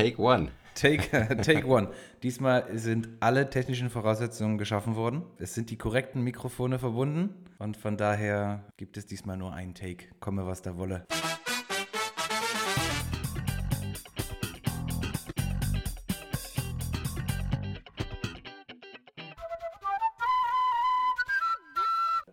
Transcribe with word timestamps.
Take 0.00 0.18
one. 0.18 0.48
Take, 0.74 1.10
take 1.42 1.66
one. 1.66 1.88
Diesmal 2.22 2.64
sind 2.72 3.10
alle 3.20 3.50
technischen 3.50 3.90
Voraussetzungen 3.90 4.56
geschaffen 4.56 4.96
worden. 4.96 5.24
Es 5.36 5.52
sind 5.52 5.68
die 5.68 5.76
korrekten 5.76 6.24
Mikrofone 6.24 6.78
verbunden 6.78 7.34
und 7.58 7.76
von 7.76 7.98
daher 7.98 8.64
gibt 8.78 8.96
es 8.96 9.04
diesmal 9.04 9.36
nur 9.36 9.52
einen 9.52 9.74
Take. 9.74 10.06
Komme, 10.18 10.46
was 10.46 10.62
da 10.62 10.78
wolle. 10.78 11.04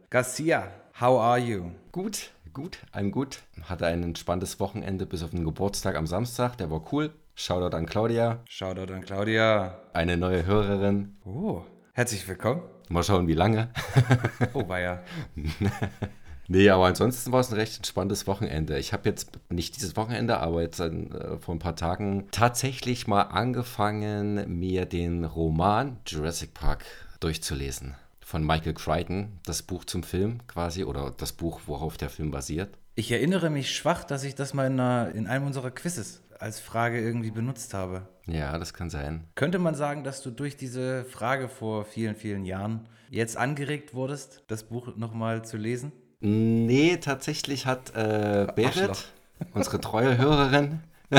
Garcia, 0.10 0.72
how 1.02 1.20
are 1.20 1.38
you? 1.38 1.72
Gut, 1.92 2.32
gut, 2.54 2.78
I'm 2.94 3.12
gut. 3.12 3.42
Hatte 3.64 3.88
ein 3.88 4.04
entspanntes 4.04 4.62
Wochenende 4.62 5.06
bis 5.06 5.22
auf 5.22 5.32
den 5.32 5.44
Geburtstag 5.44 5.98
am 5.98 6.08
Samstag. 6.08 6.56
Der 6.60 6.72
war 6.72 6.94
cool. 6.94 7.12
Shoutout 7.40 7.76
an 7.78 7.86
Claudia. 7.86 8.40
Shoutout 8.50 8.92
an 8.92 9.02
Claudia. 9.02 9.80
Eine 9.94 10.18
neue 10.18 10.48
Hörerin. 10.48 11.18
Oh, 11.24 11.62
herzlich 11.94 12.28
willkommen. 12.28 12.64
Mal 12.90 13.04
schauen, 13.04 13.28
wie 13.28 13.36
lange. 13.36 13.70
Oh, 14.54 14.68
war 14.68 14.80
ja. 14.80 15.04
Nee, 16.50 16.70
aber 16.70 16.86
ansonsten 16.86 17.34
war 17.34 17.42
es 17.42 17.52
ein 17.52 17.60
recht 17.60 17.76
entspanntes 17.76 18.26
Wochenende. 18.26 18.80
Ich 18.80 18.94
habe 18.94 19.08
jetzt 19.10 19.32
nicht 19.50 19.76
dieses 19.76 19.98
Wochenende, 19.98 20.38
aber 20.38 20.62
jetzt 20.62 20.80
äh, 20.80 21.38
vor 21.40 21.54
ein 21.54 21.60
paar 21.60 21.76
Tagen 21.76 22.30
tatsächlich 22.32 23.06
mal 23.06 23.24
angefangen, 23.24 24.58
mir 24.58 24.86
den 24.86 25.26
Roman 25.26 25.98
Jurassic 26.08 26.54
Park 26.54 26.86
durchzulesen. 27.20 27.96
Von 28.22 28.46
Michael 28.46 28.76
Crichton, 28.76 29.40
das 29.46 29.62
Buch 29.62 29.84
zum 29.84 30.04
Film 30.04 30.40
quasi, 30.48 30.86
oder 30.86 31.12
das 31.12 31.34
Buch, 31.34 31.60
worauf 31.66 31.98
der 31.98 32.10
Film 32.10 32.32
basiert. 32.32 32.78
Ich 32.96 33.12
erinnere 33.12 33.52
mich 33.52 33.76
schwach, 33.76 34.04
dass 34.06 34.24
ich 34.24 34.34
das 34.34 34.56
mal 34.56 34.66
in, 34.66 34.80
einer, 34.80 35.14
in 35.14 35.28
einem 35.28 35.46
unserer 35.46 35.70
Quizzes 35.70 36.24
als 36.40 36.60
Frage 36.60 37.00
irgendwie 37.00 37.32
benutzt 37.32 37.74
habe. 37.74 38.08
Ja, 38.26 38.58
das 38.58 38.74
kann 38.74 38.90
sein. 38.90 39.26
Könnte 39.36 39.60
man 39.60 39.76
sagen, 39.76 40.04
dass 40.04 40.22
du 40.22 40.32
durch 40.32 40.58
diese 40.58 41.06
Frage 41.06 41.50
vor 41.50 41.86
vielen, 41.86 42.16
vielen 42.16 42.46
Jahren 42.46 42.88
jetzt 43.10 43.38
angeregt 43.38 43.94
wurdest, 43.94 44.44
das 44.48 44.64
Buch 44.64 44.96
nochmal 44.98 45.46
zu 45.46 45.58
lesen? 45.58 45.92
Nee, 46.20 46.98
tatsächlich 46.98 47.66
hat 47.66 47.96
äh, 47.96 48.48
Berit, 48.56 49.14
unsere 49.54 49.80
treue 49.80 50.18
Hörerin, 50.18 50.82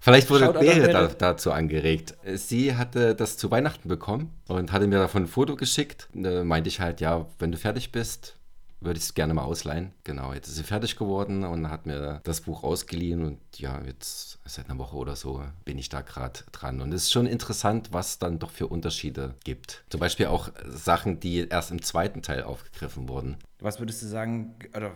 Vielleicht 0.00 0.30
wurde 0.30 0.52
Berit 0.52 0.94
da, 0.94 1.02
Berit. 1.02 1.16
dazu 1.20 1.52
angeregt. 1.52 2.14
Sie 2.34 2.74
hatte 2.76 3.14
das 3.14 3.36
zu 3.36 3.50
Weihnachten 3.50 3.88
bekommen 3.88 4.30
und 4.48 4.72
hatte 4.72 4.86
mir 4.86 4.98
davon 4.98 5.24
ein 5.24 5.28
Foto 5.28 5.56
geschickt. 5.56 6.08
Da 6.14 6.44
meinte 6.44 6.68
ich 6.68 6.80
halt, 6.80 7.00
ja, 7.00 7.26
wenn 7.38 7.52
du 7.52 7.58
fertig 7.58 7.92
bist, 7.92 8.36
würde 8.80 8.98
ich 8.98 9.04
es 9.04 9.14
gerne 9.14 9.34
mal 9.34 9.42
ausleihen. 9.42 9.92
Genau, 10.04 10.32
jetzt 10.32 10.48
ist 10.48 10.56
sie 10.56 10.62
fertig 10.62 10.96
geworden 10.96 11.44
und 11.44 11.70
hat 11.70 11.86
mir 11.86 12.20
das 12.24 12.40
Buch 12.40 12.62
ausgeliehen 12.62 13.24
und 13.24 13.38
ja, 13.58 13.80
jetzt 13.84 14.38
seit 14.44 14.68
einer 14.68 14.78
Woche 14.78 14.96
oder 14.96 15.16
so 15.16 15.42
bin 15.64 15.78
ich 15.78 15.88
da 15.88 16.00
gerade 16.00 16.40
dran. 16.52 16.80
Und 16.80 16.92
es 16.92 17.04
ist 17.04 17.12
schon 17.12 17.26
interessant, 17.26 17.92
was 17.92 18.18
dann 18.18 18.38
doch 18.38 18.50
für 18.50 18.66
Unterschiede 18.66 19.34
gibt. 19.44 19.84
Zum 19.90 20.00
Beispiel 20.00 20.26
auch 20.26 20.50
Sachen, 20.66 21.20
die 21.20 21.48
erst 21.48 21.70
im 21.70 21.82
zweiten 21.82 22.22
Teil 22.22 22.42
aufgegriffen 22.42 23.08
wurden. 23.08 23.36
Was 23.60 23.78
würdest 23.78 24.02
du 24.02 24.06
sagen, 24.06 24.54
oder 24.74 24.92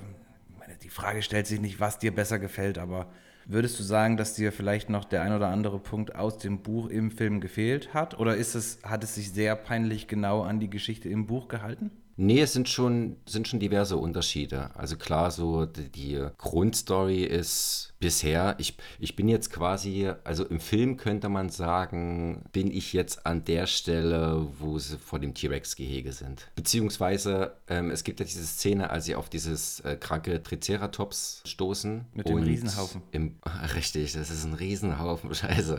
meine, 0.59 0.79
die 0.79 0.89
Frage 0.89 1.23
stellt 1.23 1.47
sich 1.47 1.61
nicht, 1.61 1.81
was 1.81 1.99
dir 1.99 2.15
besser 2.15 2.39
gefällt, 2.39 2.79
aber 2.79 3.09
würdest 3.47 3.79
du 3.79 3.83
sagen, 3.83 4.17
dass 4.17 4.35
dir 4.35 4.53
vielleicht 4.53 4.89
noch 4.89 5.05
der 5.05 5.23
ein 5.23 5.33
oder 5.33 5.49
andere 5.49 5.79
Punkt 5.79 6.15
aus 6.15 6.39
dem 6.39 6.63
Buch 6.63 6.89
im 6.89 7.11
Film 7.11 7.41
gefehlt 7.41 7.93
hat? 7.93 8.19
Oder 8.19 8.37
ist 8.37 8.55
es, 8.55 8.79
hat 8.83 9.05
es 9.05 9.15
sich 9.15 9.33
sehr 9.33 9.57
peinlich 9.57 10.09
genau 10.09 10.43
an 10.43 10.61
die 10.61 10.71
Geschichte 10.71 11.09
im 11.09 11.27
Buch 11.27 11.49
gehalten? 11.49 11.91
Nee, 12.17 12.41
es 12.41 12.53
sind 12.53 12.69
schon, 12.69 13.17
sind 13.27 13.49
schon 13.49 13.61
diverse 13.61 13.97
Unterschiede. 13.97 14.71
Also 14.75 14.97
klar, 14.97 15.31
so 15.31 15.67
die, 15.67 15.89
die 15.89 16.27
Grundstory 16.39 17.25
ist 17.25 17.95
bisher, 17.99 18.55
ich, 18.59 18.77
ich 18.99 19.17
bin 19.17 19.29
jetzt 19.29 19.51
quasi, 19.51 20.11
also 20.25 20.45
im 20.45 20.61
Film 20.61 20.97
könnte 20.97 21.29
man 21.29 21.49
sagen, 21.49 22.45
bin 22.53 22.71
ich 22.71 22.93
jetzt 22.93 23.27
an 23.27 23.45
der 23.45 23.67
Stelle, 23.67 24.47
wo 24.59 24.79
sie 24.79 24.99
vor 24.99 25.19
dem 25.19 25.35
T-Rex-Gehege 25.35 26.13
sind. 26.13 26.49
Beziehungsweise, 26.55 27.57
ähm, 27.69 27.91
es 27.91 28.05
gibt 28.05 28.21
ja 28.21 28.27
diese 28.27 28.45
Szene, 28.45 28.91
als 28.91 29.07
sie 29.07 29.15
auf 29.15 29.29
dieses 29.29 29.81
äh, 29.81 29.97
kranke 29.97 30.43
Triceratops 30.43 31.43
stoßen. 31.47 32.05
Mit 32.13 32.29
dem 32.29 32.39
Riesenhaufen. 32.39 33.03
Im, 33.11 33.37
richtig, 33.75 34.13
das 34.13 34.31
ist 34.31 34.45
ein 34.45 34.55
Riesenhaufen, 34.55 35.35
scheiße. 35.35 35.79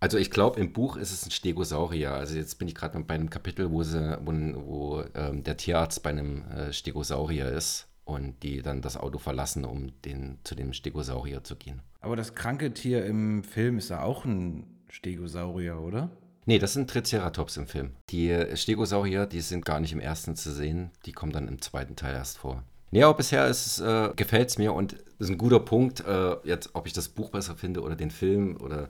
Also 0.00 0.16
ich 0.16 0.30
glaube, 0.30 0.60
im 0.60 0.72
Buch 0.72 0.96
ist 0.96 1.10
es 1.10 1.26
ein 1.26 1.32
Stegosaurier. 1.32 2.12
Also 2.12 2.36
jetzt 2.36 2.58
bin 2.60 2.68
ich 2.68 2.76
gerade 2.76 2.98
bei 3.00 3.14
einem 3.14 3.30
Kapitel, 3.30 3.72
wo, 3.72 3.82
sie, 3.82 4.16
wo, 4.24 4.32
wo 4.32 5.04
ähm, 5.16 5.42
der 5.42 5.56
Tierarzt 5.56 6.04
bei 6.04 6.10
einem 6.10 6.44
äh, 6.52 6.72
Stegosaurier 6.72 7.50
ist 7.50 7.88
und 8.04 8.42
die 8.42 8.62
dann 8.62 8.80
das 8.80 8.96
Auto 8.96 9.18
verlassen, 9.18 9.64
um 9.64 9.90
den, 10.02 10.38
zu 10.44 10.54
dem 10.54 10.72
Stegosaurier 10.72 11.42
zu 11.42 11.56
gehen. 11.56 11.82
Aber 12.00 12.14
das 12.14 12.34
kranke 12.34 12.72
Tier 12.72 13.04
im 13.04 13.42
Film 13.42 13.78
ist 13.78 13.90
ja 13.90 14.02
auch 14.02 14.24
ein 14.24 14.66
Stegosaurier, 14.88 15.80
oder? 15.80 16.10
Nee, 16.46 16.58
das 16.58 16.72
sind 16.72 16.88
Triceratops 16.88 17.58
im 17.58 17.66
Film. 17.66 17.90
Die 18.08 18.30
äh, 18.30 18.56
Stegosaurier, 18.56 19.26
die 19.26 19.40
sind 19.40 19.64
gar 19.64 19.80
nicht 19.80 19.92
im 19.92 20.00
ersten 20.00 20.36
zu 20.36 20.50
sehen, 20.52 20.90
die 21.04 21.12
kommen 21.12 21.32
dann 21.32 21.48
im 21.48 21.60
zweiten 21.60 21.96
Teil 21.96 22.14
erst 22.14 22.38
vor. 22.38 22.62
Nee, 22.90 23.02
aber 23.02 23.18
bisher 23.18 23.46
ist 23.46 23.80
äh, 23.80 24.10
gefällt 24.16 24.48
es 24.48 24.56
mir 24.56 24.72
und 24.72 24.96
ist 25.18 25.28
ein 25.28 25.36
guter 25.36 25.60
Punkt, 25.60 26.00
äh, 26.00 26.36
jetzt, 26.44 26.70
ob 26.72 26.86
ich 26.86 26.94
das 26.94 27.08
Buch 27.08 27.30
besser 27.30 27.54
finde 27.54 27.82
oder 27.82 27.96
den 27.96 28.10
Film 28.10 28.56
oder 28.60 28.88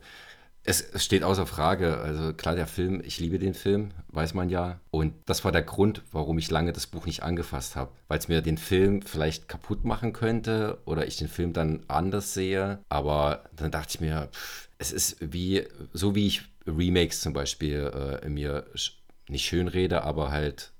es, 0.68 1.04
steht 1.04 1.24
außer 1.24 1.46
Frage. 1.46 1.98
Also 1.98 2.34
klar, 2.34 2.54
der 2.54 2.66
Film, 2.66 3.02
ich 3.04 3.18
liebe 3.18 3.38
den 3.38 3.54
Film, 3.54 3.92
weiß 4.08 4.34
man 4.34 4.50
ja. 4.50 4.80
Und 4.90 5.14
das 5.24 5.44
war 5.44 5.52
der 5.52 5.62
Grund, 5.62 6.02
warum 6.12 6.38
ich 6.38 6.50
lange 6.50 6.72
das 6.72 6.86
Buch 6.86 7.06
nicht 7.06 7.22
angefasst 7.22 7.74
habe. 7.74 7.90
Weil 8.06 8.18
es 8.18 8.28
mir 8.28 8.42
den 8.42 8.58
Film 8.58 9.02
vielleicht 9.02 9.48
kaputt 9.48 9.84
machen 9.84 10.12
könnte 10.12 10.78
oder 10.84 11.06
ich 11.06 11.16
den 11.16 11.28
Film 11.28 11.54
dann 11.54 11.84
anders 11.88 12.34
sehe. 12.34 12.80
Aber 12.90 13.44
dann 13.56 13.70
dachte 13.70 13.94
ich 13.94 14.00
mir, 14.00 14.28
pff, 14.30 14.68
es 14.78 14.92
ist 14.92 15.16
wie, 15.20 15.64
so 15.92 16.14
wie 16.14 16.26
ich 16.26 16.42
Remakes 16.66 17.22
zum 17.22 17.32
Beispiel 17.32 18.20
äh, 18.22 18.28
mir 18.28 18.66
sch 18.74 18.92
nicht 19.28 19.44
schön 19.44 19.68
rede, 19.68 20.04
aber 20.04 20.30
halt, 20.30 20.72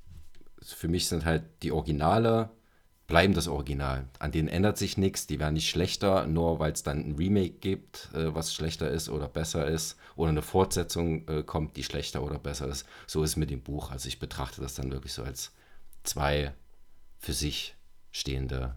für 0.62 0.88
mich 0.88 1.06
sind 1.06 1.26
halt 1.26 1.42
die 1.62 1.70
Originale 1.70 2.48
bleiben 3.08 3.34
das 3.34 3.48
Original. 3.48 4.06
An 4.20 4.30
denen 4.30 4.46
ändert 4.48 4.78
sich 4.78 4.96
nichts, 4.96 5.26
die 5.26 5.40
werden 5.40 5.54
nicht 5.54 5.68
schlechter, 5.68 6.26
nur 6.26 6.60
weil 6.60 6.72
es 6.72 6.84
dann 6.84 6.98
ein 6.98 7.16
Remake 7.16 7.54
gibt, 7.58 8.10
äh, 8.14 8.32
was 8.34 8.54
schlechter 8.54 8.88
ist 8.90 9.08
oder 9.08 9.26
besser 9.26 9.66
ist, 9.66 9.96
oder 10.14 10.28
eine 10.28 10.42
Fortsetzung 10.42 11.26
äh, 11.26 11.42
kommt, 11.42 11.76
die 11.76 11.82
schlechter 11.82 12.22
oder 12.22 12.38
besser 12.38 12.68
ist. 12.68 12.86
So 13.06 13.24
ist 13.24 13.30
es 13.30 13.36
mit 13.36 13.50
dem 13.50 13.62
Buch. 13.62 13.90
Also 13.90 14.06
ich 14.08 14.20
betrachte 14.20 14.60
das 14.60 14.74
dann 14.74 14.92
wirklich 14.92 15.14
so 15.14 15.24
als 15.24 15.52
zwei 16.04 16.52
für 17.18 17.32
sich 17.32 17.74
stehende 18.12 18.76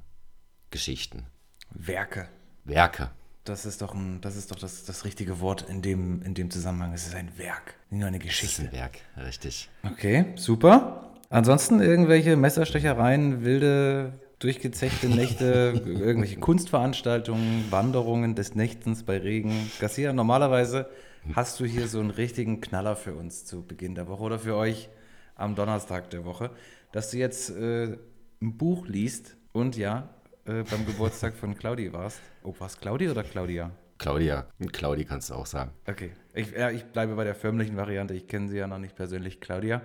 Geschichten. 0.71 1.27
Werke. 1.69 2.27
Werke. 2.63 3.11
Das 3.43 3.65
ist 3.65 3.81
doch, 3.81 3.93
ein, 3.93 4.21
das, 4.21 4.35
ist 4.35 4.51
doch 4.51 4.59
das, 4.59 4.85
das 4.85 5.03
richtige 5.03 5.39
Wort 5.41 5.63
in 5.63 5.81
dem, 5.81 6.21
in 6.21 6.35
dem 6.35 6.51
Zusammenhang. 6.51 6.93
Es 6.93 7.07
ist 7.07 7.15
ein 7.15 7.37
Werk, 7.37 7.75
nicht 7.89 7.99
nur 7.99 8.07
eine 8.07 8.19
Das 8.19 8.27
ist 8.27 8.39
Geschichte. 8.39 8.61
ein 8.63 8.71
Werk, 8.71 8.99
richtig. 9.17 9.69
Okay, 9.83 10.33
super. 10.35 11.10
Ansonsten 11.31 11.79
irgendwelche 11.79 12.35
Messerstechereien, 12.35 13.45
wilde, 13.45 14.19
durchgezechte 14.39 15.07
Nächte, 15.07 15.81
irgendwelche 15.85 16.37
Kunstveranstaltungen, 16.41 17.71
Wanderungen 17.71 18.35
des 18.35 18.53
Nächtens 18.53 19.03
bei 19.03 19.17
Regen. 19.17 19.71
Garcia, 19.79 20.11
normalerweise 20.11 20.89
hast 21.33 21.57
du 21.61 21.65
hier 21.65 21.87
so 21.87 22.01
einen 22.01 22.09
richtigen 22.09 22.59
Knaller 22.59 22.97
für 22.97 23.13
uns 23.13 23.45
zu 23.45 23.65
Beginn 23.65 23.95
der 23.95 24.09
Woche 24.09 24.23
oder 24.23 24.39
für 24.39 24.57
euch 24.57 24.89
am 25.35 25.55
Donnerstag 25.55 26.09
der 26.09 26.25
Woche, 26.25 26.51
dass 26.91 27.11
du 27.11 27.17
jetzt 27.17 27.49
äh, 27.51 27.97
ein 28.41 28.57
Buch 28.57 28.85
liest 28.85 29.37
und 29.53 29.77
ja, 29.77 30.09
äh, 30.43 30.63
beim 30.69 30.85
Geburtstag 30.85 31.35
von 31.35 31.55
Claudi 31.55 31.93
warst. 31.93 32.19
Oh, 32.43 32.53
war 32.59 32.67
es 32.67 32.77
Claudi 32.77 33.07
oder 33.07 33.23
Claudia? 33.23 33.71
Claudia, 33.99 34.47
Claudi 34.73 35.05
kannst 35.05 35.29
du 35.29 35.35
auch 35.35 35.45
sagen. 35.45 35.71
Okay, 35.87 36.11
ich, 36.33 36.51
ja, 36.51 36.71
ich 36.71 36.83
bleibe 36.83 37.15
bei 37.15 37.23
der 37.23 37.35
förmlichen 37.35 37.77
Variante. 37.77 38.15
Ich 38.15 38.27
kenne 38.27 38.49
sie 38.49 38.57
ja 38.57 38.67
noch 38.67 38.79
nicht 38.79 38.97
persönlich, 38.97 39.39
Claudia. 39.39 39.81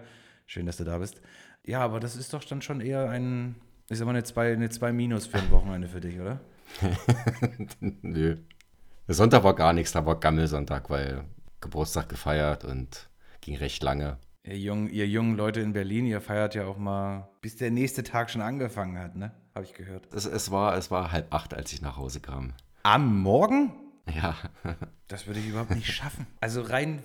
Schön, 0.47 0.67
dass 0.67 0.77
du 0.77 0.85
da 0.85 0.99
bist. 0.99 1.21
Ja, 1.65 1.81
aber 1.81 2.01
das 2.01 2.17
ist 2.17 2.33
doch 2.33 2.45
dann 2.45 2.63
schon 2.63 2.81
eher 2.81 3.11
ein, 3.11 3.57
ich 3.91 3.99
sag 3.99 4.05
mal, 4.07 4.13
eine 4.13 4.25
2 4.25 4.53
eine 4.53 4.71
zwei 4.71 4.93
Minus 4.93 5.27
für 5.27 5.39
ein 5.39 5.51
Wochenende 5.51 5.89
für 5.89 6.01
dich, 6.01 6.19
oder? 6.21 6.41
Nö. 7.81 8.37
Der 9.09 9.15
Sonntag 9.15 9.45
war 9.45 9.55
gar 9.55 9.73
nichts, 9.73 9.93
da 9.93 10.05
war 10.05 10.19
Gammelsonntag, 10.19 10.91
weil 10.91 11.25
Geburtstag 11.61 12.09
gefeiert 12.09 12.65
und 12.65 13.09
ging 13.41 13.57
recht 13.57 13.83
lange. 13.83 14.19
Ihr 14.45 14.59
jungen, 14.59 14.89
ihr 14.91 15.09
jungen 15.09 15.37
Leute 15.37 15.61
in 15.61 15.73
Berlin, 15.73 16.07
ihr 16.07 16.21
feiert 16.21 16.55
ja 16.55 16.67
auch 16.67 16.79
mal, 16.79 17.29
bis 17.41 17.57
der 17.57 17.71
nächste 17.71 18.05
Tag 18.05 18.31
schon 18.31 18.43
angefangen 18.43 18.99
hat, 18.99 19.17
ne? 19.17 19.33
Habe 19.55 19.65
ich 19.65 19.75
gehört. 19.75 20.13
Es, 20.15 20.27
es, 20.27 20.51
war, 20.51 20.77
es 20.77 20.91
war 20.91 21.11
halb 21.11 21.33
acht, 21.35 21.55
als 21.55 21.73
ich 21.73 21.83
nach 21.83 21.97
Hause 21.97 22.21
kam. 22.21 22.53
Am 22.83 23.23
Morgen? 23.23 23.73
Ja, 24.15 24.37
Das 25.09 25.27
würde 25.27 25.41
ich 25.41 25.49
überhaupt 25.49 25.75
nicht 25.75 25.93
schaffen. 25.93 26.27
Also 26.41 26.63
rein, 26.63 27.03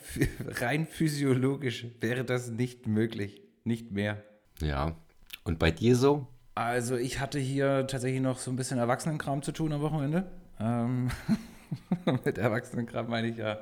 rein 0.61 0.85
physiologisch 0.87 1.85
wäre 1.99 2.23
das 2.23 2.49
nicht 2.49 2.87
möglich. 2.87 3.41
Nicht 3.63 3.91
mehr. 3.91 4.23
ja. 4.61 4.95
Und 5.43 5.57
bei 5.57 5.71
dir 5.71 5.95
so? 5.95 6.27
Also 6.53 6.95
ich 6.97 7.19
hatte 7.19 7.39
hier 7.39 7.87
tatsächlich 7.87 8.21
noch 8.21 8.37
so 8.37 8.51
ein 8.51 8.55
bisschen 8.55 8.77
Erwachsenenkram 8.77 9.41
zu 9.41 9.51
tun 9.51 9.73
am 9.73 9.81
Wochenende. 9.81 10.29
Ähm, 10.59 11.09
mit 12.25 12.37
Erwachsenenkram 12.37 13.09
meine 13.09 13.27
ich 13.29 13.37
ja 13.37 13.57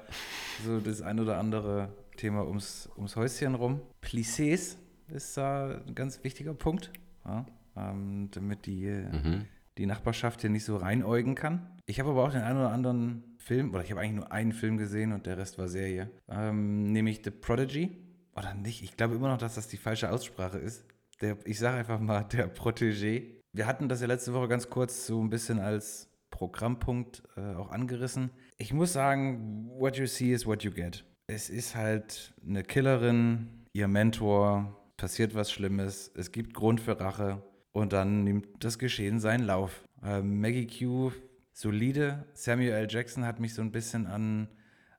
so 0.65 0.79
das 0.81 1.01
ein 1.01 1.19
oder 1.21 1.37
andere 1.37 1.93
Thema 2.17 2.45
ums, 2.45 2.89
ums 2.97 3.15
Häuschen 3.15 3.55
rum. 3.55 3.79
Plissés 4.03 4.75
ist 5.07 5.37
da 5.37 5.79
ein 5.87 5.95
ganz 5.95 6.21
wichtiger 6.25 6.53
Punkt, 6.53 6.91
ja, 7.25 7.45
ähm, 7.77 8.27
damit 8.31 8.65
die, 8.65 8.85
Mhm. 8.87 9.45
die 9.77 9.85
Nachbarschaft 9.85 10.41
hier 10.41 10.49
nicht 10.49 10.65
so 10.65 10.75
reinäugen 10.75 11.35
kann. 11.35 11.65
Ich 11.85 11.99
habe 12.01 12.09
aber 12.09 12.25
auch 12.25 12.31
den 12.31 12.41
einen 12.41 12.57
oder 12.59 12.71
anderen 12.71 13.23
Film, 13.39 13.73
oder 13.73 13.83
ich 13.83 13.91
habe 13.91 14.01
eigentlich 14.01 14.17
nur 14.17 14.31
einen 14.31 14.51
Film 14.51 14.77
gesehen 14.77 15.13
und 15.13 15.25
der 15.25 15.37
Rest 15.37 15.57
war 15.57 15.67
Serie, 15.67 16.11
ähm, 16.27 16.91
nämlich 16.91 17.21
The 17.23 17.31
Prodigy. 17.31 17.97
Oder 18.35 18.53
nicht, 18.53 18.83
ich 18.83 18.95
glaube 18.95 19.15
immer 19.15 19.29
noch, 19.29 19.37
dass 19.37 19.55
das 19.55 19.67
die 19.67 19.77
falsche 19.77 20.11
Aussprache 20.11 20.57
ist. 20.57 20.85
Der, 21.21 21.37
ich 21.45 21.57
sage 21.57 21.77
einfach 21.77 21.99
mal 21.99 22.23
der 22.23 22.53
Protégé. 22.53 23.41
Wir 23.53 23.65
hatten 23.65 23.89
das 23.89 24.01
ja 24.01 24.07
letzte 24.07 24.33
Woche 24.33 24.47
ganz 24.47 24.69
kurz 24.69 25.07
so 25.07 25.21
ein 25.21 25.29
bisschen 25.29 25.59
als 25.59 26.09
Programmpunkt 26.29 27.23
äh, 27.35 27.55
auch 27.55 27.71
angerissen. 27.71 28.29
Ich 28.57 28.73
muss 28.73 28.93
sagen, 28.93 29.69
what 29.77 29.97
you 29.97 30.05
see 30.05 30.31
is 30.31 30.45
what 30.45 30.63
you 30.63 30.71
get. 30.71 31.03
Es 31.27 31.49
ist 31.49 31.75
halt 31.75 32.33
eine 32.45 32.63
Killerin, 32.63 33.65
ihr 33.73 33.87
Mentor, 33.87 34.77
passiert 34.97 35.33
was 35.33 35.51
Schlimmes, 35.51 36.11
es 36.15 36.31
gibt 36.31 36.53
Grund 36.53 36.81
für 36.81 36.99
Rache 36.99 37.41
und 37.71 37.93
dann 37.93 38.23
nimmt 38.23 38.47
das 38.63 38.79
Geschehen 38.79 39.19
seinen 39.19 39.45
Lauf. 39.45 39.83
Äh, 40.03 40.21
Maggie 40.21 40.67
Q, 40.67 41.11
solide. 41.59 42.25
Samuel 42.33 42.71
L. 42.71 42.87
Jackson 42.89 43.25
hat 43.25 43.41
mich 43.41 43.53
so 43.53 43.61
ein 43.61 43.71
bisschen 43.71 44.07
an, 44.07 44.47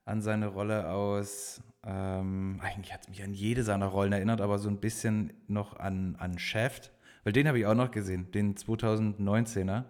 an 0.05 0.21
seine 0.21 0.45
Rolle 0.45 0.89
aus, 0.89 1.59
ähm, 1.83 2.59
eigentlich 2.61 2.93
hat 2.93 3.01
es 3.01 3.09
mich 3.09 3.23
an 3.23 3.33
jede 3.33 3.63
seiner 3.63 3.87
Rollen 3.87 4.13
erinnert, 4.13 4.41
aber 4.41 4.59
so 4.59 4.69
ein 4.69 4.79
bisschen 4.79 5.33
noch 5.47 5.79
an, 5.79 6.15
an 6.19 6.37
Shaft, 6.37 6.91
weil 7.23 7.33
den 7.33 7.47
habe 7.47 7.57
ich 7.57 7.65
auch 7.65 7.73
noch 7.73 7.89
gesehen, 7.89 8.29
den 8.31 8.55
2019er 8.55 9.85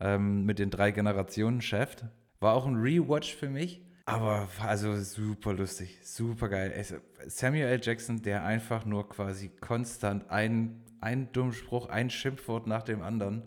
ähm, 0.00 0.44
mit 0.44 0.58
den 0.58 0.68
drei 0.68 0.90
Generationen 0.90 1.62
Shaft. 1.62 2.04
War 2.40 2.54
auch 2.54 2.66
ein 2.66 2.76
Rewatch 2.76 3.34
für 3.34 3.48
mich. 3.48 3.80
Aber 4.04 4.48
also 4.60 4.96
super 5.00 5.54
lustig, 5.54 5.98
super 6.02 6.50
geil. 6.50 6.84
Samuel 7.26 7.68
L. 7.68 7.80
Jackson, 7.82 8.20
der 8.20 8.44
einfach 8.44 8.84
nur 8.84 9.08
quasi 9.08 9.48
konstant 9.48 10.28
einen, 10.28 10.84
einen 11.00 11.32
dummen 11.32 11.54
Spruch, 11.54 11.88
ein 11.88 12.10
Schimpfwort 12.10 12.66
nach 12.66 12.82
dem 12.82 13.00
anderen 13.00 13.44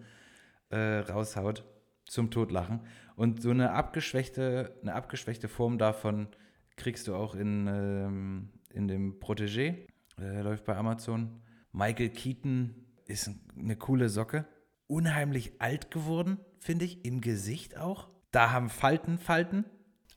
äh, 0.70 1.00
raushaut 1.00 1.64
zum 2.06 2.32
Totlachen. 2.32 2.82
Und 3.16 3.42
so 3.42 3.50
eine 3.50 3.72
abgeschwächte, 3.72 4.78
eine 4.82 4.94
abgeschwächte 4.94 5.48
Form 5.48 5.78
davon 5.78 6.28
kriegst 6.76 7.08
du 7.08 7.16
auch 7.16 7.36
in, 7.36 7.68
ähm, 7.68 8.50
in 8.74 8.88
dem 8.88 9.20
Protégé, 9.20 9.88
äh, 10.20 10.42
läuft 10.42 10.66
bei 10.66 10.76
Amazon. 10.76 11.42
Michael 11.72 12.10
Keaton 12.10 12.76
ist 13.08 13.30
eine 13.58 13.76
coole 13.76 14.10
Socke. 14.10 14.46
Unheimlich 14.88 15.54
alt 15.60 15.92
geworden, 15.92 16.40
finde 16.60 16.86
ich, 16.86 17.06
im 17.06 17.22
Gesicht 17.22 17.78
auch. 17.78 18.08
Da 18.32 18.52
haben 18.52 18.70
Falten 18.70 19.18
Falten. 19.18 19.66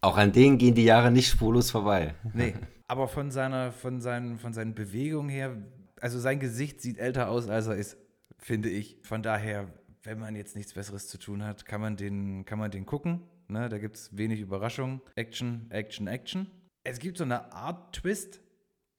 Auch 0.00 0.17
an 0.17 0.32
denen 0.32 0.58
gehen 0.58 0.75
die 0.75 0.84
Jahre 0.84 1.11
nicht 1.11 1.29
spurlos 1.29 1.70
vorbei. 1.70 2.14
Nee, 2.32 2.55
aber 2.88 3.08
von 3.08 3.31
seiner, 3.31 3.73
von 3.73 4.00
seinen, 4.00 4.38
von 4.38 4.52
seinen 4.52 4.75
Bewegungen 4.75 5.29
her, 5.29 5.56
also 6.00 6.19
sein 6.19 6.38
Gesicht 6.38 6.81
sieht 6.81 6.99
älter 6.99 7.29
aus, 7.29 7.49
als 7.49 7.67
er 7.67 7.76
ist, 7.76 7.96
finde 8.37 8.69
ich. 8.69 8.99
Von 9.02 9.23
daher, 9.23 9.69
wenn 10.08 10.20
man 10.20 10.34
jetzt 10.37 10.56
nichts 10.56 10.72
Besseres 10.72 11.06
zu 11.06 11.19
tun 11.19 11.44
hat, 11.44 11.66
kann 11.66 11.82
man 11.82 11.96
den, 11.96 12.46
kann 12.46 12.58
man 12.58 12.70
den 12.70 12.87
gucken. 12.87 13.20
Ne? 13.49 13.69
Da 13.69 13.76
gibt 13.76 13.96
es 13.96 14.16
wenig 14.16 14.40
Überraschung. 14.40 15.02
Action, 15.16 15.66
Action, 15.70 16.06
Action. 16.06 16.50
Es 16.82 16.99
gibt 16.99 17.19
so 17.19 17.25
eine 17.25 17.52
Art 17.52 17.94
Twist, 17.94 18.40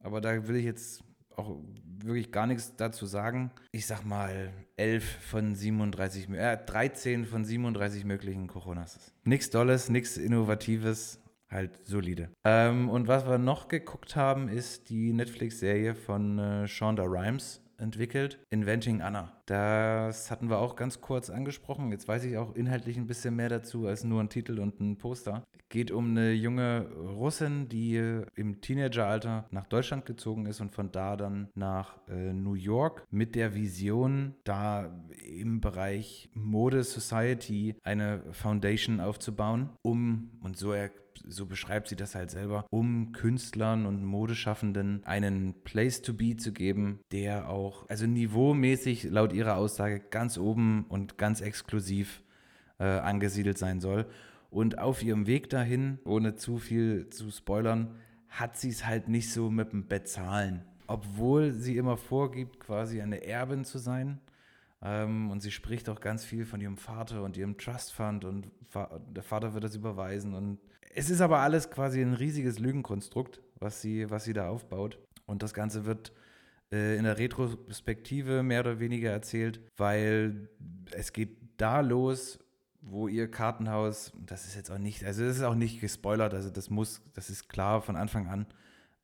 aber 0.03 0.21
da 0.21 0.47
will 0.47 0.55
ich 0.57 0.65
jetzt 0.65 1.03
auch 1.35 1.57
wirklich 1.83 2.31
gar 2.31 2.45
nichts 2.45 2.75
dazu 2.75 3.07
sagen. 3.07 3.49
Ich 3.71 3.87
sag 3.87 4.05
mal 4.05 4.53
11 4.77 5.03
von 5.03 5.55
37, 5.55 6.29
äh, 6.29 6.57
13 6.63 7.25
von 7.25 7.43
37 7.43 8.05
möglichen 8.05 8.45
Coronas. 8.45 9.11
Nichts 9.23 9.49
Dolles, 9.49 9.89
nichts 9.89 10.15
Innovatives, 10.15 11.19
halt 11.49 11.87
solide. 11.87 12.29
Ähm, 12.43 12.87
und 12.87 13.07
was 13.07 13.25
wir 13.25 13.39
noch 13.39 13.67
geguckt 13.67 14.15
haben, 14.15 14.47
ist 14.47 14.91
die 14.91 15.11
Netflix-Serie 15.13 15.95
von 15.95 16.37
äh, 16.37 16.67
Shonda 16.67 17.03
Rhimes 17.03 17.61
entwickelt, 17.79 18.39
Inventing 18.49 19.01
Anna. 19.01 19.31
Das 19.45 20.29
hatten 20.29 20.49
wir 20.49 20.59
auch 20.59 20.75
ganz 20.75 21.01
kurz 21.01 21.29
angesprochen. 21.29 21.91
Jetzt 21.91 22.07
weiß 22.07 22.23
ich 22.23 22.37
auch 22.37 22.55
inhaltlich 22.55 22.97
ein 22.97 23.07
bisschen 23.07 23.35
mehr 23.35 23.49
dazu 23.49 23.87
als 23.87 24.03
nur 24.03 24.21
ein 24.21 24.29
Titel 24.29 24.59
und 24.59 24.79
ein 24.79 24.97
Poster. 24.97 25.43
Geht 25.69 25.91
um 25.91 26.11
eine 26.11 26.31
junge 26.31 26.87
Russin, 26.91 27.69
die 27.69 27.95
im 28.35 28.61
Teenageralter 28.61 29.45
nach 29.51 29.67
Deutschland 29.67 30.05
gezogen 30.05 30.45
ist 30.45 30.61
und 30.61 30.71
von 30.71 30.91
da 30.91 31.15
dann 31.15 31.49
nach 31.55 31.97
äh, 32.07 32.33
New 32.33 32.55
York 32.55 33.03
mit 33.11 33.35
der 33.35 33.53
Vision, 33.53 34.35
da 34.43 34.91
im 35.27 35.61
Bereich 35.61 36.29
Mode 36.33 36.83
Society 36.83 37.75
eine 37.83 38.23
Foundation 38.31 38.99
aufzubauen, 38.99 39.69
um, 39.81 40.31
und 40.41 40.57
so 40.57 40.73
er 40.73 40.89
so 41.27 41.45
beschreibt 41.45 41.87
sie 41.87 41.95
das 41.95 42.15
halt 42.15 42.31
selber, 42.31 42.65
um 42.69 43.11
Künstlern 43.11 43.85
und 43.85 44.03
Modeschaffenden 44.03 45.03
einen 45.05 45.53
Place 45.63 46.01
to 46.01 46.13
be 46.13 46.37
zu 46.37 46.53
geben, 46.53 46.99
der 47.11 47.49
auch, 47.49 47.87
also 47.89 48.05
niveaumäßig 48.05 49.03
laut 49.05 49.33
ihrer 49.33 49.57
Aussage 49.57 49.99
ganz 49.99 50.37
oben 50.37 50.85
und 50.89 51.17
ganz 51.17 51.41
exklusiv 51.41 52.23
äh, 52.79 52.85
angesiedelt 52.85 53.57
sein 53.57 53.79
soll. 53.79 54.05
Und 54.49 54.79
auf 54.79 55.03
ihrem 55.03 55.27
Weg 55.27 55.49
dahin, 55.49 55.99
ohne 56.05 56.35
zu 56.35 56.57
viel 56.57 57.09
zu 57.09 57.29
spoilern, 57.29 57.95
hat 58.29 58.57
sie 58.57 58.69
es 58.69 58.85
halt 58.85 59.07
nicht 59.07 59.31
so 59.31 59.49
mit 59.49 59.71
dem 59.71 59.87
Bezahlen. 59.87 60.63
Obwohl 60.87 61.51
sie 61.51 61.77
immer 61.77 61.97
vorgibt, 61.97 62.59
quasi 62.59 63.01
eine 63.01 63.23
Erbin 63.23 63.63
zu 63.63 63.77
sein. 63.77 64.19
Ähm, 64.81 65.29
und 65.29 65.41
sie 65.41 65.51
spricht 65.51 65.89
auch 65.89 65.99
ganz 65.99 66.23
viel 66.23 66.45
von 66.45 66.61
ihrem 66.61 66.77
Vater 66.77 67.23
und 67.23 67.37
ihrem 67.37 67.57
Trust 67.57 67.93
Fund 67.93 68.25
und 68.25 68.49
der 68.73 69.23
Vater 69.23 69.53
wird 69.53 69.63
das 69.63 69.75
überweisen 69.75 70.33
und 70.33 70.59
es 70.89 71.09
ist 71.09 71.21
aber 71.21 71.39
alles 71.39 71.69
quasi 71.69 72.01
ein 72.01 72.13
riesiges 72.13 72.59
Lügenkonstrukt, 72.59 73.41
was 73.59 73.81
sie, 73.81 74.09
was 74.09 74.23
sie 74.23 74.33
da 74.33 74.49
aufbaut. 74.49 74.99
Und 75.25 75.43
das 75.43 75.53
Ganze 75.53 75.85
wird 75.85 76.11
äh, 76.71 76.97
in 76.97 77.03
der 77.03 77.17
Retrospektive 77.17 78.43
mehr 78.43 78.61
oder 78.61 78.79
weniger 78.79 79.11
erzählt, 79.11 79.61
weil 79.77 80.49
es 80.91 81.13
geht 81.13 81.37
da 81.57 81.81
los, 81.81 82.39
wo 82.81 83.07
ihr 83.07 83.29
Kartenhaus, 83.29 84.11
das 84.25 84.45
ist 84.45 84.55
jetzt 84.55 84.71
auch 84.71 84.77
nicht, 84.77 85.03
also 85.03 85.23
das 85.23 85.37
ist 85.37 85.43
auch 85.43 85.55
nicht 85.55 85.81
gespoilert, 85.81 86.33
also 86.33 86.49
das 86.49 86.69
muss, 86.69 87.01
das 87.13 87.29
ist 87.29 87.49
klar 87.49 87.81
von 87.81 87.95
Anfang 87.95 88.27
an, 88.27 88.45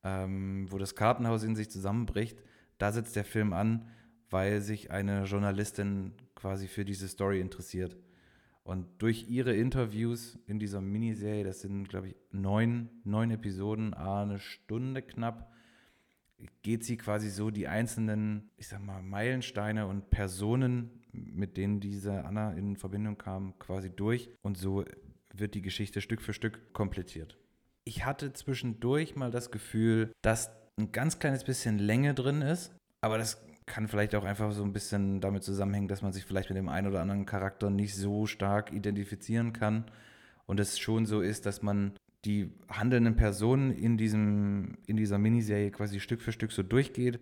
ähm, 0.03 0.67
wo 0.69 0.77
das 0.77 0.95
Kartenhaus 0.95 1.43
in 1.43 1.55
sich 1.55 1.69
zusammenbricht, 1.69 2.41
da 2.77 2.91
setzt 2.91 3.15
der 3.15 3.25
Film 3.25 3.53
an, 3.53 3.89
weil 4.29 4.61
sich 4.61 4.91
eine 4.91 5.25
Journalistin 5.25 6.13
quasi 6.35 6.67
für 6.67 6.85
diese 6.85 7.07
Story 7.07 7.39
interessiert. 7.39 7.95
Und 8.67 8.87
durch 8.97 9.29
ihre 9.29 9.55
Interviews 9.55 10.39
in 10.47 10.57
dieser 10.57 10.81
Miniserie, 10.81 11.43
das 11.43 11.61
sind, 11.61 11.87
glaube 11.87 12.09
ich, 12.09 12.15
neun, 12.31 12.89
neun 13.03 13.29
Episoden, 13.29 13.93
eine 13.93 14.39
Stunde 14.39 15.03
knapp, 15.03 15.53
geht 16.63 16.83
sie 16.83 16.97
quasi 16.97 17.29
so 17.29 17.51
die 17.51 17.67
einzelnen, 17.67 18.49
ich 18.57 18.67
sag 18.67 18.83
mal, 18.83 19.03
Meilensteine 19.03 19.85
und 19.85 20.09
Personen, 20.09 20.89
mit 21.11 21.57
denen 21.57 21.79
diese 21.79 22.25
Anna 22.25 22.53
in 22.53 22.75
Verbindung 22.75 23.19
kam, 23.19 23.57
quasi 23.59 23.91
durch. 23.91 24.31
Und 24.41 24.57
so 24.57 24.83
wird 25.31 25.53
die 25.53 25.61
Geschichte 25.61 26.01
Stück 26.01 26.21
für 26.21 26.33
Stück 26.33 26.73
komplettiert. 26.73 27.37
Ich 27.83 28.03
hatte 28.03 28.33
zwischendurch 28.33 29.15
mal 29.15 29.29
das 29.29 29.51
Gefühl, 29.51 30.11
dass 30.23 30.49
ein 30.77 30.91
ganz 30.91 31.19
kleines 31.19 31.43
bisschen 31.43 31.77
Länge 31.77 32.15
drin 32.15 32.41
ist, 32.41 32.75
aber 33.01 33.19
das 33.19 33.45
kann 33.65 33.87
vielleicht 33.87 34.15
auch 34.15 34.23
einfach 34.23 34.51
so 34.51 34.63
ein 34.63 34.73
bisschen 34.73 35.21
damit 35.21 35.43
zusammenhängen, 35.43 35.87
dass 35.87 36.01
man 36.01 36.13
sich 36.13 36.25
vielleicht 36.25 36.49
mit 36.49 36.57
dem 36.57 36.69
einen 36.69 36.87
oder 36.87 37.01
anderen 37.01 37.25
Charakter 37.25 37.69
nicht 37.69 37.95
so 37.95 38.25
stark 38.25 38.71
identifizieren 38.71 39.53
kann 39.53 39.85
und 40.45 40.59
es 40.59 40.79
schon 40.79 41.05
so 41.05 41.21
ist, 41.21 41.45
dass 41.45 41.61
man 41.61 41.93
die 42.25 42.51
handelnden 42.69 43.15
Personen 43.15 43.71
in, 43.71 43.97
diesem, 43.97 44.77
in 44.87 44.97
dieser 44.97 45.17
Miniserie 45.17 45.71
quasi 45.71 45.99
Stück 45.99 46.21
für 46.21 46.31
Stück 46.31 46.51
so 46.51 46.63
durchgeht. 46.63 47.19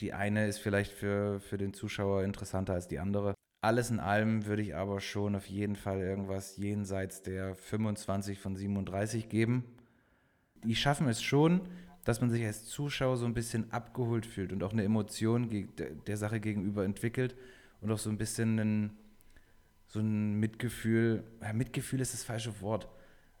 Die 0.00 0.12
eine 0.12 0.46
ist 0.46 0.58
vielleicht 0.58 0.92
für, 0.92 1.40
für 1.40 1.58
den 1.58 1.74
Zuschauer 1.74 2.22
interessanter 2.22 2.74
als 2.74 2.88
die 2.88 2.98
andere. 2.98 3.34
Alles 3.60 3.90
in 3.90 4.00
allem 4.00 4.46
würde 4.46 4.62
ich 4.62 4.74
aber 4.74 5.00
schon 5.00 5.34
auf 5.34 5.46
jeden 5.46 5.76
Fall 5.76 6.00
irgendwas 6.00 6.56
jenseits 6.56 7.22
der 7.22 7.54
25 7.54 8.38
von 8.38 8.56
37 8.56 9.28
geben. 9.28 9.64
Die 10.64 10.76
schaffen 10.76 11.08
es 11.08 11.22
schon, 11.22 11.62
dass 12.04 12.20
man 12.20 12.30
sich 12.30 12.44
als 12.44 12.66
Zuschauer 12.66 13.16
so 13.16 13.24
ein 13.24 13.34
bisschen 13.34 13.72
abgeholt 13.72 14.26
fühlt 14.26 14.52
und 14.52 14.62
auch 14.62 14.72
eine 14.72 14.84
Emotion 14.84 15.68
der 16.06 16.16
Sache 16.16 16.40
gegenüber 16.40 16.84
entwickelt 16.84 17.34
und 17.80 17.90
auch 17.90 17.98
so 17.98 18.10
ein 18.10 18.18
bisschen 18.18 18.58
ein, 18.58 18.96
so 19.86 20.00
ein 20.00 20.34
Mitgefühl. 20.34 21.24
Ja, 21.40 21.52
Mitgefühl 21.52 22.00
ist 22.00 22.12
das 22.12 22.24
falsche 22.24 22.60
Wort, 22.60 22.88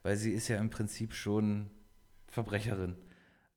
weil 0.02 0.16
sie 0.16 0.32
ist 0.32 0.48
ja 0.48 0.58
im 0.58 0.70
Prinzip 0.70 1.12
schon 1.12 1.70
Verbrecherin. 2.26 2.96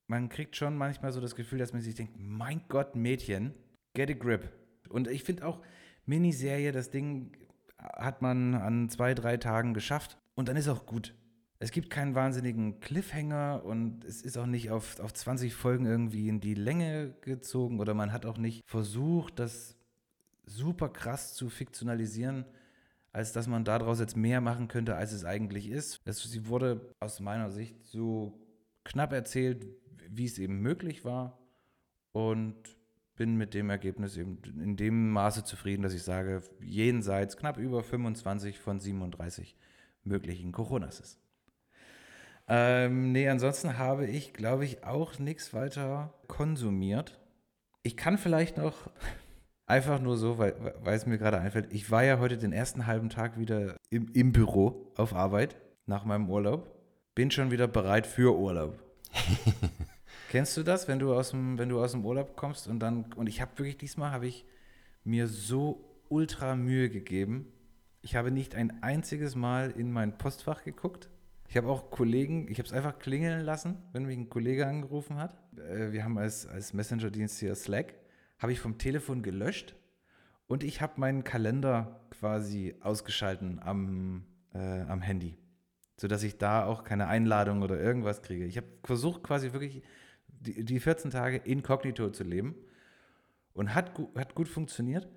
Man 0.08 0.30
kriegt 0.30 0.56
schon 0.56 0.78
manchmal 0.78 1.12
so 1.12 1.22
das 1.22 1.36
Gefühl, 1.36 1.60
dass 1.60 1.74
man 1.74 1.82
sich 1.82 1.96
denkt, 1.96 2.14
mein 2.18 2.62
Gott, 2.70 2.96
Mädchen, 2.96 3.54
get 3.94 4.10
a 4.10 4.14
grip. 4.14 4.50
Und 4.90 5.08
ich 5.08 5.24
finde 5.24 5.46
auch, 5.46 5.62
Miniserie, 6.06 6.72
das 6.72 6.90
Ding 6.90 7.32
hat 7.78 8.22
man 8.22 8.56
an 8.56 8.90
zwei, 8.90 9.14
drei 9.14 9.38
Tagen 9.38 9.74
geschafft 9.74 10.18
und 10.36 10.48
dann 10.48 10.56
ist 10.58 10.68
auch 10.68 10.86
gut 10.86 11.14
es 11.60 11.72
gibt 11.72 11.90
keinen 11.90 12.14
wahnsinnigen 12.14 12.80
Cliffhanger 12.80 13.64
und 13.66 14.06
es 14.06 14.22
ist 14.22 14.38
auch 14.38 14.46
nicht 14.46 14.70
auf, 14.70 15.00
auf 15.00 15.14
20 15.14 15.56
Folgen 15.56 15.86
irgendwie 15.86 16.30
in 16.30 16.40
die 16.40 16.54
Länge 16.54 17.16
gezogen 17.22 17.80
oder 17.80 17.94
man 17.94 18.12
hat 18.12 18.26
auch 18.26 18.38
nicht 18.38 18.62
versucht, 18.66 19.40
das 19.40 19.76
super 20.46 20.90
krass 20.90 21.34
zu 21.34 21.50
fiktionalisieren, 21.50 22.46
als 23.12 23.34
dass 23.34 23.48
man 23.48 23.66
daraus 23.66 24.00
jetzt 24.00 24.16
mehr 24.16 24.40
machen 24.40 24.68
könnte, 24.68 24.96
als 24.96 25.12
es 25.12 25.26
eigentlich 25.26 25.70
ist. 25.70 26.02
Es, 26.06 26.22
sie 26.22 26.48
wurde 26.48 26.94
aus 27.00 27.20
meiner 27.20 27.50
Sicht 27.50 27.76
so 27.88 28.40
knapp 28.84 29.12
erzählt, 29.12 29.66
wie 30.10 30.26
es 30.26 30.38
eben 30.38 30.62
möglich 30.62 31.04
war 31.04 31.40
und 32.12 32.56
bin 33.16 33.36
mit 33.36 33.56
dem 33.56 33.72
Ergebnis 33.72 34.16
eben 34.16 34.40
in 34.62 34.78
dem 34.78 35.10
Maße 35.10 35.44
zufrieden, 35.44 35.82
dass 35.82 35.94
ich 35.94 36.04
sage, 36.04 36.44
jenseits 36.62 37.36
knapp 37.36 37.58
über 37.58 37.84
25 37.84 38.60
von 38.60 38.80
37 38.80 39.58
möglichen 40.04 40.52
Coronas 40.52 41.00
ist. 41.00 41.20
Ähm, 42.48 43.12
nee, 43.12 43.28
ansonsten 43.28 43.78
habe 43.78 44.08
ich, 44.08 44.34
glaube 44.34 44.64
ich, 44.64 44.84
auch 44.86 45.20
nichts 45.20 45.54
weiter 45.54 46.14
konsumiert. 46.28 47.20
Ich 47.84 47.98
kann 47.98 48.18
vielleicht 48.18 48.58
noch 48.58 48.90
einfach 49.66 50.00
nur 50.00 50.18
so, 50.18 50.38
weil, 50.38 50.56
weil 50.82 50.96
es 50.96 51.06
mir 51.06 51.18
gerade 51.18 51.40
einfällt, 51.40 51.74
ich 51.74 51.92
war 51.92 52.04
ja 52.04 52.20
heute 52.20 52.38
den 52.38 52.54
ersten 52.54 52.88
halben 52.88 53.10
Tag 53.10 53.38
wieder 53.38 53.76
im, 53.90 54.08
im 54.14 54.32
Büro 54.32 54.92
auf 54.96 55.14
Arbeit 55.14 55.58
nach 55.86 56.06
meinem 56.06 56.30
Urlaub. 56.30 56.74
Bin 57.16 57.32
schon 57.32 57.52
wieder 57.52 57.68
bereit 57.68 58.08
für 58.08 58.38
Urlaub. 58.38 58.80
Kennst 60.30 60.56
du 60.58 60.64
das, 60.64 60.88
wenn 60.88 61.00
du 61.00 61.14
aus 61.14 61.32
dem, 61.32 61.58
wenn 61.58 61.70
du 61.70 61.82
aus 61.82 61.92
dem 61.92 62.06
Urlaub 62.06 62.36
kommst 62.36 62.68
und 62.68 62.80
dann, 62.80 63.06
und 63.16 63.28
ich 63.28 63.42
habe 63.42 63.58
wirklich 63.58 63.78
diesmal, 63.78 64.12
habe 64.12 64.28
ich 64.28 64.46
mir 65.04 65.28
so 65.28 65.84
ultra 66.10 66.56
Mühe 66.56 66.90
gegeben. 66.90 67.52
Ich 68.02 68.16
habe 68.16 68.32
nicht 68.32 68.56
ein 68.56 68.84
einziges 68.84 69.36
Mal 69.36 69.72
in 69.72 69.92
mein 69.92 70.18
Postfach 70.18 70.64
geguckt. 70.64 71.10
Ich 71.50 71.56
habe 71.56 71.70
auch 71.70 71.90
Kollegen, 71.92 72.50
ich 72.50 72.60
habe 72.60 72.68
es 72.68 72.74
einfach 72.74 73.00
klingeln 73.00 73.46
lassen, 73.46 73.78
wenn 73.94 74.06
mich 74.06 74.18
ein 74.18 74.30
Kollege 74.30 74.68
angerufen 74.68 75.18
hat. 75.18 75.38
Äh, 75.58 75.94
wir 75.94 76.04
haben 76.04 76.18
als, 76.18 76.46
als 76.46 76.74
Messenger-Dienst 76.74 77.40
hier 77.40 77.56
Slack, 77.56 77.94
habe 78.38 78.52
ich 78.52 78.60
vom 78.60 78.78
Telefon 78.78 79.24
gelöscht 79.24 79.76
und 80.48 80.64
ich 80.64 80.82
habe 80.82 81.00
meinen 81.00 81.24
Kalender 81.24 82.02
quasi 82.10 82.76
ausgeschalten 82.82 83.60
am, 83.60 84.26
äh, 84.54 84.82
am 84.82 85.02
Handy, 85.02 85.38
sodass 85.96 86.24
ich 86.24 86.38
da 86.38 86.66
auch 86.66 86.84
keine 86.84 87.08
Einladung 87.08 87.62
oder 87.62 87.80
irgendwas 87.80 88.22
kriege. 88.22 88.46
Ich 88.46 88.58
habe 88.58 88.68
versucht 88.84 89.24
quasi 89.24 89.54
wirklich 89.54 89.82
die, 90.28 90.66
die 90.66 90.80
14 90.82 91.12
Tage 91.12 91.38
inkognito 91.38 92.10
zu 92.10 92.26
leben 92.26 92.56
und 93.54 93.74
hat, 93.74 93.98
hat 94.16 94.36
gut 94.36 94.50
funktioniert. 94.50 95.08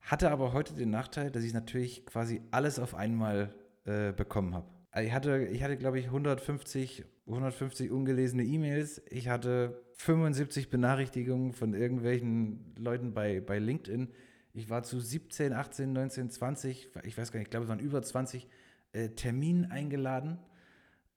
Hatte 0.00 0.30
aber 0.30 0.52
heute 0.52 0.74
den 0.74 0.90
Nachteil, 0.90 1.30
dass 1.30 1.44
ich 1.44 1.54
natürlich 1.54 2.06
quasi 2.06 2.42
alles 2.50 2.78
auf 2.78 2.94
einmal 2.94 3.54
äh, 3.84 4.12
bekommen 4.12 4.54
habe. 4.54 4.75
Ich 5.02 5.12
hatte, 5.12 5.48
ich 5.52 5.62
hatte 5.62 5.76
glaube 5.76 5.98
ich, 5.98 6.06
150, 6.06 7.04
150 7.26 7.90
ungelesene 7.90 8.44
E-Mails. 8.44 9.02
Ich 9.10 9.28
hatte 9.28 9.82
75 9.96 10.70
Benachrichtigungen 10.70 11.52
von 11.52 11.74
irgendwelchen 11.74 12.74
Leuten 12.78 13.12
bei, 13.12 13.40
bei 13.40 13.58
LinkedIn. 13.58 14.08
Ich 14.54 14.70
war 14.70 14.84
zu 14.84 15.00
17, 15.00 15.52
18, 15.52 15.92
19, 15.92 16.30
20, 16.30 16.88
ich 17.04 17.18
weiß 17.18 17.30
gar 17.30 17.38
nicht, 17.38 17.48
ich 17.48 17.50
glaube, 17.50 17.64
es 17.64 17.68
waren 17.68 17.78
über 17.78 18.02
20 18.02 18.48
äh, 18.92 19.10
Terminen 19.10 19.70
eingeladen. 19.70 20.38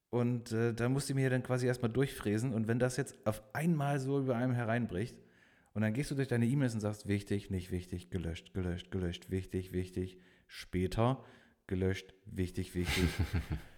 Und 0.09 0.51
äh, 0.51 0.74
da 0.74 0.89
musste 0.89 1.13
ich 1.13 1.15
mir 1.15 1.29
dann 1.29 1.43
quasi 1.43 1.67
erstmal 1.67 1.91
durchfräsen. 1.91 2.53
Und 2.53 2.67
wenn 2.67 2.79
das 2.79 2.98
jetzt 2.98 3.15
auf 3.25 3.41
einmal 3.53 4.00
so 4.00 4.19
über 4.19 4.36
einem 4.36 4.53
hereinbricht, 4.53 5.15
und 5.74 5.83
dann 5.83 5.93
gehst 5.93 6.12
du 6.12 6.15
durch 6.15 6.27
deine 6.27 6.48
E-Mails 6.48 6.74
und 6.74 6.81
sagst, 6.81 7.07
wichtig, 7.07 7.51
nicht 7.51 7.71
wichtig, 7.71 8.09
gelöscht, 8.09 8.53
gelöscht, 8.53 8.91
gelöscht, 8.91 9.29
wichtig, 9.29 9.71
wichtig, 9.71 10.17
später, 10.48 11.24
gelöscht, 11.67 12.13
wichtig, 12.25 12.75
wichtig. 12.75 13.05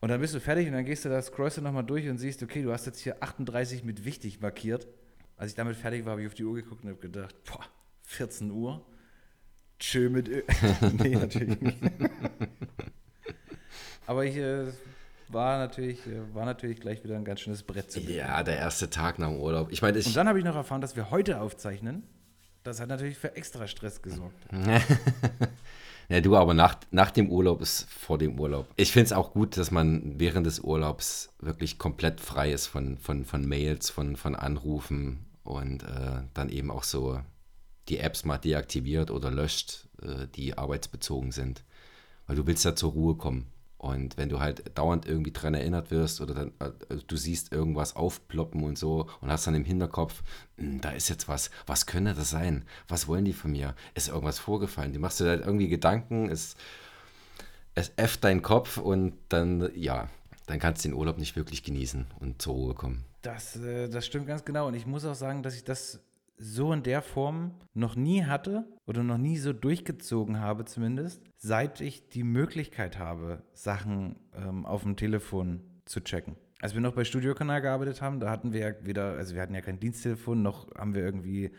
und 0.00 0.08
dann 0.08 0.20
bist 0.20 0.34
du 0.34 0.40
fertig 0.40 0.66
und 0.66 0.72
dann 0.72 0.84
gehst 0.84 1.04
du 1.04 1.08
da, 1.08 1.20
scrollst 1.20 1.58
du 1.58 1.62
nochmal 1.62 1.84
durch 1.84 2.08
und 2.08 2.18
siehst, 2.18 2.42
okay, 2.42 2.62
du 2.62 2.72
hast 2.72 2.86
jetzt 2.86 3.00
hier 3.00 3.22
38 3.22 3.84
mit 3.84 4.04
wichtig 4.04 4.40
markiert. 4.40 4.88
Als 5.36 5.50
ich 5.50 5.56
damit 5.56 5.76
fertig 5.76 6.04
war, 6.04 6.12
habe 6.12 6.22
ich 6.22 6.28
auf 6.28 6.34
die 6.34 6.44
Uhr 6.44 6.54
geguckt 6.54 6.84
und 6.84 6.90
habe 6.90 7.00
gedacht, 7.00 7.34
boah, 7.44 7.64
14 8.04 8.50
Uhr. 8.50 8.84
Tschö 9.78 10.10
mit 10.10 10.28
Ö 10.28 10.42
Nee, 10.98 11.16
natürlich 11.16 11.60
nicht. 11.60 11.78
Aber 14.06 14.24
ich 14.24 14.36
äh, 14.36 14.66
war 15.28 15.58
natürlich, 15.58 16.06
äh, 16.06 16.34
war 16.34 16.44
natürlich 16.44 16.80
gleich 16.80 17.02
wieder 17.04 17.16
ein 17.16 17.24
ganz 17.24 17.40
schönes 17.40 17.62
Brett 17.62 17.90
zu 17.90 18.00
begehen. 18.00 18.18
Ja, 18.18 18.42
der 18.42 18.58
erste 18.58 18.90
Tag 18.90 19.18
nach 19.18 19.28
dem 19.28 19.38
Urlaub. 19.38 19.70
Ich 19.70 19.82
meine, 19.82 19.98
Und 19.98 20.16
dann 20.16 20.28
habe 20.28 20.38
ich 20.38 20.44
noch 20.44 20.56
erfahren, 20.56 20.80
dass 20.80 20.96
wir 20.96 21.10
heute 21.10 21.40
aufzeichnen. 21.40 22.02
Das 22.62 22.80
hat 22.80 22.88
natürlich 22.88 23.16
für 23.16 23.36
extra 23.36 23.66
Stress 23.66 24.02
gesorgt. 24.02 24.36
ja, 26.10 26.20
du, 26.20 26.36
aber 26.36 26.54
nach, 26.54 26.76
nach 26.90 27.12
dem 27.12 27.30
Urlaub 27.30 27.62
ist 27.62 27.88
vor 27.88 28.18
dem 28.18 28.38
Urlaub. 28.38 28.66
Ich 28.74 28.90
finde 28.90 29.06
es 29.06 29.12
auch 29.12 29.32
gut, 29.32 29.56
dass 29.56 29.70
man 29.70 30.18
während 30.18 30.44
des 30.44 30.58
Urlaubs 30.58 31.32
wirklich 31.38 31.78
komplett 31.78 32.20
frei 32.20 32.52
ist 32.52 32.66
von, 32.66 32.98
von, 32.98 33.24
von 33.24 33.46
Mails, 33.46 33.90
von, 33.90 34.16
von 34.16 34.34
Anrufen 34.34 35.24
und 35.44 35.84
äh, 35.84 36.22
dann 36.34 36.48
eben 36.48 36.72
auch 36.72 36.82
so 36.82 37.20
die 37.88 37.98
Apps 37.98 38.24
mal 38.24 38.38
deaktiviert 38.38 39.12
oder 39.12 39.30
löscht, 39.30 39.86
äh, 40.02 40.26
die 40.34 40.58
arbeitsbezogen 40.58 41.30
sind. 41.30 41.62
Weil 42.26 42.36
du 42.36 42.46
willst 42.46 42.64
ja 42.64 42.74
zur 42.74 42.90
Ruhe 42.90 43.14
kommen. 43.14 43.46
Und 43.80 44.18
wenn 44.18 44.28
du 44.28 44.40
halt 44.40 44.76
dauernd 44.76 45.06
irgendwie 45.06 45.32
dran 45.32 45.54
erinnert 45.54 45.90
wirst 45.90 46.20
oder 46.20 46.34
dann, 46.34 46.52
also 46.58 47.02
du 47.06 47.16
siehst 47.16 47.50
irgendwas 47.50 47.96
aufploppen 47.96 48.62
und 48.62 48.76
so 48.76 49.08
und 49.22 49.32
hast 49.32 49.46
dann 49.46 49.54
im 49.54 49.64
Hinterkopf, 49.64 50.22
hm, 50.58 50.82
da 50.82 50.90
ist 50.90 51.08
jetzt 51.08 51.28
was, 51.28 51.50
was 51.64 51.86
könnte 51.86 52.12
das 52.12 52.28
sein? 52.28 52.66
Was 52.88 53.08
wollen 53.08 53.24
die 53.24 53.32
von 53.32 53.52
mir? 53.52 53.74
Ist 53.94 54.08
irgendwas 54.08 54.38
vorgefallen? 54.38 54.92
Du 54.92 54.98
machst 54.98 55.18
dir 55.20 55.30
halt 55.30 55.46
irgendwie 55.46 55.70
Gedanken, 55.70 56.28
es, 56.28 56.56
es 57.74 57.90
äfft 57.96 58.22
dein 58.22 58.42
Kopf 58.42 58.76
und 58.76 59.14
dann, 59.30 59.70
ja, 59.74 60.10
dann 60.46 60.58
kannst 60.58 60.84
du 60.84 60.90
den 60.90 60.94
Urlaub 60.94 61.16
nicht 61.16 61.36
wirklich 61.36 61.62
genießen 61.62 62.04
und 62.20 62.42
zur 62.42 62.52
Ruhe 62.52 62.74
kommen. 62.74 63.06
Das, 63.22 63.56
äh, 63.56 63.88
das 63.88 64.04
stimmt 64.04 64.26
ganz 64.26 64.44
genau. 64.44 64.68
Und 64.68 64.74
ich 64.74 64.84
muss 64.84 65.06
auch 65.06 65.14
sagen, 65.14 65.42
dass 65.42 65.54
ich 65.54 65.64
das 65.64 66.00
so 66.40 66.72
in 66.72 66.82
der 66.82 67.02
Form 67.02 67.52
noch 67.74 67.94
nie 67.94 68.24
hatte 68.24 68.64
oder 68.86 69.02
noch 69.02 69.18
nie 69.18 69.36
so 69.36 69.52
durchgezogen 69.52 70.40
habe 70.40 70.64
zumindest, 70.64 71.22
seit 71.36 71.80
ich 71.80 72.08
die 72.08 72.24
Möglichkeit 72.24 72.98
habe, 72.98 73.42
Sachen 73.52 74.16
ähm, 74.34 74.64
auf 74.64 74.82
dem 74.82 74.96
Telefon 74.96 75.60
zu 75.84 76.00
checken. 76.00 76.36
Als 76.60 76.74
wir 76.74 76.80
noch 76.80 76.94
bei 76.94 77.04
Studiokanal 77.04 77.60
gearbeitet 77.60 78.00
haben, 78.00 78.20
da 78.20 78.30
hatten 78.30 78.52
wir 78.52 78.60
ja 78.60 78.86
wieder, 78.86 79.12
also 79.12 79.34
wir 79.34 79.42
hatten 79.42 79.54
ja 79.54 79.60
kein 79.60 79.80
Diensttelefon, 79.80 80.42
noch 80.42 80.74
haben 80.74 80.94
wir 80.94 81.02
irgendwie 81.02 81.50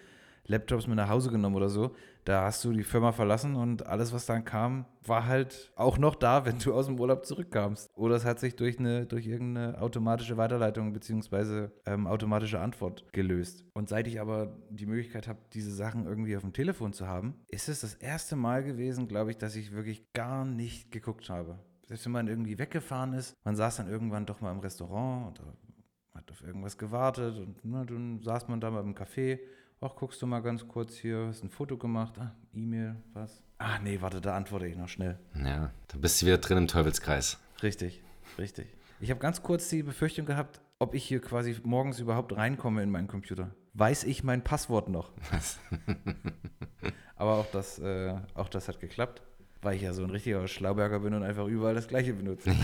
Laptops 0.52 0.88
mit 0.88 0.98
nach 0.98 1.10
Hause 1.10 1.32
genommen 1.32 1.56
oder 1.56 1.70
so. 1.70 1.96
Da 2.26 2.44
hast 2.44 2.64
du 2.64 2.72
die 2.72 2.84
Firma 2.84 3.12
verlassen 3.12 3.56
und 3.56 3.88
alles, 3.88 4.14
was 4.14 4.28
dann 4.28 4.46
kam, 4.46 4.86
war 5.04 5.26
halt 5.26 5.72
auch 5.76 5.98
noch 5.98 6.14
da, 6.14 6.46
wenn 6.46 6.60
du 6.60 6.74
aus 6.74 6.86
dem 6.86 7.00
Urlaub 7.00 7.26
zurückkamst. 7.26 7.90
Oder 7.96 8.16
es 8.16 8.26
hat 8.26 8.40
sich 8.40 8.56
durch 8.56 8.78
eine, 8.78 9.08
durch 9.08 9.26
irgendeine 9.26 9.82
automatische 9.82 10.38
Weiterleitung 10.38 10.94
bzw. 10.94 11.70
Ähm, 11.88 12.06
automatische 12.06 12.60
Antwort 12.60 13.06
gelöst. 13.12 13.66
Und 13.74 13.90
seit 13.90 14.08
ich 14.08 14.22
aber 14.22 14.56
die 14.70 14.86
Möglichkeit 14.86 15.28
habe, 15.28 15.40
diese 15.54 15.72
Sachen 15.72 16.06
irgendwie 16.06 16.36
auf 16.36 16.44
dem 16.44 16.54
Telefon 16.54 16.94
zu 16.94 17.08
haben, 17.08 17.34
ist 17.48 17.70
es 17.70 17.82
das 17.82 17.96
erste 17.96 18.36
Mal 18.36 18.64
gewesen, 18.64 19.08
glaube 19.08 19.32
ich, 19.32 19.38
dass 19.38 19.56
ich 19.56 19.72
wirklich 19.72 20.14
gar 20.14 20.46
nicht 20.46 20.92
geguckt 20.92 21.30
habe. 21.30 21.58
Selbst 21.88 22.06
wenn 22.06 22.14
man 22.14 22.28
irgendwie 22.28 22.60
weggefahren 22.60 23.14
ist, 23.14 23.36
man 23.44 23.56
saß 23.56 23.78
dann 23.78 23.90
irgendwann 23.90 24.28
doch 24.28 24.42
mal 24.42 24.52
im 24.52 24.60
Restaurant 24.60 25.40
oder 25.40 25.54
hat 26.14 26.30
auf 26.32 26.44
irgendwas 26.44 26.78
gewartet 26.78 27.38
und 27.38 27.60
na, 27.64 27.84
dann 27.84 28.22
saß 28.22 28.48
man 28.48 28.62
da 28.62 28.70
mal 28.70 28.84
im 28.84 28.96
Café 28.96 29.40
Ach, 29.84 29.96
guckst 29.96 30.22
du 30.22 30.28
mal 30.28 30.42
ganz 30.42 30.68
kurz 30.68 30.96
hier, 30.96 31.26
hast 31.28 31.44
ein 31.44 31.50
Foto 31.50 31.76
gemacht, 31.76 32.14
ah, 32.20 32.36
E-Mail, 32.54 32.98
was? 33.14 33.42
Ah, 33.58 33.80
nee, 33.80 34.00
warte, 34.00 34.22
da 34.22 34.36
antworte 34.36 34.68
ich 34.68 34.78
noch 34.78 34.88
schnell. 34.88 35.18
Ja, 35.34 35.72
dann 35.88 36.02
bist 36.02 36.22
du 36.22 36.28
wieder 36.28 36.38
drin 36.38 36.60
im 36.60 36.68
Teufelskreis. 36.68 37.40
Richtig, 37.64 38.04
richtig. 38.38 38.68
Ich 39.00 39.10
habe 39.10 39.20
ganz 39.20 39.42
kurz 39.42 39.70
die 39.70 39.82
Befürchtung 39.82 40.28
gehabt, 40.28 40.62
ob 40.78 40.94
ich 40.94 41.04
hier 41.04 41.20
quasi 41.20 41.60
morgens 41.64 42.00
überhaupt 42.00 42.38
reinkomme 42.38 42.84
in 42.84 42.92
meinen 42.92 43.08
Computer. 43.08 43.56
Weiß 43.74 44.04
ich 44.04 44.24
mein 44.24 44.44
Passwort 44.44 44.88
noch? 44.88 45.14
Was? 45.32 45.58
Aber 47.16 47.38
auch 47.38 47.48
das, 47.52 47.80
äh, 47.80 48.14
auch 48.36 48.50
das 48.50 48.68
hat 48.68 48.80
geklappt, 48.80 49.24
weil 49.64 49.78
ich 49.78 49.82
ja 49.82 49.94
so 49.94 50.04
ein 50.04 50.12
richtiger 50.12 50.48
Schlauberger 50.48 51.00
bin 51.00 51.16
und 51.16 51.24
einfach 51.24 51.48
überall 51.48 51.74
das 51.74 51.88
Gleiche 51.88 52.14
benutze. 52.14 52.56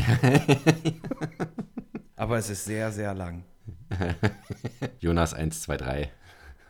Aber 2.15 2.38
es 2.38 2.51
ist 2.51 2.65
sehr, 2.65 2.91
sehr 2.91 3.15
lang. 3.15 3.43
Jonas 5.00 5.33
123. 5.33 6.12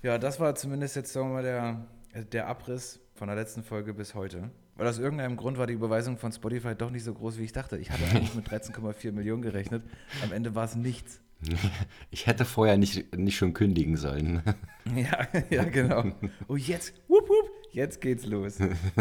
Ja, 0.04 0.18
das 0.18 0.40
war 0.40 0.56
zumindest 0.56 0.96
jetzt, 0.96 1.14
sagen 1.14 1.30
wir 1.30 1.34
mal, 1.34 1.44
der, 1.44 2.24
der 2.26 2.48
Abriss 2.48 3.00
von 3.16 3.28
der 3.28 3.36
letzten 3.36 3.64
Folge 3.64 3.94
bis 3.94 4.16
heute. 4.16 4.52
Weil 4.76 4.88
aus 4.88 5.00
irgendeinem 5.00 5.38
Grund 5.38 5.58
war 5.58 5.66
die 5.66 5.74
Überweisung 5.74 6.18
von 6.18 6.32
Spotify 6.32 6.76
doch 6.76 6.92
nicht 6.92 7.04
so 7.04 7.14
groß, 7.14 7.40
wie 7.40 7.44
ich 7.44 7.52
dachte. 7.52 7.78
Ich 7.78 7.90
hatte 7.90 8.04
eigentlich 8.06 8.36
mit 8.36 8.48
13,4 8.48 9.12
Millionen 9.12 9.42
gerechnet. 9.42 9.84
Am 10.24 10.32
Ende 10.32 10.54
war 10.56 10.66
es 10.66 10.76
nichts. 10.76 11.20
Ich 12.10 12.26
hätte 12.26 12.46
vorher 12.46 12.78
nicht, 12.78 13.16
nicht 13.16 13.38
schon 13.38 13.54
kündigen 13.54 13.98
sollen. 13.98 14.42
Ja, 14.96 15.28
ja, 15.50 15.66
genau. 15.66 16.06
Oh, 16.48 16.56
jetzt, 16.56 16.94
wupp, 17.10 17.28
wupp, 17.28 17.52
jetzt 17.74 18.00
geht's 18.00 18.26
los. 18.26 18.58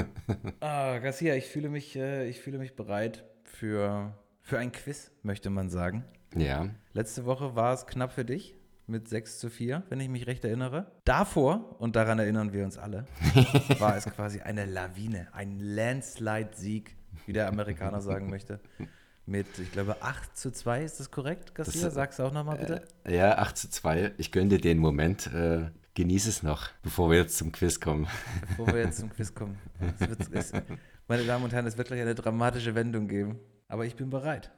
Ah, 0.60 0.98
Garcia, 0.98 1.36
ich 1.36 1.46
fühle 1.46 1.68
mich, 1.68 1.94
äh, 1.94 2.28
ich 2.28 2.40
fühle 2.40 2.58
mich 2.58 2.74
bereit 2.74 3.24
für, 3.44 4.12
für 4.42 4.58
ein 4.58 4.72
Quiz, 4.72 5.12
möchte 5.22 5.48
man 5.48 5.70
sagen. 5.70 6.04
Ja. 6.34 6.70
Letzte 6.92 7.24
Woche 7.24 7.54
war 7.54 7.72
es 7.72 7.86
knapp 7.86 8.12
für 8.12 8.24
dich 8.24 8.55
mit 8.86 9.08
6 9.08 9.38
zu 9.38 9.50
4, 9.50 9.82
wenn 9.88 10.00
ich 10.00 10.08
mich 10.08 10.26
recht 10.26 10.44
erinnere. 10.44 10.92
Davor, 11.04 11.76
und 11.80 11.96
daran 11.96 12.18
erinnern 12.18 12.52
wir 12.52 12.64
uns 12.64 12.78
alle, 12.78 13.06
war 13.78 13.96
es 13.96 14.04
quasi 14.04 14.40
eine 14.40 14.64
Lawine, 14.64 15.28
ein 15.32 15.58
Landslide-Sieg, 15.58 16.96
wie 17.26 17.32
der 17.32 17.48
Amerikaner 17.48 18.00
sagen 18.00 18.30
möchte. 18.30 18.60
Mit, 19.28 19.58
ich 19.58 19.72
glaube, 19.72 20.02
8 20.02 20.36
zu 20.36 20.52
2, 20.52 20.84
ist 20.84 21.00
das 21.00 21.10
korrekt, 21.10 21.54
Garcia? 21.54 21.82
Das, 21.82 21.94
Sag's 21.94 22.20
auch 22.20 22.32
nochmal 22.32 22.58
bitte. 22.58 22.82
Äh, 23.04 23.16
ja, 23.16 23.38
8 23.38 23.56
zu 23.56 23.68
2. 23.68 24.12
Ich 24.18 24.30
gönne 24.30 24.50
dir 24.50 24.60
den 24.60 24.78
Moment. 24.78 25.26
Äh, 25.34 25.70
genieß 25.94 26.26
es 26.26 26.42
noch, 26.42 26.68
bevor 26.82 27.10
wir 27.10 27.18
jetzt 27.18 27.36
zum 27.36 27.50
Quiz 27.50 27.80
kommen. 27.80 28.06
Bevor 28.48 28.68
wir 28.68 28.82
jetzt 28.82 28.98
zum 29.00 29.10
Quiz 29.14 29.34
kommen. 29.34 29.58
Es 29.98 30.08
wird, 30.08 30.32
es, 30.32 30.52
meine 31.08 31.24
Damen 31.24 31.42
und 31.42 31.52
Herren, 31.52 31.66
es 31.66 31.76
wird 31.76 31.88
gleich 31.88 32.02
eine 32.02 32.14
dramatische 32.14 32.74
Wendung 32.74 33.08
geben. 33.08 33.40
Aber 33.66 33.84
ich 33.84 33.96
bin 33.96 34.10
bereit. 34.10 34.52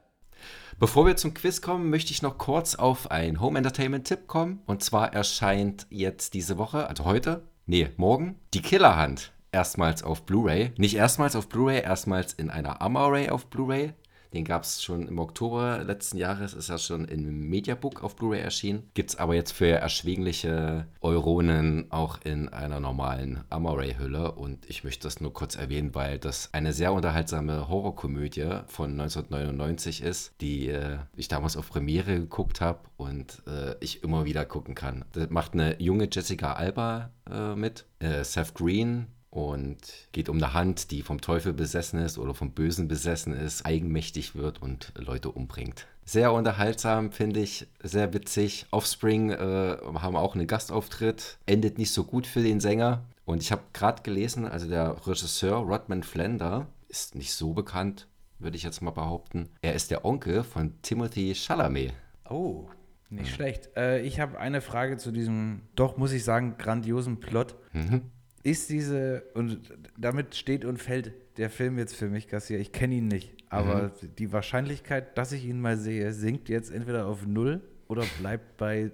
Bevor 0.78 1.06
wir 1.06 1.16
zum 1.16 1.34
Quiz 1.34 1.60
kommen, 1.60 1.90
möchte 1.90 2.12
ich 2.12 2.22
noch 2.22 2.38
kurz 2.38 2.76
auf 2.76 3.10
einen 3.10 3.40
Home 3.40 3.58
Entertainment 3.58 4.06
Tipp 4.06 4.28
kommen. 4.28 4.60
Und 4.66 4.82
zwar 4.82 5.12
erscheint 5.12 5.86
jetzt 5.90 6.34
diese 6.34 6.56
Woche, 6.56 6.86
also 6.86 7.04
heute, 7.04 7.42
nee, 7.66 7.90
morgen, 7.96 8.36
die 8.54 8.62
Killerhand. 8.62 9.32
Erstmals 9.50 10.02
auf 10.02 10.24
Blu-ray. 10.24 10.72
Nicht 10.76 10.94
erstmals 10.94 11.34
auf 11.34 11.48
Blu-ray, 11.48 11.82
erstmals 11.82 12.34
in 12.34 12.50
einer 12.50 12.80
Armoray 12.80 13.30
auf 13.30 13.46
Blu-ray. 13.46 13.94
Den 14.32 14.44
gab 14.44 14.64
es 14.64 14.82
schon 14.82 15.08
im 15.08 15.18
Oktober 15.18 15.82
letzten 15.84 16.18
Jahres, 16.18 16.54
ist 16.54 16.68
er 16.68 16.78
schon 16.78 17.06
im 17.06 17.48
Mediabook 17.48 18.02
auf 18.02 18.16
Blu-ray 18.16 18.40
erschienen. 18.40 18.90
Gibt 18.94 19.10
es 19.10 19.16
aber 19.16 19.34
jetzt 19.34 19.52
für 19.52 19.68
erschwingliche 19.68 20.86
Euronen 21.00 21.90
auch 21.90 22.20
in 22.24 22.48
einer 22.48 22.80
normalen 22.80 23.44
Amaray-Hülle. 23.50 24.32
Und 24.32 24.68
ich 24.68 24.84
möchte 24.84 25.04
das 25.04 25.20
nur 25.20 25.32
kurz 25.32 25.56
erwähnen, 25.56 25.94
weil 25.94 26.18
das 26.18 26.50
eine 26.52 26.72
sehr 26.72 26.92
unterhaltsame 26.92 27.68
Horrorkomödie 27.68 28.60
von 28.66 28.92
1999 28.92 30.02
ist, 30.02 30.34
die 30.40 30.68
äh, 30.68 30.98
ich 31.16 31.28
damals 31.28 31.56
auf 31.56 31.70
Premiere 31.70 32.14
geguckt 32.20 32.60
habe 32.60 32.80
und 32.96 33.42
äh, 33.46 33.76
ich 33.80 34.02
immer 34.02 34.24
wieder 34.24 34.44
gucken 34.44 34.74
kann. 34.74 35.04
Das 35.12 35.30
macht 35.30 35.54
eine 35.54 35.80
junge 35.80 36.08
Jessica 36.10 36.54
Alba 36.54 37.10
äh, 37.30 37.54
mit, 37.54 37.86
äh, 38.00 38.24
Seth 38.24 38.54
Green, 38.54 39.06
und 39.30 39.78
geht 40.12 40.28
um 40.28 40.36
eine 40.36 40.54
Hand, 40.54 40.90
die 40.90 41.02
vom 41.02 41.20
Teufel 41.20 41.52
besessen 41.52 42.00
ist 42.00 42.18
oder 42.18 42.34
vom 42.34 42.52
Bösen 42.52 42.88
besessen 42.88 43.34
ist, 43.34 43.66
eigenmächtig 43.66 44.34
wird 44.34 44.62
und 44.62 44.92
Leute 44.96 45.30
umbringt. 45.30 45.86
Sehr 46.04 46.32
unterhaltsam, 46.32 47.12
finde 47.12 47.40
ich, 47.40 47.66
sehr 47.82 48.14
witzig. 48.14 48.66
Offspring 48.70 49.30
äh, 49.30 49.76
haben 49.94 50.16
auch 50.16 50.34
einen 50.34 50.46
Gastauftritt, 50.46 51.38
endet 51.44 51.76
nicht 51.76 51.92
so 51.92 52.04
gut 52.04 52.26
für 52.26 52.42
den 52.42 52.60
Sänger. 52.60 53.04
Und 53.26 53.42
ich 53.42 53.52
habe 53.52 53.62
gerade 53.74 54.02
gelesen, 54.02 54.46
also 54.46 54.66
der 54.66 55.06
Regisseur 55.06 55.56
Rodman 55.58 56.02
Flender 56.02 56.66
ist 56.88 57.14
nicht 57.14 57.34
so 57.34 57.52
bekannt, 57.52 58.08
würde 58.38 58.56
ich 58.56 58.62
jetzt 58.62 58.80
mal 58.80 58.92
behaupten. 58.92 59.50
Er 59.60 59.74
ist 59.74 59.90
der 59.90 60.06
Onkel 60.06 60.42
von 60.42 60.80
Timothy 60.80 61.34
Chalamet. 61.34 61.92
Oh, 62.30 62.70
nicht 63.10 63.28
ja. 63.28 63.34
schlecht. 63.34 63.76
Äh, 63.76 64.00
ich 64.00 64.18
habe 64.20 64.38
eine 64.38 64.62
Frage 64.62 64.96
zu 64.96 65.12
diesem, 65.12 65.60
doch 65.76 65.98
muss 65.98 66.12
ich 66.12 66.24
sagen, 66.24 66.56
grandiosen 66.56 67.20
Plot. 67.20 67.54
Mhm 67.74 68.10
ist 68.50 68.70
diese, 68.70 69.24
und 69.34 69.60
damit 69.96 70.34
steht 70.34 70.64
und 70.64 70.78
fällt 70.78 71.12
der 71.36 71.50
Film 71.50 71.78
jetzt 71.78 71.94
für 71.94 72.08
mich, 72.08 72.28
Garcia. 72.28 72.58
Ich 72.58 72.72
kenne 72.72 72.96
ihn 72.96 73.08
nicht, 73.08 73.34
aber 73.48 73.92
mhm. 74.02 74.14
die 74.18 74.32
Wahrscheinlichkeit, 74.32 75.16
dass 75.18 75.32
ich 75.32 75.44
ihn 75.44 75.60
mal 75.60 75.76
sehe, 75.76 76.12
sinkt 76.12 76.48
jetzt 76.48 76.70
entweder 76.70 77.06
auf 77.06 77.26
null 77.26 77.60
oder 77.88 78.04
bleibt 78.20 78.56
bei 78.56 78.90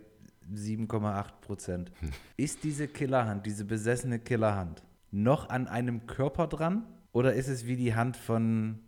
7,8 0.53 1.27
Prozent. 1.41 1.93
Hm. 2.01 2.11
Ist 2.37 2.65
diese 2.65 2.89
Killerhand, 2.89 3.47
diese 3.47 3.65
besessene 3.65 4.19
Killerhand, 4.19 4.83
noch 5.11 5.49
an 5.49 5.69
einem 5.69 6.07
Körper 6.07 6.47
dran 6.49 6.85
oder 7.13 7.35
ist 7.35 7.49
es 7.49 7.67
wie 7.67 7.77
die 7.77 7.95
Hand 7.95 8.17
von 8.17 8.81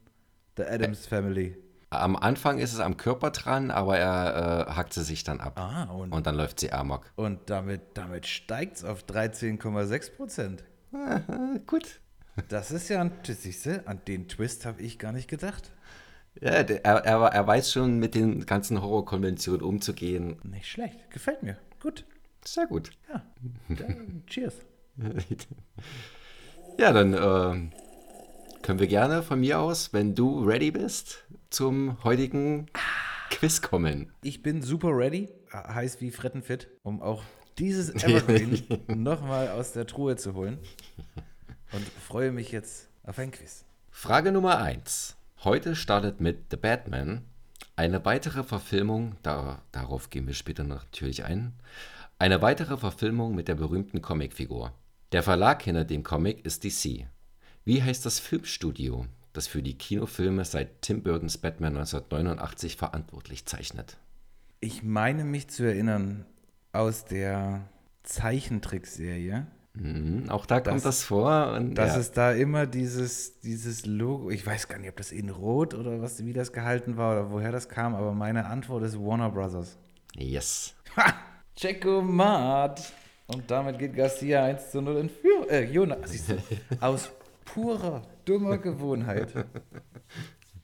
The 0.57 0.65
Adams 0.65 1.07
Family? 1.07 1.57
Am 1.91 2.17
Anfang 2.17 2.59
ist 2.59 2.73
es 2.73 2.81
am 2.81 2.97
Körper 2.97 3.31
dran, 3.31 3.71
aber 3.71 3.97
er 3.99 4.67
äh, 4.69 4.73
hackt 4.73 4.93
sie 4.93 5.05
sich 5.05 5.23
dann 5.23 5.41
ab. 5.41 5.59
Ah, 5.59 5.85
und, 5.85 6.13
und 6.13 6.27
dann 6.27 6.35
läuft 6.35 6.59
sie 6.61 6.73
amok. 6.73 7.13
Und 7.15 7.49
damit, 7.49 7.81
damit 7.95 8.27
steigt 8.27 8.79
es 8.79 8.85
auf 8.85 9.05
13,6 9.05 10.17
Prozent. 10.17 10.65
Gut. 11.67 12.01
Das 12.49 12.71
ist 12.71 12.89
ja 12.89 13.01
ein, 13.01 13.13
siehst 13.25 13.67
du, 13.67 13.87
an 13.87 14.01
den 14.07 14.29
Twist 14.29 14.67
habe 14.67 14.83
ich 14.83 14.99
gar 14.99 15.13
nicht 15.13 15.29
gedacht. 15.29 15.71
Ja, 16.41 16.51
er, 16.51 16.85
er, 16.85 17.23
er 17.23 17.47
weiß 17.47 17.73
schon 17.73 17.99
mit 17.99 18.15
den 18.15 18.45
ganzen 18.45 18.83
Horrorkonventionen 18.83 19.63
umzugehen. 19.63 20.37
Nicht 20.43 20.67
schlecht, 20.67 21.11
gefällt 21.11 21.43
mir. 21.43 21.57
Gut. 21.81 22.05
Sehr 22.45 22.67
gut. 22.67 22.91
Ja, 23.09 23.23
dann, 23.69 24.23
cheers. 24.27 24.55
ja, 26.79 26.93
dann 26.93 27.15
äh, 27.15 27.71
können 28.63 28.79
wir 28.79 28.87
gerne 28.87 29.23
von 29.23 29.41
mir 29.41 29.59
aus, 29.61 29.93
wenn 29.93 30.15
du 30.15 30.45
ready 30.45 30.71
bist, 30.71 31.25
zum 31.51 32.03
heutigen 32.05 32.67
Quiz 33.31 33.63
kommen. 33.63 34.13
Ich 34.23 34.43
bin 34.43 34.63
super 34.63 34.97
ready, 34.97 35.29
heiß 35.53 36.01
wie 36.01 36.11
Frettenfit, 36.11 36.69
um 36.83 37.03
auch 37.03 37.23
dieses 37.59 37.91
Evergreen 37.95 38.63
nochmal 38.89 39.51
aus 39.51 39.73
der 39.73 39.87
Truhe 39.87 40.17
zu 40.17 40.35
holen. 40.35 40.59
Und 41.73 41.87
freue 41.89 42.33
mich 42.33 42.53
jetzt 42.53 42.89
auf 43.03 43.19
ein 43.19 43.31
Quiz. 43.31 43.65
Frage 43.91 44.33
Nummer 44.33 44.59
1. 44.59 45.17
Heute 45.45 45.77
startet 45.77 46.21
mit 46.21 46.51
The 46.51 46.57
Batman 46.57 47.23
eine 47.77 48.05
weitere 48.07 48.43
Verfilmung, 48.43 49.17
da, 49.23 49.61
darauf 49.71 50.09
gehen 50.09 50.27
wir 50.27 50.35
später 50.35 50.65
natürlich 50.65 51.25
ein, 51.25 51.53
eine 52.19 52.41
weitere 52.41 52.79
Verfilmung 52.79 53.35
mit 53.35 53.49
der 53.49 53.55
berühmten 53.55 54.01
Comicfigur. 54.01 54.73
Der 55.13 55.23
Verlag 55.23 55.63
hinter 55.63 55.85
dem 55.85 56.03
Comic 56.03 56.45
ist 56.47 56.65
DC. 56.65 57.07
Wie 57.65 57.83
heißt 57.83 58.07
das 58.07 58.19
Filmstudio, 58.19 59.07
das 59.37 59.47
für 59.47 59.63
die 59.63 59.77
Kinofilme 59.77 60.45
seit 60.45 60.83
Tim 60.83 61.03
Burtons 61.03 61.39
Batman 61.39 61.77
1989 61.77 62.77
verantwortlich 62.77 63.47
zeichnet. 63.47 63.99
Ich 64.61 64.83
meine 64.83 65.25
mich 65.25 65.49
zu 65.49 65.65
erinnern 65.65 66.25
aus 66.73 67.05
der 67.05 67.69
Zeichentrickserie. 68.03 69.47
Mhm, 69.75 70.31
auch 70.31 70.47
da 70.47 70.61
kommt 70.61 70.85
das 70.85 71.05
vor. 71.05 71.53
Und, 71.53 71.75
dass 71.75 71.95
ja. 71.95 72.01
es 72.01 72.13
da 72.13 72.33
immer 72.33 72.67
dieses, 72.67 73.41
dieses 73.41 73.85
Logo, 73.85 74.31
ich 74.31 74.47
weiß 74.47 74.69
gar 74.69 74.79
nicht, 74.79 74.89
ob 74.89 74.97
das 74.97 75.13
in 75.13 75.29
Rot 75.29 75.75
oder 75.75 76.01
was, 76.01 76.25
wie 76.25 76.33
das 76.33 76.53
gehalten 76.53 76.97
war 76.97 77.13
oder 77.13 77.31
woher 77.31 77.53
das 77.53 77.69
kam, 77.69 77.95
aber 77.95 78.13
meine 78.13 78.47
Antwort 78.47 78.85
ist 78.85 78.99
Warner 78.99 79.31
Brothers. 79.31 79.77
Yes. 80.15 80.75
Ha! 80.97 81.15
Checomat! 81.55 82.93
Und 83.27 83.51
damit 83.51 83.79
geht 83.79 83.95
Garcia 83.95 84.45
1 84.45 84.71
zu 84.71 84.81
0 84.81 84.97
in 84.99 85.11
Führung. 85.11 85.49
Äh, 85.49 85.65
Jonas, 85.65 85.99
siehst 86.11 86.31
du, 86.31 86.37
aus 86.81 87.11
purer, 87.45 88.03
dummer 88.27 88.59
Gewohnheit 88.59 89.33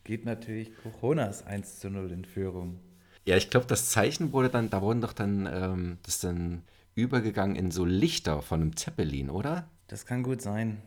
geht 0.05 0.27
natürlich 0.27 0.73
Coronas 0.83 1.47
1 1.47 1.81
zu 1.81 1.89
0 1.89 2.13
in 2.13 2.25
Führung. 2.25 2.79
Ja, 3.25 3.37
ich 3.37 3.51
glaube, 3.51 3.67
das 3.67 3.91
Zeichen 3.91 4.33
wurde 4.33 4.51
dann, 4.51 4.69
da 4.69 4.83
wurden 4.83 5.01
doch 5.01 5.13
dann, 5.13 5.49
ähm, 5.51 5.99
das 6.03 6.19
dann 6.19 6.63
übergegangen 6.95 7.57
in 7.57 7.71
so 7.71 7.85
Lichter 7.85 8.43
von 8.43 8.61
einem 8.61 8.77
Zeppelin, 8.77 9.31
oder? 9.31 9.71
Das 9.87 10.07
kann 10.07 10.23
gut 10.23 10.43
sein. 10.43 10.83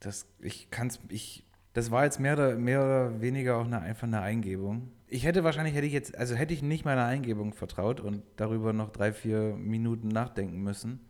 Das, 0.00 0.26
ich 0.38 0.70
kann's, 0.70 1.00
ich, 1.08 1.44
das 1.72 1.90
war 1.90 2.04
jetzt 2.04 2.20
mehr 2.20 2.34
oder, 2.34 2.56
mehr 2.56 2.80
oder 2.84 3.20
weniger 3.20 3.56
auch 3.56 3.64
eine, 3.64 3.80
einfach 3.80 4.06
eine 4.06 4.20
Eingebung. 4.20 4.92
Ich 5.06 5.24
hätte 5.24 5.42
wahrscheinlich, 5.42 5.74
hätte 5.74 5.86
ich 5.86 5.92
jetzt, 5.94 6.16
also 6.16 6.34
hätte 6.34 6.52
ich 6.52 6.62
nicht 6.62 6.84
meiner 6.84 7.06
Eingebung 7.06 7.54
vertraut 7.54 8.00
und 8.00 8.22
darüber 8.36 8.74
noch 8.74 8.90
drei, 8.90 9.12
vier 9.12 9.56
Minuten 9.56 10.08
nachdenken 10.08 10.62
müssen, 10.62 11.00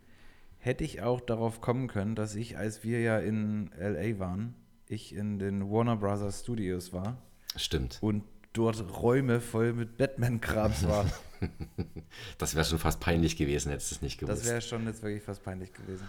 hätte 0.57 0.85
ich 0.85 1.01
auch 1.01 1.19
darauf 1.19 1.59
kommen 1.59 1.87
können, 1.87 2.15
dass 2.15 2.35
ich, 2.35 2.57
als 2.57 2.83
wir 2.83 3.01
ja 3.01 3.19
in 3.19 3.71
LA 3.77 4.17
waren, 4.19 4.55
ich 4.89 5.15
in 5.15 5.39
den 5.39 5.69
Warner 5.69 5.95
Brothers 5.95 6.41
Studios 6.41 6.91
war. 6.91 7.17
Stimmt. 7.55 7.99
Und 8.01 8.23
dort 8.53 8.83
Räume 9.01 9.39
voll 9.39 9.73
mit 9.73 9.97
Batman-Krams 9.97 10.87
war. 10.87 11.05
das 12.37 12.55
wäre 12.55 12.65
schon 12.65 12.79
fast 12.79 12.99
peinlich 12.99 13.37
gewesen, 13.37 13.69
hättest 13.69 13.91
du 13.91 13.95
es 13.95 14.01
nicht 14.01 14.19
gewusst. 14.19 14.41
Das 14.41 14.49
wäre 14.49 14.61
schon 14.61 14.85
jetzt 14.87 15.03
wirklich 15.03 15.23
fast 15.23 15.43
peinlich 15.43 15.71
gewesen. 15.71 16.07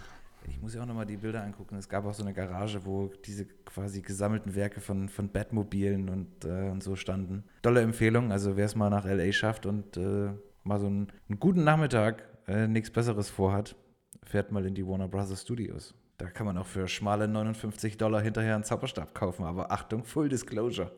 Ich 0.49 0.59
muss 0.59 0.73
ja 0.73 0.81
auch 0.81 0.87
nochmal 0.87 1.05
die 1.05 1.17
Bilder 1.17 1.43
angucken. 1.43 1.75
Es 1.75 1.87
gab 1.87 2.03
auch 2.05 2.15
so 2.15 2.23
eine 2.23 2.33
Garage, 2.33 2.83
wo 2.83 3.11
diese 3.25 3.45
quasi 3.45 4.01
gesammelten 4.01 4.55
Werke 4.55 4.81
von, 4.81 5.07
von 5.07 5.29
Batmobilen 5.29 6.09
und, 6.09 6.43
äh, 6.45 6.69
und 6.69 6.81
so 6.81 6.95
standen. 6.95 7.43
Tolle 7.61 7.81
Empfehlung, 7.81 8.31
also 8.31 8.57
wer 8.57 8.65
es 8.65 8.75
mal 8.75 8.89
nach 8.89 9.05
LA 9.05 9.31
schafft 9.31 9.67
und 9.67 9.95
äh, 9.97 10.31
mal 10.63 10.79
so 10.79 10.87
einen, 10.87 11.11
einen 11.29 11.39
guten 11.39 11.63
Nachmittag 11.63 12.27
äh, 12.47 12.67
nichts 12.67 12.89
Besseres 12.89 13.29
vorhat, 13.29 13.75
fährt 14.23 14.51
mal 14.51 14.65
in 14.65 14.73
die 14.73 14.85
Warner 14.85 15.07
Brothers 15.07 15.43
Studios. 15.43 15.93
Da 16.21 16.29
kann 16.29 16.45
man 16.45 16.55
auch 16.59 16.67
für 16.67 16.87
schmale 16.87 17.27
59 17.27 17.97
Dollar 17.97 18.21
hinterher 18.21 18.53
einen 18.53 18.63
Zauberstab 18.63 19.15
kaufen. 19.15 19.43
Aber 19.43 19.71
Achtung, 19.71 20.03
Full 20.03 20.29
Disclosure. 20.29 20.91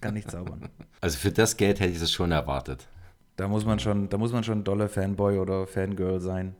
Kann 0.00 0.14
nicht 0.14 0.30
zaubern. 0.30 0.68
Also 1.00 1.18
für 1.18 1.30
das 1.30 1.58
Geld 1.58 1.80
hätte 1.80 1.92
ich 1.92 2.00
es 2.00 2.10
schon 2.10 2.32
erwartet. 2.32 2.88
Da 3.36 3.46
muss 3.46 3.66
man 3.66 3.78
schon, 3.78 4.08
da 4.08 4.16
muss 4.16 4.32
man 4.32 4.42
schon 4.42 4.64
dolle 4.64 4.88
Fanboy 4.88 5.38
oder 5.38 5.66
Fangirl 5.66 6.18
sein. 6.18 6.56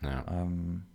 Ja. 0.00 0.24
Ähm, 0.30 0.86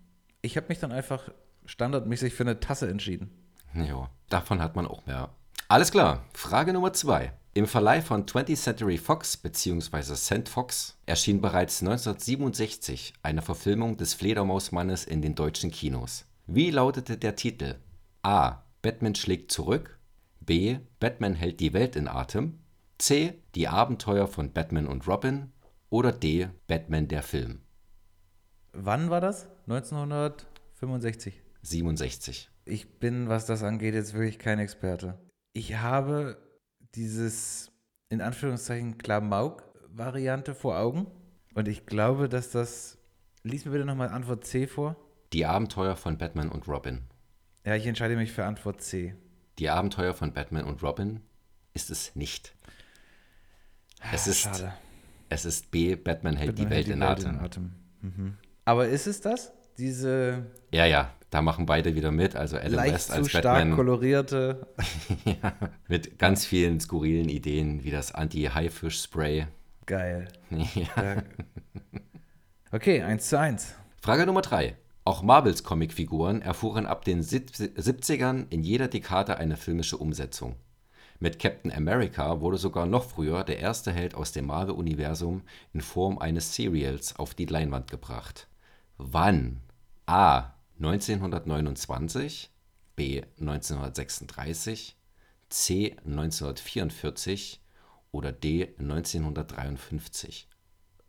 ich 0.42 0.56
habe 0.56 0.68
mich 0.70 0.80
dann 0.80 0.94
einfach 0.94 1.30
standardmäßig 1.66 2.34
für 2.34 2.44
eine 2.44 2.62
Tasse 2.62 2.88
entschieden. 2.88 3.32
Ja, 3.74 4.10
davon 4.30 4.62
hat 4.62 4.78
man 4.78 4.88
auch 4.88 5.06
mehr. 5.06 5.30
Alles 5.68 5.92
klar, 5.92 6.24
Frage 6.34 6.72
Nummer 6.72 6.94
zwei. 6.94 7.34
Im 7.58 7.68
Verleih 7.68 8.02
von 8.02 8.26
20th 8.26 8.62
Century 8.62 8.98
Fox 8.98 9.38
bzw. 9.38 10.16
Cent 10.16 10.50
Fox 10.50 10.98
erschien 11.06 11.40
bereits 11.40 11.82
1967 11.82 13.14
eine 13.24 13.42
Verfilmung 13.42 13.96
des 13.96 14.14
Fledermausmannes 14.14 15.06
in 15.06 15.22
den 15.22 15.36
deutschen 15.36 15.72
Kinos. 15.72 16.26
Wie 16.48 16.70
lautete 16.70 17.18
der 17.18 17.38
Titel? 17.38 17.76
A. 18.24 18.66
Batman 18.82 19.16
schlägt 19.16 19.54
zurück. 19.54 19.98
B. 20.42 20.80
Batman 21.00 21.34
hält 21.34 21.62
die 21.62 21.72
Welt 21.72 21.96
in 21.96 22.10
Atem. 22.10 22.60
C. 22.98 23.42
Die 23.56 23.70
Abenteuer 23.70 24.28
von 24.28 24.52
Batman 24.52 24.86
und 24.86 25.08
Robin. 25.08 25.54
Oder 25.90 26.12
D. 26.12 26.50
Batman 26.68 27.08
der 27.08 27.24
Film. 27.24 27.62
Wann 28.74 29.10
war 29.10 29.22
das? 29.22 29.48
1965. 29.68 31.42
67. 31.62 32.50
Ich 32.66 33.00
bin, 33.00 33.30
was 33.30 33.46
das 33.46 33.64
angeht, 33.64 33.94
jetzt 33.94 34.14
wirklich 34.14 34.40
kein 34.40 34.60
Experte. 34.60 35.18
Ich 35.54 35.78
habe 35.78 36.45
dieses 36.96 37.72
in 38.10 38.22
Anführungszeichen 38.22 38.98
Klamauk-Variante 38.98 40.56
vor 40.56 40.78
Augen. 40.78 41.08
Und 41.54 41.68
ich 41.68 41.86
glaube, 41.86 42.30
dass 42.30 42.52
das. 42.52 42.98
Lies 43.44 43.64
mir 43.66 43.72
bitte 43.72 43.86
nochmal 43.86 44.10
Antwort 44.10 44.44
C 44.46 44.66
vor. 44.66 44.96
Die 45.32 45.46
Abenteuer 45.46 45.96
von 45.96 46.18
Batman 46.18 46.50
und 46.50 46.68
Robin. 46.68 47.04
Ja, 47.64 47.76
ich 47.76 47.86
entscheide 47.86 48.16
mich 48.16 48.32
für 48.32 48.44
Antwort 48.44 48.82
C. 48.82 49.16
Die 49.60 49.70
Abenteuer 49.70 50.14
von 50.14 50.34
Batman 50.34 50.66
und 50.66 50.82
Robin 50.82 51.22
ist 51.74 51.92
es 51.92 52.16
nicht. 52.16 52.56
Es 54.12 54.28
ist, 54.28 54.42
Schade. 54.42 54.74
es 55.30 55.46
ist 55.46 55.72
B, 55.72 55.96
Batman 55.96 56.36
hält 56.36 56.58
die 56.58 56.70
Welt 56.70 56.88
in 56.88 57.02
Atem. 57.02 57.74
Mhm. 58.02 58.38
Aber 58.66 58.88
ist 58.88 59.08
es 59.08 59.22
das? 59.22 59.52
Diese 59.78 60.46
Ja, 60.72 60.86
ja, 60.86 61.14
da 61.30 61.42
machen 61.42 61.66
beide 61.66 61.96
wieder 61.96 62.12
mit. 62.12 62.36
Also 62.36 62.58
Adam 62.58 62.74
leicht 62.74 62.94
West 62.94 63.08
zu 63.08 63.14
als 63.14 63.30
stark 63.30 63.44
Batman 63.44 63.76
kolorierte. 63.76 64.68
ja, 65.26 65.54
mit 65.88 66.20
ganz 66.20 66.46
vielen 66.46 66.80
skurrilen 66.80 67.30
Ideen, 67.30 67.84
wie 67.84 67.92
das 67.92 68.14
Anti-Haifisch-Spray. 68.14 69.48
Geil. 69.86 70.28
ja. 70.50 71.24
Okay, 72.72 73.02
1 73.02 73.30
zu 73.30 73.40
1. 73.40 73.76
Frage 74.02 74.26
Nummer 74.26 74.42
drei. 74.42 74.76
Auch 75.04 75.22
Marvels 75.22 75.64
Comicfiguren 75.64 76.42
erfuhren 76.42 76.88
ab 76.88 77.06
den 77.06 77.22
70ern 77.22 78.48
in 78.50 78.64
jeder 78.64 78.88
Dekade 78.88 79.38
eine 79.38 79.56
filmische 79.56 79.98
Umsetzung. 79.98 80.56
Mit 81.20 81.38
Captain 81.38 81.72
America 81.72 82.42
wurde 82.42 82.58
sogar 82.58 82.88
noch 82.88 83.04
früher 83.04 83.44
der 83.44 83.60
erste 83.60 83.92
Held 83.92 84.16
aus 84.16 84.32
dem 84.32 84.48
Marvel-Universum 84.48 85.44
in 85.74 85.82
Form 85.82 86.18
eines 86.18 86.56
Serials 86.56 87.18
auf 87.18 87.36
die 87.36 87.46
Leinwand 87.46 87.90
gebracht. 87.90 88.48
Wann? 88.98 89.62
A. 90.08 90.55
1929, 90.78 92.52
B. 92.96 93.24
1936, 93.40 94.98
C. 95.50 95.96
1944 96.06 97.62
oder 98.12 98.32
D. 98.32 98.74
1953. 98.80 100.48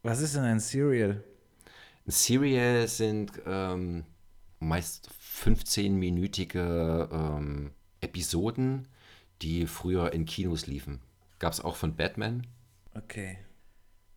Was 0.02 0.20
ist 0.20 0.36
denn 0.36 0.44
ein 0.44 0.60
Serial? 0.60 1.24
Ein 2.06 2.10
Serial 2.10 2.86
sind 2.86 3.32
ähm, 3.46 4.04
meist 4.60 5.10
15-minütige 5.42 7.08
ähm, 7.10 7.72
Episoden, 8.00 8.88
die 9.42 9.66
früher 9.66 10.12
in 10.12 10.24
Kinos 10.24 10.66
liefen. 10.66 11.00
Gab 11.38 11.52
es 11.52 11.60
auch 11.60 11.76
von 11.76 11.96
Batman? 11.96 12.46
Okay. 12.94 13.38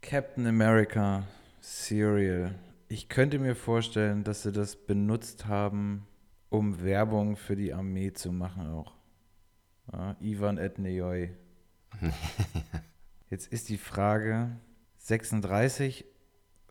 Captain 0.01 0.47
America 0.47 1.27
Serial. 1.59 2.55
Ich 2.91 3.07
könnte 3.07 3.37
mir 3.37 3.55
vorstellen, 3.55 4.23
dass 4.23 4.41
sie 4.41 4.51
das 4.51 4.75
benutzt 4.75 5.45
haben, 5.45 6.07
um 6.49 6.81
Werbung 6.81 7.35
für 7.35 7.55
die 7.55 7.71
Armee 7.71 8.13
zu 8.13 8.31
machen 8.31 8.65
auch. 8.65 8.95
Ja, 9.93 10.15
Ivan 10.19 10.57
Etneyoi. 10.57 11.29
Jetzt 13.29 13.53
ist 13.53 13.69
die 13.69 13.77
Frage, 13.77 14.57
36 14.97 16.03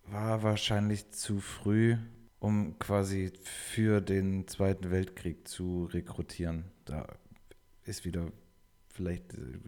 war 0.06 0.42
wahrscheinlich 0.42 1.12
zu 1.12 1.38
früh, 1.38 1.96
um 2.40 2.80
quasi 2.80 3.32
für 3.44 4.00
den 4.00 4.48
Zweiten 4.48 4.90
Weltkrieg 4.90 5.46
zu 5.46 5.84
rekrutieren. 5.84 6.64
Da 6.84 7.06
ist 7.84 8.04
wieder 8.04 8.32
vielleicht 8.88 9.34
äh, 9.34 9.58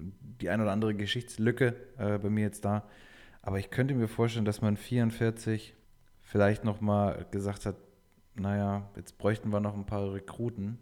die 0.40 0.50
ein 0.50 0.60
oder 0.60 0.72
andere 0.72 0.96
Geschichtslücke 0.96 1.76
äh, 1.96 2.18
bei 2.18 2.28
mir 2.28 2.42
jetzt 2.42 2.64
da. 2.64 2.88
Aber 3.40 3.60
ich 3.60 3.70
könnte 3.70 3.94
mir 3.94 4.08
vorstellen, 4.08 4.44
dass 4.44 4.62
man 4.62 4.76
44 4.76 5.76
vielleicht 6.30 6.64
nochmal 6.64 7.26
gesagt 7.32 7.66
hat, 7.66 7.74
naja, 8.34 8.88
jetzt 8.96 9.18
bräuchten 9.18 9.50
wir 9.50 9.58
noch 9.58 9.74
ein 9.74 9.84
paar 9.84 10.14
Rekruten. 10.14 10.78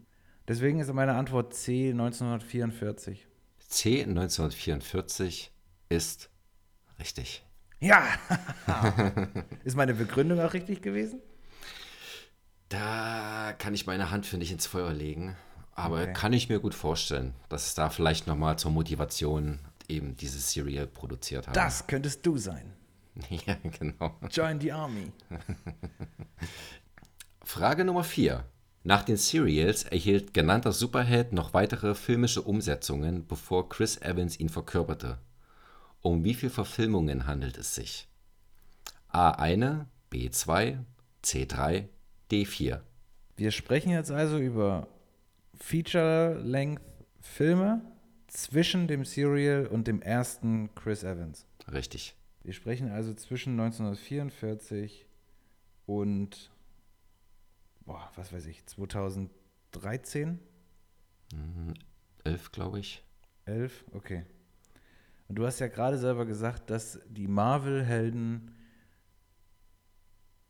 Deswegen 0.47 0.79
ist 0.79 0.93
meine 0.93 1.15
Antwort 1.15 1.55
C 1.55 1.91
1944. 1.91 3.27
C 3.59 4.03
1944 4.03 5.51
ist 5.89 6.29
richtig. 6.99 7.45
Ja! 7.81 8.03
ist 9.65 9.77
meine 9.77 9.95
Begründung 9.95 10.39
auch 10.41 10.53
richtig 10.53 10.83
gewesen? 10.83 11.21
Da 12.69 13.55
kann 13.59 13.73
ich 13.75 13.87
meine 13.87 14.11
Hand 14.11 14.27
für 14.27 14.37
nicht 14.37 14.53
ins 14.53 14.67
Feuer 14.67 14.93
legen. 14.93 15.37
Aber 15.73 16.03
Okay. 16.03 16.13
kann 16.13 16.33
ich 16.33 16.49
mir 16.49 16.61
gut 16.61 16.75
vorstellen, 16.75 17.35
dass 17.49 17.67
es 17.67 17.75
da 17.75 17.89
vielleicht 17.89 18.27
nochmal 18.27 18.59
zur 18.59 18.71
Motivation 18.73 19.61
eben 19.89 20.17
dieses 20.17 20.51
Serial 20.53 20.87
produziert 20.87 21.47
haben. 21.47 21.55
Das 21.55 21.87
könntest 21.87 22.27
du 22.27 22.37
sein. 22.37 22.75
Ja, 23.47 23.57
genau. 23.79 24.17
Join 24.31 24.61
the 24.61 24.73
Army. 24.73 25.13
Frage 27.43 27.85
Nummer 27.85 28.05
4. 28.05 28.45
Nach 28.85 29.03
den 29.03 29.17
Serials 29.17 29.85
erhielt 29.85 30.33
genannter 30.33 30.73
Superheld 30.73 31.33
noch 31.33 31.53
weitere 31.53 31.95
filmische 31.95 32.43
Umsetzungen, 32.43 33.27
bevor 33.27 33.69
Chris 33.69 33.97
Evans 33.99 34.39
ihn 34.39 34.49
verkörperte. 34.49 35.19
Um 36.01 36.25
wie 36.25 36.35
viele 36.35 36.51
Verfilmungen 36.51 37.27
handelt 37.27 37.59
es 37.59 37.75
sich? 37.75 38.09
A1, 39.13 39.87
B2, 40.13 40.79
C3, 41.25 41.87
D4. 42.31 42.81
Wir 43.37 43.51
sprechen 43.51 43.91
jetzt 43.91 44.11
also 44.11 44.39
über 44.39 44.87
Feature-Length-Filme 45.59 47.83
zwischen 48.29 48.87
dem 48.87 49.05
Serial 49.05 49.67
und 49.67 49.89
dem 49.89 50.03
ersten 50.03 50.75
Chris 50.75 51.03
Evans. 51.03 51.47
Richtig. 51.71 52.18
Wir 52.49 52.55
sprechen 52.55 52.91
also 52.91 53.13
zwischen 53.13 53.61
1944 53.61 55.05
und, 55.85 56.51
boah, 57.85 58.11
was 58.15 58.33
weiß 58.33 58.47
ich, 58.47 58.65
2013, 58.65 60.39
11, 62.25 62.51
glaube 62.51 62.81
ich. 62.81 63.05
11, 63.45 63.85
okay. 63.93 64.25
Und 65.29 65.37
du 65.37 65.45
hast 65.45 65.59
ja 65.59 65.69
gerade 65.69 65.99
selber 65.99 66.25
gesagt, 66.25 66.71
dass 66.71 66.99
die 67.11 67.29
Marvel-Helden, 67.29 68.51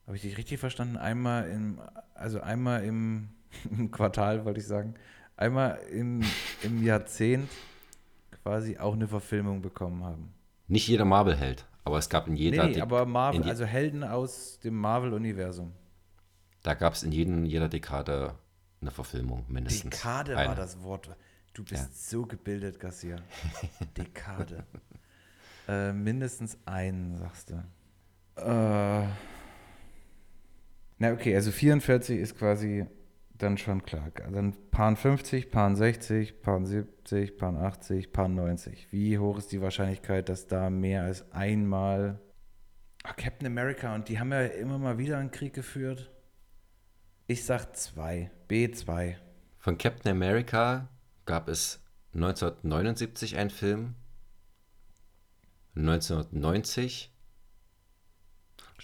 habe 0.06 0.14
ich 0.14 0.22
dich 0.22 0.38
richtig 0.38 0.60
verstanden, 0.60 0.98
einmal 0.98 1.50
im, 1.50 1.80
also 2.14 2.40
einmal 2.40 2.84
im, 2.84 3.30
im 3.72 3.90
Quartal, 3.90 4.44
wollte 4.44 4.60
ich 4.60 4.68
sagen, 4.68 4.94
einmal 5.36 5.78
im, 5.90 6.22
im 6.62 6.80
Jahrzehnt 6.84 7.50
quasi 8.44 8.78
auch 8.78 8.94
eine 8.94 9.08
Verfilmung 9.08 9.62
bekommen 9.62 10.04
haben. 10.04 10.32
Nicht 10.68 10.86
jeder 10.86 11.06
Marvel-Held, 11.06 11.66
aber 11.88 11.98
es 11.98 12.08
gab 12.10 12.28
in 12.28 12.36
jeder. 12.36 12.66
Nee, 12.66 12.74
De- 12.74 12.82
aber 12.82 13.06
Marvel, 13.06 13.42
also 13.44 13.64
Helden 13.64 14.04
aus 14.04 14.60
dem 14.60 14.74
Marvel-Universum. 14.74 15.72
Da 16.62 16.74
gab 16.74 16.92
es 16.92 17.02
in 17.02 17.12
jedem, 17.12 17.46
jeder 17.46 17.68
Dekade 17.68 18.34
eine 18.82 18.90
Verfilmung, 18.90 19.44
mindestens. 19.48 19.96
Dekade 19.96 20.36
eine. 20.36 20.48
war 20.50 20.54
das 20.54 20.82
Wort. 20.82 21.10
Du 21.54 21.64
bist 21.64 22.10
so 22.10 22.26
gebildet, 22.26 22.78
Garcia. 22.78 23.16
Dekade. 23.96 24.64
äh, 25.66 25.92
mindestens 25.92 26.58
einen, 26.66 27.16
sagst 27.16 27.50
du. 27.50 27.54
Äh, 28.36 29.06
na, 30.98 31.12
okay, 31.12 31.34
also 31.34 31.50
44 31.50 32.18
ist 32.18 32.36
quasi 32.36 32.84
dann 33.38 33.56
schon 33.56 33.82
klar. 33.82 34.10
Dann 34.30 34.54
Pan 34.70 34.96
50, 34.96 35.50
Pan 35.50 35.76
60, 35.76 36.42
Pan 36.42 36.66
70, 36.66 37.36
Pan 37.36 37.56
80, 37.56 38.12
Pan 38.12 38.34
90. 38.34 38.88
Wie 38.90 39.18
hoch 39.18 39.38
ist 39.38 39.52
die 39.52 39.60
Wahrscheinlichkeit, 39.60 40.28
dass 40.28 40.46
da 40.46 40.70
mehr 40.70 41.04
als 41.04 41.30
einmal. 41.32 42.20
Ah, 43.04 43.12
Captain 43.12 43.46
America, 43.46 43.94
und 43.94 44.08
die 44.08 44.18
haben 44.18 44.32
ja 44.32 44.42
immer 44.42 44.78
mal 44.78 44.98
wieder 44.98 45.18
einen 45.18 45.30
Krieg 45.30 45.54
geführt. 45.54 46.10
Ich 47.26 47.44
sag 47.44 47.76
2. 47.76 48.30
B2. 48.48 49.16
Von 49.58 49.78
Captain 49.78 50.10
America 50.10 50.88
gab 51.24 51.48
es 51.48 51.80
1979 52.14 53.36
einen 53.36 53.50
Film, 53.50 53.94
1990 55.76 57.12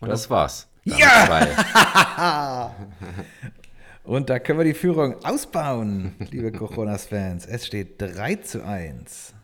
und 0.00 0.08
das 0.08 0.30
war's. 0.30 0.68
Damit 0.84 1.00
Ja! 1.00 2.74
Und 4.04 4.28
da 4.30 4.38
können 4.38 4.58
wir 4.58 4.64
die 4.64 4.74
Führung 4.74 5.24
ausbauen, 5.24 6.14
liebe 6.30 6.52
Coronas-Fans. 6.52 7.46
Es 7.46 7.66
steht 7.66 8.00
3 8.00 8.36
zu 8.36 8.64
1. 8.64 9.34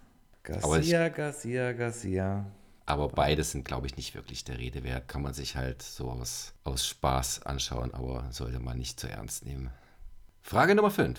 Aber 0.63 0.79
ich- 0.79 0.91
Garcia, 0.91 1.09
Garcia, 1.09 1.73
Garcia. 1.73 2.47
Aber 2.87 3.09
beides 3.09 3.53
sind, 3.53 3.65
glaube 3.65 3.87
ich, 3.87 3.97
nicht 3.97 4.15
wirklich 4.15 4.45
der 4.45 4.59
Rede 4.59 4.83
wert. 4.85 5.07
Kann 5.09 5.23
man 5.23 5.33
sich 5.33 5.57
halt 5.57 5.81
so 5.81 6.11
aus, 6.11 6.53
aus 6.65 6.87
Spaß 6.87 7.43
anschauen, 7.47 7.95
aber 7.95 8.27
sollte 8.31 8.59
man 8.59 8.79
nicht 8.79 8.99
zu 8.99 9.09
ernst 9.09 9.47
nehmen. 9.47 9.71
Frage 10.43 10.75
Nummer 10.75 10.91
5. 10.91 11.19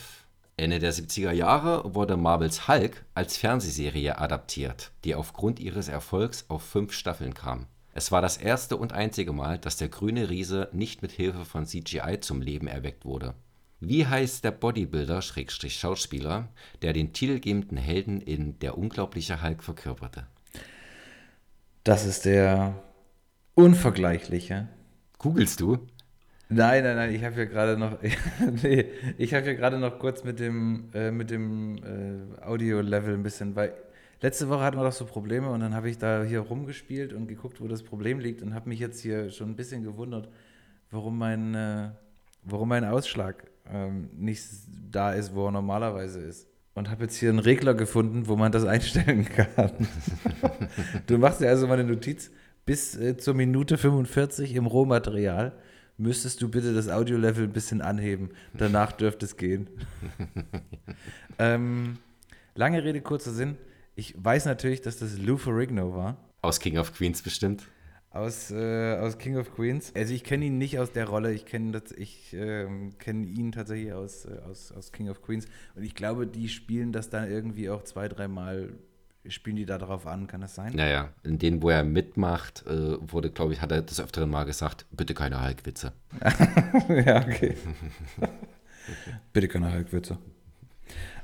Ende 0.58 0.80
der 0.80 0.93
70er 0.93 1.32
Jahre 1.32 1.95
wurde 1.95 2.17
Marvels 2.17 2.67
Hulk 2.67 3.06
als 3.15 3.38
Fernsehserie 3.38 4.17
adaptiert, 4.19 4.91
die 5.06 5.15
aufgrund 5.15 5.60
ihres 5.60 5.88
Erfolgs 5.88 6.45
auf 6.49 6.62
fünf 6.62 6.91
Staffeln 6.91 7.34
kam. 7.34 7.67
Es 7.93 8.12
war 8.12 8.21
das 8.21 8.38
erste 8.38 8.77
und 8.77 8.93
einzige 8.93 9.34
Mal, 9.34 9.58
dass 9.58 9.75
der 9.75 9.89
grüne 9.89 10.30
Riese 10.30 10.69
nicht 10.71 11.01
mit 11.01 11.12
Hilfe 11.12 11.43
von 11.43 11.65
CGI 11.65 12.19
zum 12.21 12.41
Leben 12.41 12.67
erweckt 12.67 13.04
wurde. 13.04 13.34
Wie 13.82 14.06
heißt 14.06 14.43
der 14.43 14.51
Bodybuilder-Schauspieler, 14.51 16.47
der 16.82 16.93
den 16.93 17.13
titelgebenden 17.13 17.77
Helden 17.77 18.21
in 18.21 18.60
Der 18.60 18.77
unglaubliche 18.77 19.43
Hulk 19.43 19.63
verkörperte? 19.63 20.27
Das 21.84 22.06
ist 22.06 22.25
der 22.25 22.75
unvergleichliche. 23.56 24.69
Googlest 25.17 25.60
du? 25.60 25.80
Nein, 26.47 26.84
nein, 26.84 26.95
nein, 26.95 27.15
ich 27.15 27.23
habe 27.23 27.36
hier 27.36 27.45
gerade 27.47 27.77
noch, 27.77 27.97
nee, 28.63 28.86
ich 29.17 29.34
habe 29.34 29.45
hier 29.45 29.56
gerade 29.56 29.80
noch 29.80 29.99
kurz 29.99 30.23
mit 30.23 30.39
dem, 30.39 30.89
äh, 30.93 31.10
mit 31.10 31.30
dem 31.30 31.77
äh, 31.77 32.43
Audio-Level 32.43 33.13
ein 33.13 33.23
bisschen, 33.23 33.56
weil 33.56 33.73
letzte 34.22 34.50
Woche 34.50 34.62
hatten 34.62 34.78
wir 34.78 34.84
doch 34.84 34.92
so 34.92 35.06
Probleme 35.06 35.50
und 35.50 35.60
dann 35.60 35.74
habe 35.74 35.90
ich 35.90 35.98
da 35.98 36.24
hier 36.24 36.40
rumgespielt 36.42 37.14
und 37.14 37.28
geguckt, 37.28 37.60
wo 37.62 37.68
das 37.68 37.84
Problem 37.84 38.20
liegt 38.20 38.42
und 38.42 38.54
habe 38.54 38.70
mich 38.70 38.80
jetzt 38.80 39.02
hier 39.02 39.30
schon 39.30 39.50
ein 39.50 39.56
bisschen 39.56 39.84
gewundert, 39.84 40.30
warum 40.92 41.18
mein, 41.18 41.56
äh, 41.56 41.90
warum 42.44 42.70
mein 42.70 42.86
Ausschlag 42.86 43.50
ähm, 43.72 44.10
nicht 44.16 44.44
da 44.92 45.14
ist, 45.14 45.34
wo 45.36 45.48
er 45.48 45.52
normalerweise 45.52 46.20
ist. 46.20 46.48
und 46.74 46.90
habe 46.90 47.04
jetzt 47.04 47.18
hier 47.18 47.30
einen 47.30 47.40
Regler 47.40 47.74
gefunden, 47.74 48.28
wo 48.28 48.36
man 48.36 48.52
das 48.52 48.66
einstellen 48.66 49.26
kann. 49.26 49.72
du 51.08 51.18
machst 51.18 51.42
dir 51.42 51.50
also 51.50 51.68
mal 51.68 51.80
eine 51.80 51.90
Notiz, 51.90 52.32
bis 52.66 52.96
äh, 52.96 53.18
zur 53.18 53.34
Minute 53.34 53.78
45 53.78 54.56
im 54.56 54.68
Rohmaterial 54.68 55.54
müsstest 55.98 56.42
du 56.42 56.50
bitte 56.50 56.74
das 56.74 56.90
Audio-Level 56.90 57.44
ein 57.44 57.54
bisschen 57.54 57.82
anheben. 57.82 58.30
Danach 58.54 58.92
dürfte 58.92 59.26
es 59.26 59.38
gehen. 59.38 59.70
ähm, 61.40 61.98
lange 62.56 62.84
Rede, 62.84 63.02
kurzer 63.02 63.32
Sinn. 63.32 63.58
Ich 63.95 64.15
weiß 64.17 64.45
natürlich, 64.45 64.82
dass 64.82 64.97
das 64.97 65.17
Lou 65.17 65.38
Ferrigno 65.38 65.93
war. 65.93 66.17
Aus 66.41 66.60
King 66.60 66.77
of 66.77 66.93
Queens 66.93 67.21
bestimmt. 67.21 67.67
Aus, 68.10 68.51
äh, 68.51 68.97
aus 68.97 69.17
King 69.17 69.38
of 69.38 69.54
Queens. 69.56 69.93
Also 69.95 70.13
ich 70.13 70.25
kenne 70.25 70.45
ihn 70.45 70.58
nicht 70.58 70.80
aus 70.80 70.91
der 70.91 71.08
Rolle, 71.08 71.34
ich 71.34 71.45
kenne 71.45 71.82
ich, 71.95 72.34
äh, 72.34 72.67
kenn 72.99 73.23
ihn 73.23 73.54
tatsächlich 73.54 73.93
aus, 73.93 74.25
äh, 74.25 74.38
aus, 74.49 74.71
aus 74.73 74.91
King 74.91 75.10
of 75.10 75.21
Queens. 75.21 75.45
Und 75.75 75.84
ich 75.84 75.95
glaube, 75.95 76.27
die 76.27 76.49
spielen 76.49 76.91
das 76.91 77.10
dann 77.10 77.30
irgendwie 77.30 77.69
auch 77.69 77.84
zwei, 77.84 78.10
dreimal, 78.10 78.73
spielen 79.27 79.56
die 79.56 79.65
da 79.65 79.77
drauf 79.77 80.08
an, 80.08 80.27
kann 80.27 80.41
das 80.41 80.56
sein? 80.56 80.73
Naja, 80.75 81.13
in 81.23 81.39
denen, 81.39 81.62
wo 81.62 81.69
er 81.69 81.86
mitmacht, 81.86 82.65
äh, 82.67 82.97
wurde, 82.99 83.32
glaube 83.32 83.54
ich, 83.54 83.62
hat 83.62 83.71
er 83.71 83.82
des 83.82 84.01
Öfteren 84.01 84.30
mal 84.30 84.43
gesagt, 84.43 84.86
bitte 84.91 85.13
keine 85.13 85.41
Hulk-Witze. 85.45 85.93
ja, 87.06 87.21
okay. 87.21 87.56
bitte 89.32 89.47
keine 89.47 89.71
Hulk-Witze. 89.73 90.17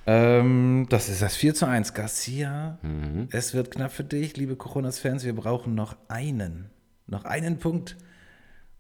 Ähm, 0.10 0.88
das 0.90 1.10
ist 1.10 1.22
das 1.22 1.36
4 1.36 1.54
zu 1.54 1.68
1. 1.68 1.94
Garcia, 1.94 2.80
mhm. 2.82 3.28
es 3.32 3.54
wird 3.54 3.72
knapp 3.72 3.92
für 3.92 4.06
dich, 4.06 4.38
liebe 4.38 4.56
Coronas-Fans. 4.56 5.26
Wir 5.26 5.36
brauchen 5.36 5.76
noch 5.76 5.98
einen. 6.08 6.70
Noch 7.08 7.26
einen 7.26 7.60
Punkt, 7.60 7.98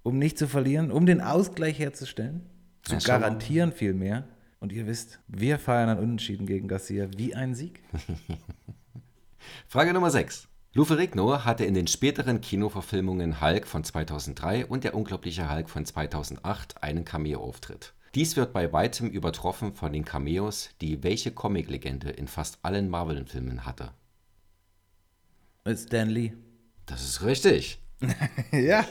um 0.03 0.17
nicht 0.17 0.37
zu 0.37 0.47
verlieren, 0.47 0.89
um 0.89 1.05
den 1.05 1.19
Ausgleich 1.19 1.79
herzustellen, 1.79 2.49
zu 2.81 2.95
ja, 2.95 2.99
garantieren 2.99 3.73
vielmehr. 3.73 4.23
Und 4.61 4.71
ihr 4.71 4.87
wisst, 4.87 5.19
wir 5.27 5.59
feiern 5.59 5.89
ein 5.89 5.99
Unentschieden 5.99 6.47
gegen 6.47 6.69
Garcia 6.69 7.07
wie 7.17 7.35
ein 7.35 7.53
Sieg. 7.53 7.81
Frage 9.67 9.93
Nummer 9.93 10.09
6. 10.09 10.47
Lou 10.73 10.85
Ferrigno 10.85 11.43
hatte 11.43 11.65
in 11.65 11.73
den 11.73 11.87
späteren 11.87 12.39
Kinoverfilmungen 12.39 13.41
Hulk 13.41 13.67
von 13.67 13.83
2003 13.83 14.65
und 14.65 14.85
Der 14.85 14.95
unglaubliche 14.95 15.51
Hulk 15.51 15.69
von 15.69 15.85
2008 15.85 16.81
einen 16.81 17.03
Cameo-Auftritt. 17.03 17.93
Dies 18.15 18.35
wird 18.35 18.53
bei 18.53 18.71
weitem 18.73 19.09
übertroffen 19.09 19.73
von 19.73 19.93
den 19.93 20.05
Cameos, 20.05 20.69
die 20.81 21.03
welche 21.03 21.31
Comic-Legende 21.31 22.09
in 22.09 22.27
fast 22.27 22.59
allen 22.63 22.89
Marvel-Filmen 22.89 23.65
hatte. 23.65 23.91
Stan 25.75 26.09
Lee. 26.09 26.33
Das 26.85 27.03
ist 27.03 27.23
richtig. 27.23 27.81
ja. 28.51 28.85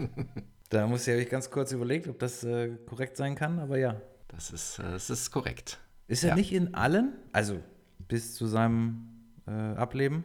da 0.70 0.86
muss 0.86 1.06
ich, 1.06 1.12
habe 1.12 1.22
ich 1.22 1.28
ganz 1.28 1.50
kurz 1.50 1.72
überlegt, 1.72 2.08
ob 2.08 2.18
das 2.18 2.44
äh, 2.44 2.70
korrekt 2.86 3.16
sein 3.16 3.34
kann, 3.34 3.58
aber 3.58 3.78
ja. 3.78 4.00
Das 4.28 4.50
ist, 4.50 4.78
äh, 4.78 4.84
das 4.84 5.10
ist 5.10 5.30
korrekt. 5.30 5.78
Ist 6.06 6.24
er 6.24 6.30
ja. 6.30 6.34
nicht 6.36 6.52
in 6.52 6.74
allen, 6.74 7.12
also 7.32 7.60
bis 7.98 8.34
zu 8.34 8.46
seinem 8.46 9.08
äh, 9.46 9.50
Ableben? 9.50 10.24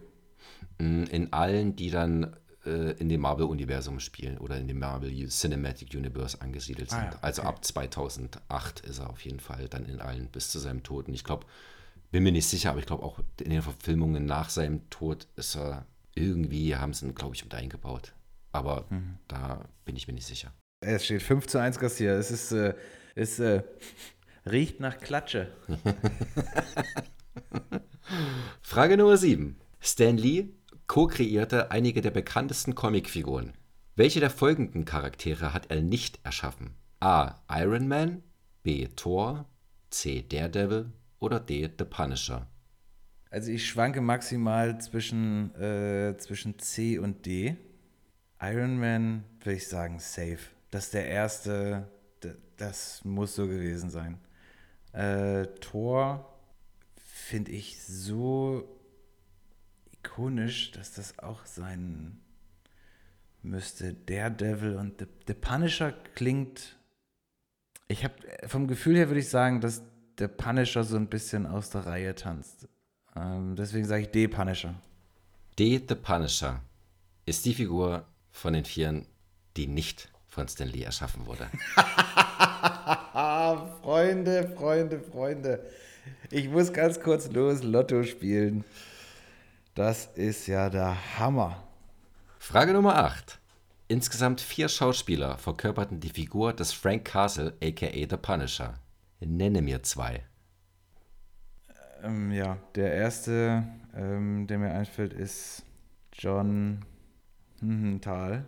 Mm, 0.79 1.03
in 1.03 1.33
allen, 1.33 1.75
die 1.75 1.89
dann 1.89 2.35
äh, 2.65 2.91
in 2.93 3.09
dem 3.09 3.21
Marvel-Universum 3.21 3.99
spielen 3.99 4.37
oder 4.37 4.57
in 4.57 4.67
dem 4.67 4.79
Marvel 4.79 5.11
Cinematic 5.29 5.93
Universe 5.93 6.39
angesiedelt 6.41 6.89
sind. 6.89 6.99
Ah, 6.99 7.03
ja, 7.03 7.09
okay. 7.09 7.19
Also 7.21 7.41
ab 7.43 7.63
2008 7.63 8.81
ist 8.81 8.99
er 8.99 9.09
auf 9.09 9.21
jeden 9.21 9.39
Fall 9.39 9.67
dann 9.69 9.85
in 9.85 9.99
allen 9.99 10.27
bis 10.27 10.49
zu 10.49 10.59
seinem 10.59 10.83
Tod. 10.83 11.07
Und 11.07 11.13
ich 11.13 11.23
glaube, 11.23 11.45
bin 12.11 12.23
mir 12.23 12.31
nicht 12.31 12.47
sicher, 12.47 12.69
aber 12.69 12.79
ich 12.79 12.85
glaube 12.85 13.03
auch 13.03 13.19
in 13.41 13.49
den 13.49 13.61
Verfilmungen 13.61 14.25
nach 14.25 14.49
seinem 14.49 14.89
Tod 14.89 15.27
ist 15.35 15.55
er 15.55 15.85
irgendwie 16.15 16.75
haben 16.75 16.93
sie 16.93 17.07
ihn, 17.07 17.15
glaube 17.15 17.35
ich, 17.35 17.43
mit 17.43 17.53
eingebaut. 17.55 18.13
Aber 18.51 18.85
mhm. 18.89 19.17
da 19.27 19.65
bin 19.85 19.95
ich 19.95 20.07
mir 20.07 20.13
nicht 20.13 20.27
sicher. 20.27 20.53
Es 20.79 21.05
steht 21.05 21.23
5 21.23 21.47
zu 21.47 21.59
1 21.59 21.79
Garcia. 21.79 22.13
Es 22.13 22.29
ist, 22.29 22.51
äh, 22.51 22.75
es 23.15 23.39
äh, 23.39 23.63
riecht 24.45 24.79
nach 24.79 24.97
Klatsche. 24.99 25.51
Frage 28.61 28.97
Nummer 28.97 29.17
7. 29.17 29.59
Stan 29.79 30.17
Lee 30.17 30.49
co-kreierte 30.93 31.71
einige 31.71 32.03
der 32.03 32.11
bekanntesten 32.11 32.75
Comicfiguren. 32.75 33.53
Welche 33.95 34.19
der 34.19 34.29
folgenden 34.29 34.85
Charaktere 34.85 35.51
hat 35.51 35.71
er 35.71 35.81
nicht 35.81 36.19
erschaffen? 36.23 36.75
A. 36.99 37.33
Iron 37.49 37.87
Man, 37.87 38.21
B. 38.61 38.87
Thor, 38.95 39.49
C. 39.89 40.21
Daredevil 40.21 40.91
oder 41.17 41.39
D. 41.39 41.67
The 41.79 41.85
Punisher? 41.85 42.45
Also 43.31 43.49
ich 43.49 43.67
schwanke 43.67 44.01
maximal 44.01 44.79
zwischen, 44.81 45.55
äh, 45.55 46.15
zwischen 46.19 46.59
C 46.59 46.99
und 46.99 47.25
D. 47.25 47.55
Iron 48.39 48.79
Man 48.79 49.23
würde 49.39 49.57
ich 49.57 49.67
sagen 49.67 49.97
safe. 49.97 50.41
Das 50.69 50.85
ist 50.85 50.93
der 50.93 51.07
erste, 51.07 51.89
das 52.57 53.03
muss 53.03 53.33
so 53.33 53.47
gewesen 53.47 53.89
sein. 53.89 54.19
Äh, 54.91 55.47
Thor 55.59 56.37
finde 56.93 57.49
ich 57.49 57.83
so 57.83 58.82
ikonisch, 60.03 60.71
dass 60.71 60.93
das 60.93 61.19
auch 61.19 61.45
sein 61.45 62.19
müsste. 63.41 63.93
Daredevil 63.93 64.75
und 64.75 64.99
The, 64.99 65.07
The 65.27 65.33
Punisher 65.33 65.93
klingt. 66.15 66.77
Ich 67.87 68.03
habe 68.03 68.15
vom 68.47 68.67
Gefühl 68.67 68.95
her 68.95 69.09
würde 69.09 69.19
ich 69.19 69.29
sagen, 69.29 69.61
dass 69.61 69.83
der 70.17 70.27
Punisher 70.27 70.83
so 70.83 70.97
ein 70.97 71.07
bisschen 71.07 71.45
aus 71.45 71.69
der 71.69 71.85
Reihe 71.85 72.15
tanzt. 72.15 72.67
Ähm, 73.15 73.55
deswegen 73.55 73.85
sage 73.85 74.03
ich 74.03 74.09
D 74.09 74.27
Punisher. 74.27 74.75
D 75.59 75.81
The 75.87 75.95
Punisher 75.95 76.61
ist 77.25 77.45
die 77.45 77.53
Figur 77.53 78.05
von 78.31 78.53
den 78.53 78.65
Vieren, 78.65 79.05
die 79.57 79.67
nicht 79.67 80.09
von 80.27 80.47
Stan 80.47 80.67
Lee 80.67 80.83
erschaffen 80.83 81.25
wurde. 81.25 81.47
Freunde, 83.81 84.51
Freunde, 84.55 84.99
Freunde. 84.99 85.63
Ich 86.31 86.49
muss 86.49 86.73
ganz 86.73 86.99
kurz 86.99 87.31
los 87.31 87.61
Lotto 87.61 88.03
spielen. 88.03 88.63
Das 89.75 90.05
ist 90.13 90.45
ja 90.45 90.69
der 90.69 90.95
Hammer. 91.17 91.63
Frage 92.37 92.73
Nummer 92.73 92.95
8. 92.95 93.39
Insgesamt 93.87 94.39
vier 94.39 94.69
Schauspieler 94.69 95.39
verkörperten 95.39 95.99
die 95.99 96.09
Figur 96.09 96.53
des 96.53 96.71
Frank 96.71 97.05
Castle, 97.05 97.57
aka 97.59 97.87
The 97.91 98.17
Punisher. 98.17 98.75
Nenne 99.19 99.63
mir 99.63 99.81
zwei. 99.81 100.21
Ähm, 102.03 102.31
ja, 102.31 102.57
der 102.75 102.93
erste, 102.93 103.63
ähm, 103.95 104.45
der 104.45 104.59
mir 104.59 104.73
einfällt, 104.73 105.11
ist 105.11 105.65
John 106.11 106.85
hm, 107.59 107.99
Thal, 107.99 108.45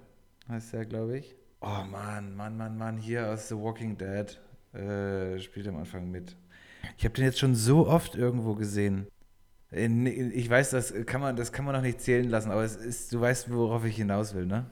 heißt 0.47 0.75
er, 0.75 0.85
glaube 0.85 1.17
ich. 1.17 1.35
Oh 1.61 1.83
Mann, 1.89 2.35
Mann, 2.35 2.55
Mann, 2.55 2.77
Mann, 2.77 2.97
hier 2.97 3.31
aus 3.31 3.47
The 3.47 3.55
Walking 3.55 3.97
Dead 3.97 4.39
äh, 4.79 5.39
spielt 5.39 5.67
am 5.67 5.77
Anfang 5.77 6.11
mit. 6.11 6.35
Ich 6.99 7.03
habe 7.03 7.15
den 7.15 7.25
jetzt 7.25 7.39
schon 7.39 7.55
so 7.55 7.87
oft 7.87 8.13
irgendwo 8.13 8.53
gesehen. 8.53 9.07
In, 9.71 10.05
in, 10.05 10.31
ich 10.31 10.49
weiß, 10.49 10.69
das 10.71 10.93
kann 11.05 11.21
man, 11.21 11.35
das 11.35 11.51
kann 11.51 11.65
man 11.65 11.75
noch 11.75 11.81
nicht 11.81 12.01
zählen 12.01 12.29
lassen, 12.29 12.51
aber 12.51 12.63
es 12.63 12.75
ist, 12.75 13.11
du 13.11 13.21
weißt, 13.21 13.51
worauf 13.51 13.83
ich 13.85 13.95
hinaus 13.95 14.33
will, 14.33 14.45
ne? 14.45 14.65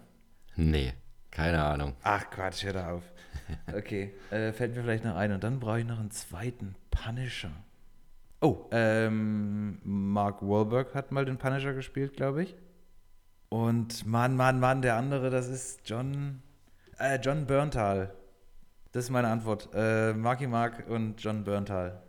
Nee, 0.56 0.94
keine 1.32 1.64
Ahnung. 1.64 1.96
Ach 2.04 2.30
Quatsch, 2.30 2.64
hör 2.64 2.74
da 2.74 2.92
auf. 2.92 3.04
Okay, 3.76 4.14
äh, 4.30 4.54
fällt 4.54 4.76
mir 4.76 4.84
vielleicht 4.84 5.04
noch 5.04 5.16
ein. 5.16 5.32
Und 5.32 5.44
dann 5.44 5.60
brauche 5.60 5.80
ich 5.80 5.86
noch 5.86 6.00
einen 6.00 6.12
zweiten 6.12 6.76
Punisher. 6.92 7.52
Oh, 8.42 8.68
ähm, 8.72 9.80
Mark 9.84 10.42
Wahlberg 10.42 10.94
hat 10.96 11.12
mal 11.12 11.26
den 11.26 11.38
Punisher 11.38 11.74
gespielt, 11.74 12.16
glaube 12.16 12.44
ich. 12.44 12.56
Und 13.50 14.06
Mann, 14.06 14.36
Mann, 14.36 14.60
Mann, 14.60 14.82
der 14.82 14.96
andere, 14.96 15.30
das 15.30 15.48
ist 15.48 15.82
John, 15.86 16.42
äh, 17.00 17.20
John 17.22 17.46
Berntal. 17.46 18.14
Das 18.92 19.06
ist 19.06 19.10
meine 19.10 19.30
Antwort. 19.30 19.70
Äh, 19.74 20.14
Marky 20.14 20.48
Mark 20.48 20.88
und 20.88 21.22
John 21.22 21.44
Berntal. 21.44 22.02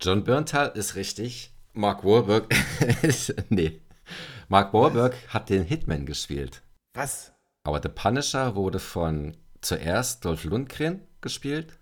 John 0.00 0.24
Berntal 0.24 0.72
ist 0.74 0.96
richtig. 0.96 1.54
Mark 1.72 2.04
Wahlberg 2.04 2.52
ist, 3.02 3.34
nee. 3.48 3.80
Mark 4.48 4.74
Wahlberg 4.74 5.14
hat 5.28 5.48
den 5.48 5.62
Hitman 5.62 6.06
gespielt. 6.06 6.62
Was? 6.94 7.32
Aber 7.64 7.80
The 7.82 7.88
Punisher 7.88 8.56
wurde 8.56 8.78
von 8.78 9.36
zuerst 9.60 10.24
Dolph 10.24 10.44
Lundgren 10.44 11.02
gespielt. 11.20 11.78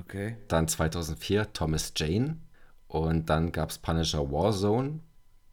Okay. 0.00 0.36
Dann 0.48 0.68
2004 0.68 1.52
Thomas 1.52 1.92
Jane. 1.96 2.38
Und 2.86 3.28
dann 3.28 3.50
gab 3.50 3.70
es 3.70 3.78
Punisher 3.78 4.30
Warzone, 4.30 5.00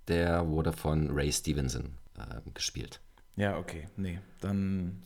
der 0.07 0.47
wurde 0.47 0.73
von 0.73 1.09
Ray 1.09 1.31
Stevenson 1.31 1.97
äh, 2.17 2.41
gespielt. 2.53 3.01
Ja, 3.35 3.57
okay. 3.57 3.87
Nee, 3.95 4.19
dann. 4.41 5.01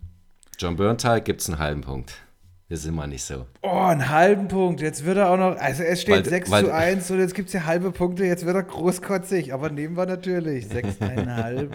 John 0.57 0.75
Berntal 0.75 1.21
gibt 1.21 1.41
es 1.41 1.49
einen 1.49 1.59
halben 1.59 1.81
Punkt. 1.81 2.24
Wir 2.67 2.77
sind 2.77 2.95
mal 2.95 3.07
nicht 3.07 3.23
so. 3.23 3.45
Oh, 3.61 3.69
einen 3.69 4.09
halben 4.09 4.47
Punkt. 4.47 4.81
Jetzt 4.81 5.05
wird 5.05 5.17
er 5.17 5.29
auch 5.29 5.37
noch. 5.37 5.55
Also 5.57 5.83
es 5.83 6.01
steht 6.01 6.15
weil, 6.15 6.25
6 6.25 6.49
weil, 6.49 6.65
zu 6.65 6.73
1 6.73 7.11
und 7.11 7.19
jetzt 7.19 7.35
gibt 7.35 7.47
es 7.49 7.53
ja 7.53 7.65
halbe 7.65 7.91
Punkte. 7.91 8.25
Jetzt 8.25 8.45
wird 8.45 8.55
er 8.55 8.63
großkotzig. 8.63 9.53
Aber 9.53 9.69
nehmen 9.69 9.95
wir 9.95 10.07
natürlich. 10.07 10.65
6,5. 10.65 11.69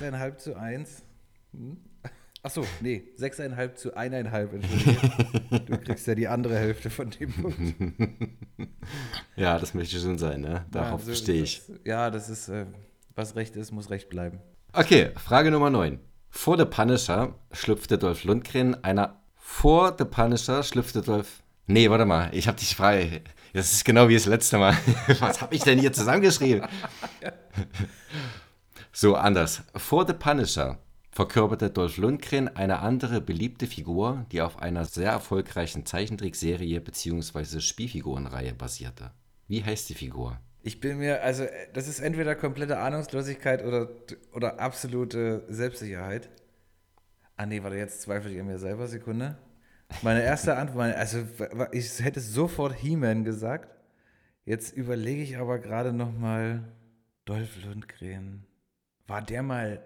6,5 0.00 0.36
zu 0.38 0.56
1. 0.56 1.02
Hm? 1.52 1.76
Achso, 2.44 2.62
nee, 2.82 3.02
6,5 3.18 3.74
zu 3.74 3.96
1,5, 3.96 4.52
entschuldige. 4.52 5.64
du 5.66 5.78
kriegst 5.78 6.06
ja 6.06 6.14
die 6.14 6.28
andere 6.28 6.58
Hälfte 6.58 6.90
von 6.90 7.08
dem 7.08 7.32
Punkt. 7.32 7.58
ja, 9.36 9.58
das 9.58 9.72
möchte 9.72 9.98
schon 9.98 10.18
sein, 10.18 10.42
ne? 10.42 10.66
Darauf 10.70 11.00
ja, 11.00 11.06
so 11.06 11.14
stehe 11.14 11.42
ich. 11.42 11.62
ja, 11.84 12.10
das 12.10 12.28
ist, 12.28 12.50
äh, 12.50 12.66
was 13.14 13.34
recht 13.34 13.56
ist, 13.56 13.72
muss 13.72 13.88
recht 13.88 14.10
bleiben. 14.10 14.40
Okay, 14.74 15.12
Frage 15.16 15.50
Nummer 15.50 15.70
9. 15.70 15.98
Vor 16.28 16.58
The 16.58 16.66
Punisher 16.66 17.34
schlüpfte 17.50 17.96
Dolph 17.96 18.24
Lundgren 18.24 18.84
einer. 18.84 19.22
Vor 19.46 19.94
The 19.96 20.06
Punisher 20.06 20.62
schlüpfte 20.62 21.02
Dolph 21.02 21.42
Nee, 21.66 21.90
warte 21.90 22.06
mal, 22.06 22.30
ich 22.32 22.48
habe 22.48 22.58
dich 22.58 22.74
frei. 22.74 23.20
Das 23.52 23.72
ist 23.72 23.84
genau 23.84 24.08
wie 24.08 24.14
das 24.14 24.24
letzte 24.24 24.56
Mal. 24.56 24.74
Was 25.20 25.42
habe 25.42 25.54
ich 25.54 25.62
denn 25.62 25.78
hier 25.78 25.92
zusammengeschrieben? 25.92 26.66
so, 28.92 29.14
anders. 29.14 29.62
Vor 29.76 30.06
The 30.06 30.14
Punisher 30.14 30.78
verkörperte 31.10 31.70
Dolph 31.70 31.98
Lundgren 31.98 32.48
eine 32.56 32.80
andere 32.80 33.20
beliebte 33.20 33.66
Figur, 33.66 34.24
die 34.32 34.40
auf 34.40 34.58
einer 34.60 34.86
sehr 34.86 35.10
erfolgreichen 35.10 35.84
Zeichentrickserie 35.84 36.80
bzw. 36.80 37.60
Spielfigurenreihe 37.60 38.54
basierte. 38.54 39.12
Wie 39.46 39.62
heißt 39.62 39.90
die 39.90 39.94
Figur? 39.94 40.38
Ich 40.62 40.80
bin 40.80 40.98
mir, 40.98 41.22
also 41.22 41.44
das 41.74 41.86
ist 41.86 42.00
entweder 42.00 42.34
komplette 42.34 42.78
Ahnungslosigkeit 42.78 43.62
oder, 43.62 43.90
oder 44.32 44.58
absolute 44.58 45.44
Selbstsicherheit. 45.48 46.30
Ah 47.36 47.46
nee, 47.46 47.62
warte, 47.62 47.76
jetzt 47.76 48.02
zweifle 48.02 48.30
ich 48.30 48.40
an 48.40 48.46
mir 48.46 48.58
selber, 48.58 48.86
Sekunde. 48.86 49.36
Meine 50.02 50.22
erste 50.22 50.56
Antwort, 50.56 50.94
also 50.94 51.26
ich 51.72 52.02
hätte 52.02 52.20
sofort 52.20 52.74
He-Man 52.74 53.24
gesagt. 53.24 53.68
Jetzt 54.44 54.76
überlege 54.76 55.22
ich 55.22 55.36
aber 55.38 55.58
gerade 55.58 55.92
nochmal, 55.92 56.72
Dolph 57.24 57.64
Lundgren, 57.64 58.46
war 59.06 59.22
der 59.22 59.42
mal, 59.42 59.82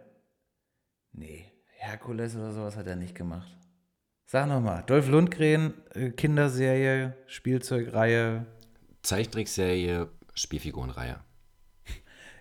nee, 1.12 1.52
Herkules 1.66 2.37
oder 2.37 2.52
sowas 2.52 2.76
hat 2.76 2.87
er 2.87 2.96
nicht 2.96 3.14
gemacht. 3.14 3.56
Sag 4.26 4.48
nochmal, 4.48 4.82
Dolph 4.87 5.08
Lundgren, 5.08 5.74
äh, 5.94 6.11
Kinderserie, 6.11 7.16
Spielzeugreihe. 7.26 8.46
Zeichentrickserie, 9.02 10.11
Spielfigurenreihe. 10.34 11.20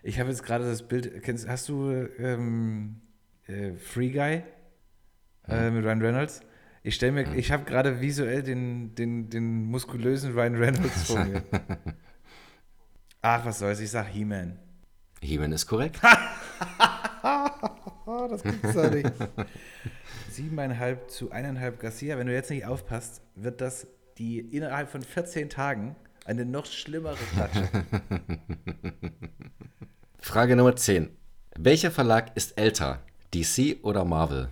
Ich 0.02 0.20
habe 0.20 0.30
jetzt 0.30 0.42
gerade 0.42 0.64
das 0.64 0.86
Bild, 0.86 1.22
kennst, 1.22 1.48
hast 1.48 1.68
du 1.68 1.90
ähm, 2.18 3.00
äh, 3.46 3.72
Free 3.74 4.10
Guy 4.10 4.42
äh, 5.48 5.70
mit 5.70 5.84
Ryan 5.84 6.02
Reynolds? 6.02 6.40
Ich 6.82 6.94
stelle 6.94 7.12
mir, 7.12 7.34
ich 7.34 7.52
habe 7.52 7.64
gerade 7.64 8.00
visuell 8.00 8.42
den, 8.42 8.94
den, 8.94 9.28
den 9.30 9.64
muskulösen 9.64 10.32
Ryan 10.32 10.54
Reynolds 10.56 11.04
vor 11.04 11.24
mir. 11.24 11.42
Ach, 13.22 13.44
was 13.44 13.58
soll's, 13.58 13.80
ich 13.80 13.90
sag 13.90 14.06
He-Man. 14.06 14.58
He-Man 15.20 15.52
ist 15.52 15.66
korrekt. 15.66 16.00
das 18.30 18.42
gibt's 18.42 18.74
doch 18.74 18.90
nicht. 18.90 19.10
Siebeneinhalb 20.30 21.10
zu 21.10 21.30
eineinhalb 21.32 21.80
Garcia. 21.80 22.16
Wenn 22.18 22.26
du 22.26 22.32
jetzt 22.32 22.50
nicht 22.50 22.64
aufpasst, 22.64 23.22
wird 23.34 23.60
das 23.60 23.86
die 24.18 24.38
innerhalb 24.38 24.88
von 24.90 25.02
14 25.02 25.48
Tagen 25.48 25.96
eine 26.24 26.44
noch 26.44 26.66
schlimmere 26.66 27.16
Klatsche. 27.34 27.68
Frage 30.18 30.56
Nummer 30.56 30.76
10. 30.76 31.10
Welcher 31.56 31.90
Verlag 31.90 32.36
ist 32.36 32.58
älter? 32.58 33.00
DC 33.34 33.78
oder 33.82 34.04
Marvel? 34.04 34.48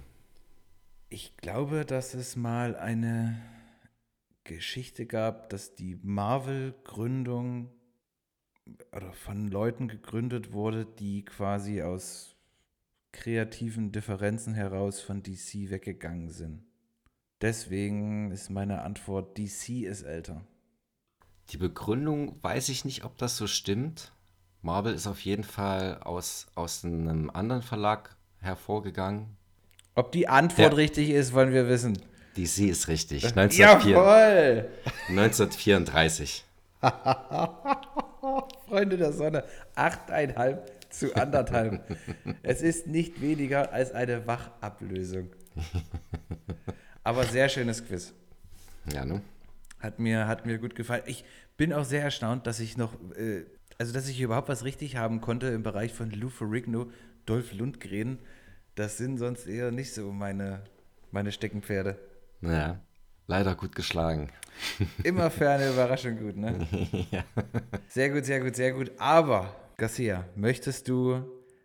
Ich 1.16 1.34
glaube, 1.38 1.86
dass 1.86 2.12
es 2.12 2.36
mal 2.36 2.76
eine 2.76 3.40
Geschichte 4.44 5.06
gab, 5.06 5.48
dass 5.48 5.74
die 5.74 5.98
Marvel-Gründung 6.02 7.70
oder 8.92 9.14
von 9.14 9.48
Leuten 9.48 9.88
gegründet 9.88 10.52
wurde, 10.52 10.84
die 10.84 11.24
quasi 11.24 11.80
aus 11.80 12.36
kreativen 13.12 13.92
Differenzen 13.92 14.52
heraus 14.52 15.00
von 15.00 15.22
DC 15.22 15.70
weggegangen 15.70 16.28
sind. 16.28 16.66
Deswegen 17.40 18.30
ist 18.30 18.50
meine 18.50 18.82
Antwort, 18.82 19.38
DC 19.38 19.84
ist 19.86 20.02
älter. 20.02 20.46
Die 21.48 21.56
Begründung 21.56 22.42
weiß 22.42 22.68
ich 22.68 22.84
nicht, 22.84 23.04
ob 23.04 23.16
das 23.16 23.38
so 23.38 23.46
stimmt. 23.46 24.12
Marvel 24.60 24.92
ist 24.92 25.06
auf 25.06 25.22
jeden 25.22 25.44
Fall 25.44 25.98
aus, 26.02 26.48
aus 26.54 26.84
einem 26.84 27.30
anderen 27.30 27.62
Verlag 27.62 28.18
hervorgegangen, 28.38 29.35
ob 29.96 30.12
die 30.12 30.28
Antwort 30.28 30.72
ja. 30.72 30.76
richtig 30.76 31.10
ist, 31.10 31.32
wollen 31.32 31.52
wir 31.52 31.68
wissen. 31.68 31.98
Die 32.36 32.46
Sie 32.46 32.68
ist 32.68 32.86
richtig. 32.88 33.24
1904, 33.24 33.92
Jawohl! 33.92 34.68
1934. 35.08 36.44
Freunde 38.68 38.98
der 38.98 39.12
Sonne, 39.12 39.44
8,5 39.74 40.58
zu 40.90 41.14
anderthalb. 41.14 41.96
es 42.42 42.60
ist 42.60 42.86
nicht 42.86 43.20
weniger 43.22 43.72
als 43.72 43.92
eine 43.92 44.26
Wachablösung. 44.26 45.30
Aber 47.02 47.24
sehr 47.24 47.48
schönes 47.48 47.86
Quiz. 47.86 48.12
Ja, 48.92 49.04
ne? 49.04 49.22
Hat 49.80 49.98
mir, 49.98 50.26
hat 50.26 50.44
mir 50.44 50.58
gut 50.58 50.74
gefallen. 50.74 51.02
Ich 51.06 51.24
bin 51.56 51.72
auch 51.72 51.84
sehr 51.84 52.02
erstaunt, 52.02 52.46
dass 52.46 52.60
ich 52.60 52.76
noch, 52.76 52.92
äh, 53.16 53.44
also 53.78 53.92
dass 53.94 54.08
ich 54.08 54.20
überhaupt 54.20 54.48
was 54.48 54.64
richtig 54.64 54.96
haben 54.96 55.22
konnte 55.22 55.46
im 55.48 55.62
Bereich 55.62 55.94
von 55.94 56.10
Lou 56.10 56.28
Ferrigno, 56.28 56.90
Dolph 57.24 57.52
Lundgren 57.52 58.18
das 58.76 58.98
sind 58.98 59.18
sonst 59.18 59.46
eher 59.46 59.72
nicht 59.72 59.92
so 59.92 60.12
meine, 60.12 60.62
meine 61.10 61.32
Steckenpferde. 61.32 61.98
Naja, 62.40 62.78
leider 63.26 63.54
gut 63.54 63.74
geschlagen. 63.74 64.30
Immer 65.02 65.30
für 65.30 65.50
eine 65.50 65.70
Überraschung 65.70 66.18
gut, 66.18 66.36
ne? 66.36 66.66
ja. 67.10 67.24
Sehr 67.88 68.10
gut, 68.10 68.24
sehr 68.24 68.40
gut, 68.40 68.54
sehr 68.54 68.72
gut. 68.72 68.92
Aber, 68.98 69.54
Garcia, 69.78 70.24
möchtest 70.36 70.88
du 70.88 71.24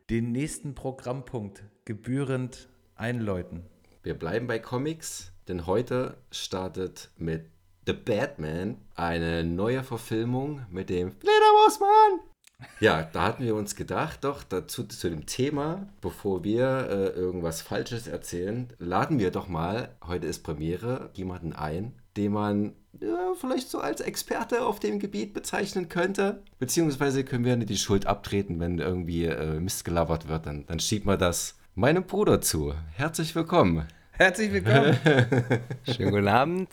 den 0.09 0.31
nächsten 0.31 0.73
Programmpunkt 0.73 1.63
gebührend 1.85 2.69
einläuten? 2.95 3.65
Wir 4.03 4.17
bleiben 4.17 4.47
bei 4.47 4.59
Comics, 4.59 5.33
denn 5.47 5.67
heute 5.67 6.17
startet 6.31 7.11
mit 7.17 7.45
The 7.85 7.93
Batman 7.93 8.77
eine 8.95 9.43
neue 9.43 9.83
Verfilmung 9.83 10.65
mit 10.69 10.89
dem 10.89 11.11
Fledermausmann 11.11 12.30
ja, 12.79 13.03
da 13.03 13.23
hatten 13.23 13.43
wir 13.43 13.55
uns 13.55 13.75
gedacht, 13.75 14.23
doch 14.23 14.43
dazu 14.43 14.83
zu 14.83 15.09
dem 15.09 15.25
Thema, 15.25 15.87
bevor 16.01 16.43
wir 16.43 16.87
äh, 16.89 17.19
irgendwas 17.19 17.61
Falsches 17.61 18.07
erzählen, 18.07 18.67
laden 18.79 19.19
wir 19.19 19.31
doch 19.31 19.47
mal, 19.47 19.89
heute 20.05 20.27
ist 20.27 20.43
Premiere, 20.43 21.09
jemanden 21.13 21.53
ein, 21.53 21.93
den 22.17 22.33
man 22.33 22.73
ja, 22.99 23.33
vielleicht 23.39 23.69
so 23.69 23.79
als 23.79 24.01
Experte 24.01 24.63
auf 24.65 24.79
dem 24.79 24.99
Gebiet 24.99 25.33
bezeichnen 25.33 25.89
könnte. 25.89 26.43
Beziehungsweise 26.59 27.23
können 27.23 27.45
wir 27.45 27.55
die 27.55 27.77
Schuld 27.77 28.05
abtreten, 28.05 28.59
wenn 28.59 28.79
irgendwie 28.79 29.25
äh, 29.25 29.59
Mist 29.59 29.85
gelabert 29.85 30.27
wird, 30.27 30.45
dann, 30.45 30.65
dann 30.65 30.79
schiebt 30.79 31.05
man 31.05 31.17
das 31.17 31.57
meinem 31.75 32.03
Bruder 32.03 32.41
zu. 32.41 32.73
Herzlich 32.93 33.33
willkommen. 33.33 33.87
Herzlich 34.11 34.51
willkommen. 34.51 34.97
Schönen 35.83 36.11
guten 36.11 36.27
Abend. 36.27 36.69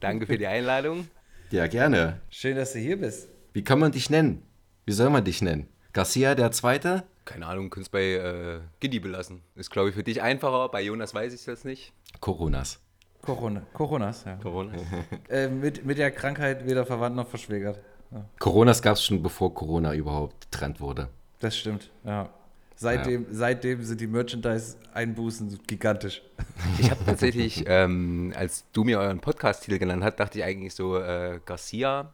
Danke 0.00 0.26
für 0.26 0.38
die 0.38 0.46
Einladung. 0.46 1.08
Ja, 1.50 1.66
gerne. 1.66 2.20
Schön, 2.30 2.56
dass 2.56 2.72
du 2.72 2.78
hier 2.78 2.98
bist. 2.98 3.28
Wie 3.52 3.64
kann 3.64 3.78
man 3.78 3.92
dich 3.92 4.08
nennen? 4.08 4.42
Wie 4.84 4.92
soll 4.92 5.10
man 5.10 5.24
dich 5.24 5.42
nennen? 5.42 5.68
Garcia 5.92 6.34
der 6.34 6.50
Zweite? 6.50 7.04
Keine 7.24 7.46
Ahnung, 7.46 7.70
könntest 7.70 7.92
bei 7.92 8.14
äh, 8.14 8.60
Giddy 8.80 8.98
belassen. 8.98 9.42
Ist, 9.54 9.70
glaube 9.70 9.90
ich, 9.90 9.94
für 9.94 10.02
dich 10.02 10.22
einfacher. 10.22 10.68
Bei 10.70 10.82
Jonas 10.82 11.14
weiß 11.14 11.32
ich 11.32 11.40
es 11.40 11.46
jetzt 11.46 11.64
nicht. 11.64 11.92
Coronas. 12.18 12.80
Corona. 13.20 13.62
Coronas, 13.74 14.24
ja. 14.24 14.34
Corona. 14.36 14.72
äh, 15.28 15.46
mit, 15.46 15.84
mit 15.84 15.98
der 15.98 16.10
Krankheit 16.10 16.66
weder 16.66 16.84
verwandt 16.84 17.14
noch 17.14 17.28
verschwägert. 17.28 17.78
Ja. 18.10 18.24
Coronas 18.40 18.82
gab 18.82 18.96
es 18.96 19.04
schon 19.04 19.22
bevor 19.22 19.54
Corona 19.54 19.94
überhaupt 19.94 20.50
getrennt 20.50 20.80
wurde. 20.80 21.08
Das 21.38 21.56
stimmt, 21.56 21.90
ja. 22.04 22.28
Seitdem, 22.74 23.22
ja. 23.22 23.28
seitdem 23.30 23.84
sind 23.84 24.00
die 24.00 24.08
Merchandise-Einbußen 24.08 25.60
gigantisch. 25.66 26.22
Ich 26.78 26.90
habe 26.90 27.04
tatsächlich, 27.04 27.64
ähm, 27.66 28.32
als 28.36 28.64
du 28.72 28.82
mir 28.82 28.98
euren 28.98 29.20
Podcast-Titel 29.20 29.78
genannt 29.78 30.02
hast, 30.02 30.16
dachte 30.16 30.38
ich 30.38 30.44
eigentlich 30.44 30.74
so, 30.74 30.98
äh, 30.98 31.38
Garcia 31.44 32.12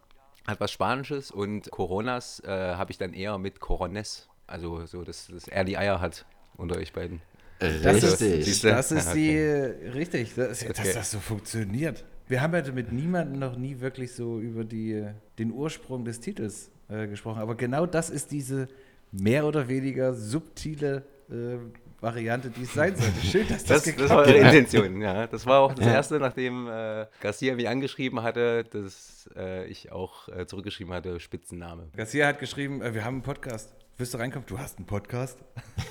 hat 0.48 0.60
was 0.60 0.72
Spanisches 0.72 1.30
und 1.30 1.70
Coronas 1.70 2.40
äh, 2.40 2.48
habe 2.48 2.90
ich 2.90 2.98
dann 2.98 3.12
eher 3.12 3.38
mit 3.38 3.60
Corones. 3.60 4.28
Also 4.46 4.86
so, 4.86 5.04
dass, 5.04 5.28
dass 5.28 5.46
er 5.46 5.64
die 5.64 5.76
Eier 5.76 6.00
hat 6.00 6.24
unter 6.56 6.76
euch 6.76 6.92
beiden. 6.92 7.20
Richtig. 7.60 7.82
Das 7.82 8.20
ist, 8.22 8.64
das 8.64 8.92
ist 8.92 9.12
die, 9.12 9.36
richtig, 9.36 10.34
das, 10.34 10.62
okay. 10.62 10.72
dass 10.74 10.92
das 10.94 11.10
so 11.10 11.18
funktioniert. 11.18 12.04
Wir 12.28 12.40
haben 12.40 12.54
ja 12.54 12.72
mit 12.72 12.92
niemandem 12.92 13.38
noch 13.38 13.56
nie 13.56 13.80
wirklich 13.80 14.12
so 14.12 14.38
über 14.38 14.64
die, 14.64 15.04
den 15.38 15.50
Ursprung 15.52 16.04
des 16.04 16.20
Titels 16.20 16.70
äh, 16.88 17.06
gesprochen, 17.08 17.40
aber 17.40 17.56
genau 17.56 17.84
das 17.84 18.10
ist 18.10 18.30
diese 18.30 18.68
mehr 19.10 19.44
oder 19.44 19.68
weniger 19.68 20.14
subtile 20.14 21.04
äh, 21.30 21.58
Variante, 22.00 22.50
die 22.50 22.62
es 22.62 22.74
sein 22.74 22.94
sollte. 22.94 23.20
Schön, 23.26 23.48
dass 23.48 23.64
das, 23.64 23.82
das 23.82 23.96
Das 23.96 24.10
war 24.10 24.18
eure 24.18 24.36
Intention, 24.36 25.00
ja. 25.00 25.26
Das 25.26 25.46
war 25.46 25.60
auch 25.60 25.74
das 25.74 25.86
Erste, 25.86 26.20
nachdem 26.20 26.68
äh, 26.68 27.06
Garcia 27.20 27.54
mich 27.56 27.68
angeschrieben 27.68 28.22
hatte, 28.22 28.64
dass 28.64 29.28
äh, 29.36 29.66
ich 29.66 29.90
auch 29.90 30.28
äh, 30.28 30.46
zurückgeschrieben 30.46 30.92
hatte, 30.94 31.18
Spitzenname. 31.18 31.88
Garcia 31.96 32.28
hat 32.28 32.38
geschrieben, 32.38 32.82
äh, 32.82 32.94
wir 32.94 33.04
haben 33.04 33.14
einen 33.14 33.22
Podcast. 33.22 33.74
Willst 33.96 34.14
du 34.14 34.18
reinkommen? 34.18 34.46
Du 34.46 34.58
hast 34.60 34.78
einen 34.78 34.86
Podcast? 34.86 35.38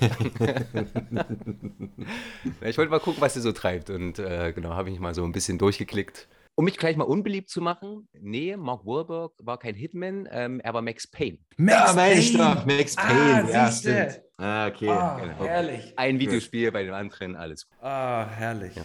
ich 2.62 2.78
wollte 2.78 2.90
mal 2.90 3.00
gucken, 3.00 3.20
was 3.20 3.36
ihr 3.36 3.42
so 3.42 3.52
treibt. 3.52 3.90
Und 3.90 4.18
äh, 4.18 4.54
genau, 4.54 4.70
habe 4.70 4.88
ich 4.88 4.98
mal 4.98 5.14
so 5.14 5.24
ein 5.24 5.32
bisschen 5.32 5.58
durchgeklickt. 5.58 6.26
Um 6.58 6.64
mich 6.64 6.76
gleich 6.76 6.96
mal 6.96 7.04
unbeliebt 7.04 7.48
zu 7.50 7.60
machen, 7.60 8.08
nee, 8.20 8.56
Mark 8.56 8.84
Wahlberg 8.84 9.30
war 9.38 9.60
kein 9.60 9.76
Hitman, 9.76 10.28
ähm, 10.32 10.58
er 10.58 10.74
war 10.74 10.82
Max 10.82 11.06
Payne. 11.06 11.38
Max 11.56 11.94
ja, 11.94 12.54
doch, 12.54 12.66
Max 12.66 12.96
ah, 12.98 13.02
Payne, 13.06 13.44
ah, 13.44 13.50
ja, 13.52 13.70
stimmt. 13.70 14.20
Ah, 14.38 14.66
okay. 14.66 14.88
Ah, 14.88 15.20
genau. 15.20 15.44
herrlich. 15.44 15.92
Ein 15.94 16.18
Videospiel 16.18 16.72
bei 16.72 16.82
dem 16.82 16.94
anderen, 16.94 17.36
alles 17.36 17.68
gut. 17.68 17.80
Ah, 17.80 18.26
herrlich. 18.26 18.74
Ja. 18.74 18.82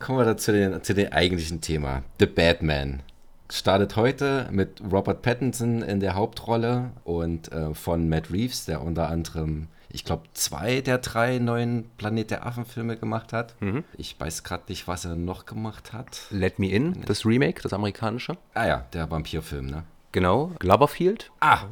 Kommen 0.00 0.18
wir 0.18 0.24
da 0.24 0.36
zu, 0.36 0.50
den, 0.50 0.82
zu 0.82 0.92
dem 0.92 1.12
eigentlichen 1.12 1.60
Thema. 1.60 2.02
The 2.18 2.26
Batman. 2.26 3.04
startet 3.48 3.94
heute 3.94 4.48
mit 4.50 4.82
Robert 4.90 5.22
Pattinson 5.22 5.82
in 5.82 6.00
der 6.00 6.16
Hauptrolle 6.16 6.90
und 7.04 7.52
äh, 7.52 7.74
von 7.74 8.08
Matt 8.08 8.32
Reeves, 8.32 8.64
der 8.64 8.82
unter 8.82 9.08
anderem, 9.08 9.68
ich 9.94 10.04
glaube, 10.04 10.24
zwei 10.34 10.80
der 10.80 10.98
drei 10.98 11.38
neuen 11.38 11.88
Planet 11.96 12.30
der 12.32 12.46
Affen-Filme 12.46 12.96
gemacht 12.96 13.32
hat. 13.32 13.54
Mhm. 13.62 13.84
Ich 13.96 14.18
weiß 14.18 14.42
gerade 14.42 14.64
nicht, 14.68 14.86
was 14.88 15.04
er 15.04 15.14
noch 15.16 15.46
gemacht 15.46 15.92
hat. 15.92 16.22
Let 16.30 16.58
Me 16.58 16.68
In, 16.68 17.02
das 17.06 17.24
Remake, 17.24 17.62
das 17.62 17.72
amerikanische. 17.72 18.36
Ah 18.54 18.66
ja, 18.66 18.86
der 18.92 19.10
Vampirfilm, 19.10 19.66
ne? 19.66 19.84
Genau. 20.12 20.52
Gloverfield, 20.58 21.30
Ah, 21.40 21.64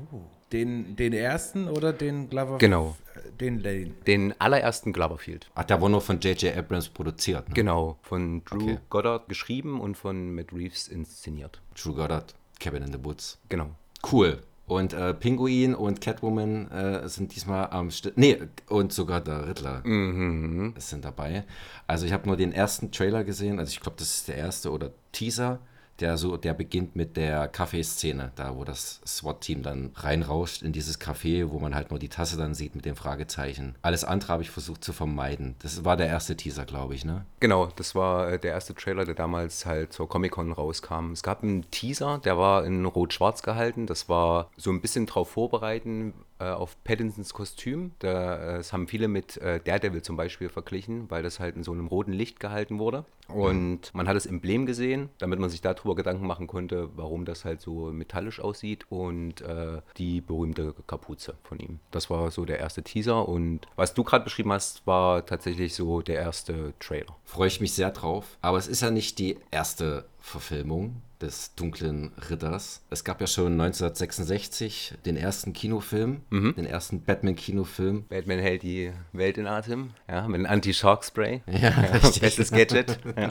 Den, 0.53 0.97
den 0.97 1.13
ersten 1.13 1.67
oder 1.69 1.93
den 1.93 2.29
Glover? 2.29 2.59
Genau. 2.59 2.97
Äh, 3.15 3.31
Den 3.41 3.59
Lane. 3.61 3.93
den 4.07 4.39
allerersten 4.41 4.93
Gloverfield. 4.93 5.51
ach, 5.55 5.65
der 5.65 5.81
wurde 5.81 5.93
nur 5.93 6.01
von 6.03 6.21
J.J. 6.21 6.57
Abrams 6.57 6.89
produziert. 6.91 7.49
Ne? 7.49 7.55
Genau, 7.55 7.99
von 8.03 8.45
Drew 8.45 8.63
Okay. 8.63 8.79
Goddard 8.91 9.29
geschrieben 9.29 9.81
und 9.81 9.97
von 9.97 10.35
Matt 10.35 10.53
Reeves 10.53 10.89
inszeniert. 10.89 11.61
True 11.75 11.95
Goddard, 11.95 12.35
Cabin 12.61 12.83
in 12.83 12.93
the 12.93 13.03
Woods. 13.05 13.39
Genau. 13.49 13.71
Cool. 14.11 14.43
Und 14.67 14.93
äh, 14.93 15.13
Pinguin 15.13 15.75
und 15.75 16.01
Catwoman 16.01 16.71
äh, 16.71 17.09
sind 17.09 17.35
diesmal 17.35 17.69
am 17.71 17.91
Stück. 17.91 18.17
Nee, 18.17 18.39
und 18.69 18.93
sogar 18.93 19.21
der 19.21 19.47
Riddler 19.49 19.83
Mhm. 19.85 20.75
sind 20.79 21.05
dabei. 21.05 21.45
Also 21.87 22.07
ich 22.07 22.13
habe 22.13 22.27
nur 22.29 22.37
den 22.37 22.53
ersten 22.53 22.91
Trailer 22.93 23.25
gesehen, 23.25 23.59
also 23.59 23.71
ich 23.71 23.81
glaube, 23.81 23.97
das 23.99 24.09
ist 24.17 24.29
der 24.29 24.37
erste 24.37 24.71
oder 24.71 24.91
Teaser, 25.11 25.59
der 26.03 26.19
so, 26.19 26.37
der 26.37 26.53
beginnt 26.53 26.97
mit 26.97 27.17
der 27.17 27.49
Kaffeeszene, 27.49 28.33
da 28.35 28.57
wo 28.57 28.65
das 28.65 29.01
SWAT-Team 29.07 29.63
dann 29.63 29.93
reinrauscht 29.95 30.63
in 30.63 30.73
dieses 30.73 31.01
Café, 31.01 31.51
wo 31.51 31.59
man 31.59 31.75
halt 31.75 31.91
nur 31.91 31.99
die 31.99 32.09
Tasse 32.09 32.37
dann 32.37 32.55
sieht 32.55 32.75
mit 32.75 32.85
dem 32.85 32.97
Fragezeichen. 32.97 33.77
Alles 33.83 34.05
andere 34.05 34.33
habe 34.33 34.43
ich 34.43 34.51
versucht 34.51 34.85
zu 34.85 34.93
vermeiden. 34.93 35.55
Das 35.61 35.85
war 35.85 35.97
der 35.97 36.09
erste 36.09 36.37
Teaser, 36.37 36.65
glaube 36.65 36.95
ich, 36.95 37.05
ne? 37.05 37.25
Genau, 37.41 37.69
das 37.77 37.95
war 37.95 38.33
äh, 38.33 38.39
der 38.39 38.53
erste 38.53 38.75
Trailer, 38.75 39.05
der 39.05 39.15
damals 39.15 39.65
halt 39.65 39.93
zur 39.93 40.09
Comic-Con 40.09 40.53
rauskam. 40.53 41.13
Es 41.13 41.23
gab 41.23 41.43
einen 41.43 41.71
Teaser, 41.71 42.21
der 42.25 42.37
war 42.37 42.65
in 42.65 42.85
rot-schwarz 42.85 43.43
gehalten. 43.43 43.87
Das 43.87 44.09
war 44.09 44.51
so 44.57 44.71
ein 44.71 44.81
bisschen 44.81 45.07
drauf 45.07 45.31
vorbereiten 45.31 46.15
äh, 46.39 46.45
auf 46.45 46.83
Pattinsons 46.85 47.35
Kostüm. 47.35 47.93
Da, 47.99 48.55
äh, 48.55 48.57
das 48.59 48.73
haben 48.73 48.89
viele 48.89 49.09
mit 49.09 49.37
äh, 49.39 49.61
Daredevil 49.61 50.03
zum 50.03 50.17
Beispiel 50.17 50.49
verglichen, 50.49 51.11
weil 51.11 51.23
das 51.23 51.41
halt 51.41 51.57
in 51.57 51.63
so 51.63 51.73
einem 51.73 51.87
roten 51.87 52.13
Licht 52.13 52.41
gehalten 52.41 52.79
wurde. 52.79 53.05
Und 53.29 53.95
man 53.95 54.09
hat 54.09 54.17
das 54.17 54.27
Emblem 54.27 54.67
gesehen, 54.67 55.09
damit 55.19 55.39
man 55.39 55.49
sich 55.49 55.63
darüber 55.63 55.95
Gedanken 55.95 56.27
machen 56.27 56.47
konnte, 56.47 56.91
warum 56.97 57.25
das 57.25 57.45
halt 57.45 57.61
so 57.61 57.93
metallisch 57.93 58.41
aussieht 58.41 58.87
und 58.91 59.41
äh, 59.41 59.81
die 59.97 60.21
berühmte 60.21 60.75
Kapuze 60.87 61.37
von 61.43 61.59
ihm. 61.59 61.79
Das 61.91 62.11
war 62.11 62.31
so 62.31 62.45
der 62.45 62.59
erste 62.59 62.83
Teaser 62.83 63.29
und 63.29 63.61
was 63.77 63.95
du 63.95 64.05
gerade 64.05 64.25
beschrieben 64.25 64.53
hast, 64.53 64.87
war 64.87 65.25
tatsächlich 65.25 65.75
so 65.75 66.03
der 66.03 66.17
erste 66.17 66.75
Trailer. 66.79 67.17
Freue 67.25 67.49
ich 67.49 67.61
mich 67.61 67.73
sehr 67.73 67.91
drauf. 67.91 68.37
Aber 68.43 68.59
es 68.59 68.69
ist 68.69 68.83
ja 68.83 68.91
nicht 68.91 69.19
die 69.19 69.39
erste 69.51 70.05
Verfilmung 70.19 71.01
des 71.23 71.55
Dunklen 71.55 72.13
Ritters. 72.29 72.83
Es 72.91 73.05
gab 73.05 73.21
ja 73.21 73.27
schon 73.27 73.53
1966 73.53 74.95
den 75.07 75.17
ersten 75.17 75.53
Kinofilm, 75.53 76.23
den 76.31 76.67
ersten 76.67 77.03
Batman-Kinofilm. 77.03 78.05
Batman 78.09 78.41
hält 78.41 78.63
die 78.63 78.93
Welt 79.13 79.39
in 79.39 79.47
Atem, 79.47 79.91
ja, 80.09 80.27
mit 80.27 80.37
einem 80.41 80.47
Anti-Shark-Spray. 80.47 81.43
Ja, 81.63 81.69
richtig. 81.71 82.21
Bestes 82.21 82.51
Gadget. 82.51 82.99
ja. 83.17 83.31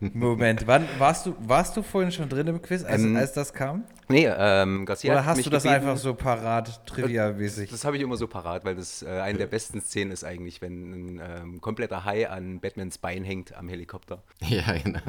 Moment, 0.00 0.66
wann 0.66 0.86
warst 0.98 1.26
du, 1.26 1.34
warst 1.40 1.76
du 1.76 1.82
vorhin 1.82 2.12
schon 2.12 2.28
drin 2.28 2.46
im 2.46 2.62
Quiz, 2.62 2.84
als, 2.84 3.02
Ähm, 3.02 3.16
als 3.16 3.32
das 3.32 3.52
kam? 3.52 3.84
Nee, 4.08 4.26
ähm, 4.26 4.86
Garcia 4.86 5.12
Oder 5.12 5.20
hat 5.20 5.26
hast 5.30 5.36
mich 5.38 5.44
du 5.44 5.50
das 5.50 5.64
gebeten- 5.64 5.74
einfach 5.88 5.96
so 5.96 6.14
parat, 6.14 6.86
trivia-mäßig? 6.86 7.70
Das 7.70 7.84
habe 7.84 7.96
ich 7.96 8.02
immer 8.02 8.16
so 8.16 8.26
parat, 8.26 8.64
weil 8.64 8.74
das 8.76 9.02
äh, 9.02 9.08
eine 9.08 9.38
der 9.38 9.46
besten 9.48 9.80
Szenen 9.80 10.10
ist 10.12 10.24
eigentlich, 10.24 10.62
wenn 10.62 10.92
ein 11.18 11.20
ähm, 11.22 11.60
kompletter 11.60 12.04
Hai 12.04 12.28
an 12.30 12.60
Batmans 12.60 12.98
Bein 12.98 13.24
hängt 13.24 13.54
am 13.54 13.68
Helikopter. 13.68 14.22
Ja, 14.48 14.72
genau. 14.78 15.00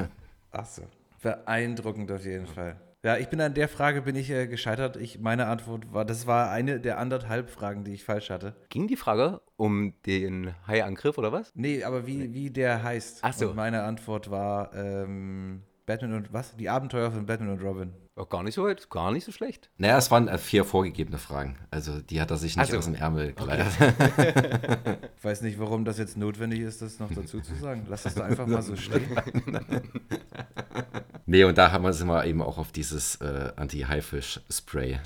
Ach 0.52 0.66
so. 0.66 0.82
Beeindruckend 1.22 2.12
auf 2.12 2.26
jeden 2.26 2.48
Fall. 2.48 2.80
Ja, 3.02 3.16
ich 3.16 3.30
bin 3.30 3.40
an 3.40 3.54
der 3.54 3.70
Frage 3.70 4.02
bin 4.02 4.18
ich 4.18 4.30
äh, 4.30 4.46
gescheitert. 4.46 4.98
Ich, 4.98 5.20
meine 5.20 5.46
Antwort 5.46 5.94
war, 5.94 6.04
das 6.04 6.28
war 6.28 6.52
eine 6.52 6.82
der 6.82 7.00
anderthalb 7.00 7.50
Fragen, 7.50 7.86
die 7.86 7.94
ich 7.94 8.04
falsch 8.04 8.30
hatte. 8.30 8.56
Ging 8.68 8.88
die 8.88 8.98
Frage 8.98 9.40
um 9.56 9.94
den 10.06 10.54
Hai-Angriff 10.68 11.18
oder 11.18 11.32
was? 11.32 11.52
Nee, 11.56 11.84
aber 11.86 12.06
wie, 12.06 12.34
wie 12.34 12.50
der 12.50 12.84
heißt. 12.84 13.20
Ach 13.22 13.34
so. 13.34 13.50
Und 13.52 13.56
meine 13.56 13.84
Antwort 13.84 14.30
war 14.32 14.76
ähm, 14.76 15.62
Batman 15.86 16.14
und 16.14 16.34
was? 16.34 16.58
Die 16.58 16.68
Abenteuer 16.68 17.10
von 17.12 17.26
Batman 17.26 17.52
und 17.52 17.64
Robin. 17.64 17.94
Auch 18.20 18.28
gar 18.28 18.44
nicht 18.44 18.56
so 18.56 18.66
weit, 18.66 18.90
gar 18.90 19.14
nicht 19.14 19.24
so 19.24 19.32
schlecht. 19.32 19.70
Naja, 19.78 19.98
es 19.98 20.12
waren 20.12 20.28
äh, 20.28 20.38
vier 20.38 20.66
vorgegebene 20.66 21.18
Fragen. 21.18 21.58
Also 21.72 22.02
die 22.02 22.20
hat 22.20 22.30
er 22.32 22.38
sich 22.38 22.58
nicht 22.58 22.66
Ach 22.66 22.72
so. 22.72 22.78
aus 22.78 22.86
dem 22.86 22.96
Ärmel 22.96 23.32
geleitet. 23.32 23.68
Ich 25.18 25.24
weiß 25.24 25.42
nicht, 25.42 25.58
warum 25.58 25.86
das 25.86 25.98
jetzt 25.98 26.18
notwendig 26.18 26.60
ist, 26.60 26.82
das 26.82 27.00
noch 27.00 27.10
dazu 27.14 27.40
zu 27.40 27.56
sagen. 27.56 27.86
Lass 27.88 28.04
das 28.04 28.16
doch 28.16 28.26
einfach 28.26 28.46
mal 28.46 28.62
so 28.62 28.76
stehen. 28.76 29.10
Nee, 31.26 31.44
und 31.44 31.60
da 31.60 31.72
haben 31.72 31.84
wir, 31.84 31.94
sind 31.94 32.08
wir 32.08 32.26
eben 32.26 32.42
auch 32.42 32.58
auf 32.58 32.72
dieses 32.72 33.18
äh, 33.18 33.52
Anti-Haifisch-Spray 33.56 34.94
äh, 34.94 35.00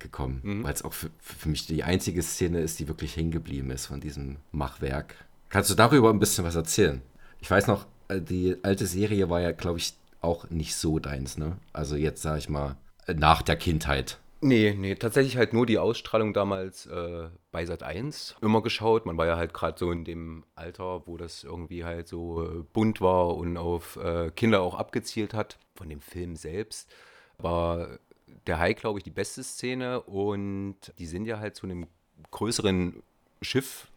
gekommen, 0.00 0.64
weil 0.64 0.72
es 0.72 0.82
auch 0.82 0.92
für, 0.92 1.10
für 1.20 1.48
mich 1.48 1.68
die 1.68 1.84
einzige 1.84 2.22
Szene 2.22 2.58
ist, 2.58 2.80
die 2.80 2.88
wirklich 2.88 3.14
hängen 3.14 3.30
geblieben 3.30 3.70
ist 3.70 3.86
von 3.86 4.00
diesem 4.00 4.38
Machwerk. 4.50 5.14
Kannst 5.48 5.70
du 5.70 5.76
darüber 5.76 6.10
ein 6.10 6.18
bisschen 6.18 6.44
was 6.44 6.56
erzählen? 6.56 7.02
Ich 7.38 7.48
weiß 7.48 7.68
noch, 7.68 7.86
äh, 8.08 8.20
die 8.20 8.56
alte 8.64 8.84
Serie 8.86 9.30
war 9.30 9.40
ja, 9.40 9.52
glaube 9.52 9.78
ich, 9.78 9.94
auch 10.20 10.50
nicht 10.50 10.76
so 10.76 10.98
deins, 10.98 11.38
ne? 11.38 11.56
Also 11.72 11.96
jetzt 11.96 12.22
sage 12.22 12.38
ich 12.38 12.48
mal, 12.48 12.76
nach 13.06 13.42
der 13.42 13.56
Kindheit. 13.56 14.18
Nee, 14.42 14.74
nee, 14.76 14.94
tatsächlich 14.94 15.36
halt 15.36 15.52
nur 15.52 15.66
die 15.66 15.78
Ausstrahlung 15.78 16.32
damals 16.32 16.86
äh, 16.86 17.28
bei 17.52 17.66
Sat 17.66 17.82
1 17.82 18.36
immer 18.40 18.62
geschaut. 18.62 19.04
Man 19.04 19.18
war 19.18 19.26
ja 19.26 19.36
halt 19.36 19.52
gerade 19.52 19.78
so 19.78 19.92
in 19.92 20.04
dem 20.04 20.44
Alter, 20.54 21.06
wo 21.06 21.18
das 21.18 21.44
irgendwie 21.44 21.84
halt 21.84 22.08
so 22.08 22.42
äh, 22.42 22.62
bunt 22.72 23.02
war 23.02 23.36
und 23.36 23.58
auf 23.58 23.96
äh, 23.96 24.30
Kinder 24.30 24.62
auch 24.62 24.74
abgezielt 24.74 25.34
hat. 25.34 25.58
Von 25.74 25.90
dem 25.90 26.00
Film 26.00 26.36
selbst 26.36 26.90
war 27.36 27.98
der 28.46 28.58
Hai, 28.58 28.72
glaube 28.72 28.98
ich, 28.98 29.04
die 29.04 29.10
beste 29.10 29.42
Szene 29.42 30.00
und 30.00 30.76
die 30.98 31.06
sind 31.06 31.26
ja 31.26 31.38
halt 31.38 31.56
zu 31.56 31.66
einem 31.66 31.86
größeren 32.30 33.02
Schiff 33.42 33.88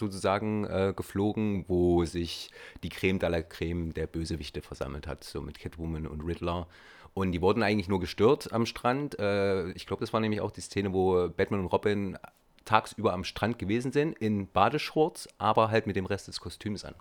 sozusagen 0.00 0.64
äh, 0.64 0.92
geflogen, 0.96 1.64
wo 1.68 2.04
sich 2.04 2.50
die 2.82 2.88
Creme 2.88 3.18
de 3.18 3.28
la 3.28 3.42
Creme 3.42 3.94
der 3.94 4.08
Bösewichte 4.08 4.62
versammelt 4.62 5.06
hat, 5.06 5.22
so 5.22 5.40
mit 5.40 5.58
Catwoman 5.58 6.06
und 6.06 6.22
Riddler. 6.22 6.66
Und 7.14 7.32
die 7.32 7.40
wurden 7.40 7.62
eigentlich 7.62 7.88
nur 7.88 8.00
gestört 8.00 8.52
am 8.52 8.66
Strand. 8.66 9.18
Äh, 9.18 9.70
ich 9.72 9.86
glaube, 9.86 10.00
das 10.00 10.12
war 10.12 10.20
nämlich 10.20 10.40
auch 10.40 10.50
die 10.50 10.60
Szene, 10.60 10.92
wo 10.92 11.28
Batman 11.28 11.60
und 11.60 11.66
Robin 11.66 12.18
tagsüber 12.64 13.12
am 13.12 13.24
Strand 13.24 13.58
gewesen 13.58 13.92
sind, 13.92 14.16
in 14.18 14.46
Badeshorts, 14.46 15.28
aber 15.38 15.70
halt 15.70 15.86
mit 15.86 15.96
dem 15.96 16.06
Rest 16.06 16.28
des 16.28 16.40
Kostüms 16.40 16.84
an. 16.84 16.94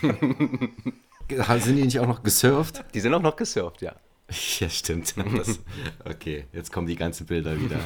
Sind 1.60 1.76
die 1.76 1.82
nicht 1.82 1.98
auch 1.98 2.06
noch 2.06 2.22
gesurft? 2.22 2.84
Die 2.94 3.00
sind 3.00 3.12
auch 3.12 3.22
noch 3.22 3.36
gesurft, 3.36 3.82
ja. 3.82 3.96
Ja, 4.58 4.68
stimmt. 4.68 5.14
Das, 5.36 5.60
okay, 6.04 6.46
jetzt 6.52 6.72
kommen 6.72 6.86
die 6.86 6.96
ganzen 6.96 7.26
Bilder 7.26 7.58
wieder. 7.60 7.76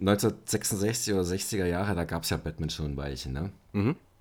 1966 0.00 1.14
oder 1.14 1.22
60er 1.22 1.66
Jahre, 1.66 1.94
da 1.94 2.04
gab 2.04 2.24
es 2.24 2.30
ja 2.30 2.36
Batman 2.36 2.70
schon 2.70 2.92
ein 2.92 2.96
Weilchen, 2.96 3.32
ne? 3.32 3.52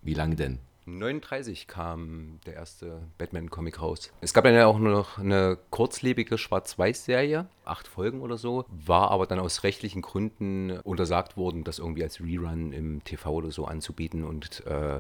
Wie 0.02 0.14
lange 0.14 0.36
denn? 0.36 0.60
39 0.86 1.68
kam 1.68 2.40
der 2.46 2.56
erste 2.56 3.02
Batman-Comic 3.18 3.82
raus. 3.82 4.12
Es 4.22 4.34
gab 4.34 4.44
dann 4.44 4.54
ja 4.54 4.68
auch 4.68 4.78
nur 4.78 4.92
noch 4.92 5.18
eine 5.18 5.58
kurzlebige 5.70 6.38
Schwarz-Weiß-Serie, 6.38 7.48
acht 7.66 7.88
Folgen 7.88 8.22
oder 8.22 8.38
so, 8.38 8.66
war 8.70 9.12
aber 9.12 9.26
dann 9.28 9.40
aus 9.40 9.64
rechtlichen 9.64 10.02
Gründen 10.02 10.72
untersagt 10.80 11.38
worden, 11.38 11.64
das 11.64 11.80
irgendwie 11.80 12.04
als 12.04 12.20
Rerun 12.20 12.74
im 12.74 13.04
TV 13.04 13.32
oder 13.32 13.52
so 13.52 13.66
anzubieten 13.66 14.24
und 14.26 14.66
äh, 14.66 15.00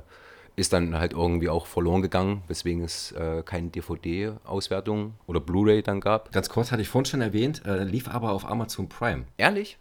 ist 0.55 0.73
dann 0.73 0.95
halt 0.95 1.13
irgendwie 1.13 1.49
auch 1.49 1.65
verloren 1.65 2.01
gegangen, 2.01 2.43
weswegen 2.47 2.83
es 2.83 3.11
äh, 3.13 3.43
keine 3.43 3.69
DVD-Auswertung 3.69 5.15
oder 5.25 5.39
Blu-ray 5.39 5.81
dann 5.81 6.01
gab. 6.01 6.31
Ganz 6.31 6.49
kurz, 6.49 6.71
hatte 6.71 6.81
ich 6.81 6.89
vorhin 6.89 7.05
schon 7.05 7.21
erwähnt, 7.21 7.65
äh, 7.65 7.83
lief 7.83 8.07
aber 8.07 8.31
auf 8.31 8.45
Amazon 8.45 8.89
Prime. 8.89 9.25
Ehrlich? 9.37 9.77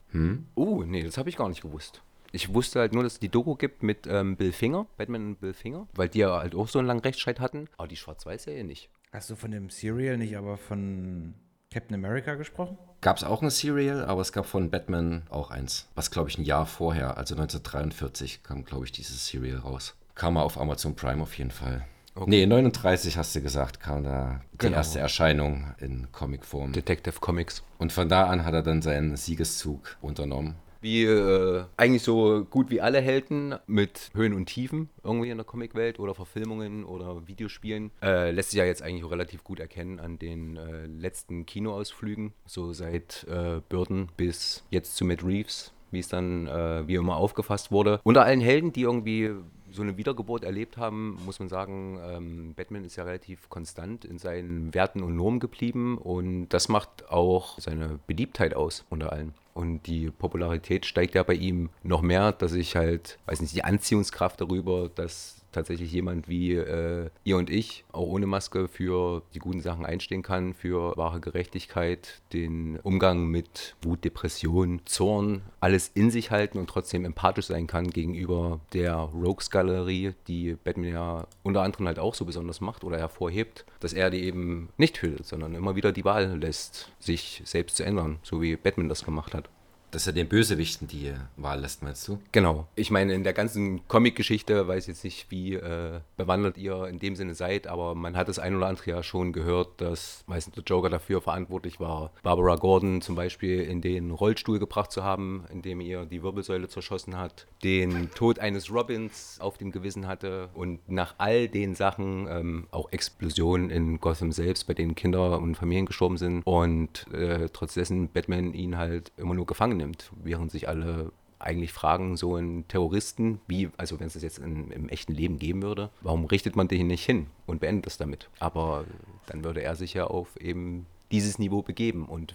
Uh, 0.57 0.83
nee, 0.85 1.03
das 1.03 1.19
habe 1.19 1.29
ich 1.29 1.37
gar 1.37 1.49
nicht 1.49 1.63
gewusst. 1.63 2.03
Ich 2.33 2.55
wusste 2.55 2.81
halt 2.81 2.95
nur, 2.95 3.03
dass 3.03 3.15
es 3.15 3.21
die 3.21 3.29
Doku 3.29 3.57
gibt 3.57 3.83
mit 3.83 4.07
ähm, 4.07 4.37
Bill 4.37 4.53
Finger, 4.53 4.87
Batman 4.97 5.29
und 5.29 5.41
Bill 5.41 5.53
Finger, 5.53 5.87
weil 5.95 6.09
die 6.09 6.21
ja 6.21 6.39
halt 6.39 6.55
auch 6.55 6.69
so 6.69 6.79
einen 6.79 6.89
langen 6.89 7.01
Rechtsstreit 7.01 7.41
hatten, 7.41 7.69
aber 7.77 7.89
die 7.89 7.97
Schwarz-Weiß-Serie 7.97 8.65
nicht. 8.65 8.89
Hast 9.13 9.29
du 9.29 9.37
von 9.37 9.51
dem 9.51 9.69
Serial 9.69 10.17
nicht 10.17 10.39
aber 10.39 10.57
von 10.57 11.35
Captain 11.71 11.95
America 11.95 12.35
gesprochen? 12.35 12.79
Gab 13.03 13.19
es 13.19 13.25
auch 13.25 13.43
ein 13.43 13.51
Serial, 13.51 14.05
aber 14.05 14.23
es 14.23 14.33
gab 14.33 14.47
von 14.47 14.71
Batman 14.71 15.25
auch 15.29 15.51
eins. 15.51 15.89
Was, 15.95 16.11
glaube 16.11 16.31
ich, 16.31 16.39
ein 16.39 16.45
Jahr 16.45 16.65
vorher, 16.65 17.19
also 17.19 17.35
1943, 17.35 18.43
kam, 18.43 18.65
glaube 18.65 18.87
ich, 18.87 18.93
dieses 18.93 19.27
Serial 19.27 19.59
raus. 19.59 19.95
Kam 20.15 20.35
mal 20.35 20.43
auf 20.43 20.59
Amazon 20.61 20.95
Prime 20.95 21.23
auf 21.23 21.37
jeden 21.39 21.51
Fall. 21.51 21.87
Nee, 22.27 22.45
39 22.45 23.17
hast 23.17 23.35
du 23.35 23.41
gesagt, 23.41 23.81
kam 23.81 24.05
da 24.05 24.43
die 24.53 24.59
Genau. 24.59 24.77
erste 24.77 24.99
Erscheinung 24.99 25.73
in 25.79 26.09
Comicform. 26.13 26.73
Detective 26.73 27.21
Comics. 27.21 27.63
Und 27.79 27.91
von 27.91 28.09
da 28.11 28.27
an 28.27 28.45
hat 28.45 28.53
er 28.53 28.63
dann 28.63 28.83
seinen 28.83 29.17
Siegeszug 29.17 29.97
unternommen. 30.03 30.57
Wie 30.83 31.05
äh, 31.05 31.65
eigentlich 31.77 32.03
so 32.03 32.45
gut 32.45 32.69
wie 32.69 32.81
alle 32.83 33.01
Helden 33.01 33.55
mit 33.67 34.11
Höhen 34.15 34.35
und 34.35 34.47
Tiefen 34.47 34.91
irgendwie 35.05 35.31
in 35.31 35.39
der 35.39 35.47
Comicwelt 35.47 35.99
oder 36.01 36.13
Verfilmungen 36.15 36.85
oder 36.85 37.27
Videospielen. 37.29 37.93
Äh, 38.03 38.33
lässt 38.33 38.51
sich 38.51 38.59
ja 38.59 38.65
jetzt 38.67 38.83
eigentlich 38.83 39.05
auch 39.05 39.13
relativ 39.13 39.43
gut 39.45 39.61
erkennen 39.61 39.99
an 40.01 40.19
den 40.19 40.57
äh, 40.57 40.87
letzten 40.87 41.47
Kinoausflügen, 41.47 42.33
so 42.47 42.73
seit 42.73 43.25
äh, 43.31 43.61
Burton 43.69 44.09
bis 44.17 44.65
jetzt 44.71 44.97
zu 44.97 45.05
Matt 45.05 45.25
Reeves, 45.25 45.73
wie 45.93 46.01
es 46.01 46.09
dann 46.09 46.49
äh, 46.49 46.87
wie 46.87 46.97
immer 46.97 47.17
aufgefasst 47.17 47.71
wurde. 47.71 48.01
Unter 48.03 48.25
allen 48.25 48.41
Helden, 48.41 48.73
die 48.73 48.83
irgendwie 48.83 49.31
so 49.73 49.83
eine 49.83 49.97
Wiedergeburt 49.97 50.45
erlebt 50.45 50.77
haben, 50.77 51.19
muss 51.25 51.39
man 51.39 51.49
sagen, 51.49 51.99
ähm, 52.03 52.55
Batman 52.55 52.85
ist 52.85 52.97
ja 52.97 53.05
relativ 53.05 53.49
konstant 53.49 54.05
in 54.05 54.19
seinen 54.19 54.75
Werten 54.75 55.03
und 55.03 55.17
Normen 55.17 55.41
geblieben 55.41 55.99
und 55.99 56.49
das 56.49 56.69
macht 56.69 57.11
auch 57.11 57.59
seine 57.59 57.99
Beliebtheit 58.07 58.55
aus 58.55 58.85
unter 58.91 59.13
allen. 59.13 59.35
Und 59.55 59.87
die 59.87 60.11
Popularität 60.11 60.87
steigt 60.87 61.15
ja 61.15 61.23
bei 61.23 61.35
ihm 61.35 61.69
noch 61.83 62.01
mehr, 62.01 62.33
dass 62.33 62.55
ich 62.55 62.75
halt, 62.75 63.19
weiß 63.27 63.41
nicht, 63.41 63.55
die 63.55 63.65
Anziehungskraft 63.65 64.41
darüber, 64.41 64.89
dass 64.89 65.42
tatsächlich 65.53 65.93
jemand 65.93 66.29
wie 66.29 66.55
äh, 66.55 67.11
ihr 67.25 67.37
und 67.37 67.51
ich 67.51 67.85
auch 67.93 68.07
ohne 68.07 68.27
Maske 68.27 68.69
für 68.69 69.23
die 69.35 69.39
guten 69.39 69.61
Sachen 69.61 69.87
einstehen 69.87 70.23
kann, 70.23 70.55
für 70.55 70.97
wahre 70.97 71.21
Gerechtigkeit, 71.21 72.23
den 72.33 72.79
Umgang 72.81 73.27
mit 73.27 73.77
Wut, 73.83 74.05
Depression, 74.05 74.81
Zorn, 74.85 75.43
alles 75.61 75.91
in 75.95 76.11
sich 76.11 76.31
halten 76.31 76.59
und 76.59 76.69
trotzdem 76.69 77.05
empathisch 77.05 77.47
sein 77.47 77.67
kann 77.67 77.91
gegenüber 77.91 78.61
der 78.73 78.95
Rogues-Galerie, 78.95 80.15
die 80.27 80.57
Batman 80.65 80.93
ja 80.93 81.27
unter 81.43 81.63
anderem 81.63 81.87
halt 81.87 81.99
auch 81.99 82.15
so 82.15 82.25
besonders 82.25 82.61
macht 82.61 82.85
oder 82.85 82.99
hervorhebt, 82.99 83.65
dass 83.81 83.93
er 83.93 84.11
die 84.11 84.23
eben 84.23 84.71
nicht 84.77 84.97
tötet, 84.97 85.27
sondern 85.27 85.55
immer 85.55 85.77
wieder 85.77 85.93
die 85.93 86.05
Wahl 86.05 86.39
lässt, 86.39 86.91
sich 86.99 87.43
selbst 87.45 87.77
zu 87.77 87.85
ändern, 87.85 88.19
so 88.23 88.41
wie 88.43 88.57
Batman 88.57 88.89
das 88.89 89.05
gemacht 89.05 89.35
hat 89.35 89.49
dass 89.93 90.07
er 90.07 90.13
den 90.15 90.29
Bösewichten 90.29 90.89
die 90.89 91.13
Wahl 91.37 91.61
lässt, 91.61 91.83
meinst 91.83 92.09
du? 92.09 92.19
Genau. 92.33 92.67
Ich 92.75 92.91
meine, 92.91 93.13
in 93.15 93.25
der 93.25 93.35
ganzen 93.35 93.87
Comic-Geschichte, 93.89 94.67
weiß 94.67 94.87
jetzt 94.87 95.05
nicht, 95.05 95.31
wie 95.31 95.55
äh, 95.55 96.01
bewandert 96.17 96.59
ihr 96.59 96.87
in 96.87 96.99
dem 96.99 97.15
Sinne 97.15 97.35
seid, 97.35 97.67
aber 97.67 97.95
man 97.95 98.17
hat 98.17 98.29
das 98.29 98.39
ein 98.39 98.57
oder 98.57 98.67
andere 98.67 98.91
ja 98.91 99.03
schon 99.03 99.33
gehört, 99.33 99.81
dass 99.81 100.25
meistens 100.27 100.55
der 100.55 100.65
Joker 100.65 100.89
dafür 100.89 101.21
verantwortlich 101.21 101.79
war, 101.79 102.11
Barbara 102.23 102.57
Gordon 102.57 103.03
zum 103.03 103.15
Beispiel 103.15 103.61
in 103.61 103.83
den 103.83 104.11
Rollstuhl 104.11 104.59
gebracht 104.59 104.91
zu 104.91 105.05
haben, 105.05 105.45
indem 105.53 105.81
ihr 105.81 106.07
die 106.07 106.23
Wirbelsäule 106.23 106.69
zerschossen 106.69 107.19
hat, 107.19 107.47
den 107.63 108.11
Tod 108.15 108.39
eines 108.39 108.73
Robins 108.73 109.37
auf 109.41 109.59
dem 109.59 109.73
Gewissen 109.73 110.07
hatte 110.07 110.49
und 110.55 110.81
nach 110.89 111.15
all 111.19 111.49
den 111.49 111.75
Sachen 111.75 112.27
ähm, 112.31 112.67
auch 112.71 112.91
Explosionen 112.93 113.69
in 113.69 114.01
Gotham 114.01 114.33
selbst, 114.33 114.67
bei 114.67 114.75
denen 114.75 114.95
Kinder 114.95 115.39
und 115.39 115.57
Familien 115.57 115.85
gestorben 115.85 116.17
sind 116.17 116.47
und 116.47 117.07
äh, 117.13 117.51
trotz 117.53 117.75
dessen 117.75 118.09
Batman 118.09 118.55
ihn 118.55 118.79
halt 118.79 119.13
immer 119.19 119.35
nur 119.35 119.47
gefangen 119.47 119.82
nimmt, 119.83 120.11
während 120.23 120.51
sich 120.51 120.69
alle 120.69 121.13
eigentlich 121.43 121.73
fragen, 121.73 122.17
so 122.17 122.37
ein 122.37 122.67
Terroristen, 122.69 123.41
wie, 123.49 123.71
also 123.77 123.99
wenn 123.99 124.07
es 124.07 124.13
das 124.15 124.23
jetzt 124.23 124.39
in, 124.39 124.71
im 124.71 124.89
echten 124.89 125.13
Leben 125.13 125.39
geben 125.39 125.63
würde, 125.63 125.91
warum 126.01 126.25
richtet 126.25 126.57
man 126.57 126.69
den 126.69 126.87
nicht 126.87 127.05
hin 127.05 127.27
und 127.47 127.61
beendet 127.61 127.89
es 127.89 127.99
damit? 127.99 128.31
Aber 128.39 128.85
dann 129.27 129.45
würde 129.45 129.63
er 129.63 129.75
sich 129.75 129.95
ja 129.95 130.07
auf 130.07 130.37
eben 130.41 130.87
dieses 131.11 131.39
Niveau 131.39 131.63
begeben 131.63 132.07
und 132.07 132.35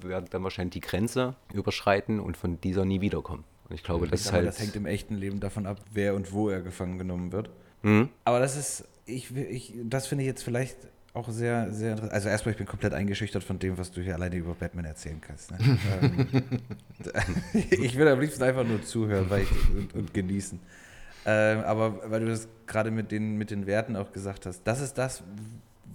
wird 0.00 0.34
dann 0.34 0.42
wahrscheinlich 0.42 0.74
die 0.74 0.80
Grenze 0.80 1.36
überschreiten 1.52 2.20
und 2.20 2.36
von 2.36 2.60
dieser 2.60 2.84
nie 2.84 3.00
wiederkommen. 3.00 3.44
Und 3.68 3.74
ich 3.76 3.82
glaube, 3.82 4.06
das 4.08 4.20
ich 4.20 4.26
ist 4.26 4.32
halt. 4.32 4.46
Das 4.46 4.60
hängt 4.60 4.76
im 4.76 4.86
echten 4.86 5.14
Leben 5.14 5.40
davon 5.40 5.66
ab, 5.66 5.80
wer 5.92 6.14
und 6.14 6.32
wo 6.32 6.50
er 6.50 6.60
gefangen 6.60 6.98
genommen 6.98 7.32
wird. 7.32 7.50
Mhm. 7.82 8.10
Aber 8.24 8.40
das 8.40 8.56
ist, 8.56 8.88
ich, 9.06 9.34
ich 9.34 9.74
das 9.84 10.06
finde 10.06 10.24
ich 10.24 10.28
jetzt 10.28 10.42
vielleicht 10.42 10.76
auch 11.14 11.28
sehr, 11.30 11.72
sehr 11.72 11.92
interessant. 11.92 12.12
Also 12.12 12.28
erstmal, 12.28 12.52
ich 12.52 12.58
bin 12.58 12.66
komplett 12.66 12.92
eingeschüchtert 12.92 13.44
von 13.44 13.58
dem, 13.58 13.78
was 13.78 13.92
du 13.92 14.00
hier 14.00 14.14
alleine 14.14 14.36
über 14.36 14.54
Batman 14.54 14.84
erzählen 14.84 15.20
kannst. 15.20 15.52
Ne? 15.52 15.58
Ähm, 16.02 16.26
ich 17.70 17.96
will 17.96 18.08
am 18.08 18.20
liebsten 18.20 18.42
einfach 18.42 18.64
nur 18.64 18.82
zuhören 18.82 19.30
weil 19.30 19.42
ich, 19.42 19.50
und, 19.70 19.94
und 19.94 20.12
genießen. 20.12 20.58
Ähm, 21.24 21.60
aber 21.60 22.10
weil 22.10 22.20
du 22.20 22.26
das 22.26 22.48
gerade 22.66 22.90
mit 22.90 23.12
den, 23.12 23.38
mit 23.38 23.50
den 23.50 23.66
Werten 23.66 23.96
auch 23.96 24.12
gesagt 24.12 24.44
hast, 24.44 24.62
das 24.64 24.80
ist 24.80 24.98
das, 24.98 25.22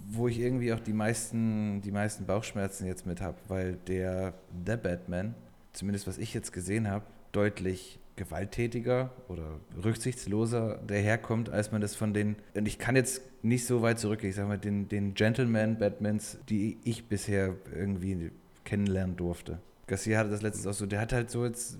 wo 0.08 0.26
ich 0.26 0.40
irgendwie 0.40 0.72
auch 0.72 0.80
die 0.80 0.94
meisten, 0.94 1.82
die 1.82 1.92
meisten 1.92 2.24
Bauchschmerzen 2.24 2.86
jetzt 2.86 3.06
mit 3.06 3.20
habe, 3.20 3.36
weil 3.46 3.74
der, 3.86 4.32
der 4.50 4.78
Batman, 4.78 5.34
zumindest 5.72 6.06
was 6.06 6.16
ich 6.16 6.32
jetzt 6.32 6.52
gesehen 6.52 6.88
habe, 6.88 7.04
deutlich 7.30 7.99
gewalttätiger 8.20 9.10
oder 9.28 9.58
rücksichtsloser 9.82 10.78
daherkommt, 10.86 11.48
als 11.48 11.72
man 11.72 11.80
das 11.80 11.94
von 11.94 12.12
den, 12.12 12.36
und 12.54 12.68
ich 12.68 12.78
kann 12.78 12.94
jetzt 12.94 13.22
nicht 13.42 13.66
so 13.66 13.80
weit 13.80 13.98
zurückgehen, 13.98 14.28
ich 14.28 14.36
sage 14.36 14.48
mal, 14.48 14.58
den, 14.58 14.88
den 14.88 15.14
Gentleman-Batmans, 15.14 16.38
die 16.50 16.78
ich 16.84 17.08
bisher 17.08 17.56
irgendwie 17.74 18.30
kennenlernen 18.64 19.16
durfte. 19.16 19.58
Garcia 19.86 20.18
hatte 20.18 20.28
das 20.28 20.42
letztens 20.42 20.66
auch 20.66 20.74
so, 20.74 20.84
der 20.84 21.00
hat 21.00 21.14
halt 21.14 21.30
so 21.30 21.46
jetzt, 21.46 21.78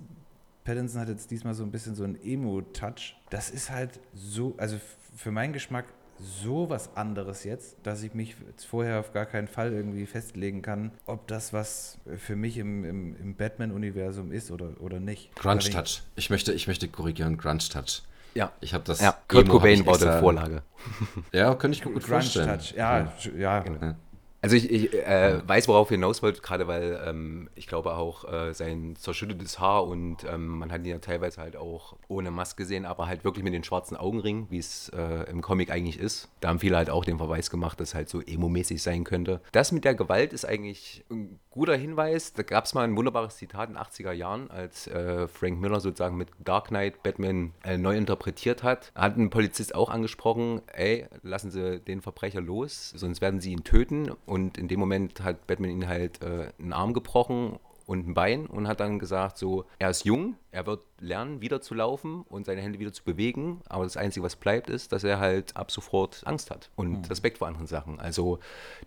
Pattinson 0.64 1.02
hat 1.02 1.08
jetzt 1.10 1.30
diesmal 1.30 1.52
so 1.52 1.62
ein 1.62 1.70
bisschen 1.70 1.94
so 1.94 2.04
einen 2.04 2.18
Emo-Touch. 2.24 3.16
Das 3.28 3.50
ist 3.50 3.70
halt 3.70 4.00
so, 4.14 4.54
also 4.56 4.78
für 5.14 5.30
meinen 5.30 5.52
Geschmack 5.52 5.84
so 6.20 6.68
was 6.68 6.96
anderes 6.96 7.44
jetzt, 7.44 7.76
dass 7.82 8.02
ich 8.02 8.14
mich 8.14 8.36
jetzt 8.46 8.64
vorher 8.64 9.00
auf 9.00 9.12
gar 9.12 9.26
keinen 9.26 9.48
Fall 9.48 9.72
irgendwie 9.72 10.06
festlegen 10.06 10.62
kann, 10.62 10.92
ob 11.06 11.26
das 11.26 11.52
was 11.52 11.98
für 12.16 12.36
mich 12.36 12.58
im, 12.58 12.84
im, 12.84 13.16
im 13.16 13.34
Batman-Universum 13.34 14.32
ist 14.32 14.50
oder, 14.50 14.80
oder 14.80 15.00
nicht. 15.00 15.34
Grunge 15.36 15.60
Touch. 15.60 16.02
Ich 16.16 16.30
möchte, 16.30 16.52
ich 16.52 16.66
möchte 16.66 16.88
korrigieren, 16.88 17.38
Grunge 17.38 17.58
Touch. 17.58 18.02
Ja. 18.34 18.52
Ich 18.60 18.74
habe 18.74 18.84
das. 18.84 19.00
Ja, 19.00 19.16
Kurt 19.26 19.48
Cobain 19.48 19.84
war 19.86 19.98
die 19.98 20.20
Vorlage. 20.20 20.62
Ja, 21.32 21.54
könnte 21.54 21.76
ich 21.76 21.84
mir 21.84 21.92
gut 21.92 22.04
Grunge 22.04 22.22
vorstellen. 22.22 22.58
Touch, 22.58 22.74
ja, 22.74 23.12
ja. 23.36 23.64
ja. 23.64 23.64
Ja. 23.64 23.96
Also 24.42 24.56
ich, 24.56 24.70
ich 24.70 24.94
äh, 24.94 25.46
weiß, 25.46 25.68
worauf 25.68 25.90
ihr 25.90 25.96
hinaus 25.96 26.22
wollt, 26.22 26.42
gerade 26.42 26.66
weil 26.66 27.00
ähm, 27.06 27.50
ich 27.54 27.66
glaube 27.66 27.94
auch 27.94 28.30
äh, 28.30 28.54
sein 28.54 28.96
zerschüttetes 28.96 29.60
Haar 29.60 29.86
und 29.86 30.24
ähm, 30.24 30.58
man 30.58 30.72
hat 30.72 30.80
ihn 30.80 30.86
ja 30.86 30.98
teilweise 30.98 31.42
halt 31.42 31.56
auch 31.56 31.96
ohne 32.08 32.30
Maske 32.30 32.62
gesehen, 32.62 32.86
aber 32.86 33.06
halt 33.06 33.24
wirklich 33.24 33.44
mit 33.44 33.52
den 33.52 33.64
schwarzen 33.64 33.96
Augenringen, 33.96 34.46
wie 34.50 34.58
es 34.58 34.88
äh, 34.90 35.30
im 35.30 35.42
Comic 35.42 35.70
eigentlich 35.70 35.98
ist. 35.98 36.28
Da 36.40 36.48
haben 36.48 36.58
viele 36.58 36.76
halt 36.76 36.90
auch 36.90 37.04
den 37.04 37.18
Verweis 37.18 37.50
gemacht, 37.50 37.80
dass 37.80 37.90
es 37.90 37.94
halt 37.94 38.08
so 38.08 38.20
emo-mäßig 38.20 38.82
sein 38.82 39.04
könnte. 39.04 39.40
Das 39.52 39.72
mit 39.72 39.84
der 39.84 39.94
Gewalt 39.94 40.32
ist 40.32 40.44
eigentlich 40.44 41.04
ein 41.10 41.38
guter 41.50 41.76
Hinweis. 41.76 42.32
Da 42.32 42.42
gab 42.42 42.64
es 42.64 42.74
mal 42.74 42.84
ein 42.84 42.96
wunderbares 42.96 43.36
Zitat 43.36 43.68
in 43.68 43.74
den 43.74 43.82
80er 43.82 44.12
Jahren, 44.12 44.50
als 44.50 44.86
äh, 44.86 45.28
Frank 45.28 45.60
Miller 45.60 45.80
sozusagen 45.80 46.16
mit 46.16 46.28
Dark 46.38 46.68
Knight 46.68 47.02
Batman 47.02 47.52
äh, 47.64 47.76
neu 47.76 47.96
interpretiert 47.96 48.62
hat. 48.62 48.92
Hat 48.94 49.16
ein 49.16 49.30
Polizist 49.30 49.74
auch 49.74 49.90
angesprochen, 49.90 50.62
ey, 50.72 51.06
lassen 51.22 51.50
Sie 51.50 51.80
den 51.80 52.00
Verbrecher 52.00 52.40
los, 52.40 52.90
sonst 52.90 53.20
werden 53.20 53.40
Sie 53.40 53.52
ihn 53.52 53.64
töten. 53.64 54.10
Und 54.30 54.58
in 54.58 54.68
dem 54.68 54.78
Moment 54.78 55.24
hat 55.24 55.48
Batman 55.48 55.72
ihn 55.72 55.88
halt 55.88 56.22
äh, 56.22 56.52
einen 56.60 56.72
Arm 56.72 56.94
gebrochen 56.94 57.58
und 57.86 58.06
ein 58.06 58.14
Bein 58.14 58.46
und 58.46 58.68
hat 58.68 58.78
dann 58.78 59.00
gesagt, 59.00 59.36
so, 59.36 59.64
er 59.80 59.90
ist 59.90 60.04
jung, 60.04 60.36
er 60.52 60.66
wird 60.66 60.84
lernen, 61.00 61.40
wieder 61.40 61.60
zu 61.60 61.74
laufen 61.74 62.22
und 62.28 62.46
seine 62.46 62.60
Hände 62.60 62.78
wieder 62.78 62.92
zu 62.92 63.02
bewegen, 63.02 63.60
aber 63.68 63.82
das 63.82 63.96
Einzige, 63.96 64.24
was 64.24 64.36
bleibt, 64.36 64.70
ist, 64.70 64.92
dass 64.92 65.02
er 65.02 65.18
halt 65.18 65.56
ab 65.56 65.72
sofort 65.72 66.24
Angst 66.24 66.52
hat 66.52 66.70
und 66.76 67.10
Respekt 67.10 67.38
vor 67.38 67.48
anderen 67.48 67.66
Sachen. 67.66 67.98
Also 67.98 68.38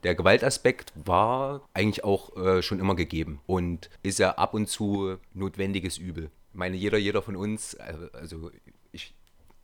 der 0.04 0.16
Gewaltaspekt 0.16 0.94
war 0.96 1.68
eigentlich 1.74 2.06
auch 2.06 2.38
äh, 2.38 2.62
schon 2.62 2.80
immer 2.80 2.96
gegeben 2.96 3.42
und 3.46 3.90
ist 4.02 4.20
ja 4.20 4.38
ab 4.38 4.54
und 4.54 4.70
zu 4.70 5.18
notwendiges 5.34 5.98
Übel. 5.98 6.32
Ich 6.54 6.58
meine, 6.58 6.78
jeder, 6.78 6.98
jeder 6.98 7.22
von 7.22 7.36
uns, 7.36 7.76
also, 7.76 8.08
also 8.14 8.52
ich 8.94 9.14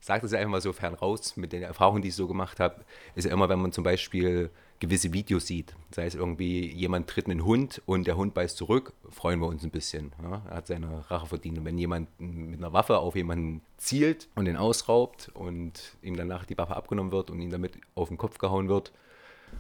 sage 0.02 0.24
das 0.24 0.34
ja 0.34 0.40
einfach 0.40 0.52
mal 0.52 0.62
so 0.62 0.74
fern 0.74 0.94
raus, 0.94 1.38
mit 1.38 1.54
den 1.54 1.64
Erfahrungen, 1.64 2.02
die 2.02 2.10
ich 2.10 2.16
so 2.16 2.28
gemacht 2.28 2.60
habe, 2.60 2.84
ist 3.16 3.24
ja 3.24 3.32
immer, 3.32 3.48
wenn 3.48 3.62
man 3.62 3.72
zum 3.72 3.86
Beispiel 3.86 4.50
gewisse 4.80 5.12
Videos 5.12 5.48
sieht, 5.48 5.76
sei 5.92 6.06
es 6.06 6.16
irgendwie 6.16 6.72
jemand 6.72 7.08
tritt 7.10 7.26
einen 7.26 7.44
Hund 7.44 7.82
und 7.86 8.08
der 8.08 8.16
Hund 8.16 8.34
beißt 8.34 8.56
zurück, 8.56 8.94
freuen 9.10 9.40
wir 9.40 9.48
uns 9.48 9.64
ein 9.64 9.72
bisschen. 9.72 10.14
Ja? 10.22 10.42
Er 10.50 10.58
hat 10.58 10.68
seine 10.68 11.10
Rache 11.10 11.28
verdient. 11.28 11.58
Und 11.58 11.66
wenn 11.66 11.78
jemand 11.78 12.08
mit 12.20 12.60
einer 12.60 12.72
Waffe 12.72 12.98
auf 12.98 13.16
jemanden 13.16 13.62
zielt 13.78 14.30
und 14.36 14.46
den 14.46 14.56
ausraubt 14.56 15.32
und 15.34 15.98
ihm 16.02 16.16
danach 16.16 16.46
die 16.46 16.58
Waffe 16.58 16.76
abgenommen 16.76 17.12
wird 17.12 17.30
und 17.30 17.42
ihn 17.42 17.50
damit 17.50 17.74
auf 17.96 18.08
den 18.08 18.18
Kopf 18.18 18.38
gehauen 18.38 18.70
wird, 18.70 18.94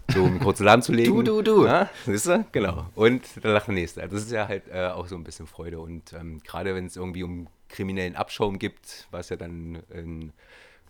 so 0.08 0.24
um 0.24 0.40
kurz 0.40 0.62
Alarm 0.62 0.82
zu 0.82 0.92
legen. 0.94 1.14
Du, 1.14 1.22
du, 1.22 1.42
du. 1.42 1.66
Ja, 1.66 1.90
siehst 2.06 2.28
du? 2.28 2.46
Genau. 2.52 2.86
Und 2.96 3.24
dann 3.42 3.54
lacht 3.54 3.68
der 3.68 3.74
Nächste. 3.74 4.02
Also 4.02 4.16
das 4.16 4.26
ist 4.26 4.32
ja 4.32 4.48
halt 4.48 4.68
äh, 4.70 4.88
auch 4.88 5.08
so 5.08 5.16
ein 5.16 5.24
bisschen 5.24 5.48
Freude. 5.48 5.80
Und 5.80 6.14
ähm, 6.14 6.40
gerade 6.44 6.76
wenn 6.76 6.86
es 6.86 6.96
irgendwie 6.96 7.24
um 7.24 7.48
kriminellen 7.68 8.16
Abschaum 8.16 8.58
gibt, 8.58 9.08
was 9.12 9.30
ja 9.30 9.36
dann 9.36 9.84
in 9.90 10.32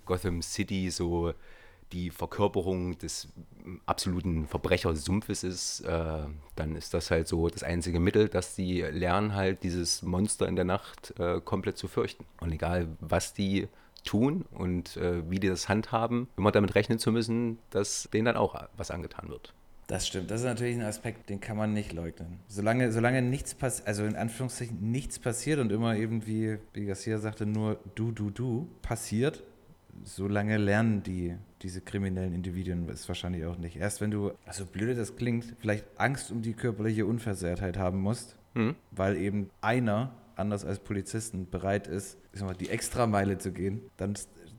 Gotham 0.06 0.42
City 0.42 0.92
so 0.92 1.34
die 1.92 2.10
Verkörperung 2.12 2.98
des 2.98 3.30
absoluten 3.86 4.48
Verbrechersumpfes 4.48 5.44
ist, 5.44 5.82
äh, 5.82 6.24
dann 6.56 6.76
ist 6.76 6.94
das 6.94 7.12
halt 7.12 7.28
so 7.28 7.48
das 7.50 7.64
einzige 7.64 8.00
Mittel, 8.00 8.30
dass 8.30 8.56
die 8.56 8.82
lernen 8.82 9.34
halt 9.34 9.64
dieses 9.64 10.02
Monster 10.02 10.48
in 10.48 10.56
der 10.56 10.66
Nacht 10.66 11.14
äh, 11.20 11.42
komplett 11.42 11.78
zu 11.78 11.88
fürchten. 11.88 12.26
Und 12.40 12.52
egal, 12.52 12.88
was 13.00 13.34
die 13.34 13.68
tun 14.04 14.46
und 14.52 14.98
äh, 14.98 15.30
wie 15.30 15.40
die 15.40 15.50
das 15.50 15.68
handhaben, 15.68 16.28
immer 16.38 16.52
damit 16.52 16.76
rechnen 16.76 17.00
zu 17.00 17.12
müssen, 17.12 17.60
dass 17.70 18.10
denen 18.14 18.26
dann 18.26 18.38
auch 18.38 18.56
was 18.78 18.92
angetan 18.92 19.30
wird. 19.30 19.54
Das 19.88 20.08
stimmt. 20.08 20.30
Das 20.30 20.42
ist 20.42 20.46
natürlich 20.46 20.76
ein 20.76 20.84
Aspekt, 20.84 21.30
den 21.32 21.40
kann 21.40 21.58
man 21.58 21.74
nicht 21.74 21.94
leugnen. 21.94 22.40
Solange, 22.48 22.92
solange 22.92 23.24
nichts 23.24 23.56
passiert, 23.56 23.88
also 23.88 24.04
in 24.06 24.16
Anführungszeichen 24.16 24.92
nichts 24.92 25.18
passiert 25.18 25.60
und 25.60 25.72
immer 25.72 25.96
eben, 25.96 26.28
wie, 26.28 26.60
wie 26.74 26.86
Garcia 26.86 27.18
sagte, 27.18 27.48
nur 27.48 27.80
du, 27.96 28.12
du, 28.12 28.30
du 28.30 28.70
passiert, 28.84 29.44
solange 30.04 30.58
lernen 30.58 31.02
die, 31.02 31.36
diese 31.62 31.82
kriminellen 31.82 32.34
Individuen 32.34 32.88
es 32.90 33.08
wahrscheinlich 33.08 33.46
auch 33.46 33.58
nicht. 33.58 33.76
Erst 33.76 34.02
wenn 34.02 34.12
du, 34.12 34.32
also 34.46 34.66
blöde 34.66 34.96
das 34.96 35.16
klingt, 35.16 35.56
vielleicht 35.60 35.86
Angst 35.98 36.32
um 36.32 36.42
die 36.42 36.54
körperliche 36.54 37.06
Unversehrtheit 37.06 37.78
haben 37.78 38.00
musst, 38.00 38.36
Mhm. 38.56 38.76
weil 38.92 39.18
eben 39.18 39.50
einer, 39.62 40.12
anders 40.36 40.66
als 40.66 40.80
Polizisten, 40.80 41.50
bereit 41.50 41.88
ist, 41.88 42.18
ich 42.34 42.40
sag 42.40 42.48
mal, 42.48 42.56
die 42.56 42.70
Extrameile 42.70 43.38
zu 43.38 43.52
gehen, 43.52 43.82
dann 43.98 44.16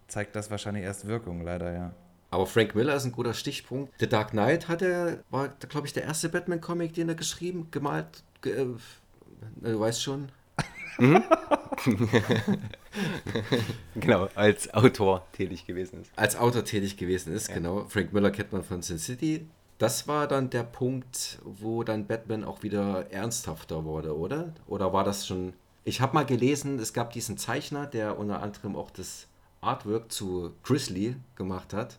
zeigt 0.07 0.37
das 0.37 0.51
wahrscheinlich 0.51 0.85
erst 0.85 1.07
Wirkung, 1.07 1.43
leider, 1.43 1.73
ja. 1.73 1.95
Aber 2.31 2.47
Frank 2.47 2.77
Miller 2.77 2.95
ist 2.95 3.05
ein 3.05 3.13
guter 3.13 3.35
Stichpunkt. 3.35 3.93
The 3.99 4.09
Dark 4.09 4.31
Knight 4.31 4.69
hat 4.69 4.83
er, 4.83 5.25
war, 5.31 5.49
glaube 5.49 5.87
ich, 5.89 5.93
der 5.93 6.05
erste 6.05 6.29
Batman-Comic, 6.29 6.93
den 6.95 7.09
er 7.09 7.17
geschrieben, 7.17 7.69
gemalt, 7.73 8.23
ge, 8.43 8.53
äh, 8.53 8.67
du 9.63 9.81
weißt 9.81 10.01
schon. 10.03 10.31
genau, 13.95 14.29
als 14.35 14.75
Autor 14.75 15.27
tätig 15.33 15.67
gewesen 15.67 16.03
ist. 16.03 16.11
Als 16.17 16.37
Autor 16.37 16.65
tätig 16.65 16.97
gewesen 16.97 17.33
ist, 17.33 17.49
ja. 17.49 17.55
genau. 17.55 17.87
Frank 17.89 18.13
Miller 18.13 18.31
kennt 18.31 18.53
man 18.53 18.63
von 18.63 18.83
Sin 18.83 18.99
City. 18.99 19.47
Das 19.79 20.07
war 20.07 20.29
dann 20.29 20.51
der 20.51 20.65
Punkt, 20.65 21.39
wo 21.43 21.83
dann 21.85 22.07
Batman 22.07 22.45
auch 22.45 22.63
wieder 22.63 23.11
ernsthafter 23.11 23.85
wurde, 23.85 24.17
oder? 24.17 24.53
Oder 24.67 24.93
war 24.93 25.05
das 25.05 25.27
schon. 25.27 25.55
Ich 25.85 26.03
habe 26.03 26.13
mal 26.13 26.27
gelesen, 26.27 26.79
es 26.79 26.93
gab 26.93 27.15
diesen 27.15 27.39
Zeichner, 27.39 27.87
der 27.87 28.19
unter 28.19 28.43
anderem 28.43 28.77
auch 28.77 28.91
das 28.91 29.27
Artwork 29.63 30.13
zu 30.13 30.53
Grizzly 30.65 31.17
gemacht 31.35 31.73
hat, 31.73 31.99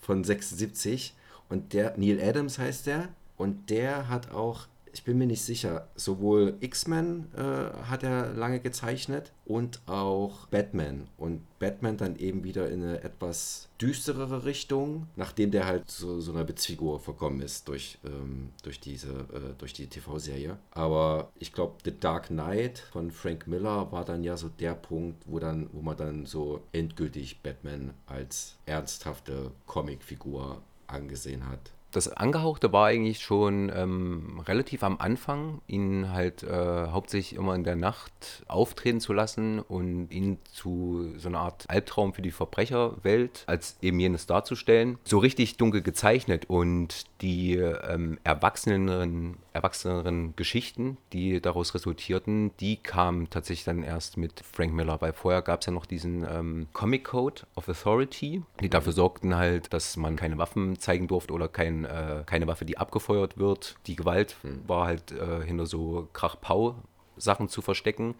von 0.00 0.24
76. 0.24 1.14
Und 1.48 1.72
der, 1.72 1.96
Neil 1.96 2.20
Adams 2.20 2.58
heißt 2.58 2.86
der, 2.86 3.08
und 3.36 3.70
der 3.70 4.08
hat 4.08 4.32
auch 4.32 4.66
ich 4.96 5.04
bin 5.04 5.18
mir 5.18 5.26
nicht 5.26 5.42
sicher, 5.42 5.88
sowohl 5.94 6.54
X-Men 6.60 7.26
äh, 7.36 7.86
hat 7.86 8.02
er 8.02 8.32
lange 8.32 8.60
gezeichnet 8.60 9.30
und 9.44 9.82
auch 9.84 10.46
Batman. 10.46 11.06
Und 11.18 11.42
Batman 11.58 11.98
dann 11.98 12.16
eben 12.16 12.44
wieder 12.44 12.70
in 12.70 12.82
eine 12.82 13.04
etwas 13.04 13.68
düsterere 13.78 14.46
Richtung, 14.46 15.06
nachdem 15.14 15.50
der 15.50 15.66
halt 15.66 15.90
zu 15.90 16.22
so 16.22 16.32
einer 16.32 16.48
Witzfigur 16.48 16.98
verkommen 16.98 17.42
ist 17.42 17.68
durch, 17.68 17.98
ähm, 18.06 18.48
durch, 18.62 18.80
diese, 18.80 19.10
äh, 19.10 19.52
durch 19.58 19.74
die 19.74 19.86
TV-Serie. 19.86 20.56
Aber 20.70 21.30
ich 21.38 21.52
glaube, 21.52 21.74
The 21.84 21.92
Dark 22.00 22.28
Knight 22.28 22.78
von 22.78 23.10
Frank 23.10 23.46
Miller 23.46 23.92
war 23.92 24.06
dann 24.06 24.24
ja 24.24 24.38
so 24.38 24.48
der 24.48 24.74
Punkt, 24.74 25.22
wo, 25.26 25.38
dann, 25.38 25.68
wo 25.74 25.82
man 25.82 25.98
dann 25.98 26.24
so 26.24 26.62
endgültig 26.72 27.42
Batman 27.42 27.92
als 28.06 28.56
ernsthafte 28.64 29.50
Comicfigur 29.66 30.62
angesehen 30.86 31.46
hat 31.46 31.75
das 31.96 32.08
Angehauchte 32.08 32.74
war 32.74 32.88
eigentlich 32.88 33.20
schon 33.20 33.72
ähm, 33.74 34.42
relativ 34.46 34.82
am 34.82 34.98
Anfang, 34.98 35.62
ihn 35.66 36.12
halt 36.12 36.42
äh, 36.42 36.88
hauptsächlich 36.88 37.38
immer 37.38 37.54
in 37.54 37.64
der 37.64 37.74
Nacht 37.74 38.44
auftreten 38.48 39.00
zu 39.00 39.14
lassen 39.14 39.60
und 39.60 40.10
ihn 40.10 40.36
zu 40.52 41.14
so 41.16 41.28
einer 41.28 41.38
Art 41.38 41.64
Albtraum 41.68 42.12
für 42.12 42.20
die 42.20 42.32
Verbrecherwelt 42.32 43.44
als 43.46 43.78
eben 43.80 43.98
jenes 43.98 44.26
darzustellen. 44.26 44.98
So 45.04 45.18
richtig 45.18 45.56
dunkel 45.56 45.80
gezeichnet 45.80 46.44
und 46.50 47.04
die 47.22 47.54
ähm, 47.54 48.18
erwachseneren, 48.24 49.38
erwachseneren 49.54 50.36
Geschichten, 50.36 50.98
die 51.14 51.40
daraus 51.40 51.74
resultierten, 51.74 52.50
die 52.60 52.76
kamen 52.76 53.30
tatsächlich 53.30 53.64
dann 53.64 53.82
erst 53.82 54.18
mit 54.18 54.40
Frank 54.40 54.74
Miller, 54.74 55.00
weil 55.00 55.14
vorher 55.14 55.40
gab 55.40 55.60
es 55.60 55.66
ja 55.66 55.72
noch 55.72 55.86
diesen 55.86 56.26
ähm, 56.30 56.66
Comic 56.74 57.04
Code 57.04 57.44
of 57.54 57.70
Authority, 57.70 58.42
die 58.60 58.68
dafür 58.68 58.92
sorgten 58.92 59.34
halt, 59.36 59.72
dass 59.72 59.96
man 59.96 60.16
keine 60.16 60.36
Waffen 60.36 60.78
zeigen 60.78 61.08
durfte 61.08 61.32
oder 61.32 61.48
kein 61.48 61.85
äh, 61.86 62.24
keine 62.24 62.46
Waffe, 62.46 62.64
die 62.64 62.78
abgefeuert 62.78 63.38
wird. 63.38 63.76
Die 63.86 63.96
Gewalt 63.96 64.36
war 64.66 64.86
halt 64.86 65.12
äh, 65.12 65.44
hinter 65.44 65.66
so 65.66 66.08
Krach-Pau-Sachen 66.12 67.48
zu 67.48 67.62
verstecken. 67.62 68.14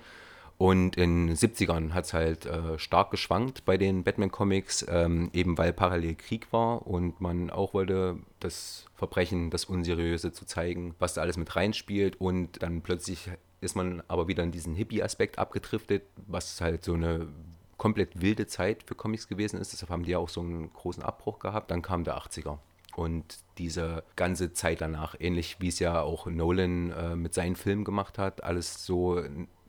Und 0.59 0.97
in 0.97 1.27
den 1.27 1.37
70ern 1.37 1.93
hat 1.93 2.07
es 2.07 2.15
halt 2.15 2.47
äh, 2.47 2.79
stark 2.79 3.11
geschwankt 3.11 3.67
bei 3.67 3.77
den 3.77 4.05
Batman-Comics, 4.05 4.87
ähm, 4.89 5.29
eben 5.35 5.59
weil 5.59 5.75
parallel 5.75 6.15
Krieg 6.15 6.51
war 6.51 6.87
und 6.87 7.21
man 7.21 7.51
auch 7.51 7.75
wollte, 7.75 8.17
das 8.41 8.87
Verbrechen, 8.95 9.51
das 9.51 9.67
Unseriöse 9.67 10.33
zu 10.33 10.47
zeigen, 10.47 10.95
was 10.99 11.13
da 11.13 11.21
alles 11.21 11.37
mit 11.37 11.55
reinspielt. 11.55 12.19
Und 12.19 12.63
dann 12.63 12.81
plötzlich 12.81 13.29
ist 13.61 13.77
man 13.77 14.03
aber 14.09 14.29
wieder 14.29 14.45
in 14.45 14.53
diesen 14.53 14.75
Hippie-Aspekt 14.75 15.39
abgedriftet, 15.39 16.05
was 16.27 16.59
halt 16.63 16.85
so 16.85 16.95
eine 16.95 17.29
komplett 17.77 18.23
wilde 18.23 18.47
Zeit 18.47 18.83
für 18.83 18.95
Comics 18.95 19.29
gewesen 19.29 19.61
ist. 19.61 19.73
Deshalb 19.73 19.91
haben 19.91 20.05
die 20.05 20.17
auch 20.17 20.31
so 20.31 20.41
einen 20.41 20.73
großen 20.73 21.03
Abbruch 21.03 21.39
gehabt. 21.39 21.71
Dann 21.71 21.83
kam 21.83 22.05
der 22.05 22.17
80er. 22.17 22.59
Und 22.97 23.41
diese 23.59 24.05
ganze 24.17 24.55
Zeit 24.55 24.81
danach, 24.81 25.15
ähnlich 25.19 25.57
wie 25.61 25.69
es 25.69 25.79
ja 25.81 26.01
auch 26.01 26.25
Nolan 26.27 26.93
äh, 26.93 27.15
mit 27.15 27.35
seinen 27.35 27.55
Filmen 27.55 27.85
gemacht 27.85 28.17
hat, 28.17 28.43
alles 28.43 28.87
so 28.87 29.23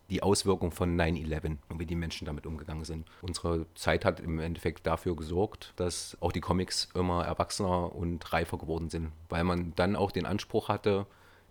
die 0.09 0.23
Auswirkung 0.23 0.71
von 0.71 0.97
9-11 0.97 1.57
und 1.67 1.79
wie 1.79 1.85
die 1.85 1.95
Menschen 1.95 2.25
damit 2.25 2.45
umgegangen 2.45 2.85
sind. 2.85 3.05
Unsere 3.21 3.65
Zeit 3.75 4.05
hat 4.05 4.21
im 4.21 4.39
Endeffekt 4.39 4.87
dafür 4.87 5.17
gesorgt, 5.17 5.73
dass 5.75 6.15
auch 6.21 6.31
die 6.31 6.39
Comics 6.39 6.87
immer 6.95 7.25
erwachsener 7.25 7.93
und 7.93 8.31
reifer 8.31 8.57
geworden 8.57 8.89
sind, 8.89 9.11
weil 9.27 9.43
man 9.43 9.73
dann 9.75 9.97
auch 9.97 10.11
den 10.11 10.25
Anspruch 10.25 10.69
hatte, 10.69 11.05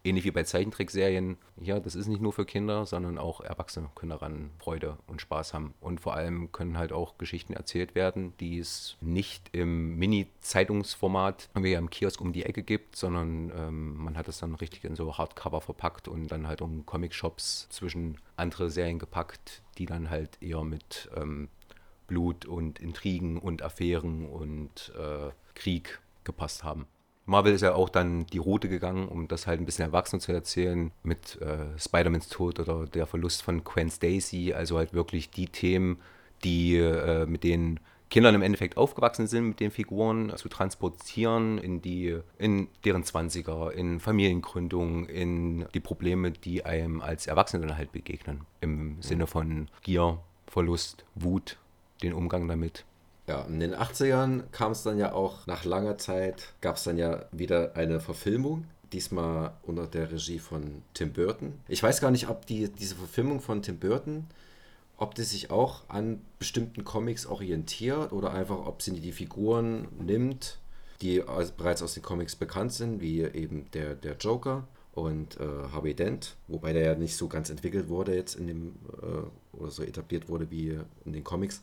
ähnlich 0.07 0.25
wie 0.25 0.31
bei 0.31 0.45
Zeichentrickserien, 0.45 1.37
ja, 1.61 1.81
das 1.81 1.95
ist 1.95 2.07
nicht 2.07 2.23
nur 2.23 2.33
für 2.33 2.47
Kinder, 2.47 2.87
sondern 2.87 3.19
auch 3.19 3.41
Erwachsene 3.41 3.91
können 3.95 4.11
daran 4.11 4.51
Freude 4.59 4.97
und 5.07 5.21
Spaß 5.21 5.53
haben. 5.53 5.75
Und 5.81 6.01
vor 6.01 6.15
allem 6.15 6.53
können 6.53 6.79
halt 6.79 6.93
auch 6.93 7.19
Geschichten 7.19 7.53
erzählt 7.53 7.95
werden, 7.95 8.33
die 8.41 8.59
es 8.59 8.97
nicht 9.01 9.51
im 9.53 9.97
Mini-Zeitungsformat, 9.97 11.51
wie 11.55 11.73
ja 11.73 11.79
im 11.79 11.91
Kiosk 11.91 12.21
um 12.21 12.33
die 12.33 12.45
Ecke 12.45 12.63
gibt, 12.63 12.97
sondern 12.97 13.53
ähm, 13.57 13.97
man 13.97 14.17
hat 14.17 14.29
es 14.29 14.39
dann 14.39 14.55
richtig 14.55 14.85
in 14.85 14.97
so 14.97 15.19
Hardcover 15.19 15.61
verpackt 15.61 16.09
und 16.09 16.29
dann 16.29 16.47
halt 16.47 16.63
um 16.63 16.87
Comic-Shops 16.87 17.69
zwischen 17.71 18.19
andere 18.37 18.71
Serien 18.71 18.99
gepackt, 18.99 19.63
die 19.79 19.87
dann 19.87 20.11
halt 20.11 20.41
eher 20.41 20.63
mit 20.63 21.11
ähm, 21.17 21.49
Blut 22.07 22.47
und 22.47 22.79
Intrigen 22.79 23.39
und 23.39 23.63
Affären 23.63 24.27
und 24.27 24.93
äh, 24.97 25.31
Krieg 25.55 26.01
gepasst 26.25 26.65
haben. 26.65 26.87
Marvel 27.27 27.53
ist 27.53 27.61
ja 27.61 27.75
auch 27.75 27.89
dann 27.89 28.27
die 28.27 28.39
Route 28.39 28.69
gegangen, 28.69 29.09
um 29.09 29.27
das 29.29 29.47
halt 29.47 29.61
ein 29.61 29.67
bisschen 29.67 29.85
erwachsen 29.85 30.21
zu 30.21 30.33
erzählen, 30.33 30.93
mit 31.03 31.41
äh, 31.43 31.79
Spider-Mans 31.79 32.29
Tod 32.29 32.61
oder 32.61 32.87
der 32.87 33.07
Verlust 33.07 33.43
von 33.43 33.65
Gwen 33.65 33.91
Stacy, 33.91 34.53
also 34.53 34.79
halt 34.79 34.95
wirklich 34.95 35.31
die 35.31 35.47
Themen, 35.47 35.99
die 36.45 36.77
äh, 36.77 37.27
mit 37.27 37.43
den 37.43 37.81
Kindern 38.09 38.37
im 38.37 38.43
Endeffekt 38.43 38.77
aufgewachsen 38.77 39.27
sind, 39.27 39.49
mit 39.49 39.61
den 39.61 39.73
Figuren 39.73 40.33
zu 40.37 40.49
transportieren 40.49 41.59
in 41.59 41.83
die, 41.83 42.17
in 42.39 42.69
deren 42.85 43.03
20er, 43.03 43.71
in 43.71 43.99
Familiengründung, 43.99 45.07
in 45.07 45.67
die 45.75 45.81
Probleme, 45.81 46.31
die 46.31 46.65
einem 46.65 47.01
als 47.01 47.27
Erwachsene 47.27 47.67
dann 47.67 47.77
halt 47.77 47.91
begegnen. 47.91 48.43
Im 48.61 49.03
Sinne 49.03 49.27
von 49.27 49.69
Gier, 49.83 50.21
Verlust, 50.47 51.05
Wut, 51.17 51.59
den 52.03 52.13
Umgang 52.13 52.47
damit. 52.47 52.85
Ja, 53.27 53.43
in 53.43 53.59
den 53.59 53.75
80ern 53.75 54.45
kam 54.53 54.73
es 54.73 54.83
dann 54.85 54.99
ja 54.99 55.13
auch, 55.13 55.47
nach 55.47 55.65
langer 55.65 55.99
Zeit 55.99 56.55
gab 56.61 56.77
es 56.77 56.85
dann 56.85 56.97
ja 56.97 57.25
wieder 57.33 57.75
eine 57.75 57.99
Verfilmung, 57.99 58.67
diesmal 58.93 59.53
unter 59.63 59.89
der 59.89 60.13
Regie 60.13 60.39
von 60.39 60.83
Tim 60.95 61.13
Burton. 61.13 61.55
Ich 61.67 61.83
weiß 61.83 62.01
gar 62.01 62.13
nicht, 62.13 62.29
ob 62.29 62.47
die, 62.47 62.69
diese 62.69 62.95
Verfilmung 62.95 63.41
von 63.41 63.63
Tim 63.63 63.79
Burton, 63.79 64.27
ob 64.97 65.17
die 65.17 65.25
sich 65.25 65.51
auch 65.51 65.83
an 65.89 66.23
bestimmten 66.39 66.85
Comics 66.85 67.27
orientiert 67.27 68.13
oder 68.13 68.33
einfach, 68.33 68.65
ob 68.65 68.81
sie 68.81 68.93
die 68.93 69.13
Figuren 69.13 69.89
nimmt, 69.99 70.59
die 71.03 71.23
bereits 71.57 71.83
aus 71.83 71.95
den 71.95 72.03
Comics 72.05 72.37
bekannt 72.37 72.73
sind, 72.73 73.01
wie 73.01 73.23
eben 73.23 73.67
der, 73.73 73.97
der 73.97 74.17
Joker 74.17 74.69
und 74.95 75.39
äh, 75.39 75.45
Harvey 75.73 75.95
Dent, 75.95 76.37
wobei 76.47 76.73
der 76.73 76.83
ja 76.83 76.95
nicht 76.95 77.17
so 77.17 77.29
ganz 77.29 77.51
entwickelt 77.51 77.89
wurde 77.89 78.15
jetzt 78.15 78.37
in 78.37 78.47
dem, 78.47 78.77
äh, 79.03 79.57
oder 79.57 79.71
so 79.71 79.83
etabliert 79.83 80.29
wurde 80.29 80.51
wie 80.51 80.79
in 81.05 81.13
den 81.13 81.25
Comics. 81.25 81.63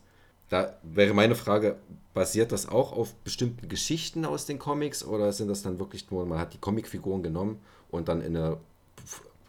Da 0.54 0.78
wäre 0.84 1.16
meine 1.16 1.34
Frage, 1.34 1.78
basiert 2.14 2.52
das 2.52 2.70
auch 2.70 2.92
auf 2.92 3.16
bestimmten 3.24 3.68
Geschichten 3.70 4.24
aus 4.24 4.46
den 4.46 4.60
Comics 4.60 5.04
oder 5.04 5.34
sind 5.34 5.48
das 5.48 5.64
dann 5.64 5.80
wirklich 5.80 6.12
nur, 6.12 6.28
man 6.28 6.38
hat 6.38 6.54
die 6.54 6.60
Comicfiguren 6.60 7.24
genommen 7.24 7.60
und 7.90 8.08
dann 8.08 8.22
in 8.22 8.38
eine 8.38 8.58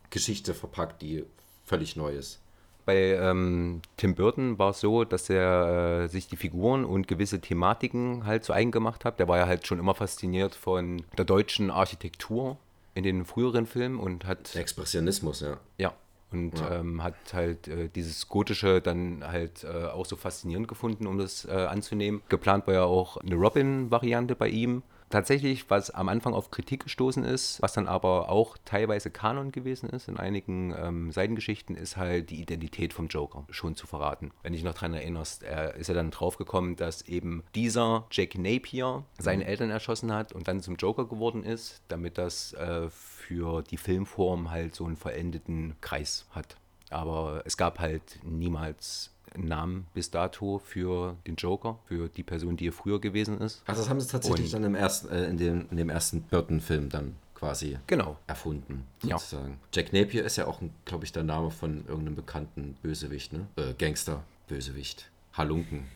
Geschichte 0.09 0.55
verpackt, 0.55 1.03
die 1.03 1.27
völlig 1.67 1.97
neu 1.97 2.15
ist? 2.15 2.41
Bei 2.87 3.19
ähm, 3.21 3.83
Tim 3.99 4.15
Burton 4.15 4.59
war 4.59 4.71
es 4.71 4.81
so, 4.81 5.05
dass 5.05 5.29
er 5.29 6.05
äh, 6.05 6.09
sich 6.09 6.27
die 6.27 6.39
Figuren 6.39 6.87
und 6.87 7.07
gewisse 7.07 7.39
Thematiken 7.39 8.25
halt 8.25 8.43
zu 8.43 8.55
eigen 8.55 8.71
gemacht 8.71 9.05
hat. 9.05 9.19
Der 9.19 9.29
war 9.29 9.37
ja 9.37 9.47
halt 9.47 9.67
schon 9.67 9.79
immer 9.79 9.95
fasziniert 9.95 10.55
von 10.55 11.03
der 11.19 11.27
deutschen 11.27 11.71
Architektur 11.71 12.57
in 12.95 13.05
den 13.05 13.27
früheren 13.27 13.67
Filmen 13.67 13.99
und 14.01 14.25
hat. 14.25 14.55
Der 14.55 14.63
Expressionismus, 14.63 15.41
ja. 15.41 15.59
Ja, 15.77 15.93
und 16.35 16.59
ja. 16.59 16.81
ähm, 16.81 17.03
hat 17.03 17.15
halt 17.33 17.69
äh, 17.69 17.89
dieses 17.89 18.29
Gotische 18.29 18.81
dann 18.81 19.25
halt 19.27 19.65
äh, 19.65 19.87
auch 19.87 20.07
so 20.07 20.17
faszinierend 20.17 20.69
gefunden, 20.69 21.07
um 21.07 21.19
das 21.19 21.45
äh, 21.45 21.53
anzunehmen. 21.53 22.23
Geplant 22.29 22.67
war 22.67 22.75
ja 22.75 22.85
auch 22.85 23.17
eine 23.19 23.35
Robin-Variante 23.35 24.37
bei 24.37 24.49
ihm. 24.49 24.83
Tatsächlich, 25.11 25.71
was 25.71 25.91
am 25.91 26.09
Anfang 26.09 26.35
auf 26.35 26.51
Kritik 26.51 26.85
gestoßen 26.85 27.25
ist, 27.25 27.63
was 27.63 27.73
dann 27.73 27.87
aber 27.87 28.31
auch 28.31 28.57
teilweise 28.65 29.11
Kanon 29.11 29.53
gewesen 29.53 29.89
ist 29.91 30.09
in 30.09 30.17
einigen 30.17 30.75
ähm, 30.77 31.13
Seitengeschichten, 31.13 31.77
ist 31.77 31.97
halt 31.97 32.31
die 32.31 32.41
Identität 32.41 32.93
vom 32.93 33.07
Joker 33.07 33.45
schon 33.51 33.77
zu 33.77 33.87
verraten. 33.87 34.33
Wenn 34.43 34.55
dich 34.55 34.65
noch 34.65 34.75
daran 34.75 34.95
erinnerst, 34.95 35.45
er 35.45 35.75
ist 35.77 35.87
ja 35.87 35.95
dann 35.95 36.11
draufgekommen, 36.11 36.75
dass 36.75 37.03
eben 37.03 37.45
dieser 37.55 38.07
Jack 38.11 38.37
Napier 38.37 39.05
seine 39.19 39.45
mhm. 39.45 39.51
Eltern 39.51 39.71
erschossen 39.71 40.13
hat 40.13 40.33
und 40.33 40.49
dann 40.49 40.61
zum 40.61 40.77
Joker 40.77 41.05
geworden 41.05 41.45
ist, 41.45 41.83
damit 41.87 42.19
das 42.19 42.55
äh, 42.55 42.89
für 43.27 43.63
die 43.63 43.77
Filmform 43.77 44.51
halt 44.51 44.75
so 44.75 44.85
einen 44.85 44.97
vollendeten 44.97 45.75
Kreis 45.81 46.27
hat. 46.31 46.57
Aber 46.91 47.43
es 47.45 47.57
gab 47.57 47.79
halt 47.79 48.21
niemals 48.23 49.11
einen 49.35 49.49
Namen 49.49 49.87
bis 49.95 50.11
dato 50.11 50.59
für 50.59 51.17
den 51.27 51.37
Joker, 51.37 51.79
für 51.87 52.09
die 52.09 52.23
Person, 52.23 52.57
die 52.57 52.69
er 52.69 52.73
früher 52.73 53.01
gewesen 53.01 53.41
ist. 53.41 53.63
Also 53.67 53.81
das 53.81 53.91
haben 53.91 54.01
sie 54.01 54.09
tatsächlich 54.09 54.47
Und 54.47 54.63
dann 54.63 54.65
im 54.65 54.75
ersten, 54.75 55.09
äh, 55.09 55.27
in, 55.27 55.37
dem, 55.39 55.67
in 55.71 55.77
dem 55.77 55.91
ersten 55.91 56.23
Burton-Film 56.23 56.89
dann 56.91 57.17
quasi 57.35 57.79
genau. 57.87 58.17
erfunden, 58.27 58.85
sozusagen. 59.01 59.53
Ja. 59.53 59.59
Jack 59.73 59.93
Napier 59.93 60.25
ist 60.25 60.37
ja 60.37 60.47
auch, 60.47 60.61
glaube 60.85 61.05
ich, 61.05 61.13
der 61.13 61.25
Name 61.25 61.51
von 61.51 61.85
irgendeinem 61.87 62.15
bekannten 62.15 62.77
Bösewicht, 62.83 63.33
ne? 63.33 63.47
Äh, 63.57 63.75
Gangster, 63.75 64.23
Bösewicht, 64.47 65.11
Halunken. 65.33 65.87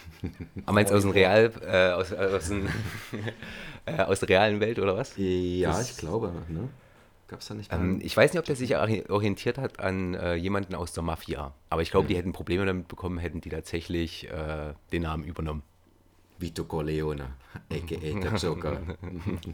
Aber 0.66 0.72
meinst 0.74 0.92
du 0.92 0.96
aus 0.96 1.02
dem 1.02 1.10
Real, 1.10 1.52
äh, 1.66 1.92
aus, 1.92 2.12
aus, 2.12 2.48
dem, 2.48 2.68
äh, 3.86 4.02
aus 4.02 4.20
der 4.20 4.28
realen 4.28 4.60
Welt 4.60 4.78
oder 4.78 4.96
was? 4.96 5.14
Ja, 5.16 5.70
das 5.70 5.90
ich 5.90 5.96
glaube, 5.98 6.32
ne? 6.48 6.68
Gab 7.28 7.40
es 7.40 7.48
da 7.48 7.54
nicht 7.54 7.72
Ähm, 7.72 8.00
ich 8.02 8.16
weiß 8.16 8.32
nicht, 8.32 8.38
ob 8.40 8.44
der 8.44 8.56
sich 8.56 8.76
ori- 8.76 9.08
orientiert 9.10 9.56
hat 9.58 9.80
an 9.80 10.14
äh, 10.14 10.34
jemanden 10.34 10.74
aus 10.74 10.92
der 10.92 11.02
Mafia. 11.02 11.54
Aber 11.70 11.80
ich 11.82 11.90
glaube, 11.90 12.06
die 12.08 12.16
hätten 12.16 12.32
Probleme 12.32 12.66
damit 12.66 12.88
bekommen, 12.88 13.18
hätten 13.18 13.40
die 13.40 13.48
tatsächlich 13.48 14.28
äh, 14.30 14.74
den 14.92 15.02
Namen 15.02 15.24
übernommen. 15.24 15.62
Vito 16.38 16.64
Corleone, 16.64 17.24
a.k.a. 17.70 18.20
der 18.20 18.34
Joker. 18.34 18.80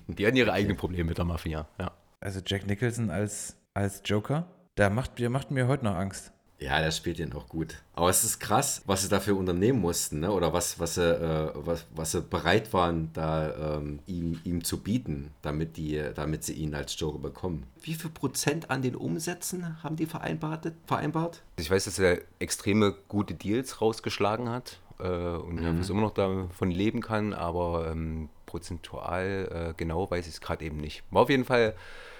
Die 0.08 0.26
hatten 0.26 0.36
ihre 0.36 0.52
eigenen 0.52 0.76
Probleme 0.76 1.04
mit 1.10 1.18
der 1.18 1.24
Mafia. 1.24 1.68
Ja. 1.78 1.92
Also 2.20 2.40
Jack 2.44 2.66
Nicholson 2.66 3.10
als, 3.10 3.56
als 3.74 4.02
Joker, 4.04 4.48
der 4.76 4.90
macht, 4.90 5.18
der 5.20 5.30
macht 5.30 5.50
mir 5.52 5.68
heute 5.68 5.84
noch 5.84 5.94
Angst. 5.94 6.32
Ja, 6.60 6.80
der 6.80 6.90
spielt 6.90 7.20
den 7.20 7.32
auch 7.34 7.48
gut. 7.48 7.76
Aber 7.94 8.10
es 8.10 8.24
ist 8.24 8.40
krass, 8.40 8.82
was 8.84 9.02
sie 9.02 9.08
dafür 9.08 9.36
unternehmen 9.36 9.80
mussten, 9.80 10.20
ne? 10.20 10.32
oder 10.32 10.52
was, 10.52 10.80
was, 10.80 10.96
sie, 10.96 11.02
äh, 11.02 11.52
was, 11.54 11.86
was 11.94 12.12
sie 12.12 12.22
bereit 12.22 12.72
waren, 12.72 13.10
da 13.12 13.76
ähm, 13.76 14.00
ihm, 14.06 14.40
ihm 14.42 14.64
zu 14.64 14.82
bieten, 14.82 15.30
damit, 15.40 15.76
die, 15.76 16.02
damit 16.14 16.42
sie 16.42 16.54
ihn 16.54 16.74
als 16.74 16.98
Joker 16.98 17.20
bekommen. 17.20 17.64
Wie 17.80 17.94
viel 17.94 18.10
Prozent 18.10 18.70
an 18.70 18.82
den 18.82 18.96
Umsätzen 18.96 19.82
haben 19.84 19.94
die 19.94 20.06
vereinbart? 20.06 20.72
vereinbart? 20.86 21.42
Ich 21.56 21.70
weiß, 21.70 21.84
dass 21.84 21.98
er 22.00 22.22
extreme 22.40 22.94
gute 23.06 23.34
Deals 23.34 23.80
rausgeschlagen 23.80 24.48
hat 24.48 24.80
äh, 24.98 25.06
und 25.06 25.62
ja, 25.62 25.70
immer 25.70 26.00
noch 26.00 26.14
davon 26.14 26.72
leben 26.72 27.02
kann, 27.02 27.34
aber 27.34 27.88
ähm, 27.90 28.30
prozentual 28.46 29.70
äh, 29.70 29.74
genau 29.76 30.10
weiß 30.10 30.26
ich 30.26 30.34
es 30.34 30.40
gerade 30.40 30.64
eben 30.64 30.78
nicht. 30.78 31.04
War 31.12 31.22
auf 31.22 31.30
jeden 31.30 31.44
Fall 31.44 31.74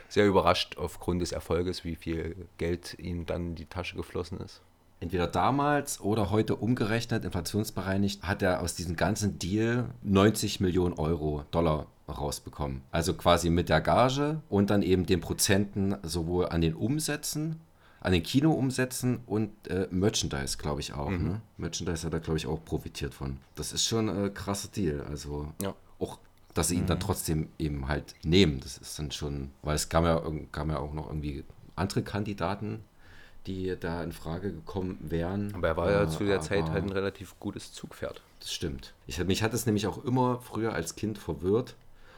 sehr 0.09 0.27
überrascht 0.27 0.77
aufgrund 0.79 1.23
des 1.23 1.33
Erfolges, 1.33 1.85
wie 1.85 1.97
viel 1.97 2.35
Geld 2.59 2.97
ihm 2.99 3.27
dann 3.27 3.49
in 3.49 3.55
die 3.55 3.67
Tasche 3.67 3.97
geflossen 3.97 4.39
ist. 4.41 4.63
Entweder 5.01 5.29
damals 5.29 6.01
oder 6.01 6.31
heute 6.31 6.57
umgerechnet, 6.57 7.25
inflationsbereinigt, 7.25 8.25
hat 8.25 8.43
er 8.43 8.61
aus 8.63 8.75
diesem 8.75 8.97
ganzen 8.97 9.39
Deal 9.39 9.91
90 10.03 10.59
Millionen 10.61 10.95
Euro, 10.95 11.45
Dollar 11.53 11.87
rausbekommen. 12.09 12.83
Also 12.91 13.15
quasi 13.15 13.51
mit 13.51 13.69
der 13.69 13.81
Gage 13.81 14.41
und 14.49 14.71
dann 14.71 14.83
eben 14.83 15.07
den 15.07 15.21
Prozenten 15.21 15.97
sowohl 16.03 16.47
an 16.49 16.63
den 16.63 16.75
Umsätzen, 16.75 17.61
an 18.01 18.13
den 18.13 18.23
Kinoumsätzen 18.23 19.21
und 19.27 19.51
äh, 19.69 19.87
Merchandise, 19.91 20.57
glaube 20.59 20.81
ich 20.81 20.95
auch. 20.95 21.11
Ne? 21.11 21.41
Merchandise 21.59 22.07
hat 22.07 22.13
er, 22.15 22.21
glaube 22.21 22.39
ich, 22.39 22.47
auch 22.47 22.65
profitiert 22.65 23.13
von. 23.15 23.37
Das 23.57 23.73
ist 23.73 23.85
schon 23.85 24.09
ein 24.09 24.27
äh, 24.27 24.31
krasser 24.31 24.69
Deal. 24.69 25.03
Also 25.09 25.53
Ja. 25.63 25.75
auch, 25.99 26.19
dass 26.55 26.69
sie 26.69 26.77
ihn 26.77 26.87
dann 26.87 27.01
trotzdem 27.01 27.49
eben 27.59 27.89
halt 27.89 28.15
nehmen. 28.25 28.61
Das 28.61 28.79
ist 28.79 28.99
dann 28.99 29.11
schon, 29.11 29.51
weil 29.63 29.77
es 29.77 29.89
kam 29.89 30.05
ja, 30.05 30.23
kam 30.53 30.71
ja 30.71 30.79
auch 30.79 30.93
noch 30.93 31.07
irgendwie 31.09 31.45
andere 31.77 32.03
Kandidaten, 32.03 32.83
die 33.47 33.77
da 33.79 34.03
in 34.03 34.13
Frage 34.13 34.53
gekommen 34.53 34.99
wären. 35.01 35.55
Aber 35.55 35.69
er 35.69 35.77
war 35.77 35.91
ja 35.91 36.03
Äh, 36.05 36.09
zu 36.09 36.25
der 36.25 36.41
Zeit 36.41 36.71
halt 36.71 36.85
ein 36.85 36.93
relativ 36.93 37.39
gutes 37.39 37.73
Zugpferd. 37.73 38.21
das 38.41 38.53
stimmt. 38.53 38.93
Ich, 39.07 39.23
mich 39.25 39.43
hat 39.43 39.55
es 39.55 39.67
nämlich 39.67 39.87
auch 39.87 40.05
immer 40.05 40.41
früher 40.41 40.73
als 40.73 40.97
Kind 40.97 41.19
verwirrt, 41.19 41.77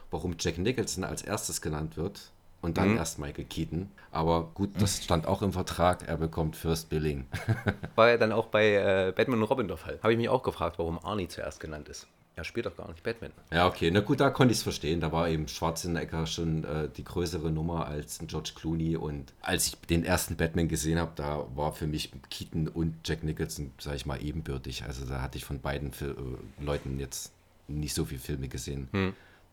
warum 0.09 0.35
Jack 0.39 0.57
Nicholson 0.57 1.03
als 1.03 1.21
erstes 1.21 1.61
genannt 1.61 1.95
wird 1.95 2.31
und 2.61 2.77
dann 2.77 2.91
Mhm. 2.91 2.97
erst 2.97 3.17
Michael 3.19 3.45
Keaton. 3.45 3.91
Aber 4.11 4.49
gut, 4.55 4.71
das 4.79 5.03
stand 5.03 5.25
auch 5.25 5.41
im 5.41 5.53
Vertrag, 5.53 6.07
er 6.07 6.17
bekommt 6.17 6.55
First 6.55 6.89
Billing. 6.89 7.27
War 7.95 8.09
ja 8.09 8.17
dann 8.17 8.31
auch 8.33 8.47
bei 8.47 8.73
äh, 8.75 9.13
Batman 9.15 9.39
und 9.41 9.49
Robin 9.49 9.67
der 9.67 9.77
Fall. 9.77 9.99
Habe 10.03 10.13
ich 10.13 10.17
mich 10.17 10.27
auch 10.29 10.43
gefragt, 10.43 10.79
warum 10.79 10.99
Arnie 11.05 11.27
zuerst 11.27 11.59
genannt 11.59 11.87
ist. 11.87 12.07
Er 12.35 12.45
spielt 12.45 12.65
doch 12.65 12.75
gar 12.75 12.89
nicht 12.89 13.03
Batman. 13.03 13.31
ja, 13.51 13.67
okay, 13.67 13.91
na 13.91 13.99
gut, 13.99 14.19
da 14.19 14.29
konnte 14.29 14.53
ich 14.53 14.59
es 14.59 14.63
verstehen. 14.63 15.01
Da 15.01 15.11
war 15.11 15.27
eben 15.29 15.47
Schwarzenegger 15.47 16.25
schon 16.25 16.63
äh, 16.63 16.87
die 16.89 17.03
größere 17.03 17.51
Nummer 17.51 17.87
als 17.87 18.19
George 18.25 18.51
Clooney. 18.55 18.95
Und 18.95 19.33
als 19.41 19.67
ich 19.67 19.75
den 19.81 20.05
ersten 20.05 20.37
Batman 20.37 20.67
gesehen 20.67 20.97
habe, 20.97 21.11
da 21.15 21.45
war 21.55 21.73
für 21.73 21.87
mich 21.87 22.11
Keaton 22.29 22.67
und 22.69 22.95
Jack 23.03 23.23
Nicholson, 23.23 23.71
sag 23.79 23.95
ich 23.95 24.05
mal, 24.05 24.21
ebenbürtig. 24.23 24.83
Also 24.83 25.05
da 25.05 25.21
hatte 25.21 25.37
ich 25.37 25.45
von 25.45 25.59
beiden 25.59 25.91
Fil 25.91 26.11
äh, 26.11 26.63
Leuten 26.63 26.99
jetzt 26.99 27.33
nicht 27.67 27.93
so 27.93 28.05
viele 28.05 28.21
Filme 28.21 28.47
gesehen. 28.47 28.87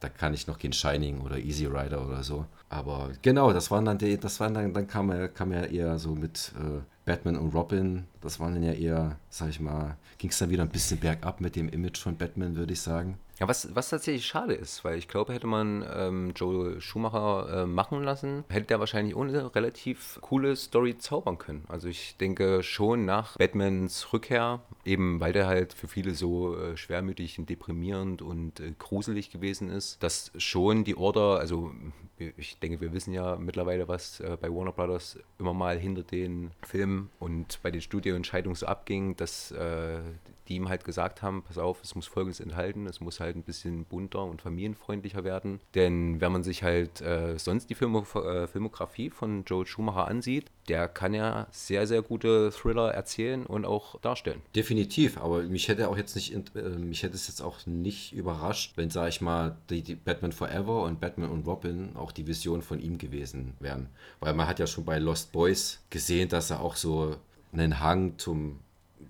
Da 0.00 0.08
kann 0.08 0.32
ich 0.32 0.46
noch 0.46 0.58
kein 0.58 0.72
Shining 0.72 1.20
oder 1.20 1.38
Easy 1.38 1.66
Rider 1.66 2.06
oder 2.06 2.22
so. 2.22 2.46
Aber 2.68 3.10
genau, 3.22 3.52
das 3.52 3.70
waren 3.70 3.84
dann 3.84 3.98
die, 3.98 4.18
das 4.18 4.38
waren 4.38 4.54
dann, 4.54 4.72
dann 4.72 4.86
kam 4.86 5.10
er, 5.10 5.28
kam 5.28 5.50
er 5.52 5.70
eher 5.70 5.98
so 5.98 6.14
mit 6.14 6.52
äh, 6.56 6.80
Batman 7.08 7.38
und 7.38 7.54
Robin. 7.54 8.04
Das 8.20 8.38
waren 8.38 8.52
dann 8.52 8.62
ja 8.62 8.74
eher, 8.74 9.16
sag 9.30 9.48
ich 9.48 9.60
mal, 9.60 9.96
ging 10.18 10.28
es 10.28 10.36
dann 10.36 10.50
wieder 10.50 10.62
ein 10.62 10.68
bisschen 10.68 11.00
bergab 11.00 11.40
mit 11.40 11.56
dem 11.56 11.70
Image 11.70 11.96
von 11.96 12.18
Batman, 12.18 12.54
würde 12.54 12.74
ich 12.74 12.82
sagen. 12.82 13.16
Ja, 13.38 13.46
was, 13.46 13.74
was 13.74 13.90
tatsächlich 13.90 14.26
schade 14.26 14.54
ist, 14.54 14.84
weil 14.84 14.98
ich 14.98 15.06
glaube, 15.06 15.32
hätte 15.32 15.46
man 15.46 15.86
ähm, 15.94 16.32
Joel 16.34 16.80
Schumacher 16.80 17.62
äh, 17.62 17.66
machen 17.66 18.02
lassen, 18.02 18.44
hätte 18.48 18.66
der 18.66 18.80
wahrscheinlich 18.80 19.14
ohne 19.14 19.54
relativ 19.54 20.18
coole 20.22 20.56
Story 20.56 20.98
zaubern 20.98 21.38
können. 21.38 21.64
Also 21.68 21.88
ich 21.88 22.16
denke 22.16 22.64
schon 22.64 23.04
nach 23.04 23.36
Batmans 23.36 24.12
Rückkehr, 24.12 24.60
eben 24.84 25.20
weil 25.20 25.32
der 25.32 25.46
halt 25.46 25.72
für 25.72 25.86
viele 25.86 26.14
so 26.14 26.56
äh, 26.56 26.76
schwermütig 26.76 27.38
und 27.38 27.48
deprimierend 27.48 28.22
und 28.22 28.58
äh, 28.58 28.72
gruselig 28.76 29.30
gewesen 29.30 29.70
ist, 29.70 30.02
dass 30.02 30.32
schon 30.36 30.82
die 30.82 30.96
Order, 30.96 31.38
also 31.38 31.70
ich 32.36 32.58
denke, 32.58 32.80
wir 32.80 32.92
wissen 32.92 33.12
ja 33.12 33.36
mittlerweile, 33.36 33.86
was 33.86 34.18
äh, 34.18 34.36
bei 34.40 34.50
Warner 34.50 34.72
Brothers 34.72 35.18
immer 35.38 35.54
mal 35.54 35.78
hinter 35.78 36.02
den 36.02 36.50
Filmen 36.66 37.10
und 37.20 37.60
bei 37.62 37.70
den 37.70 37.80
Studioentscheidungen 37.80 38.56
so 38.56 38.66
abging, 38.66 39.14
dass 39.16 39.52
äh, 39.52 40.00
die 40.48 40.56
ihm 40.56 40.68
halt 40.68 40.84
gesagt 40.84 41.22
haben, 41.22 41.42
pass 41.42 41.58
auf, 41.58 41.82
es 41.82 41.94
muss 41.94 42.06
Folgendes 42.06 42.40
enthalten, 42.40 42.86
es 42.86 43.00
muss 43.00 43.20
halt 43.20 43.36
ein 43.36 43.42
bisschen 43.42 43.84
bunter 43.84 44.24
und 44.24 44.42
familienfreundlicher 44.42 45.24
werden. 45.24 45.60
Denn 45.74 46.20
wenn 46.20 46.32
man 46.32 46.42
sich 46.42 46.62
halt 46.62 47.00
äh, 47.00 47.38
sonst 47.38 47.70
die 47.70 47.74
Filmo 47.74 48.06
äh, 48.14 48.46
Filmografie 48.46 49.10
von 49.10 49.44
Joel 49.44 49.66
Schumacher 49.66 50.08
ansieht, 50.08 50.50
der 50.68 50.88
kann 50.88 51.14
ja 51.14 51.46
sehr, 51.50 51.86
sehr 51.86 52.02
gute 52.02 52.50
Thriller 52.50 52.92
erzählen 52.92 53.46
und 53.46 53.64
auch 53.64 54.00
darstellen. 54.00 54.42
Definitiv, 54.54 55.18
aber 55.18 55.42
mich 55.42 55.68
hätte 55.68 55.88
auch 55.88 55.96
jetzt 55.96 56.14
nicht, 56.14 56.34
äh, 56.34 56.62
mich 56.62 57.02
hätte 57.02 57.14
es 57.14 57.28
jetzt 57.28 57.42
auch 57.42 57.66
nicht 57.66 58.12
überrascht, 58.12 58.72
wenn, 58.76 58.90
sag 58.90 59.08
ich 59.08 59.20
mal, 59.20 59.56
die, 59.70 59.82
die 59.82 59.94
Batman 59.94 60.32
Forever 60.32 60.82
und 60.82 61.00
Batman 61.00 61.30
und 61.30 61.46
Robin 61.46 61.96
auch 61.96 62.12
die 62.12 62.26
Vision 62.26 62.62
von 62.62 62.80
ihm 62.80 62.98
gewesen 62.98 63.54
wären. 63.60 63.88
Weil 64.20 64.34
man 64.34 64.46
hat 64.46 64.58
ja 64.58 64.66
schon 64.66 64.84
bei 64.84 64.98
Lost 64.98 65.32
Boys 65.32 65.80
gesehen, 65.90 66.28
dass 66.28 66.50
er 66.50 66.60
auch 66.60 66.76
so 66.76 67.16
einen 67.52 67.80
Hang 67.80 68.18
zum 68.18 68.60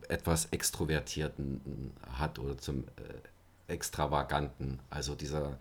etwas 0.09 0.47
Extrovertierten 0.47 1.93
hat 2.13 2.39
oder 2.39 2.59
zum 2.59 2.85
äh, 2.85 3.73
Extravaganten. 3.73 4.81
Also 4.91 5.15
dieser 5.15 5.59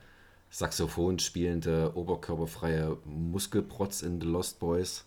Saxophon 0.49 1.19
spielende, 1.19 1.91
oberkörperfreie 1.95 2.97
Muskelprotz 3.05 4.01
in 4.01 4.21
The 4.21 4.27
Lost 4.27 4.59
Boys. 4.59 5.05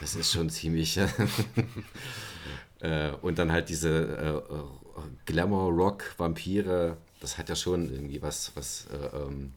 Das 0.00 0.14
ist 0.14 0.32
schon 0.32 0.50
ziemlich. 0.50 0.98
äh, 2.80 3.12
und 3.22 3.38
dann 3.38 3.50
halt 3.50 3.68
diese 3.68 4.44
äh, 4.48 5.22
Glamour-Rock-Vampire, 5.26 6.98
das 7.20 7.38
hat 7.38 7.48
ja 7.48 7.56
schon 7.56 7.90
irgendwie 7.90 8.22
was, 8.22 8.52
was 8.54 8.86
äh, 8.92 9.16
ähm, 9.16 9.52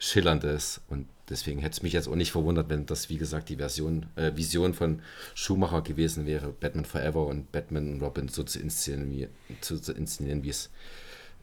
Schillerndes. 0.00 0.80
Und 0.88 1.06
deswegen 1.28 1.60
hätte 1.60 1.74
es 1.74 1.82
mich 1.82 1.92
jetzt 1.92 2.08
auch 2.08 2.16
nicht 2.16 2.32
verwundert, 2.32 2.68
wenn 2.68 2.86
das, 2.86 3.08
wie 3.08 3.18
gesagt, 3.18 3.48
die 3.50 3.56
Version, 3.56 4.06
äh, 4.16 4.32
Vision 4.34 4.74
von 4.74 5.02
Schumacher 5.34 5.82
gewesen 5.82 6.26
wäre, 6.26 6.48
Batman 6.48 6.86
Forever 6.86 7.26
und 7.26 7.52
Batman 7.52 7.92
und 7.92 8.02
Robin 8.02 8.26
so 8.26 8.42
zu 8.42 8.58
inszenieren, 8.58 9.10
wie, 9.48 9.60
zu, 9.60 9.78
zu 9.78 9.92
inszenieren, 9.92 10.42
wie 10.42 10.48
es 10.48 10.70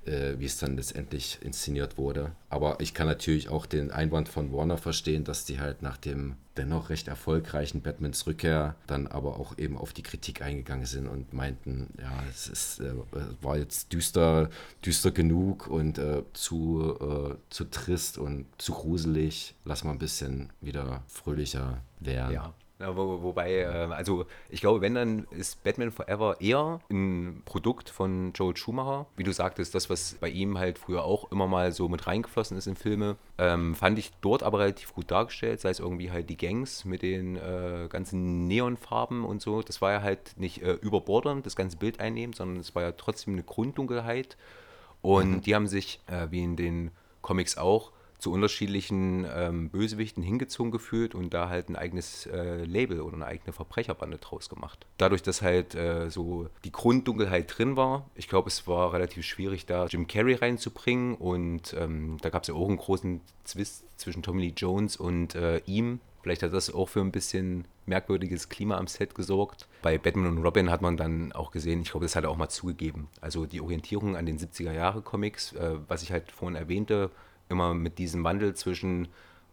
äh, 0.07 0.39
wie 0.39 0.45
es 0.45 0.57
dann 0.57 0.75
letztendlich 0.75 1.39
inszeniert 1.41 1.97
wurde. 1.97 2.31
Aber 2.49 2.79
ich 2.79 2.93
kann 2.93 3.07
natürlich 3.07 3.49
auch 3.49 3.65
den 3.65 3.91
Einwand 3.91 4.29
von 4.29 4.51
Warner 4.53 4.77
verstehen, 4.77 5.23
dass 5.23 5.45
die 5.45 5.59
halt 5.59 5.81
nach 5.81 5.97
dem 5.97 6.35
dennoch 6.57 6.89
recht 6.89 7.07
erfolgreichen 7.07 7.81
Batmans 7.81 8.25
Rückkehr 8.25 8.75
dann 8.87 9.07
aber 9.07 9.39
auch 9.39 9.57
eben 9.57 9.77
auf 9.77 9.93
die 9.93 10.03
Kritik 10.03 10.41
eingegangen 10.41 10.85
sind 10.85 11.07
und 11.07 11.33
meinten, 11.33 11.93
ja, 11.99 12.23
es 12.29 12.47
ist, 12.47 12.79
äh, 12.79 12.93
war 13.41 13.57
jetzt 13.57 13.93
düster, 13.93 14.49
düster 14.83 15.11
genug 15.11 15.67
und 15.67 15.97
äh, 15.99 16.23
zu, 16.33 16.97
äh, 16.99 17.35
zu 17.49 17.65
trist 17.65 18.17
und 18.17 18.45
zu 18.57 18.73
gruselig. 18.73 19.53
Lass 19.65 19.83
mal 19.83 19.91
ein 19.91 19.99
bisschen 19.99 20.49
wieder 20.61 21.03
fröhlicher 21.07 21.81
werden. 21.99 22.33
Ja. 22.33 22.53
Ja, 22.79 22.95
wo, 22.95 23.23
wobei, 23.23 23.61
äh, 23.61 23.87
also 23.91 24.27
ich 24.49 24.61
glaube, 24.61 24.81
wenn 24.81 24.93
dann 24.93 25.25
ist 25.31 25.63
Batman 25.63 25.91
Forever 25.91 26.39
eher 26.39 26.79
ein 26.91 27.41
Produkt 27.43 27.89
von 27.89 28.33
Joel 28.33 28.55
Schumacher. 28.55 29.07
Wie 29.15 29.23
du 29.23 29.33
sagtest, 29.33 29.73
das, 29.73 29.89
was 29.89 30.15
bei 30.19 30.29
ihm 30.29 30.59
halt 30.59 30.77
früher 30.77 31.03
auch 31.03 31.31
immer 31.31 31.47
mal 31.47 31.71
so 31.71 31.89
mit 31.89 32.05
reingeflossen 32.05 32.55
ist 32.55 32.67
in 32.67 32.75
Filme, 32.75 33.15
ähm, 33.39 33.73
fand 33.73 33.97
ich 33.97 34.11
dort 34.21 34.43
aber 34.43 34.59
relativ 34.59 34.93
gut 34.93 35.09
dargestellt, 35.09 35.59
sei 35.59 35.69
es 35.69 35.79
irgendwie 35.79 36.11
halt 36.11 36.29
die 36.29 36.37
Gangs 36.37 36.85
mit 36.85 37.01
den 37.01 37.35
äh, 37.37 37.87
ganzen 37.89 38.47
Neonfarben 38.47 39.25
und 39.25 39.41
so. 39.41 39.63
Das 39.63 39.81
war 39.81 39.91
ja 39.91 40.01
halt 40.03 40.37
nicht 40.37 40.61
äh, 40.61 40.73
überbordernd, 40.73 41.47
das 41.47 41.55
ganze 41.55 41.77
Bild 41.77 41.99
einnehmen, 41.99 42.33
sondern 42.33 42.57
es 42.57 42.75
war 42.75 42.83
ja 42.83 42.91
trotzdem 42.91 43.33
eine 43.33 43.43
Grunddunkelheit. 43.43 44.37
Und 45.01 45.41
die 45.41 45.55
haben 45.55 45.67
sich, 45.67 45.99
äh, 46.07 46.27
wie 46.29 46.43
in 46.43 46.55
den 46.55 46.91
Comics 47.21 47.57
auch, 47.57 47.91
zu 48.17 48.31
unterschiedlichen 48.31 49.27
ähm, 49.31 49.69
Bösewichten 49.69 50.23
hingezogen 50.23 50.71
gefühlt 50.71 51.13
und 51.13 51.33
da 51.33 51.49
halt 51.49 51.69
ein 51.69 51.75
eigenes 51.75 52.25
äh, 52.25 52.63
Label 52.63 53.01
oder 53.01 53.15
eine 53.15 53.25
eigene 53.25 53.53
Verbrecherbande 53.53 54.17
draus 54.17 54.49
gemacht. 54.49 54.85
Dadurch, 54.97 55.21
dass 55.21 55.41
halt 55.41 55.75
äh, 55.75 56.09
so 56.09 56.49
die 56.63 56.71
Grunddunkelheit 56.71 57.57
drin 57.57 57.75
war, 57.75 58.09
ich 58.15 58.27
glaube, 58.27 58.49
es 58.49 58.67
war 58.67 58.93
relativ 58.93 59.25
schwierig, 59.25 59.65
da 59.65 59.85
Jim 59.85 60.07
Carrey 60.07 60.35
reinzubringen 60.35 61.15
und 61.15 61.75
ähm, 61.77 62.17
da 62.21 62.29
gab 62.29 62.43
es 62.43 62.47
ja 62.47 62.55
auch 62.55 62.67
einen 62.67 62.77
großen 62.77 63.21
Zwist 63.43 63.85
zwischen 63.99 64.23
Tommy 64.23 64.43
Lee 64.43 64.53
Jones 64.55 64.97
und 64.97 65.35
äh, 65.35 65.61
ihm. 65.65 65.99
Vielleicht 66.21 66.43
hat 66.43 66.51
das 66.51 66.73
auch 66.73 66.89
für 66.89 66.99
ein 66.99 67.11
bisschen 67.11 67.65
merkwürdiges 67.85 68.49
Klima 68.49 68.77
am 68.77 68.87
Set 68.87 69.15
gesorgt. 69.15 69.67
Bei 69.81 69.97
Batman 69.97 70.27
und 70.27 70.43
Robin 70.43 70.69
hat 70.69 70.81
man 70.81 70.97
dann 70.97 71.31
auch 71.31 71.51
gesehen, 71.51 71.83
ich 71.83 71.91
glaube, 71.91 72.05
das 72.05 72.15
hat 72.15 72.25
er 72.25 72.29
auch 72.29 72.35
mal 72.37 72.49
zugegeben. 72.49 73.07
Also 73.21 73.45
die 73.45 73.61
Orientierung 73.61 74.17
an 74.17 74.25
den 74.25 74.37
70er 74.37 74.73
Jahre 74.73 75.01
Comics, 75.01 75.53
äh, 75.53 75.75
was 75.87 76.03
ich 76.03 76.11
halt 76.11 76.31
vorhin 76.31 76.57
erwähnte, 76.57 77.11
immer 77.49 77.73
mit 77.73 77.97
diesem 77.97 78.23
Wandel 78.23 78.53
zwischen 78.55 79.07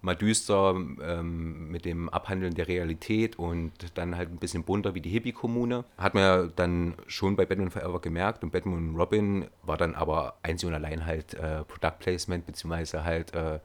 mal 0.05 0.15
düster 0.15 0.75
ähm, 1.03 1.71
mit 1.71 1.85
dem 1.87 2.09
Abhandeln 2.11 2.55
der 2.55 2.69
Realität 2.69 3.39
und 3.39 3.73
dann 3.95 4.17
halt 4.17 4.31
ein 4.31 4.37
bisschen 4.37 4.63
bunter 4.63 4.95
wie 4.95 5.01
die 5.01 5.09
Hippie-Kommune. 5.09 5.85
Hat 5.97 6.15
man 6.15 6.23
ja 6.23 6.47
dann 6.55 6.95
schon 7.07 7.37
bei 7.37 7.47
Batman 7.47 7.71
Forever 7.71 8.01
gemerkt 8.01 8.45
und 8.45 8.53
Batman 8.53 8.91
und 8.91 8.97
Robin 8.97 9.47
war 9.63 9.79
dann 9.79 9.95
aber 9.95 10.35
einzig 10.43 10.69
und 10.69 10.75
allein 10.75 11.07
halt 11.07 11.35
äh, 11.35 11.65
Product 11.65 11.99
Placement 11.99 12.45
beziehungsweise 12.45 13.03
halt 13.03 13.35
äh, 13.35 13.61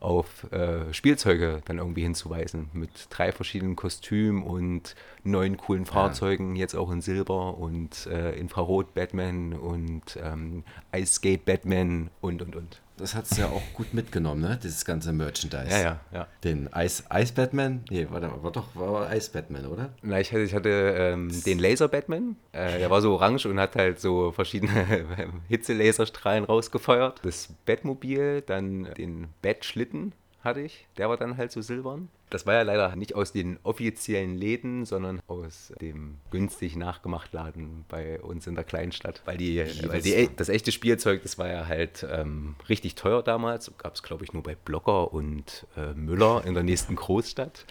auf 0.00 0.50
äh, 0.52 0.92
Spielzeuge 0.92 1.60
dann 1.66 1.78
irgendwie 1.78 2.02
hinzuweisen. 2.02 2.70
Mit 2.72 2.90
drei 3.10 3.30
verschiedenen 3.30 3.76
Kostümen 3.76 4.42
und 4.42 4.94
neun 5.22 5.56
coolen 5.58 5.84
Fahrzeugen, 5.84 6.56
ja. 6.56 6.60
jetzt 6.60 6.74
auch 6.74 6.90
in 6.90 7.02
Silber 7.02 7.58
und 7.58 8.06
äh, 8.06 8.32
Infrarot 8.38 8.94
Batman 8.94 9.52
und 9.52 10.18
ähm, 10.22 10.64
Ice 10.94 11.14
Skate 11.14 11.44
Batman 11.44 12.10
und 12.20 12.42
und 12.42 12.56
und. 12.56 12.80
Das 12.96 13.14
hat 13.14 13.24
es 13.24 13.36
ja 13.36 13.46
auch 13.46 13.62
gut 13.74 13.92
mitgenommen, 13.92 14.40
ne? 14.40 14.58
Dieses 14.62 14.84
ganze 14.84 15.12
Merchandise. 15.12 15.68
Ja, 15.68 15.80
ja, 15.80 16.00
ja. 16.12 16.26
Den 16.44 16.68
Ice, 16.76 17.02
Ice 17.12 17.32
Batman? 17.32 17.84
Nee, 17.90 18.06
war, 18.08 18.22
war 18.42 18.52
doch 18.52 18.76
war 18.76 19.12
Ice 19.14 19.30
Batman, 19.32 19.66
oder? 19.66 19.90
Na, 20.02 20.20
ich 20.20 20.30
hatte, 20.30 20.42
ich 20.42 20.54
hatte 20.54 20.68
ähm, 20.96 21.28
den 21.44 21.58
Laser 21.58 21.88
Batman. 21.88 22.36
Äh, 22.52 22.78
der 22.78 22.90
war 22.90 23.00
so 23.00 23.14
orange 23.14 23.46
und 23.46 23.58
hat 23.58 23.74
halt 23.74 23.98
so 24.00 24.30
verschiedene 24.30 25.04
Hitzelaserstrahlen 25.48 26.44
rausgefeuert. 26.44 27.20
Das 27.24 27.48
Batmobil, 27.66 28.42
dann 28.42 28.84
den 28.96 29.28
Bat-Schlitten 29.42 30.12
hatte 30.44 30.60
ich. 30.60 30.86
Der 30.96 31.08
war 31.08 31.16
dann 31.16 31.36
halt 31.36 31.52
so 31.52 31.62
silbern. 31.62 32.08
Das 32.30 32.46
war 32.46 32.54
ja 32.54 32.62
leider 32.62 32.94
nicht 32.96 33.14
aus 33.14 33.32
den 33.32 33.58
offiziellen 33.62 34.36
Läden, 34.36 34.84
sondern 34.84 35.20
aus 35.26 35.72
dem 35.80 36.18
günstig 36.30 36.76
nachgemacht 36.76 37.32
Laden 37.32 37.84
bei 37.88 38.20
uns 38.20 38.46
in 38.46 38.54
der 38.54 38.64
Kleinstadt. 38.64 39.22
Weil, 39.24 39.36
die, 39.36 39.64
weil 39.86 40.02
die, 40.02 40.28
das 40.36 40.48
echte 40.48 40.72
Spielzeug, 40.72 41.22
das 41.22 41.38
war 41.38 41.48
ja 41.48 41.66
halt 41.66 42.06
ähm, 42.10 42.56
richtig 42.68 42.94
teuer 42.94 43.22
damals. 43.22 43.70
Gab 43.78 43.94
es, 43.94 44.02
glaube 44.02 44.24
ich, 44.24 44.32
nur 44.32 44.42
bei 44.42 44.54
Blocker 44.54 45.12
und 45.12 45.66
äh, 45.76 45.92
Müller 45.94 46.42
in 46.44 46.54
der 46.54 46.62
nächsten 46.62 46.96
Großstadt. 46.96 47.66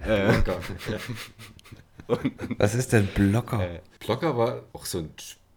Äh, 0.00 0.32
Was 2.58 2.74
ist 2.74 2.92
denn 2.92 3.06
Blocker? 3.08 3.60
Äh, 3.60 3.80
Blocker 4.00 4.36
war 4.36 4.62
auch 4.72 4.84
so 4.84 4.98
ein 4.98 5.10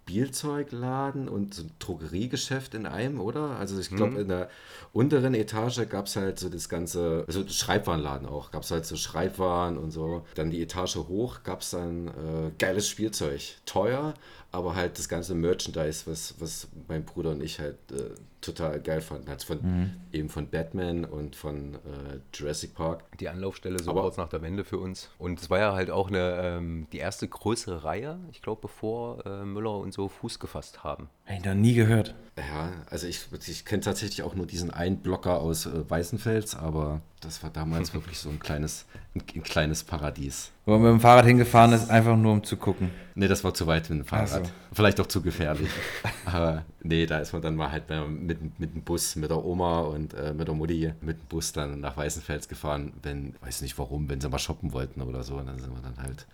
Spielzeugladen 0.10 1.30
und 1.30 1.54
so 1.54 1.64
ein 1.64 1.72
Drogeriegeschäft 1.78 2.74
in 2.74 2.88
einem, 2.88 3.22
oder? 3.22 3.58
Also 3.60 3.80
ich 3.80 3.90
glaube, 3.90 4.14
mhm. 4.14 4.20
in 4.22 4.28
der 4.30 4.50
unteren 4.92 5.36
Etage 5.36 5.88
gab 5.88 6.08
es 6.08 6.16
halt 6.16 6.40
so 6.40 6.50
das 6.50 6.68
ganze, 6.68 7.26
also 7.28 7.48
Schreibwarenladen 7.48 8.28
auch, 8.28 8.50
gab 8.50 8.64
es 8.64 8.72
halt 8.72 8.88
so 8.88 8.96
Schreibwaren 8.96 9.78
und 9.78 9.92
so. 9.92 10.26
Dann 10.34 10.50
die 10.50 10.64
Etage 10.64 10.96
hoch 10.96 11.44
gab 11.44 11.62
es 11.62 11.70
dann 11.72 12.08
äh, 12.08 12.52
geiles 12.58 12.88
Spielzeug. 12.88 13.40
Teuer, 13.68 14.16
aber 14.52 14.76
halt 14.76 14.98
das 14.98 15.10
ganze 15.10 15.36
Merchandise, 15.36 16.04
was, 16.08 16.34
was 16.40 16.68
mein 16.88 17.06
Bruder 17.06 17.30
und 17.30 17.44
ich 17.44 17.60
halt 17.60 17.78
äh, 17.92 18.10
total 18.42 18.80
geil 18.80 19.02
fanden. 19.02 19.30
Also 19.30 19.48
von, 19.48 19.62
mhm. 19.62 19.92
eben 20.12 20.30
von 20.30 20.50
Batman 20.50 21.06
und 21.06 21.36
von 21.36 21.76
äh, 21.76 22.20
Jurassic 22.34 22.74
Park. 22.74 23.04
Die 23.20 23.30
Anlaufstelle 23.30 23.80
so 23.80 23.92
aber, 23.92 24.02
kurz 24.02 24.18
nach 24.18 24.30
der 24.30 24.42
Wende 24.42 24.64
für 24.64 24.78
uns. 24.78 25.10
Und 25.18 25.40
es 25.40 25.50
war 25.50 25.60
ja 25.60 25.74
halt 25.74 25.92
auch 25.92 26.10
eine, 26.10 26.42
ähm, 26.42 26.88
die 26.92 26.98
erste 26.98 27.28
größere 27.28 27.84
Reihe, 27.84 28.20
ich 28.32 28.42
glaube, 28.42 28.62
bevor 28.62 29.26
äh, 29.26 29.46
Müller 29.46 29.78
und 29.78 29.94
so 29.94 30.08
Fuß 30.08 30.40
gefasst 30.40 30.84
haben. 30.84 31.10
Habe 31.26 31.38
ich 31.38 31.46
noch 31.46 31.54
nie 31.54 31.74
gehört. 31.74 32.16
Ja, 32.38 32.72
also 32.90 33.08
ich, 33.08 33.28
ich 33.48 33.66
kenne 33.66 33.84
tatsächlich 33.84 34.24
auch 34.24 34.34
nur 34.34 34.46
diesen 34.46 34.72
einen 34.72 34.98
Blocker 34.98 35.40
aus 35.40 35.66
äh, 35.66 35.90
Weißenfels, 35.90 36.56
aber 36.56 37.02
das 37.20 37.44
war 37.44 37.50
damals 37.50 37.94
wirklich 37.94 38.18
so 38.18 38.30
ein 38.30 38.40
kleines, 38.40 38.86
ein, 39.14 39.24
ein, 39.36 39.44
kleines 39.44 39.84
Paradies. 39.84 40.52
Wo 40.66 40.72
man 40.72 40.82
mit 40.82 40.92
dem 40.92 41.00
Fahrrad 41.02 41.26
hingefahren 41.26 41.74
ist, 41.74 41.90
einfach 41.90 42.16
nur 42.16 42.34
um 42.34 42.44
zu 42.44 42.58
gucken. 42.58 42.92
Nee, 43.16 43.28
das 43.28 43.44
war 43.44 43.54
zu 43.54 43.68
weit 43.68 43.90
mit 43.90 44.00
dem 44.00 44.06
Fahrrad. 44.06 44.46
So. 44.46 44.52
Vielleicht 44.72 45.00
auch 45.02 45.08
zu 45.08 45.22
gefährlich. 45.22 45.70
aber 46.26 46.66
nee, 46.82 47.06
da 47.06 47.20
ist 47.20 47.34
man 47.34 47.42
dann 47.42 47.56
mal 47.56 47.72
halt 47.72 47.90
mit, 47.90 48.29
mit 48.30 48.74
dem 48.76 48.82
Bus, 48.84 49.16
mit 49.16 49.30
der 49.30 49.44
Oma 49.44 49.82
und 49.82 50.14
äh, 50.14 50.34
mit 50.34 50.48
der 50.48 50.56
Mutti 50.56 50.94
mit 51.02 51.20
dem 51.20 51.26
Bus 51.28 51.52
dann 51.52 51.80
nach 51.80 51.98
Weißenfels 51.98 52.48
gefahren, 52.48 52.94
wenn, 53.02 53.36
weiß 53.42 53.62
nicht 53.62 53.78
warum, 53.78 54.10
wenn 54.10 54.22
sie 54.22 54.30
mal 54.30 54.40
shoppen 54.40 54.74
wollten 54.74 55.02
oder 55.02 55.24
so. 55.24 55.38
Dann 55.38 55.60
sind 55.60 55.74
wir 55.74 55.82
dann 55.82 55.98
halt 55.98 56.28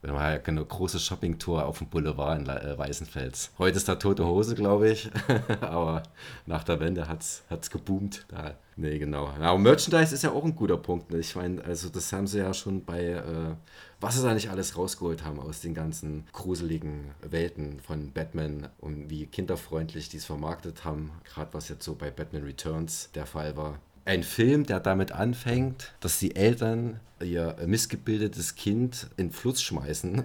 wir 0.00 0.10
haben 0.10 0.20
halt 0.20 0.48
eine 0.48 0.64
große 0.64 1.00
Shoppingtour 1.00 1.66
auf 1.66 1.78
dem 1.78 1.88
Boulevard 1.88 2.38
in 2.38 2.48
äh, 2.48 2.78
Weißenfels. 2.78 3.50
Heute 3.58 3.78
ist 3.78 3.88
da 3.88 3.96
tote 3.96 4.24
Hose, 4.24 4.54
glaube 4.54 4.90
ich. 4.90 5.10
Aber 5.60 6.04
nach 6.46 6.62
der 6.62 6.78
Wende 6.78 7.08
hat 7.08 7.22
es 7.22 7.70
geboomt. 7.70 8.24
Da, 8.28 8.54
nee, 8.76 8.98
genau. 8.98 9.26
Ja, 9.40 9.50
aber 9.50 9.58
Merchandise 9.58 10.14
ist 10.14 10.22
ja 10.22 10.30
auch 10.30 10.44
ein 10.44 10.54
guter 10.54 10.76
Punkt. 10.76 11.10
Ne? 11.10 11.18
Ich 11.18 11.34
meine, 11.34 11.64
also 11.64 11.88
das 11.88 12.12
haben 12.12 12.28
sie 12.28 12.38
ja 12.38 12.54
schon 12.54 12.84
bei, 12.84 13.06
äh, 13.06 13.54
was 14.00 14.16
sie 14.16 14.22
da 14.22 14.34
nicht 14.34 14.50
alles 14.50 14.76
rausgeholt 14.76 15.24
haben 15.24 15.40
aus 15.40 15.60
den 15.60 15.74
ganzen 15.74 16.26
gruseligen 16.32 17.10
Welten 17.22 17.80
von 17.80 18.12
Batman 18.12 18.68
und 18.78 19.10
wie 19.10 19.26
kinderfreundlich 19.26 20.08
die 20.08 20.18
es 20.18 20.26
vermarktet 20.26 20.84
haben. 20.84 21.10
Gerade 21.24 21.52
was 21.54 21.68
jetzt 21.68 21.84
so 21.84 21.96
bei 21.96 22.12
Batman 22.12 22.44
Returns 22.44 23.10
der 23.14 23.26
Fall 23.26 23.56
war 23.56 23.80
ein 24.08 24.22
Film, 24.22 24.64
der 24.64 24.80
damit 24.80 25.12
anfängt, 25.12 25.92
dass 26.00 26.18
die 26.18 26.34
Eltern 26.34 26.98
ihr 27.20 27.56
missgebildetes 27.66 28.54
Kind 28.54 29.08
in 29.16 29.26
den 29.26 29.32
Fluss 29.32 29.60
schmeißen. 29.60 30.24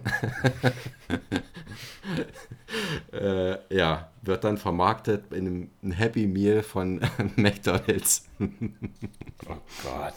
äh, 3.12 3.76
ja, 3.76 4.10
wird 4.22 4.44
dann 4.44 4.58
vermarktet 4.58 5.34
in 5.34 5.70
einem 5.82 5.92
Happy 5.92 6.28
Meal 6.28 6.64
von 6.64 7.02
McDonalds. 7.36 8.26
oh 8.40 9.58
Gott. 9.84 10.14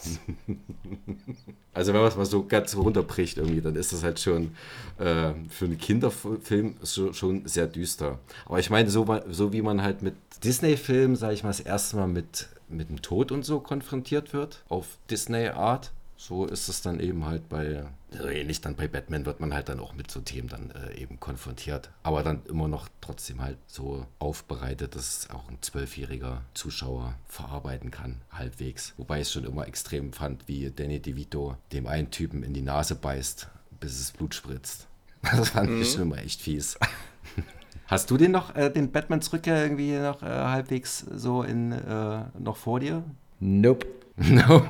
Also 1.73 1.93
wenn 1.93 2.01
man 2.01 2.09
es 2.09 2.15
mal 2.15 2.25
so 2.25 2.45
ganz 2.45 2.75
runterbricht 2.75 3.37
irgendwie, 3.37 3.61
dann 3.61 3.75
ist 3.75 3.91
das 3.91 4.03
halt 4.03 4.19
schon 4.19 4.51
äh, 4.97 5.33
für 5.49 5.65
einen 5.65 5.77
Kinderfilm 5.77 6.75
so, 6.81 7.11
schon 7.11 7.45
sehr 7.47 7.67
düster. 7.67 8.19
Aber 8.45 8.59
ich 8.59 8.69
meine, 8.69 8.89
so, 8.89 9.05
so 9.29 9.51
wie 9.51 9.61
man 9.61 9.81
halt 9.81 10.03
mit 10.03 10.15
Disney-Filmen, 10.43 11.15
sage 11.15 11.33
ich 11.33 11.43
mal, 11.43 11.49
das 11.49 11.59
erste 11.59 11.97
Mal 11.97 12.07
mit 12.07 12.47
mit 12.69 12.89
dem 12.89 13.01
Tod 13.01 13.31
und 13.31 13.43
so 13.43 13.59
konfrontiert 13.59 14.33
wird, 14.33 14.63
auf 14.69 14.97
Disney-Art. 15.09 15.91
So 16.19 16.45
ist 16.45 16.67
es 16.67 16.81
dann 16.81 16.99
eben 16.99 17.25
halt 17.25 17.47
bei, 17.47 17.85
also 18.11 18.27
ähnlich 18.27 18.59
dann 18.59 18.75
bei 18.75 18.87
Batman 18.87 19.27
wird 19.27 19.39
man 19.39 19.53
halt 19.53 19.69
dann 19.69 19.79
auch 19.79 19.93
mit 19.93 20.09
so 20.09 20.19
Themen 20.19 20.47
dann 20.47 20.71
äh, 20.71 20.95
eben 20.95 21.19
konfrontiert. 21.19 21.91
Aber 22.01 22.23
dann 22.23 22.41
immer 22.47 22.67
noch 22.67 22.89
trotzdem 23.01 23.39
halt 23.39 23.59
so 23.67 24.07
aufbereitet, 24.17 24.95
dass 24.95 25.29
auch 25.29 25.47
ein 25.47 25.59
zwölfjähriger 25.61 26.41
Zuschauer 26.55 27.13
verarbeiten 27.27 27.91
kann, 27.91 28.21
halbwegs. 28.31 28.95
Wobei 28.97 29.17
ich 29.17 29.27
es 29.27 29.33
schon 29.33 29.43
immer 29.43 29.67
extrem 29.67 30.11
fand, 30.11 30.47
wie 30.47 30.71
Danny 30.71 30.99
DeVito 30.99 31.55
dem 31.71 31.85
einen 31.85 32.09
Typen 32.09 32.41
in 32.41 32.53
die 32.53 32.63
Nase 32.63 32.95
beißt, 32.95 33.49
bis 33.79 33.99
es 33.99 34.11
Blut 34.11 34.33
spritzt. 34.33 34.87
Das 35.21 35.49
fand 35.49 35.69
mhm. 35.69 35.81
ich 35.81 35.91
schon 35.91 36.03
immer 36.03 36.17
echt 36.17 36.41
fies. 36.41 36.77
Hast 37.87 38.11
du 38.11 38.17
den 38.17 38.31
noch, 38.31 38.53
äh, 38.55 38.69
den 38.69 38.91
Batmans 38.91 39.31
Rückkehr 39.31 39.61
irgendwie 39.63 39.93
noch 39.93 40.21
äh, 40.21 40.25
halbwegs 40.25 40.99
so 40.99 41.41
in, 41.41 41.71
äh, 41.71 42.25
noch 42.37 42.57
vor 42.57 42.79
dir? 42.79 43.03
Nope. 43.39 43.87
No. 44.19 44.65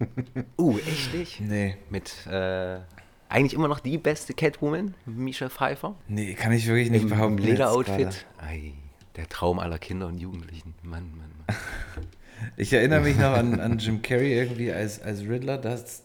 uh, 0.58 0.78
echt 0.78 1.12
nicht? 1.12 1.40
Nee. 1.42 1.76
Mit 1.90 2.26
äh, 2.26 2.78
eigentlich 3.28 3.52
immer 3.52 3.68
noch 3.68 3.80
die 3.80 3.98
beste 3.98 4.32
Catwoman, 4.32 4.94
Misha 5.04 5.50
Pfeiffer. 5.50 5.96
Nee, 6.08 6.32
kann 6.32 6.50
ich 6.52 6.66
wirklich 6.66 6.90
nicht 6.90 7.02
Im 7.02 7.10
behaupten. 7.10 7.36
Lederoutfit. 7.36 8.24
Der 9.16 9.28
Traum 9.28 9.58
aller 9.58 9.78
Kinder 9.78 10.06
und 10.06 10.18
Jugendlichen. 10.18 10.74
Mann, 10.82 11.10
Mann, 11.10 11.30
Mann. 11.46 11.56
ich 12.56 12.72
erinnere 12.72 13.02
mich 13.02 13.18
noch 13.18 13.32
an, 13.32 13.60
an 13.60 13.76
Jim 13.76 14.00
Carrey 14.00 14.32
irgendwie 14.32 14.72
als, 14.72 15.02
als 15.02 15.20
Riddler. 15.28 15.58
Das, 15.58 16.04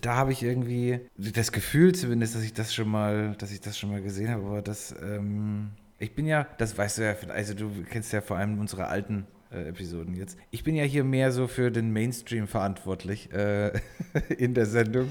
da 0.00 0.16
habe 0.16 0.32
ich 0.32 0.42
irgendwie 0.42 1.00
das 1.16 1.52
Gefühl 1.52 1.94
zumindest, 1.94 2.34
dass 2.34 2.42
ich 2.42 2.52
das 2.52 2.74
schon 2.74 2.88
mal, 2.88 3.34
dass 3.38 3.52
ich 3.52 3.60
das 3.60 3.78
schon 3.78 3.90
mal 3.90 4.02
gesehen 4.02 4.30
habe, 4.30 4.44
aber 4.44 4.62
das, 4.62 4.94
ähm, 5.02 5.70
ich 5.98 6.14
bin 6.14 6.26
ja, 6.26 6.46
das 6.58 6.76
weißt 6.76 6.98
du 6.98 7.02
ja, 7.02 7.14
also 7.28 7.54
du 7.54 7.70
kennst 7.88 8.12
ja 8.12 8.20
vor 8.20 8.36
allem 8.36 8.58
unsere 8.58 8.86
alten 8.88 9.26
äh, 9.52 9.68
Episoden 9.68 10.14
jetzt. 10.14 10.38
Ich 10.50 10.64
bin 10.64 10.74
ja 10.74 10.84
hier 10.84 11.04
mehr 11.04 11.30
so 11.30 11.46
für 11.46 11.70
den 11.70 11.92
Mainstream 11.92 12.46
verantwortlich 12.46 13.32
äh, 13.32 13.72
in 14.38 14.54
der 14.54 14.66
Sendung. 14.66 15.10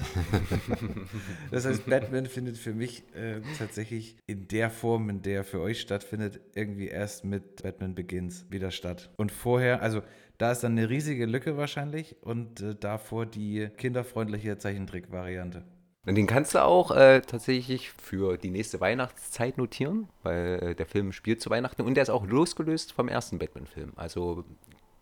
das 1.50 1.64
heißt, 1.64 1.86
Batman 1.86 2.26
findet 2.26 2.58
für 2.58 2.74
mich 2.74 3.04
äh, 3.14 3.40
tatsächlich 3.58 4.16
in 4.26 4.48
der 4.48 4.70
Form, 4.70 5.08
in 5.10 5.22
der 5.22 5.38
er 5.38 5.44
für 5.44 5.60
euch 5.60 5.80
stattfindet, 5.80 6.40
irgendwie 6.54 6.88
erst 6.88 7.24
mit 7.24 7.62
Batman 7.62 7.94
Begins 7.94 8.46
wieder 8.50 8.70
statt. 8.70 9.10
Und 9.16 9.32
vorher, 9.32 9.82
also 9.82 10.02
da 10.42 10.50
ist 10.50 10.64
dann 10.64 10.72
eine 10.72 10.90
riesige 10.90 11.24
Lücke 11.24 11.56
wahrscheinlich 11.56 12.16
und 12.20 12.60
äh, 12.60 12.74
davor 12.74 13.26
die 13.26 13.68
kinderfreundliche 13.76 14.58
Zeichentrick-Variante. 14.58 15.62
Und 16.04 16.16
den 16.16 16.26
kannst 16.26 16.56
du 16.56 16.64
auch 16.64 16.90
äh, 16.90 17.20
tatsächlich 17.20 17.90
für 17.92 18.36
die 18.36 18.50
nächste 18.50 18.80
Weihnachtszeit 18.80 19.56
notieren, 19.56 20.08
weil 20.24 20.58
äh, 20.60 20.74
der 20.74 20.86
Film 20.86 21.12
spielt 21.12 21.40
zu 21.40 21.48
Weihnachten 21.48 21.82
und 21.82 21.94
der 21.94 22.02
ist 22.02 22.10
auch 22.10 22.26
losgelöst 22.26 22.92
vom 22.92 23.06
ersten 23.06 23.38
Batman-Film. 23.38 23.92
Also 23.94 24.44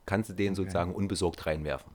kannst 0.05 0.29
du 0.29 0.35
den 0.35 0.49
okay. 0.49 0.57
sozusagen 0.57 0.95
unbesorgt 0.95 1.47
reinwerfen. 1.47 1.91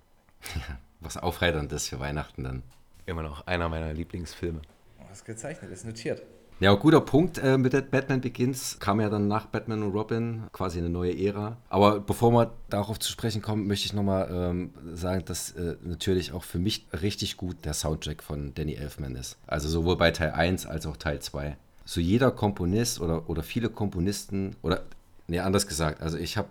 was 1.00 1.16
aufreiterndes 1.16 1.88
für 1.90 2.00
Weihnachten 2.00 2.44
dann. 2.44 2.64
Immer 3.06 3.22
noch 3.22 3.46
einer 3.46 3.70
meiner 3.70 3.94
Lieblingsfilme. 3.94 4.64
Was 5.08 5.24
gezeichnet 5.24 5.70
ist 5.72 5.86
notiert. 5.86 6.24
Ja, 6.62 6.74
guter 6.74 7.02
Punkt. 7.02 7.38
Äh, 7.38 7.58
mit 7.58 7.92
Batman 7.92 8.22
Begins 8.22 8.80
kam 8.80 9.02
ja 9.02 9.10
dann 9.10 9.28
nach 9.28 9.48
Batman 9.48 9.84
und 9.84 9.92
Robin 9.92 10.44
quasi 10.54 10.80
eine 10.80 10.90
neue 10.90 11.18
Ära. 11.18 11.58
Aber 11.68 12.00
bevor 12.00 12.32
wir 12.32 12.54
darauf 12.70 12.98
zu 12.98 13.12
sprechen 13.12 13.42
kommen, 13.42 13.68
möchte 13.68 13.88
ich 13.88 13.94
nochmal 13.94 14.30
ähm, 14.32 14.74
sagen, 14.94 15.26
dass 15.26 15.52
äh, 15.52 15.76
natürlich 15.84 16.32
auch 16.32 16.44
für 16.44 16.58
mich 16.58 16.88
richtig 16.94 17.36
gut 17.36 17.66
der 17.66 17.74
Soundtrack 17.74 18.24
von 18.24 18.54
Danny 18.56 18.76
Elfman 18.76 19.16
ist. 19.16 19.38
Also 19.48 19.68
sowohl 19.68 19.98
bei 19.98 20.12
Teil 20.12 20.32
1 20.32 20.66
als 20.66 20.86
auch 20.86 20.96
Teil 20.96 21.20
2. 21.20 21.58
So 21.84 22.00
jeder 22.00 22.32
Komponist 22.32 23.02
oder, 23.02 23.30
oder 23.30 23.44
viele 23.44 23.70
Komponisten, 23.70 24.56
oder 24.62 24.84
nee, 25.28 25.40
anders 25.40 25.68
gesagt, 25.68 26.02
also 26.02 26.18
ich 26.18 26.38
habe 26.38 26.48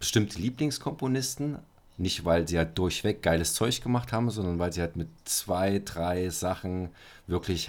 bestimmte 0.00 0.38
Lieblingskomponisten, 0.40 1.58
Nicht, 1.98 2.24
weil 2.24 2.48
sie 2.48 2.56
halt 2.56 2.78
durchweg 2.78 3.22
geiles 3.22 3.52
Zeug 3.52 3.82
gemacht 3.82 4.12
haben, 4.12 4.30
sondern 4.30 4.58
weil 4.58 4.72
sie 4.72 4.80
halt 4.80 4.96
mit 4.96 5.08
zwei, 5.24 5.80
drei 5.84 6.30
Sachen 6.30 6.88
wirklich 7.26 7.68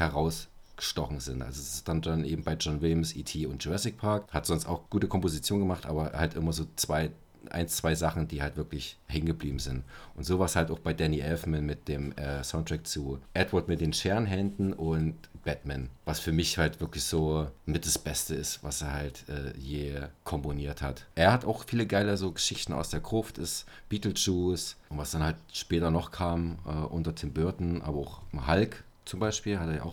herausgestochen 0.74 1.20
sind. 1.20 1.42
Also 1.42 1.62
es 1.62 1.76
ist 1.76 1.88
dann, 1.88 2.02
dann 2.02 2.26
eben 2.26 2.44
bei 2.44 2.54
John 2.54 2.82
Williams, 2.82 3.16
E.T. 3.16 3.46
und 3.46 3.64
Jurassic 3.64 3.98
Park. 3.98 4.32
Hat 4.32 4.46
sonst 4.46 4.66
auch 4.66 4.90
gute 4.90 5.08
Komposition 5.08 5.60
gemacht, 5.60 5.86
aber 5.86 6.14
halt 6.14 6.36
immer 6.36 6.54
so 6.54 6.66
zwei, 6.76 7.12
eins, 7.50 7.78
zwei 7.78 7.96
Sachen, 7.96 8.28
die 8.28 8.42
halt 8.42 8.58
wirklich 8.58 8.98
hängen 9.08 9.26
geblieben 9.26 9.60
sind. 9.60 9.84
Und 10.16 10.24
sowas 10.26 10.56
halt 10.56 10.72
auch 10.72 10.80
bei 10.80 10.94
Danny 10.94 11.20
Elfman 11.20 11.66
mit 11.66 11.88
dem 11.88 12.12
äh, 12.14 12.44
Soundtrack 12.44 12.88
zu 12.88 13.20
Edward 13.34 13.68
mit 13.68 13.82
den 13.82 13.94
Scherenhänden 13.94 14.74
und 14.74 15.16
Batman, 15.44 15.90
was 16.06 16.22
für 16.22 16.32
mich 16.32 16.58
halt 16.58 16.80
wirklich 16.80 17.04
so 17.04 17.48
mit 17.66 17.86
das 17.86 17.98
Beste 17.98 18.34
ist, 18.34 18.64
was 18.64 18.82
er 18.82 18.94
halt 18.94 19.26
äh, 19.28 19.58
je 19.60 20.00
komponiert 20.24 20.82
hat. 20.82 21.06
Er 21.16 21.34
hat 21.34 21.44
auch 21.44 21.66
viele 21.66 21.86
geile 21.86 22.16
so 22.16 22.32
Geschichten 22.32 22.72
aus 22.72 22.90
der 22.90 23.02
Gruft, 23.02 23.38
ist 23.38 23.66
Beetlejuice 23.90 24.78
und 24.88 25.00
was 25.00 25.12
dann 25.12 25.22
halt 25.22 25.36
später 25.52 25.92
noch 25.92 26.12
kam 26.12 26.60
äh, 26.66 26.70
unter 26.70 27.14
Tim 27.14 27.34
Burton, 27.34 27.82
aber 27.82 27.98
auch 27.98 28.22
Hulk 28.48 28.86
zum 29.06 29.20
Beispiel, 29.20 29.60
hat 29.60 29.68
er 29.68 29.76
ja 29.76 29.84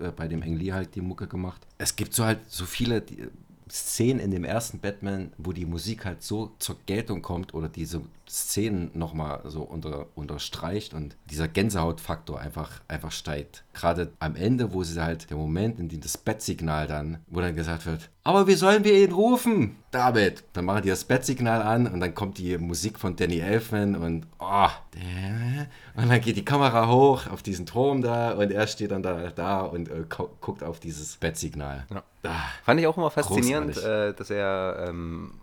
äh, 0.00 0.12
bei 0.14 0.28
dem 0.28 0.42
Ang 0.42 0.56
Lee 0.56 0.72
halt 0.72 0.94
die 0.94 1.00
Mucke 1.00 1.26
gemacht. 1.26 1.66
Es 1.78 1.96
gibt 1.96 2.14
so 2.14 2.24
halt 2.24 2.40
so 2.48 2.64
viele 2.64 3.00
die, 3.00 3.28
Szenen 3.68 4.20
in 4.20 4.30
dem 4.30 4.44
ersten 4.44 4.78
Batman, 4.78 5.32
wo 5.38 5.52
die 5.52 5.66
Musik 5.66 6.04
halt 6.04 6.22
so 6.22 6.52
zur 6.58 6.76
Geltung 6.86 7.20
kommt 7.22 7.52
oder 7.52 7.68
diese 7.68 8.02
Szenen 8.28 8.90
nochmal 8.94 9.40
so 9.44 9.62
unter, 9.62 10.06
unterstreicht 10.14 10.94
und 10.94 11.16
dieser 11.30 11.48
Gänsehautfaktor 11.48 12.40
einfach, 12.40 12.80
einfach 12.88 13.12
steigt. 13.12 13.64
Gerade 13.72 14.12
am 14.18 14.36
Ende, 14.36 14.72
wo 14.72 14.82
sie 14.82 15.00
halt 15.02 15.30
der 15.30 15.36
Moment, 15.36 15.78
in 15.78 15.88
dem 15.88 16.00
das 16.00 16.18
Bettsignal 16.18 16.86
dann, 16.86 17.18
wo 17.28 17.40
dann 17.40 17.54
gesagt 17.54 17.86
wird, 17.86 18.10
aber 18.26 18.48
wie 18.48 18.54
sollen 18.54 18.82
wir 18.82 18.92
ihn 18.92 19.12
rufen? 19.12 19.76
David. 19.92 20.42
Dann 20.52 20.64
machen 20.64 20.82
die 20.82 20.88
das 20.88 21.04
Bettsignal 21.04 21.62
an 21.62 21.86
und 21.86 22.00
dann 22.00 22.12
kommt 22.12 22.38
die 22.38 22.58
Musik 22.58 22.98
von 22.98 23.14
Danny 23.14 23.38
Elfman 23.38 23.94
und 23.94 24.26
oh, 24.40 24.68
und 25.94 26.08
dann 26.08 26.20
geht 26.20 26.36
die 26.36 26.44
Kamera 26.44 26.88
hoch 26.88 27.28
auf 27.28 27.44
diesen 27.44 27.66
Turm 27.66 28.02
da 28.02 28.32
und 28.32 28.50
er 28.50 28.66
steht 28.66 28.90
dann 28.90 29.04
da, 29.04 29.30
da 29.30 29.60
und 29.60 29.88
äh, 29.88 30.02
guckt 30.08 30.64
auf 30.64 30.80
dieses 30.80 31.16
Bettsignal. 31.18 31.86
Ja. 31.94 32.02
Ah, 32.24 32.48
Fand 32.64 32.80
ich 32.80 32.86
auch 32.88 32.96
immer 32.96 33.12
faszinierend, 33.12 33.76
äh, 33.76 34.12
dass 34.12 34.30
er 34.30 34.86
ähm, 34.88 35.34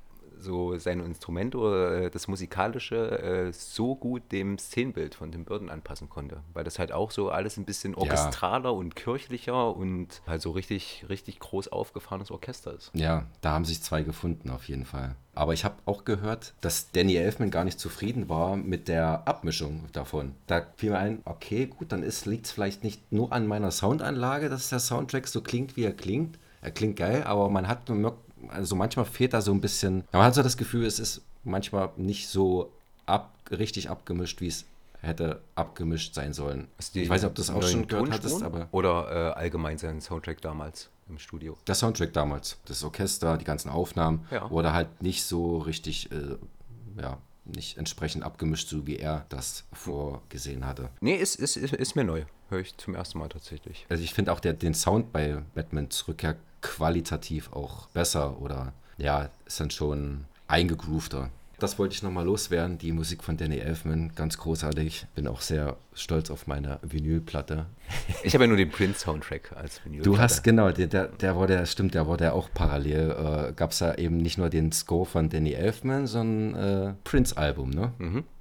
so 0.43 0.77
sein 0.77 0.99
Instrument 0.99 1.55
oder 1.55 2.03
äh, 2.03 2.09
das 2.09 2.27
Musikalische 2.27 3.19
äh, 3.19 3.53
so 3.53 3.95
gut 3.95 4.31
dem 4.31 4.57
Szenenbild 4.57 5.15
von 5.15 5.31
Tim 5.31 5.45
Burton 5.45 5.69
anpassen 5.69 6.09
konnte. 6.09 6.41
Weil 6.53 6.63
das 6.63 6.77
halt 6.79 6.91
auch 6.91 7.11
so 7.11 7.29
alles 7.29 7.57
ein 7.57 7.65
bisschen 7.65 7.95
orchestraler 7.95 8.69
ja. 8.69 8.69
und 8.69 8.95
kirchlicher 8.95 9.75
und 9.75 10.21
halt 10.27 10.41
so 10.41 10.51
richtig, 10.51 11.05
richtig 11.09 11.39
groß 11.39 11.69
aufgefahrenes 11.69 12.31
Orchester 12.31 12.73
ist. 12.73 12.91
Ja, 12.93 13.25
da 13.41 13.51
haben 13.53 13.65
sich 13.65 13.81
zwei 13.81 14.03
gefunden 14.03 14.49
auf 14.49 14.67
jeden 14.67 14.85
Fall. 14.85 15.15
Aber 15.35 15.53
ich 15.53 15.65
habe 15.65 15.75
auch 15.85 16.05
gehört, 16.05 16.53
dass 16.61 16.91
Danny 16.91 17.15
Elfman 17.15 17.49
gar 17.49 17.63
nicht 17.63 17.79
zufrieden 17.79 18.29
war 18.29 18.55
mit 18.55 18.87
der 18.87 19.27
Abmischung 19.27 19.85
davon. 19.91 20.35
Da 20.45 20.67
fiel 20.77 20.91
mir 20.91 20.99
ein, 20.99 21.21
okay, 21.25 21.65
gut, 21.65 21.91
dann 21.91 22.03
liegt 22.25 22.45
es 22.45 22.51
vielleicht 22.51 22.83
nicht 22.83 23.11
nur 23.11 23.33
an 23.33 23.47
meiner 23.47 23.71
Soundanlage, 23.71 24.49
dass 24.49 24.69
der 24.69 24.79
Soundtrack 24.79 25.27
so 25.27 25.41
klingt, 25.41 25.75
wie 25.75 25.83
er 25.83 25.93
klingt. 25.93 26.37
Er 26.61 26.71
klingt 26.71 26.95
geil, 26.95 27.23
aber 27.23 27.49
man 27.49 27.67
hat 27.67 27.89
also 28.49 28.75
manchmal 28.75 29.05
fehlt 29.05 29.33
da 29.33 29.41
so 29.41 29.51
ein 29.51 29.61
bisschen, 29.61 30.03
man 30.11 30.23
hat 30.23 30.35
so 30.35 30.43
das 30.43 30.57
Gefühl, 30.57 30.85
es 30.85 30.99
ist 30.99 31.21
manchmal 31.43 31.91
nicht 31.97 32.27
so 32.27 32.71
ab, 33.05 33.33
richtig 33.51 33.89
abgemischt, 33.89 34.41
wie 34.41 34.47
es 34.47 34.65
hätte 35.01 35.41
abgemischt 35.55 36.13
sein 36.13 36.33
sollen. 36.33 36.67
Ich 36.93 37.09
weiß 37.09 37.21
nicht, 37.21 37.29
ob 37.29 37.35
du 37.35 37.41
das 37.41 37.49
auch 37.49 37.61
schon 37.63 37.87
gehört 37.87 38.11
hattest, 38.11 38.41
aber. 38.41 38.67
Oder 38.71 39.33
äh, 39.35 39.39
allgemein 39.39 39.77
sein 39.77 40.01
Soundtrack 40.01 40.41
damals 40.41 40.89
im 41.09 41.19
Studio. 41.19 41.57
Der 41.67 41.75
Soundtrack 41.75 42.13
damals, 42.13 42.57
das 42.65 42.83
Orchester, 42.83 43.37
die 43.37 43.45
ganzen 43.45 43.69
Aufnahmen, 43.69 44.25
ja. 44.31 44.49
wurde 44.49 44.73
halt 44.73 45.01
nicht 45.01 45.23
so 45.23 45.57
richtig, 45.57 46.11
äh, 46.11 46.37
ja, 47.01 47.17
nicht 47.45 47.77
entsprechend 47.77 48.23
abgemischt, 48.23 48.69
so 48.69 48.87
wie 48.87 48.95
er 48.95 49.25
das 49.27 49.65
vorgesehen 49.73 50.65
hatte. 50.65 50.89
Nee, 51.01 51.15
ist, 51.15 51.35
ist, 51.35 51.57
ist, 51.57 51.73
ist 51.73 51.95
mir 51.95 52.05
neu. 52.05 52.23
Höre 52.49 52.61
ich 52.61 52.77
zum 52.77 52.95
ersten 52.95 53.19
Mal 53.19 53.27
tatsächlich. 53.27 53.85
Also 53.89 54.03
ich 54.03 54.13
finde 54.13 54.31
auch 54.31 54.39
der, 54.39 54.53
den 54.53 54.73
Sound 54.73 55.11
bei 55.11 55.43
Batman 55.53 55.89
Rückkehr 56.07 56.37
qualitativ 56.63 57.53
auch 57.53 57.87
besser 57.89 58.41
oder 58.41 58.73
ja, 58.97 59.29
ist 59.45 59.59
dann 59.59 59.69
schon 59.69 60.25
eingegroovter. 60.47 61.29
Das 61.59 61.79
wollte 61.79 61.95
ich 61.95 62.03
nochmal 62.03 62.25
loswerden. 62.25 62.77
Die 62.77 62.91
Musik 62.91 63.23
von 63.23 63.37
Danny 63.37 63.57
Elfman, 63.57 64.11
ganz 64.15 64.37
großartig. 64.37 65.05
Bin 65.15 65.27
auch 65.27 65.39
sehr 65.39 65.77
stolz 65.93 66.29
auf 66.29 66.47
meine 66.47 66.79
Vinylplatte. 66.81 67.67
Ich 68.23 68.33
habe 68.33 68.45
ja 68.45 68.47
nur 68.47 68.57
den 68.57 68.69
Prince-Soundtrack 68.69 69.53
als 69.55 69.83
Vinylplatte. 69.85 70.09
Du 70.09 70.17
hast, 70.17 70.43
genau, 70.43 70.71
der, 70.71 70.87
der, 70.87 71.07
der 71.07 71.37
war 71.37 71.47
der, 71.47 71.65
stimmt, 71.65 71.93
der 71.93 72.07
war 72.07 72.17
der 72.17 72.33
auch 72.33 72.49
parallel. 72.53 73.11
Äh, 73.11 73.53
Gab 73.53 73.71
es 73.71 73.79
ja 73.79 73.95
eben 73.95 74.17
nicht 74.17 74.37
nur 74.37 74.49
den 74.49 74.71
Score 74.71 75.05
von 75.05 75.29
Danny 75.29 75.53
Elfman, 75.53 76.07
sondern 76.07 76.55
äh, 76.89 76.93
Prince-Album, 77.03 77.69
ne? 77.69 77.93
Mhm. 77.97 78.23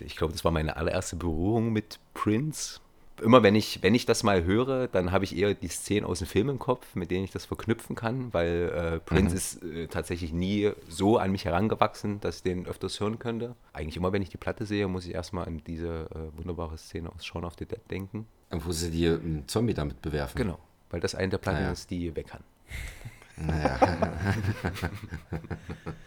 Ich 0.00 0.14
glaube, 0.14 0.32
das 0.32 0.44
war 0.44 0.52
meine 0.52 0.76
allererste 0.76 1.16
Berührung 1.16 1.72
mit 1.72 1.98
Prince 2.14 2.78
immer 3.20 3.42
wenn 3.42 3.54
ich, 3.54 3.82
wenn 3.82 3.94
ich 3.94 4.06
das 4.06 4.22
mal 4.22 4.44
höre, 4.44 4.88
dann 4.88 5.12
habe 5.12 5.24
ich 5.24 5.36
eher 5.36 5.54
die 5.54 5.68
Szenen 5.68 6.04
aus 6.04 6.18
dem 6.18 6.28
Film 6.28 6.48
im 6.48 6.58
Kopf, 6.58 6.94
mit 6.94 7.10
denen 7.10 7.24
ich 7.24 7.30
das 7.30 7.44
verknüpfen 7.44 7.96
kann, 7.96 8.32
weil 8.32 8.70
äh, 8.74 9.00
Prince 9.00 9.30
mhm. 9.30 9.36
ist 9.36 9.62
äh, 9.62 9.86
tatsächlich 9.88 10.32
nie 10.32 10.72
so 10.88 11.18
an 11.18 11.32
mich 11.32 11.44
herangewachsen, 11.44 12.20
dass 12.20 12.36
ich 12.36 12.42
den 12.42 12.66
öfters 12.66 13.00
hören 13.00 13.18
könnte. 13.18 13.54
Eigentlich 13.72 13.96
immer, 13.96 14.12
wenn 14.12 14.22
ich 14.22 14.30
die 14.30 14.36
Platte 14.36 14.66
sehe, 14.66 14.88
muss 14.88 15.06
ich 15.06 15.14
erstmal 15.14 15.46
an 15.46 15.62
diese 15.66 16.08
äh, 16.14 16.38
wunderbare 16.38 16.78
Szene 16.78 17.12
aus 17.12 17.24
Shaun 17.24 17.44
of 17.44 17.54
the 17.58 17.66
Dead 17.66 17.80
denken. 17.90 18.26
Und 18.50 18.66
wo 18.66 18.72
sie 18.72 18.90
die 18.90 19.08
einen 19.08 19.46
Zombie 19.46 19.74
damit 19.74 20.00
bewerfen. 20.02 20.36
Genau, 20.36 20.58
weil 20.90 21.00
das 21.00 21.14
eine 21.14 21.28
der 21.28 21.38
Platten 21.38 21.58
ah, 21.58 21.66
ja. 21.66 21.72
ist, 21.72 21.90
die 21.90 22.14
weg 22.14 22.28
kann. 22.28 22.42
Naja. 23.46 23.78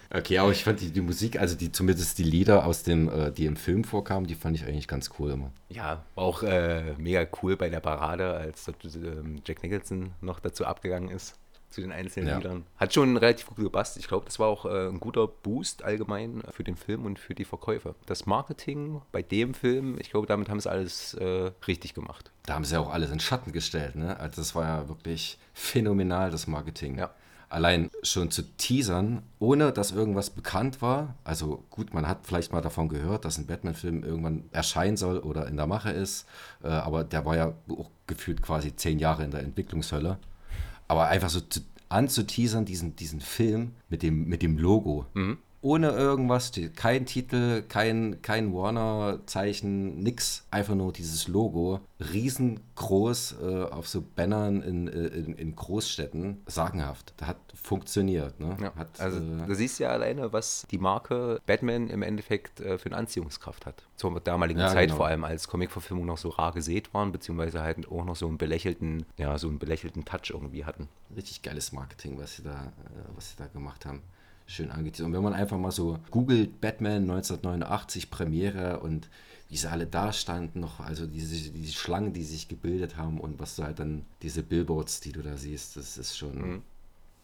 okay, 0.13 0.37
aber 0.37 0.51
ich 0.51 0.63
fand 0.63 0.81
die, 0.81 0.91
die 0.91 1.01
Musik, 1.01 1.39
also 1.39 1.55
die 1.55 1.71
zumindest 1.71 2.17
die 2.17 2.23
Lieder 2.23 2.65
aus 2.65 2.83
dem, 2.83 3.09
äh, 3.09 3.31
die 3.31 3.45
im 3.45 3.55
Film 3.55 3.83
vorkamen, 3.83 4.27
die 4.27 4.35
fand 4.35 4.55
ich 4.55 4.65
eigentlich 4.65 4.87
ganz 4.87 5.09
cool 5.19 5.31
immer. 5.31 5.51
Ja, 5.69 6.03
war 6.15 6.23
auch 6.23 6.43
äh, 6.43 6.93
mega 6.97 7.25
cool 7.41 7.57
bei 7.57 7.69
der 7.69 7.79
Parade, 7.79 8.33
als 8.33 8.67
äh, 8.67 8.73
Jack 9.45 9.63
Nicholson 9.63 10.11
noch 10.21 10.39
dazu 10.39 10.65
abgegangen 10.65 11.09
ist 11.09 11.35
zu 11.71 11.81
den 11.81 11.91
einzelnen 11.91 12.27
ja. 12.27 12.37
Liedern. 12.37 12.65
Hat 12.77 12.93
schon 12.93 13.17
relativ 13.17 13.47
gut 13.47 13.57
gepasst. 13.57 13.97
Ich 13.97 14.07
glaube, 14.07 14.25
das 14.25 14.39
war 14.39 14.47
auch 14.47 14.65
äh, 14.65 14.87
ein 14.87 14.99
guter 14.99 15.27
Boost 15.27 15.83
allgemein 15.83 16.43
für 16.51 16.63
den 16.63 16.75
Film 16.75 17.05
und 17.05 17.17
für 17.17 17.33
die 17.33 17.45
Verkäufe. 17.45 17.95
Das 18.05 18.25
Marketing 18.25 19.01
bei 19.11 19.21
dem 19.21 19.53
Film, 19.53 19.97
ich 19.99 20.11
glaube, 20.11 20.27
damit 20.27 20.49
haben 20.49 20.59
sie 20.59 20.69
alles 20.69 21.13
äh, 21.15 21.51
richtig 21.65 21.93
gemacht. 21.93 22.31
Da 22.45 22.55
haben 22.55 22.65
sie 22.65 22.75
ja 22.75 22.81
auch 22.81 22.91
alles 22.91 23.11
in 23.11 23.19
Schatten 23.19 23.53
gestellt. 23.53 23.95
Ne? 23.95 24.19
Also 24.19 24.41
das 24.41 24.53
war 24.53 24.65
ja 24.65 24.89
wirklich 24.89 25.39
phänomenal, 25.53 26.29
das 26.29 26.47
Marketing. 26.47 26.97
Ja. 26.97 27.11
Allein 27.51 27.89
schon 28.01 28.31
zu 28.31 28.43
teasern, 28.43 29.23
ohne 29.37 29.73
dass 29.73 29.91
irgendwas 29.91 30.29
bekannt 30.29 30.81
war. 30.81 31.15
Also 31.25 31.65
gut, 31.69 31.93
man 31.93 32.07
hat 32.07 32.19
vielleicht 32.23 32.53
mal 32.53 32.61
davon 32.61 32.87
gehört, 32.87 33.25
dass 33.25 33.37
ein 33.37 33.45
Batman-Film 33.45 34.03
irgendwann 34.03 34.45
erscheinen 34.53 34.95
soll 34.95 35.17
oder 35.17 35.47
in 35.47 35.57
der 35.57 35.67
Mache 35.67 35.91
ist. 35.91 36.25
Äh, 36.63 36.69
aber 36.69 37.03
der 37.03 37.25
war 37.25 37.35
ja 37.35 37.53
auch 37.69 37.89
gefühlt 38.07 38.41
quasi 38.41 38.73
zehn 38.73 38.99
Jahre 38.99 39.25
in 39.25 39.31
der 39.31 39.41
Entwicklungshölle. 39.41 40.17
Aber 40.87 41.07
einfach 41.07 41.29
so 41.29 41.41
zu, 41.41 41.59
anzuteasern, 41.89 42.63
diesen, 42.63 42.95
diesen 42.95 43.19
Film 43.19 43.71
mit 43.89 44.01
dem, 44.01 44.29
mit 44.29 44.41
dem 44.41 44.57
Logo. 44.57 45.05
Mhm. 45.13 45.37
Ohne 45.63 45.91
irgendwas, 45.91 46.51
kein 46.75 47.05
Titel, 47.05 47.61
kein, 47.61 48.21
kein 48.23 48.51
Warner-Zeichen, 48.51 49.99
nix. 49.99 50.47
Einfach 50.49 50.73
nur 50.73 50.91
dieses 50.91 51.27
Logo, 51.27 51.81
riesengroß 51.99 53.35
äh, 53.43 53.63
auf 53.65 53.87
so 53.87 54.01
Bannern 54.01 54.63
in, 54.63 54.87
äh, 54.87 55.07
in, 55.07 55.33
in, 55.35 55.55
Großstädten. 55.55 56.41
Sagenhaft. 56.47 57.13
Das 57.17 57.27
hat 57.27 57.37
funktioniert. 57.53 58.39
Ne? 58.39 58.57
Ja, 58.59 58.73
hat, 58.75 58.99
also 58.99 59.19
äh, 59.19 59.45
du 59.45 59.53
siehst 59.53 59.77
ja 59.77 59.89
alleine, 59.89 60.33
was 60.33 60.65
die 60.71 60.79
Marke 60.79 61.39
Batman 61.45 61.89
im 61.89 62.01
Endeffekt 62.01 62.59
äh, 62.59 62.79
für 62.79 62.87
eine 62.87 62.97
Anziehungskraft 62.97 63.67
hat. 63.67 63.83
Zur 63.97 64.19
damaligen 64.19 64.59
ja, 64.59 64.69
Zeit 64.69 64.87
genau. 64.87 64.97
vor 64.97 65.07
allem, 65.07 65.23
als 65.23 65.47
Comicverfilmungen 65.47 66.07
noch 66.07 66.17
so 66.17 66.29
rar 66.29 66.53
gesät 66.53 66.91
waren, 66.95 67.11
beziehungsweise 67.11 67.61
halt 67.61 67.87
auch 67.87 68.03
noch 68.03 68.15
so 68.15 68.27
einen 68.27 68.39
belächelten, 68.39 69.05
ja, 69.17 69.37
so 69.37 69.47
einen 69.47 69.59
belächelten 69.59 70.05
Touch 70.05 70.31
irgendwie 70.31 70.65
hatten. 70.65 70.89
Richtig 71.15 71.43
geiles 71.43 71.71
Marketing, 71.71 72.17
was 72.17 72.37
sie 72.37 72.43
da, 72.43 72.63
äh, 72.63 73.15
was 73.15 73.29
sie 73.29 73.35
da 73.37 73.45
gemacht 73.45 73.85
haben 73.85 74.01
schön 74.51 74.71
angeteasert. 74.71 75.07
Und 75.07 75.13
wenn 75.13 75.23
man 75.23 75.33
einfach 75.33 75.57
mal 75.57 75.71
so 75.71 75.99
googelt, 76.11 76.61
Batman 76.61 77.03
1989 77.09 78.11
Premiere 78.11 78.79
und 78.79 79.09
wie 79.49 79.57
sie 79.57 79.69
alle 79.69 79.85
da 79.85 80.13
standen, 80.13 80.61
noch, 80.61 80.79
also 80.79 81.05
diese, 81.05 81.51
diese 81.51 81.73
Schlangen, 81.73 82.13
die 82.13 82.23
sich 82.23 82.47
gebildet 82.47 82.95
haben 82.95 83.19
und 83.19 83.39
was 83.39 83.57
du 83.57 83.63
halt 83.63 83.79
dann, 83.79 84.05
diese 84.21 84.43
Billboards, 84.43 85.01
die 85.01 85.11
du 85.11 85.21
da 85.21 85.35
siehst, 85.35 85.75
das 85.75 85.97
ist 85.97 86.17
schon, 86.17 86.35
mhm. 86.35 86.61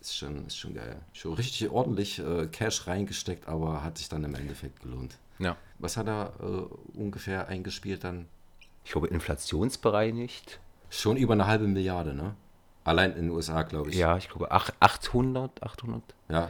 ist 0.02 0.18
schon, 0.18 0.46
ist 0.46 0.58
schon 0.58 0.74
geil. 0.74 1.00
Schon 1.14 1.34
richtig 1.34 1.70
ordentlich 1.70 2.20
äh, 2.20 2.48
Cash 2.48 2.88
reingesteckt, 2.88 3.48
aber 3.48 3.84
hat 3.84 3.98
sich 3.98 4.10
dann 4.10 4.26
im 4.26 4.36
Endeffekt 4.36 4.82
gelohnt. 4.82 5.18
Ja. 5.40 5.56
Was 5.80 5.96
hat 5.96 6.08
er 6.08 6.34
äh, 6.42 6.98
ungefähr 6.98 7.48
eingespielt 7.48 8.04
dann? 8.04 8.26
Ich 8.84 8.92
glaube, 8.92 9.08
inflationsbereinigt. 9.08 10.60
Schon 10.90 11.18
über 11.18 11.34
eine 11.34 11.48
halbe 11.48 11.68
Milliarde, 11.68 12.14
ne? 12.14 12.36
Allein 12.84 13.12
in 13.12 13.24
den 13.24 13.32
USA, 13.32 13.64
glaube 13.64 13.90
ich. 13.90 13.98
Ja, 13.98 14.18
ich 14.18 14.30
glaube 14.30 14.52
800, 14.52 15.62
800. 15.62 16.02
Ja. 16.30 16.50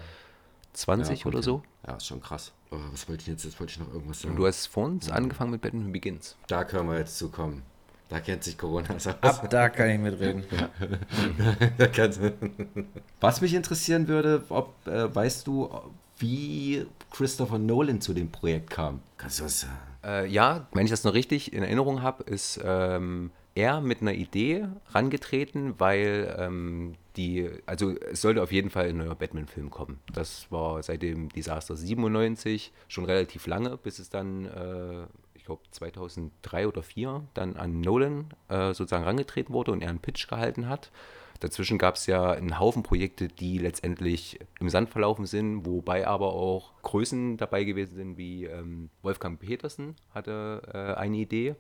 20 0.77 1.19
ja, 1.19 1.25
oder 1.25 1.41
so. 1.41 1.63
Ja, 1.85 1.95
ist 1.95 2.05
schon 2.05 2.21
krass. 2.21 2.53
Oh, 2.71 2.77
was 2.91 3.09
wollte 3.09 3.21
ich 3.21 3.27
jetzt? 3.27 3.43
Jetzt 3.43 3.59
wollte 3.59 3.71
ich 3.71 3.79
noch 3.79 3.91
irgendwas 3.91 4.21
sagen. 4.21 4.33
Und 4.33 4.37
du 4.37 4.45
hast 4.45 4.67
vor 4.67 4.85
uns 4.85 5.09
angefangen 5.09 5.51
mit 5.51 5.61
Batman 5.61 5.91
Begins. 5.91 6.37
Da 6.47 6.63
können 6.63 6.89
wir 6.89 6.97
jetzt 6.97 7.17
zukommen. 7.17 7.63
Da 8.09 8.19
kennt 8.19 8.43
sich 8.43 8.57
Corona 8.57 8.95
aus. 8.95 9.07
Ab 9.07 9.49
da 9.49 9.69
kann 9.69 9.89
ich 9.89 9.99
mitreden. 9.99 10.43
was 13.19 13.41
mich 13.41 13.53
interessieren 13.53 14.07
würde, 14.07 14.43
ob, 14.49 14.87
äh, 14.87 15.13
weißt 15.13 15.45
du, 15.45 15.69
wie 16.17 16.85
Christopher 17.11 17.57
Nolan 17.57 17.99
zu 17.99 18.13
dem 18.13 18.31
Projekt 18.31 18.69
kam. 18.69 19.01
Kannst 19.17 19.39
du 19.39 19.45
was 19.45 19.61
sagen? 19.61 19.73
Äh, 20.03 20.27
ja, 20.27 20.67
wenn 20.73 20.85
ich 20.85 20.91
das 20.91 21.03
noch 21.03 21.13
richtig 21.13 21.53
in 21.53 21.63
Erinnerung 21.63 22.01
habe, 22.01 22.23
ist 22.23 22.61
ähm, 22.63 23.31
er 23.55 23.81
mit 23.81 24.01
einer 24.01 24.13
Idee 24.13 24.67
rangetreten, 24.91 25.73
weil 25.79 26.35
ähm, 26.39 26.93
die, 27.17 27.49
also 27.65 27.91
es 27.91 28.21
sollte 28.21 28.41
auf 28.41 28.51
jeden 28.51 28.69
Fall 28.69 28.89
ein 28.89 28.97
neuer 28.97 29.15
Batman-Film 29.15 29.69
kommen. 29.69 29.99
Das 30.13 30.51
war 30.51 30.81
seit 30.83 31.01
dem 31.01 31.29
Desaster 31.29 31.75
97 31.75 32.71
schon 32.87 33.05
relativ 33.05 33.47
lange, 33.47 33.77
bis 33.77 33.99
es 33.99 34.09
dann, 34.09 34.45
äh, 34.45 35.07
ich 35.33 35.45
glaube 35.45 35.63
2003 35.71 36.67
oder 36.67 36.81
2004, 36.81 37.23
dann 37.33 37.55
an 37.57 37.81
Nolan 37.81 38.25
äh, 38.49 38.73
sozusagen 38.73 39.03
rangetreten 39.03 39.53
wurde 39.53 39.71
und 39.71 39.81
er 39.81 39.89
einen 39.89 39.99
Pitch 39.99 40.27
gehalten 40.27 40.69
hat. 40.69 40.91
Dazwischen 41.39 41.77
gab 41.77 41.95
es 41.95 42.07
ja 42.07 42.31
einen 42.31 42.59
Haufen 42.59 42.83
Projekte, 42.83 43.27
die 43.27 43.59
letztendlich 43.59 44.39
im 44.59 44.69
Sand 44.69 44.89
verlaufen 44.89 45.25
sind, 45.25 45.65
wobei 45.65 46.07
aber 46.07 46.33
auch 46.33 46.73
Größen 46.81 47.37
dabei 47.37 47.63
gewesen 47.63 47.95
sind, 47.95 48.17
wie 48.17 48.45
ähm, 48.45 48.89
Wolfgang 49.03 49.39
Petersen 49.39 49.95
hatte 50.13 50.61
äh, 50.73 50.99
eine 50.99 51.17
Idee. 51.17 51.55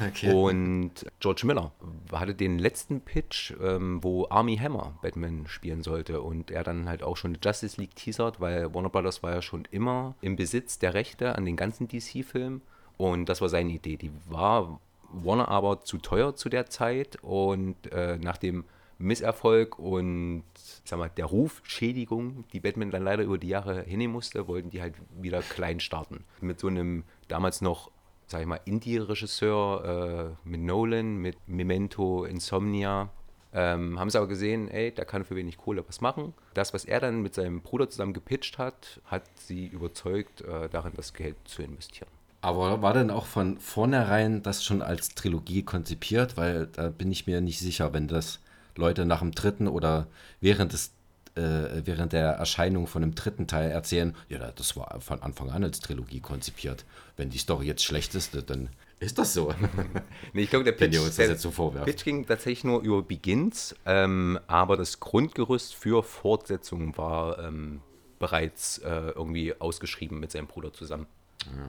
Okay. 0.00 0.32
Und 0.32 1.06
George 1.18 1.42
Miller 1.44 1.72
hatte 2.12 2.34
den 2.34 2.58
letzten 2.58 3.00
Pitch, 3.00 3.54
ähm, 3.62 4.02
wo 4.02 4.26
Army 4.28 4.56
Hammer 4.56 4.98
Batman 5.02 5.46
spielen 5.46 5.82
sollte 5.82 6.20
und 6.20 6.50
er 6.50 6.64
dann 6.64 6.88
halt 6.88 7.02
auch 7.02 7.16
schon 7.16 7.38
Justice 7.42 7.80
League 7.80 7.94
teasert, 7.94 8.40
weil 8.40 8.74
Warner 8.74 8.90
Brothers 8.90 9.22
war 9.22 9.32
ja 9.32 9.42
schon 9.42 9.66
immer 9.70 10.14
im 10.20 10.36
Besitz 10.36 10.78
der 10.78 10.94
Rechte 10.94 11.36
an 11.36 11.44
den 11.44 11.56
ganzen 11.56 11.88
DC-Filmen 11.88 12.62
und 12.96 13.28
das 13.28 13.40
war 13.40 13.48
seine 13.48 13.72
Idee. 13.72 13.96
Die 13.96 14.12
war 14.28 14.80
Warner 15.12 15.48
aber 15.48 15.82
zu 15.82 15.98
teuer 15.98 16.36
zu 16.36 16.48
der 16.48 16.66
Zeit 16.66 17.18
und 17.22 17.90
äh, 17.92 18.18
nach 18.18 18.36
dem 18.36 18.64
Misserfolg 19.00 19.78
und 19.78 20.44
sag 20.84 20.98
mal, 20.98 21.08
der 21.08 21.24
Rufschädigung, 21.24 22.44
die 22.52 22.60
Batman 22.60 22.90
dann 22.90 23.02
leider 23.02 23.22
über 23.22 23.38
die 23.38 23.48
Jahre 23.48 23.82
hinnehmen 23.82 24.12
musste, 24.12 24.46
wollten 24.46 24.70
die 24.70 24.82
halt 24.82 24.94
wieder 25.18 25.40
klein 25.40 25.80
starten. 25.80 26.24
Mit 26.40 26.60
so 26.60 26.68
einem 26.68 27.04
damals 27.26 27.62
noch, 27.62 27.90
sag 28.30 28.40
ich 28.42 28.46
mal, 28.46 28.60
Indie-Regisseur, 28.64 30.36
äh, 30.44 30.48
mit 30.48 30.60
Nolan, 30.60 31.16
mit 31.16 31.36
Memento, 31.48 32.24
Insomnia. 32.24 33.10
Ähm, 33.52 33.98
haben 33.98 34.08
sie 34.08 34.18
aber 34.18 34.28
gesehen, 34.28 34.68
ey, 34.68 34.92
der 34.92 35.04
kann 35.04 35.24
für 35.24 35.34
wenig 35.34 35.58
Kohle 35.58 35.84
was 35.88 36.00
machen. 36.00 36.34
Das, 36.54 36.72
was 36.72 36.84
er 36.84 37.00
dann 37.00 37.22
mit 37.22 37.34
seinem 37.34 37.62
Bruder 37.62 37.90
zusammen 37.90 38.12
gepitcht 38.12 38.58
hat, 38.58 39.00
hat 39.06 39.24
sie 39.34 39.66
überzeugt, 39.66 40.42
äh, 40.42 40.68
darin 40.68 40.92
das 40.94 41.12
Geld 41.12 41.36
zu 41.44 41.62
investieren. 41.62 42.08
Aber 42.42 42.80
war 42.80 42.94
denn 42.94 43.10
auch 43.10 43.26
von 43.26 43.58
vornherein 43.58 44.42
das 44.42 44.64
schon 44.64 44.80
als 44.80 45.10
Trilogie 45.16 45.64
konzipiert? 45.64 46.36
Weil 46.36 46.68
da 46.68 46.88
bin 46.88 47.10
ich 47.10 47.26
mir 47.26 47.40
nicht 47.40 47.58
sicher, 47.58 47.92
wenn 47.92 48.06
das 48.06 48.38
Leute 48.76 49.04
nach 49.04 49.18
dem 49.18 49.32
dritten 49.32 49.66
oder 49.66 50.06
während 50.40 50.72
des 50.72 50.92
äh, 51.40 51.86
während 51.86 52.12
der 52.12 52.32
Erscheinung 52.32 52.86
von 52.86 53.02
dem 53.02 53.14
dritten 53.14 53.46
Teil 53.46 53.70
erzählen, 53.70 54.14
ja, 54.28 54.52
das 54.52 54.76
war 54.76 55.00
von 55.00 55.22
Anfang 55.22 55.50
an 55.50 55.64
als 55.64 55.80
Trilogie 55.80 56.20
konzipiert. 56.20 56.84
Wenn 57.16 57.30
die 57.30 57.38
Story 57.38 57.66
jetzt 57.66 57.84
schlecht 57.84 58.14
ist, 58.14 58.36
dann 58.48 58.68
ist 58.98 59.18
das 59.18 59.32
so. 59.32 59.54
nee, 60.32 60.42
ich 60.42 60.50
glaube, 60.50 60.64
der 60.64 60.72
Pitch, 60.72 60.96
der 61.16 61.36
so 61.36 61.50
Pitch 61.50 62.04
ging 62.04 62.26
tatsächlich 62.26 62.64
nur 62.64 62.82
über 62.82 63.02
Begins, 63.02 63.74
ähm, 63.86 64.38
aber 64.46 64.76
das 64.76 65.00
Grundgerüst 65.00 65.74
für 65.74 66.02
Fortsetzungen 66.02 66.96
war 66.96 67.38
ähm, 67.38 67.80
bereits 68.18 68.78
äh, 68.78 69.12
irgendwie 69.14 69.58
ausgeschrieben 69.58 70.20
mit 70.20 70.30
seinem 70.30 70.46
Bruder 70.46 70.72
zusammen. 70.72 71.06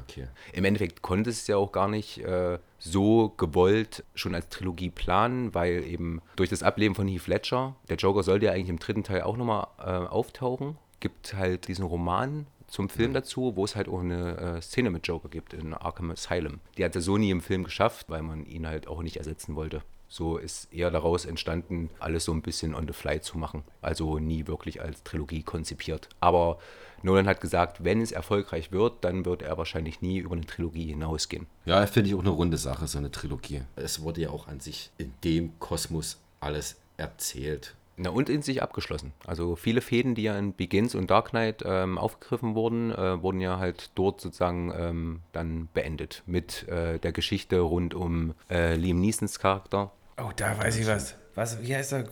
Okay. 0.03 0.28
Im 0.53 0.65
Endeffekt 0.65 1.01
konnte 1.01 1.30
es 1.30 1.47
ja 1.47 1.57
auch 1.57 1.72
gar 1.72 1.88
nicht 1.88 2.19
äh, 2.19 2.59
so 2.78 3.30
gewollt 3.38 4.03
schon 4.15 4.36
als 4.36 4.49
Trilogie 4.49 4.89
planen, 4.89 5.53
weil 5.53 5.84
eben 5.84 6.22
durch 6.36 6.49
das 6.49 6.63
Ableben 6.63 6.95
von 6.95 7.07
Heath 7.07 7.28
Ledger, 7.28 7.76
der 7.89 7.97
Joker 7.97 8.24
sollte 8.24 8.47
ja 8.47 8.51
eigentlich 8.51 8.69
im 8.69 8.80
dritten 8.80 9.03
Teil 9.03 9.22
auch 9.22 9.38
nochmal 9.38 9.67
äh, 9.80 10.07
auftauchen, 10.07 10.78
gibt 10.99 11.34
halt 11.34 11.67
diesen 11.67 11.86
Roman 11.86 12.47
zum 12.67 12.89
Film 12.89 13.13
dazu, 13.13 13.55
wo 13.55 13.65
es 13.65 13.76
halt 13.76 13.89
auch 13.89 13.99
eine 13.99 14.38
äh, 14.38 14.61
Szene 14.61 14.91
mit 14.91 15.05
Joker 15.05 15.30
gibt 15.30 15.53
in 15.53 15.74
Arkham 15.74 16.11
Asylum. 16.11 16.59
Die 16.78 16.86
hat 16.86 16.95
er 16.95 17.01
so 17.01 17.17
nie 17.17 17.30
im 17.30 17.41
Film 17.41 17.65
geschafft, 17.65 18.09
weil 18.09 18.22
man 18.22 18.45
ihn 18.45 18.65
halt 18.65 18.88
auch 18.88 19.03
nicht 19.03 19.17
ersetzen 19.17 19.55
wollte. 19.55 19.82
So 20.14 20.36
ist 20.36 20.74
eher 20.74 20.91
daraus 20.91 21.24
entstanden, 21.24 21.89
alles 21.99 22.26
so 22.26 22.34
ein 22.34 22.41
bisschen 22.41 22.76
on 22.76 22.86
the 22.86 22.91
fly 22.91 23.22
zu 23.22 23.38
machen. 23.38 23.64
Also 23.82 24.20
nie 24.20 24.45
wirklich 24.45 24.82
als 24.82 25.03
Trilogie 25.03 25.41
konzipiert. 25.41 26.09
Aber 26.20 26.59
Nolan 27.01 27.30
hat 27.30 27.39
gesagt, 27.39 27.86
wenn 27.86 28.01
es 28.01 28.12
erfolgreich 28.12 28.74
wird, 28.74 29.05
dann 29.05 29.24
wird 29.24 29.41
er 29.41 29.57
wahrscheinlich 29.57 30.01
nie 30.01 30.18
über 30.18 30.36
eine 30.36 30.45
Trilogie 30.45 30.88
hinausgehen. 30.88 31.47
Ja, 31.64 31.88
finde 31.88 32.09
ich 32.09 32.16
auch 32.16 32.20
eine 32.20 32.30
runde 32.30 32.57
Sache, 32.57 32.88
so 32.88 32.97
eine 32.97 33.09
Trilogie. 33.09 33.62
Es 33.78 34.01
wurde 34.01 34.20
ja 34.20 34.32
auch 34.32 34.49
an 34.49 34.59
sich 34.59 34.91
in 34.97 35.14
dem 35.24 35.57
Kosmos 35.59 36.20
alles 36.41 36.76
erzählt. 36.97 37.74
Na, 37.95 38.09
und 38.09 38.28
in 38.28 38.41
sich 38.41 38.62
abgeschlossen. 38.62 39.14
Also 39.26 39.55
viele 39.55 39.80
Fäden, 39.80 40.14
die 40.14 40.24
ja 40.24 40.38
in 40.38 40.53
Begins 40.53 40.93
und 40.93 41.09
Dark 41.09 41.30
Knight 41.30 41.64
ähm, 41.66 41.97
aufgegriffen 41.97 42.53
wurden, 42.53 42.91
äh, 42.91 43.22
wurden 43.22 43.39
ja 43.39 43.59
halt 43.59 43.91
dort 43.95 44.20
sozusagen 44.20 44.74
ähm, 44.76 45.22
dann 45.32 45.70
beendet. 45.74 46.22
Mit 46.26 46.68
äh, 46.68 46.99
der 46.99 47.14
Geschichte 47.14 47.62
rund 47.62 47.93
um 47.93 48.34
äh, 48.49 48.76
Liam 48.76 48.99
Neesons 48.99 49.39
Charakter 49.39 49.93
Oh, 50.18 50.32
da 50.36 50.57
weiß 50.57 50.78
ich 50.78 50.88
was. 50.88 51.16
Was, 51.36 51.62
wie 51.62 51.76
heißt 51.76 51.93
er? 51.93 52.05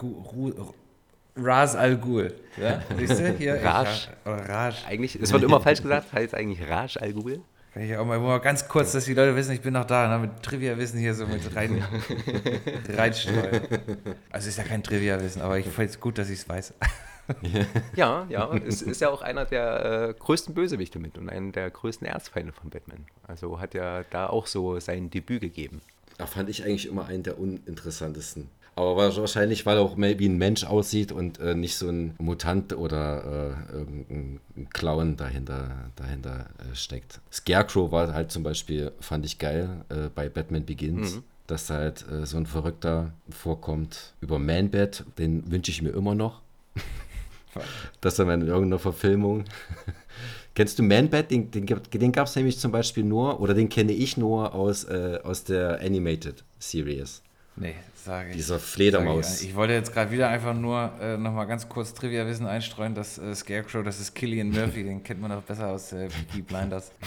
Ras 1.36 1.76
Al 1.76 1.98
Ghul. 1.98 2.34
Ja? 2.58 2.82
Siehst 2.98 3.20
du? 3.20 3.34
Hier, 3.34 3.64
Raj. 3.64 4.10
Oh, 4.26 4.32
Raj. 4.32 4.76
Eigentlich, 4.88 5.16
es 5.16 5.32
wird 5.32 5.44
immer 5.44 5.62
falsch 5.62 5.82
gesagt, 5.82 6.12
heißt 6.14 6.36
eigentlich 6.36 6.68
Raj 6.68 6.98
Al 7.00 7.14
Ghul. 7.14 7.42
Kann 7.74 7.84
ich 7.84 7.96
auch 7.96 8.06
mal, 8.06 8.20
mal 8.20 8.40
ganz 8.40 8.68
kurz, 8.68 8.94
dass 8.94 9.06
die 9.06 9.14
Leute 9.14 9.36
wissen, 9.36 9.52
ich 9.52 9.62
bin 9.62 9.74
noch 9.74 9.86
da, 9.86 10.08
ne, 10.08 10.18
mit 10.18 10.42
Trivia-Wissen 10.42 11.00
hier 11.00 11.14
so 11.14 11.28
mit 11.28 11.56
rein, 11.56 11.84
reinstreuen. 12.90 13.62
Also 14.32 14.50
ist 14.50 14.58
ja 14.58 14.64
kein 14.64 14.82
Trivia-Wissen, 14.82 15.42
aber 15.42 15.60
ich 15.60 15.68
finde 15.68 15.92
es 15.92 16.00
gut, 16.00 16.18
dass 16.18 16.30
ich 16.30 16.40
es 16.40 16.50
weiß. 16.50 16.74
ja, 17.96 18.26
ja, 18.28 18.52
es 18.66 18.82
ist 18.82 19.02
ja 19.02 19.10
auch 19.10 19.22
einer 19.22 19.46
der 19.46 20.10
äh, 20.10 20.14
größten 20.18 20.56
Bösewichte 20.56 20.98
mit 20.98 21.18
und 21.20 21.30
einer 21.30 21.52
der 21.52 21.70
größten 21.70 22.08
Erzfeinde 22.08 22.54
von 22.54 22.72
Batman. 22.72 23.06
Also 23.28 23.60
hat 23.60 23.76
er 23.76 24.04
da 24.10 24.28
auch 24.28 24.48
so 24.48 24.80
sein 24.80 25.12
Debüt 25.12 25.42
gegeben. 25.42 25.82
Da 26.20 26.26
fand 26.26 26.50
ich 26.50 26.66
eigentlich 26.66 26.86
immer 26.86 27.06
einen 27.06 27.24
der 27.24 27.40
uninteressantesten. 27.40 28.50
Aber 28.76 29.16
wahrscheinlich, 29.16 29.66
weil 29.66 29.78
er 29.78 29.84
auch 29.84 29.96
wie 29.98 30.28
ein 30.28 30.38
Mensch 30.38 30.66
aussieht 30.66 31.14
und 31.14 31.40
äh, 31.40 31.56
nicht 31.56 31.78
so 31.78 31.88
ein 31.88 32.14
Mutant 32.18 32.74
oder 32.74 33.56
äh, 33.72 33.74
irgendein 33.74 34.40
Clown 34.74 35.16
dahinter, 35.16 35.90
dahinter 35.96 36.48
äh, 36.60 36.76
steckt. 36.76 37.22
Scarecrow 37.32 37.94
war 37.94 38.14
halt 38.14 38.34
zum 38.34 38.44
Beispiel, 38.44 38.92
fand 39.00 39.26
ich 39.26 39.40
geil, 39.40 39.86
äh, 39.88 40.10
bei 40.14 40.28
Batman 40.28 40.66
Begins. 40.66 41.16
Mhm. 41.16 41.24
Dass 41.48 41.68
da 41.68 41.76
halt 41.76 42.06
äh, 42.12 42.26
so 42.26 42.36
ein 42.36 42.46
Verrückter 42.46 43.14
vorkommt 43.30 44.14
über 44.20 44.40
Man-Bat, 44.40 45.06
den 45.18 45.50
wünsche 45.50 45.72
ich 45.72 45.82
mir 45.82 45.92
immer 45.92 46.16
noch. 46.16 46.42
dass 48.02 48.20
er 48.20 48.30
in 48.34 48.42
irgendeiner 48.42 48.80
Verfilmung 48.80 49.46
Kennst 50.60 50.78
du 50.78 50.84
Man-Bat? 50.84 51.32
Den, 51.32 51.52
den, 51.52 51.66
den 51.66 52.12
gab 52.12 52.28
es 52.28 52.36
nämlich 52.36 52.60
zum 52.60 52.74
Beispiel 52.74 53.06
nur, 53.06 53.40
oder 53.40 53.54
den 53.54 53.70
kenne 53.70 53.94
ich 53.94 54.18
nur 54.18 54.54
aus, 54.54 54.84
äh, 54.84 55.18
aus 55.24 55.46
der 55.46 55.80
Animated 55.80 56.44
Series. 56.58 57.24
Nee, 57.56 57.76
sage 57.96 58.32
ich. 58.32 58.36
Dieser 58.36 58.60
Fledermaus. 58.60 59.40
Ich, 59.40 59.52
ich, 59.52 59.56
wollte 59.56 59.72
jetzt 59.72 59.94
gerade 59.94 60.12
wieder 60.12 60.28
einfach 60.28 60.54
nur 60.54 60.92
äh, 61.00 61.16
nochmal 61.16 61.48
ganz 61.48 61.70
kurz 61.70 61.94
Trivia-Wissen 61.94 62.46
einstreuen, 62.46 62.94
dass 62.94 63.18
äh, 63.18 63.34
Scarecrow, 63.34 63.86
das 63.86 64.02
ist 64.02 64.14
Killian 64.14 64.50
Murphy, 64.50 64.84
den 64.84 65.02
kennt 65.02 65.22
man 65.22 65.32
noch 65.32 65.44
besser 65.44 65.70
aus 65.70 65.94
äh, 65.94 66.10
Peaky 66.10 66.42
Blinders. 66.42 66.92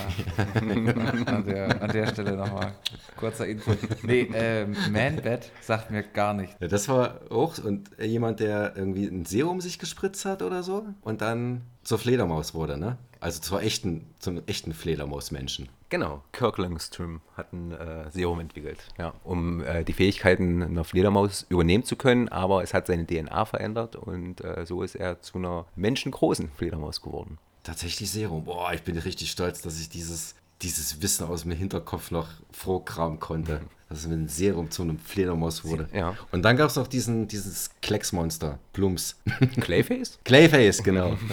Ah. 0.54 1.30
an, 1.30 1.44
der, 1.44 1.82
an 1.82 1.90
der 1.90 2.06
Stelle 2.06 2.34
nochmal 2.34 2.72
kurzer 3.18 3.46
Info. 3.46 3.76
Nee, 4.02 4.30
äh, 4.32 4.64
Man-Bat 4.90 5.50
sagt 5.60 5.90
mir 5.90 6.04
gar 6.04 6.32
nicht. 6.32 6.56
Ja, 6.58 6.68
das 6.68 6.88
war 6.88 7.20
auch 7.28 7.58
und 7.58 7.90
jemand, 8.00 8.40
der 8.40 8.72
irgendwie 8.76 9.04
ein 9.04 9.26
Serum 9.26 9.60
sich 9.60 9.78
gespritzt 9.78 10.24
hat 10.24 10.40
oder 10.40 10.62
so 10.62 10.86
und 11.02 11.20
dann 11.20 11.60
zur 11.82 11.98
Fledermaus 11.98 12.54
wurde, 12.54 12.78
ne? 12.78 12.96
Also 13.22 13.40
zur 13.40 13.62
echten, 13.62 14.04
zum 14.18 14.42
echten 14.48 14.74
Fledermausmenschen. 14.74 15.68
Genau, 15.90 16.24
Kirk 16.32 16.58
Langstrom 16.58 17.20
hat 17.36 17.52
ein 17.52 17.70
äh, 17.70 18.10
Serum 18.10 18.40
entwickelt, 18.40 18.88
ja, 18.98 19.14
um 19.22 19.62
äh, 19.62 19.84
die 19.84 19.92
Fähigkeiten 19.92 20.60
einer 20.60 20.82
Fledermaus 20.82 21.46
übernehmen 21.48 21.84
zu 21.84 21.94
können, 21.94 22.28
aber 22.30 22.64
es 22.64 22.74
hat 22.74 22.88
seine 22.88 23.06
DNA 23.06 23.44
verändert 23.44 23.94
und 23.94 24.42
äh, 24.42 24.66
so 24.66 24.82
ist 24.82 24.96
er 24.96 25.22
zu 25.22 25.38
einer 25.38 25.66
menschengroßen 25.76 26.50
Fledermaus 26.50 27.00
geworden. 27.00 27.38
Tatsächlich 27.62 28.10
Serum. 28.10 28.42
Boah, 28.42 28.72
ich 28.74 28.82
bin 28.82 28.98
richtig 28.98 29.30
stolz, 29.30 29.62
dass 29.62 29.80
ich 29.80 29.88
dieses 29.88 30.34
dieses 30.62 31.02
Wissen 31.02 31.26
aus 31.26 31.42
dem 31.42 31.52
Hinterkopf 31.52 32.10
noch 32.10 32.28
vorkramen 32.50 33.18
konnte, 33.20 33.60
mhm. 33.60 33.68
dass 33.88 33.98
es 33.98 34.06
mit 34.06 34.18
einem 34.18 34.28
Serum 34.28 34.70
zu 34.70 34.82
einem 34.82 34.98
Fledermaus 34.98 35.64
wurde. 35.64 35.88
Ja. 35.92 36.16
Und 36.30 36.42
dann 36.42 36.56
gab 36.56 36.70
es 36.70 36.76
noch 36.76 36.86
diesen, 36.86 37.28
dieses 37.28 37.70
Klecksmonster, 37.82 38.58
Plums. 38.72 39.16
Clayface? 39.60 40.18
Clayface, 40.24 40.82
genau. 40.82 41.16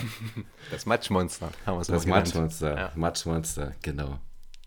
Das 0.71 0.85
Matschmonster, 0.85 1.49
haben 1.65 1.77
wir 1.77 1.81
es 1.81 1.87
Das 1.87 2.05
Matschmonster, 2.05 2.77
ja. 2.77 2.91
Matschmonster, 2.95 3.73
genau. 3.81 4.19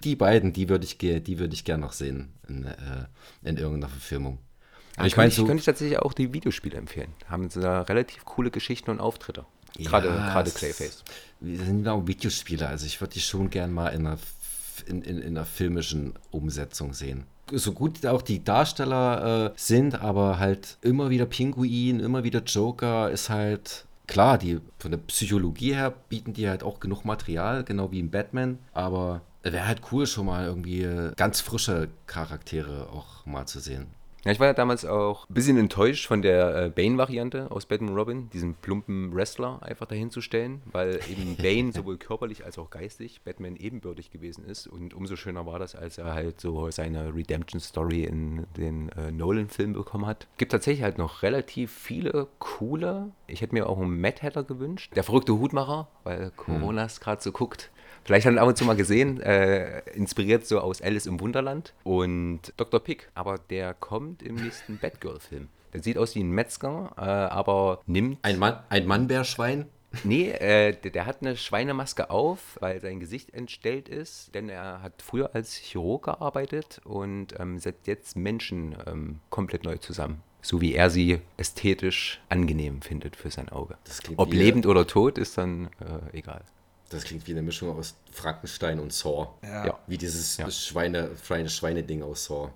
Die 0.02 0.16
beiden, 0.16 0.52
die 0.52 0.68
würde 0.68 0.84
ich, 0.84 0.98
die 0.98 1.39
würd 1.39 1.55
ich 1.55 1.64
gerne 1.64 1.82
noch 1.84 1.93
sehen 1.93 2.32
in, 2.48 2.64
äh, 2.64 2.74
in 3.44 3.56
irgendeiner 3.56 3.89
Verfilmung. 3.89 4.39
Aber 4.97 5.06
ich 5.06 5.16
meine, 5.16 5.30
so, 5.30 5.47
könnte 5.47 5.60
ich 5.60 5.64
tatsächlich 5.64 6.01
auch 6.01 6.12
die 6.12 6.32
Videospiele 6.32 6.76
empfehlen. 6.76 7.12
Haben 7.28 7.48
sie 7.51 7.60
da 7.60 7.82
relativ 7.82 8.24
coole 8.24 8.51
Geschichten 8.51 8.90
und 8.90 9.01
Auftritte. 9.01 9.47
Gerade, 9.78 10.09
ja, 10.09 10.32
gerade 10.32 10.51
Clayface. 10.51 11.05
Wir 11.40 11.64
sind 11.64 11.89
auch 11.89 12.06
Videospiele, 12.06 12.68
also 12.68 12.84
ich 12.84 13.01
würde 13.01 13.14
die 13.14 13.20
schon 13.20 13.48
gern 13.48 13.72
mal 13.72 13.89
in 13.89 14.06
einer 14.06 14.18
in, 14.88 15.02
in, 15.02 15.18
in 15.18 15.36
einer 15.36 15.46
filmischen 15.46 16.14
Umsetzung 16.30 16.92
sehen. 16.92 17.24
So 17.52 17.72
gut 17.72 18.06
auch 18.06 18.22
die 18.22 18.42
Darsteller 18.42 19.46
äh, 19.46 19.52
sind, 19.56 20.00
aber 20.00 20.38
halt 20.38 20.78
immer 20.80 21.10
wieder 21.10 21.26
Pinguin, 21.26 22.00
immer 22.00 22.24
wieder 22.24 22.42
Joker 22.42 23.10
ist 23.10 23.30
halt 23.30 23.84
klar, 24.06 24.38
die 24.38 24.60
von 24.78 24.90
der 24.90 24.98
Psychologie 24.98 25.74
her 25.74 25.92
bieten 26.09 26.32
die 26.32 26.48
halt 26.48 26.62
auch 26.62 26.80
genug 26.80 27.04
Material, 27.04 27.64
genau 27.64 27.90
wie 27.90 28.00
im 28.00 28.10
Batman, 28.10 28.59
aber 28.72 29.22
wäre 29.42 29.66
halt 29.66 29.82
cool, 29.90 30.06
schon 30.06 30.26
mal 30.26 30.44
irgendwie 30.44 30.88
ganz 31.16 31.40
frische 31.40 31.88
Charaktere 32.06 32.88
auch 32.90 33.26
mal 33.26 33.46
zu 33.46 33.59
sehen. 33.59 33.86
Ja, 34.24 34.30
ich 34.30 34.38
war 34.38 34.46
ja 34.46 34.52
damals 34.52 34.84
auch 34.84 35.28
ein 35.28 35.34
bisschen 35.34 35.56
enttäuscht 35.56 36.06
von 36.06 36.22
der 36.22 36.66
äh, 36.66 36.70
Bane-Variante 36.70 37.50
aus 37.50 37.66
Batman 37.66 37.96
Robin, 37.96 38.30
diesen 38.30 38.54
plumpen 38.54 39.12
Wrestler 39.12 39.60
einfach 39.62 39.86
dahin 39.86 40.10
zu 40.10 40.20
stellen, 40.20 40.62
weil 40.66 41.00
eben 41.10 41.36
Bane 41.42 41.72
sowohl 41.72 41.98
körperlich 41.98 42.44
als 42.44 42.56
auch 42.56 42.70
geistig 42.70 43.22
Batman 43.22 43.56
ebenbürtig 43.56 44.12
gewesen 44.12 44.44
ist. 44.44 44.68
Und 44.68 44.94
umso 44.94 45.16
schöner 45.16 45.44
war 45.44 45.58
das, 45.58 45.74
als 45.74 45.98
er 45.98 46.14
halt 46.14 46.40
so 46.40 46.70
seine 46.70 47.12
Redemption-Story 47.12 48.04
in 48.04 48.46
den 48.56 48.90
äh, 48.90 49.10
Nolan-Film 49.10 49.72
bekommen 49.72 50.06
hat. 50.06 50.28
Gibt 50.38 50.52
tatsächlich 50.52 50.84
halt 50.84 50.98
noch 50.98 51.22
relativ 51.22 51.72
viele 51.72 52.28
coole. 52.38 53.10
Ich 53.26 53.40
hätte 53.40 53.56
mir 53.56 53.68
auch 53.68 53.78
einen 53.78 54.00
Mad 54.00 54.22
Hatter 54.22 54.44
gewünscht. 54.44 54.94
Der 54.94 55.02
verrückte 55.02 55.36
Hutmacher, 55.36 55.88
weil 56.04 56.30
Corona 56.36 56.84
es 56.84 57.00
gerade 57.00 57.20
so 57.20 57.32
guckt. 57.32 57.71
Vielleicht 58.04 58.26
hat 58.26 58.34
er 58.34 58.42
ab 58.42 58.48
und 58.48 58.56
zu 58.56 58.64
mal 58.64 58.76
gesehen, 58.76 59.20
äh, 59.20 59.80
inspiriert 59.90 60.46
so 60.46 60.60
aus 60.60 60.82
Alice 60.82 61.06
im 61.06 61.20
Wunderland 61.20 61.72
und 61.84 62.52
Dr. 62.56 62.80
Pick. 62.80 63.10
Aber 63.14 63.38
der 63.38 63.74
kommt 63.74 64.22
im 64.22 64.36
nächsten 64.36 64.78
Batgirl-Film. 64.78 65.48
Der 65.72 65.82
sieht 65.82 65.96
aus 65.96 66.14
wie 66.14 66.22
ein 66.22 66.30
Metzger, 66.30 66.92
äh, 66.96 67.00
aber 67.00 67.80
nimmt. 67.86 68.18
Ein, 68.22 68.38
Mann, 68.38 68.58
ein 68.68 68.86
Mannbärschwein? 68.86 69.66
Nee, 70.04 70.30
äh, 70.30 70.72
der, 70.72 70.90
der, 70.90 71.06
hat 71.06 71.18
eine 71.20 71.36
Schweinemaske 71.36 72.10
auf, 72.10 72.56
weil 72.60 72.80
sein 72.80 72.98
Gesicht 72.98 73.34
entstellt 73.34 73.88
ist, 73.88 74.34
denn 74.34 74.48
er 74.48 74.82
hat 74.82 75.02
früher 75.02 75.34
als 75.34 75.54
Chirurg 75.54 76.04
gearbeitet 76.04 76.80
und 76.84 77.38
ähm, 77.38 77.58
setzt 77.58 77.86
jetzt 77.86 78.16
Menschen 78.16 78.74
ähm, 78.86 79.20
komplett 79.28 79.64
neu 79.64 79.76
zusammen. 79.76 80.22
So 80.40 80.60
wie 80.60 80.74
er 80.74 80.90
sie 80.90 81.20
ästhetisch 81.36 82.20
angenehm 82.28 82.82
findet 82.82 83.16
für 83.16 83.30
sein 83.30 83.48
Auge. 83.50 83.76
Ob 84.16 84.32
lebend 84.32 84.66
oder 84.66 84.86
tot, 84.86 85.18
ist 85.18 85.38
dann 85.38 85.68
äh, 85.80 86.16
egal. 86.16 86.42
Das 86.93 87.05
klingt 87.05 87.27
wie 87.27 87.32
eine 87.32 87.43
Mischung 87.43 87.77
aus 87.77 87.97
Frankenstein 88.10 88.78
und 88.78 88.93
Saw. 88.93 89.28
Ja. 89.43 89.78
Wie 89.86 89.97
dieses 89.97 90.36
ja. 90.36 90.51
Schweine, 90.51 91.10
Schweine, 91.23 91.48
Schweine-Ding 91.48 92.02
aus 92.02 92.27
Saw. 92.27 92.51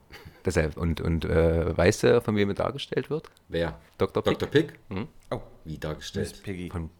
Deshalb. 0.44 0.76
Und, 0.76 1.00
und 1.00 1.24
äh, 1.24 1.76
weißt 1.76 2.02
du, 2.02 2.20
von 2.20 2.36
wem 2.36 2.50
er 2.50 2.54
dargestellt 2.54 3.08
wird? 3.08 3.30
Wer? 3.48 3.78
Dr. 3.98 4.22
Pick. 4.22 4.38
Dr. 4.38 4.48
Pick? 4.48 4.78
Mhm. 4.90 5.08
Oh. 5.30 5.40
Wie 5.64 5.78
dargestellt? 5.78 6.42
Von 6.70 6.90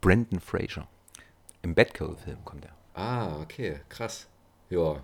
Brandon 0.00 0.40
Fraser. 0.40 0.88
Im 1.62 1.74
Batgirl-Film 1.74 2.44
kommt 2.44 2.64
er. 2.64 2.72
Ah, 2.94 3.40
okay. 3.42 3.80
Krass. 3.88 4.26
Ja. 4.70 5.02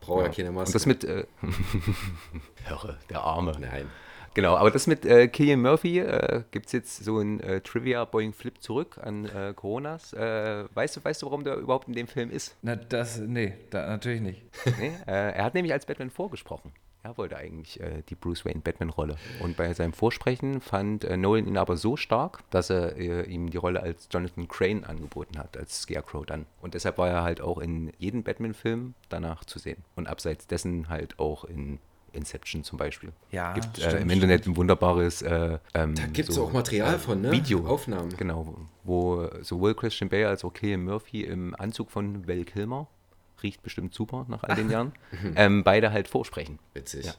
Braucht 0.00 0.20
ja. 0.20 0.26
ja 0.26 0.32
keine 0.32 0.52
Maske. 0.52 0.68
Und 0.68 0.74
das 0.74 0.86
mit. 0.86 1.04
Äh, 1.04 1.26
Höre, 2.64 2.98
der 3.10 3.20
Arme. 3.20 3.56
Nein. 3.58 3.90
Genau, 4.36 4.54
aber 4.54 4.70
das 4.70 4.86
mit 4.86 5.06
äh, 5.06 5.28
Killian 5.28 5.62
Murphy, 5.62 5.98
äh, 5.98 6.42
gibt 6.50 6.66
es 6.66 6.72
jetzt 6.72 7.02
so 7.02 7.20
ein 7.20 7.40
äh, 7.40 7.62
Trivia 7.62 8.04
Boeing 8.04 8.34
Flip 8.34 8.62
zurück 8.62 8.98
an 9.02 9.24
äh, 9.24 9.54
Coronas. 9.56 10.12
Äh, 10.12 10.64
weißt, 10.74 10.98
du, 10.98 11.00
weißt 11.02 11.22
du, 11.22 11.26
warum 11.26 11.42
der 11.42 11.56
überhaupt 11.56 11.88
in 11.88 11.94
dem 11.94 12.06
Film 12.06 12.30
ist? 12.30 12.54
Na, 12.60 12.76
das, 12.76 13.16
nee, 13.16 13.54
da, 13.70 13.86
natürlich 13.86 14.20
nicht. 14.20 14.42
nee, 14.78 14.92
äh, 15.06 15.32
er 15.32 15.42
hat 15.42 15.54
nämlich 15.54 15.72
als 15.72 15.86
Batman 15.86 16.10
vorgesprochen. 16.10 16.72
Er 17.02 17.16
wollte 17.16 17.38
eigentlich 17.38 17.80
äh, 17.80 18.02
die 18.10 18.14
Bruce 18.14 18.44
Wayne 18.44 18.60
Batman-Rolle. 18.60 19.16
Und 19.40 19.56
bei 19.56 19.72
seinem 19.72 19.94
Vorsprechen 19.94 20.60
fand 20.60 21.08
Nolan 21.16 21.46
ihn 21.46 21.56
aber 21.56 21.78
so 21.78 21.96
stark, 21.96 22.40
dass 22.50 22.68
er 22.68 22.98
ihm 23.28 23.48
die 23.48 23.56
Rolle 23.56 23.82
als 23.82 24.06
Jonathan 24.10 24.48
Crane 24.48 24.84
angeboten 24.84 25.38
hat, 25.38 25.56
als 25.56 25.80
Scarecrow 25.80 26.26
dann. 26.26 26.44
Und 26.60 26.74
deshalb 26.74 26.98
war 26.98 27.08
er 27.08 27.22
halt 27.22 27.40
auch 27.40 27.56
in 27.56 27.90
jedem 27.96 28.22
Batman-Film 28.22 28.92
danach 29.08 29.46
zu 29.46 29.58
sehen. 29.58 29.82
Und 29.94 30.08
abseits 30.08 30.46
dessen 30.46 30.90
halt 30.90 31.18
auch 31.18 31.44
in 31.44 31.78
Inception 32.16 32.64
zum 32.64 32.78
Beispiel. 32.78 33.12
Ja, 33.30 33.52
gibt 33.52 33.78
äh, 33.78 33.98
im 33.98 34.10
Internet 34.10 34.46
ein 34.46 34.56
wunderbares 34.56 35.22
äh, 35.22 35.58
ähm, 35.74 35.94
Da 35.94 36.06
gibt 36.06 36.28
es 36.28 36.34
so, 36.34 36.44
auch 36.44 36.52
Material 36.52 36.94
äh, 36.94 36.98
von, 36.98 37.20
ne? 37.20 37.32
Videoaufnahmen. 37.32 38.16
Genau, 38.16 38.56
wo 38.84 39.28
sowohl 39.42 39.74
Christian 39.74 40.08
Bale 40.08 40.28
als 40.28 40.44
auch 40.44 40.52
Killian 40.52 40.84
Murphy 40.84 41.22
im 41.22 41.54
Anzug 41.54 41.90
von 41.90 42.26
Val 42.26 42.44
Kilmer, 42.44 42.88
riecht 43.42 43.62
bestimmt 43.62 43.94
super 43.94 44.26
nach 44.28 44.42
all 44.42 44.56
den 44.56 44.70
Jahren, 44.70 44.92
ähm, 45.34 45.62
beide 45.64 45.92
halt 45.92 46.08
vorsprechen. 46.08 46.58
Witzig. 46.74 47.06
Ja. 47.06 47.14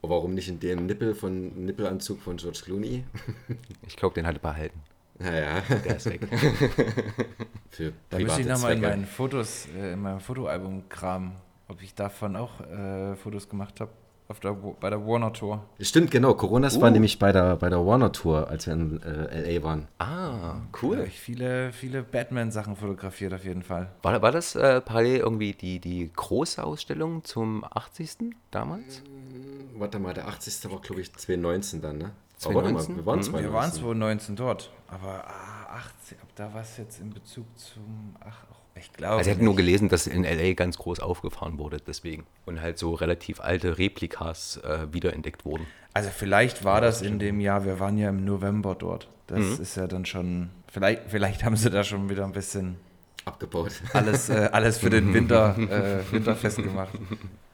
Und 0.00 0.10
warum 0.10 0.34
nicht 0.34 0.48
in 0.48 0.58
dem 0.58 0.86
Nippel 0.86 1.14
von 1.14 1.64
Nippelanzug 1.64 2.20
von 2.20 2.36
George 2.36 2.60
Clooney? 2.64 3.04
ich 3.86 3.96
glaube, 3.96 4.14
den 4.14 4.26
hat 4.26 4.36
er 4.36 4.40
behalten. 4.40 4.80
Naja. 5.18 5.62
Der 5.84 5.96
ist 5.96 6.06
weg. 6.06 6.22
Für 7.70 7.92
da 8.10 8.18
müsste 8.18 8.40
ich 8.40 8.46
nochmal 8.48 8.72
in 8.72 8.80
meinen 8.80 9.06
Fotos, 9.06 9.68
äh, 9.76 9.92
in 9.92 10.02
meinem 10.02 10.18
Fotoalbum 10.18 10.88
kramen, 10.88 11.36
ob 11.68 11.80
ich 11.82 11.94
davon 11.94 12.34
auch 12.34 12.60
äh, 12.60 13.14
Fotos 13.14 13.48
gemacht 13.48 13.80
habe 13.80 13.92
der, 14.40 14.52
bei 14.52 14.90
der 14.90 15.06
Warner 15.06 15.32
Tour. 15.32 15.64
Stimmt, 15.80 16.10
genau. 16.10 16.34
Coronas 16.34 16.76
uh. 16.76 16.82
war 16.82 16.90
nämlich 16.90 17.18
bei 17.18 17.32
der, 17.32 17.56
bei 17.56 17.68
der 17.68 17.84
Warner 17.84 18.12
Tour, 18.12 18.48
als 18.48 18.66
wir 18.66 18.74
in 18.74 19.02
äh, 19.02 19.56
LA 19.56 19.62
waren. 19.62 19.88
Ah, 19.98 20.60
cool. 20.82 20.98
Da 20.98 21.04
ich 21.04 21.20
viele, 21.20 21.72
viele 21.72 22.02
Batman-Sachen 22.02 22.76
fotografiert 22.76 23.34
auf 23.34 23.44
jeden 23.44 23.62
Fall. 23.62 23.90
War, 24.02 24.22
war 24.22 24.32
das 24.32 24.54
äh, 24.54 24.80
parallel 24.80 25.18
irgendwie 25.18 25.52
die, 25.52 25.78
die 25.78 26.10
große 26.14 26.62
Ausstellung 26.62 27.24
zum 27.24 27.64
80. 27.64 28.34
damals? 28.50 28.98
Hm, 28.98 29.80
warte 29.80 29.98
mal, 29.98 30.14
der 30.14 30.28
80. 30.28 30.70
war, 30.70 30.80
glaube 30.80 31.00
ich, 31.00 31.12
2019 31.12 31.80
dann, 31.80 31.98
ne? 31.98 32.10
2019? 32.38 32.96
Mal, 32.96 32.98
wir 32.98 33.06
waren, 33.06 33.20
mhm. 33.20 33.32
wir 33.32 33.52
waren 33.52 33.72
2019 33.72 34.36
dort, 34.36 34.70
aber 34.88 35.24
ah, 35.26 35.76
80, 36.02 36.20
ab 36.20 36.28
da 36.34 36.52
war 36.52 36.62
es 36.62 36.76
jetzt 36.76 37.00
in 37.00 37.10
Bezug 37.10 37.46
zum, 37.56 38.16
ach, 38.20 38.44
ich 38.82 38.92
glaube. 38.92 39.16
Also 39.16 39.30
ich 39.30 39.36
hätte 39.36 39.44
nur 39.44 39.56
gelesen, 39.56 39.88
dass 39.88 40.06
in 40.06 40.24
LA 40.24 40.52
ganz 40.54 40.76
groß 40.78 41.00
aufgefahren 41.00 41.58
wurde, 41.58 41.78
deswegen. 41.86 42.26
Und 42.44 42.60
halt 42.60 42.78
so 42.78 42.94
relativ 42.94 43.40
alte 43.40 43.78
Replikas 43.78 44.58
äh, 44.58 44.92
wiederentdeckt 44.92 45.44
wurden. 45.44 45.66
Also 45.94 46.10
vielleicht 46.10 46.64
war 46.64 46.80
das 46.80 47.02
in 47.02 47.18
dem 47.18 47.40
Jahr, 47.40 47.64
wir 47.64 47.78
waren 47.78 47.98
ja 47.98 48.08
im 48.08 48.24
November 48.24 48.74
dort. 48.74 49.08
Das 49.26 49.40
mhm. 49.40 49.62
ist 49.62 49.76
ja 49.76 49.86
dann 49.86 50.04
schon, 50.04 50.50
vielleicht, 50.70 51.02
vielleicht 51.08 51.44
haben 51.44 51.56
sie 51.56 51.70
da 51.70 51.84
schon 51.84 52.10
wieder 52.10 52.24
ein 52.24 52.32
bisschen 52.32 52.76
abgebaut. 53.24 53.72
Alles, 53.92 54.28
äh, 54.28 54.48
alles 54.52 54.78
für 54.78 54.90
den 54.90 55.14
Winter, 55.14 55.56
äh, 55.56 56.12
Winterfest 56.12 56.56
gemacht. 56.56 56.92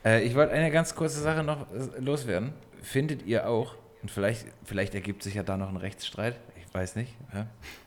Äh, 0.05 0.23
ich 0.25 0.35
wollte 0.35 0.53
eine 0.53 0.71
ganz 0.71 0.95
kurze 0.95 1.21
Sache 1.21 1.43
noch 1.45 1.67
äh, 1.73 2.01
loswerden. 2.01 2.53
Findet 2.81 3.27
ihr 3.27 3.49
auch, 3.49 3.75
und 4.03 4.11
vielleicht, 4.11 4.47
vielleicht 4.65 4.95
ergibt 4.95 5.23
sich 5.23 5.35
ja 5.35 5.43
da 5.43 5.57
noch 5.57 5.69
ein 5.69 5.77
Rechtsstreit, 5.77 6.37
weiß 6.73 6.97
nicht. 6.97 7.15
Ja. 7.33 7.47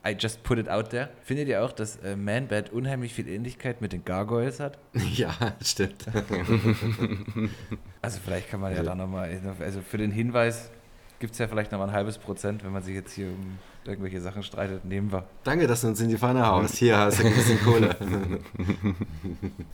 I 0.10 0.16
just 0.18 0.44
put 0.44 0.58
it 0.58 0.70
out 0.70 0.90
there. 0.90 1.10
Findet 1.24 1.48
ihr 1.48 1.64
auch, 1.64 1.72
dass 1.72 1.98
äh, 1.98 2.16
Man-Bat 2.16 2.72
unheimlich 2.72 3.14
viel 3.14 3.28
Ähnlichkeit 3.28 3.82
mit 3.82 3.94
den 3.94 4.06
Gargoyles 4.06 4.60
hat? 4.60 4.78
Ja, 5.14 5.34
stimmt. 5.62 6.06
also 8.02 8.20
vielleicht 8.24 8.50
kann 8.50 8.62
man 8.62 8.76
ja 8.76 8.84
da 8.84 8.96
nochmal, 8.96 9.30
also 9.60 9.82
für 9.82 9.98
den 9.98 10.12
Hinweis 10.12 10.72
gibt 11.20 11.34
es 11.34 11.40
ja 11.40 11.48
vielleicht 11.48 11.72
nochmal 11.72 11.90
ein 11.90 11.94
halbes 11.94 12.18
Prozent, 12.18 12.64
wenn 12.64 12.72
man 12.72 12.82
sich 12.82 12.96
jetzt 12.96 13.14
hier 13.14 13.28
um 13.28 13.60
irgendwelche 13.86 14.22
Sachen 14.22 14.44
streitet, 14.44 14.86
nehmen 14.86 15.12
wir. 15.12 15.26
Danke, 15.44 15.68
dass 15.68 15.82
du 15.82 15.88
uns 15.88 16.00
in 16.02 16.10
die 16.10 16.18
Pfanne 16.18 16.46
haust. 16.46 16.76
Hier 16.76 16.98
hast 16.98 17.20
du 17.20 17.28
ein 17.28 17.34
bisschen 17.34 17.60
Kohle. 17.64 17.96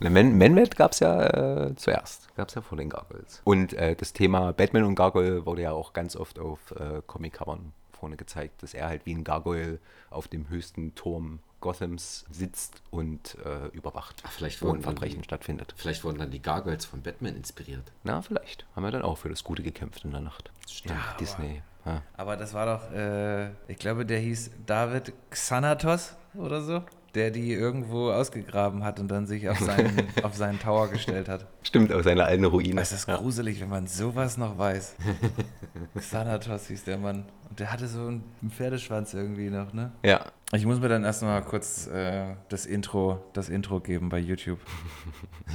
Man-Bat 0.00 0.76
gab 0.76 0.92
es 0.92 1.00
ja 1.00 1.66
äh, 1.66 1.76
zuerst, 1.76 2.34
gab 2.36 2.48
es 2.48 2.54
ja 2.54 2.62
vor 2.62 2.78
den 2.78 2.88
Gargoyles. 2.88 3.40
Und 3.44 3.72
äh, 3.74 3.96
das 3.96 4.12
Thema 4.12 4.52
Batman 4.52 4.84
und 4.84 4.94
Gargoyle 4.94 5.44
wurde 5.46 5.62
ja 5.62 5.72
auch 5.72 5.92
ganz 5.92 6.16
oft 6.16 6.38
auf 6.38 6.58
äh, 6.72 7.02
Comic-Covern 7.06 7.72
vorne 7.98 8.16
gezeigt, 8.16 8.62
dass 8.62 8.74
er 8.74 8.88
halt 8.88 9.06
wie 9.06 9.14
ein 9.14 9.24
Gargoyle 9.24 9.78
auf 10.10 10.28
dem 10.28 10.48
höchsten 10.48 10.94
Turm 10.94 11.40
Gothams 11.60 12.24
sitzt 12.30 12.82
und 12.90 13.36
äh, 13.44 13.66
überwacht, 13.68 14.22
Ach, 14.24 14.30
vielleicht 14.30 14.62
wo 14.62 14.72
ein 14.72 14.80
Verbrechen 14.80 15.18
die, 15.18 15.24
stattfindet. 15.24 15.74
Vielleicht 15.76 16.04
wurden 16.04 16.18
dann 16.18 16.30
die 16.30 16.40
Gargoyles 16.40 16.84
von 16.84 17.02
Batman 17.02 17.34
inspiriert. 17.34 17.92
Na, 18.04 18.22
vielleicht. 18.22 18.64
Haben 18.76 18.84
wir 18.84 18.92
dann 18.92 19.02
auch 19.02 19.18
für 19.18 19.28
das 19.28 19.42
Gute 19.42 19.62
gekämpft 19.62 20.04
in 20.04 20.12
der 20.12 20.20
Nacht. 20.20 20.52
Stimmt, 20.68 20.94
ja, 20.94 21.16
Disney. 21.18 21.62
Aber, 21.84 21.94
ja. 21.94 22.02
aber 22.16 22.36
das 22.36 22.54
war 22.54 22.66
doch, 22.66 22.92
äh, 22.92 23.50
ich 23.66 23.78
glaube, 23.78 24.06
der 24.06 24.20
hieß 24.20 24.52
David 24.66 25.12
Xanatos 25.30 26.14
oder 26.34 26.60
so 26.60 26.84
der 27.14 27.30
die 27.30 27.52
irgendwo 27.52 28.10
ausgegraben 28.10 28.84
hat 28.84 29.00
und 29.00 29.08
dann 29.08 29.26
sich 29.26 29.48
auf 29.48 29.58
seinen, 29.58 30.06
auf 30.22 30.34
seinen 30.34 30.58
Tower 30.58 30.88
gestellt 30.88 31.28
hat. 31.28 31.46
Stimmt, 31.62 31.92
auf 31.92 32.04
seine 32.04 32.24
alten 32.24 32.44
Ruine. 32.44 32.76
Das 32.76 32.92
ist 32.92 33.06
gruselig, 33.06 33.60
wenn 33.60 33.68
man 33.68 33.86
sowas 33.86 34.36
noch 34.36 34.58
weiß. 34.58 34.96
Xanatos 35.98 36.68
hieß 36.68 36.84
der 36.84 36.98
Mann. 36.98 37.24
Und 37.48 37.60
der 37.60 37.72
hatte 37.72 37.88
so 37.88 38.06
einen 38.06 38.22
Pferdeschwanz 38.50 39.14
irgendwie 39.14 39.48
noch, 39.50 39.72
ne? 39.72 39.92
Ja. 40.04 40.26
Ich 40.52 40.64
muss 40.64 40.80
mir 40.80 40.88
dann 40.88 41.04
erstmal 41.04 41.42
kurz 41.42 41.86
äh, 41.88 42.34
das, 42.48 42.66
Intro, 42.66 43.22
das 43.32 43.48
Intro 43.48 43.80
geben 43.80 44.08
bei 44.08 44.18
YouTube. 44.18 44.58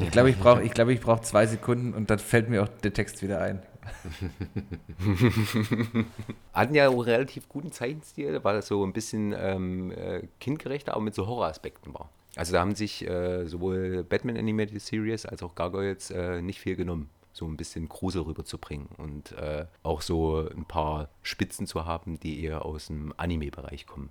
Ich 0.01 0.09
glaube, 0.09 0.31
ich 0.31 0.39
brauche 0.39 0.63
ich 0.63 0.73
glaub, 0.73 0.89
ich 0.89 1.01
brauch 1.01 1.19
zwei 1.19 1.45
Sekunden 1.45 1.93
und 1.93 2.09
dann 2.09 2.17
fällt 2.17 2.49
mir 2.49 2.63
auch 2.63 2.67
der 2.67 2.93
Text 2.93 3.21
wieder 3.21 3.39
ein. 3.41 3.61
Hatten 6.53 6.76
ja 6.76 6.89
einen 6.89 6.99
relativ 6.99 7.49
guten 7.49 7.72
Zeichenstil, 7.72 8.43
weil 8.43 8.55
das 8.55 8.68
so 8.68 8.85
ein 8.85 8.93
bisschen 8.93 9.34
ähm, 9.38 9.91
äh, 9.91 10.27
kindgerechter, 10.39 10.93
aber 10.93 11.03
mit 11.03 11.15
so 11.15 11.27
Horroraspekten 11.27 11.93
war. 11.93 12.10
Also 12.35 12.53
da 12.53 12.61
haben 12.61 12.76
sich 12.76 13.07
äh, 13.07 13.45
sowohl 13.45 14.03
Batman 14.03 14.38
Animated 14.38 14.81
Series 14.81 15.26
als 15.26 15.43
auch 15.43 15.55
Gargoyles 15.55 16.11
äh, 16.11 16.41
nicht 16.41 16.60
viel 16.60 16.76
genommen, 16.76 17.10
so 17.31 17.45
ein 17.45 17.57
bisschen 17.57 17.89
Grusel 17.89 18.23
rüberzubringen 18.23 18.88
und 18.97 19.34
äh, 19.34 19.65
auch 19.84 20.01
so 20.01 20.49
ein 20.49 20.65
paar 20.65 21.10
Spitzen 21.22 21.68
zu 21.68 21.85
haben, 21.85 22.19
die 22.19 22.43
eher 22.43 22.65
aus 22.65 22.88
dem 22.88 23.14
Anime-Bereich 23.18 23.85
kommen. 23.85 24.10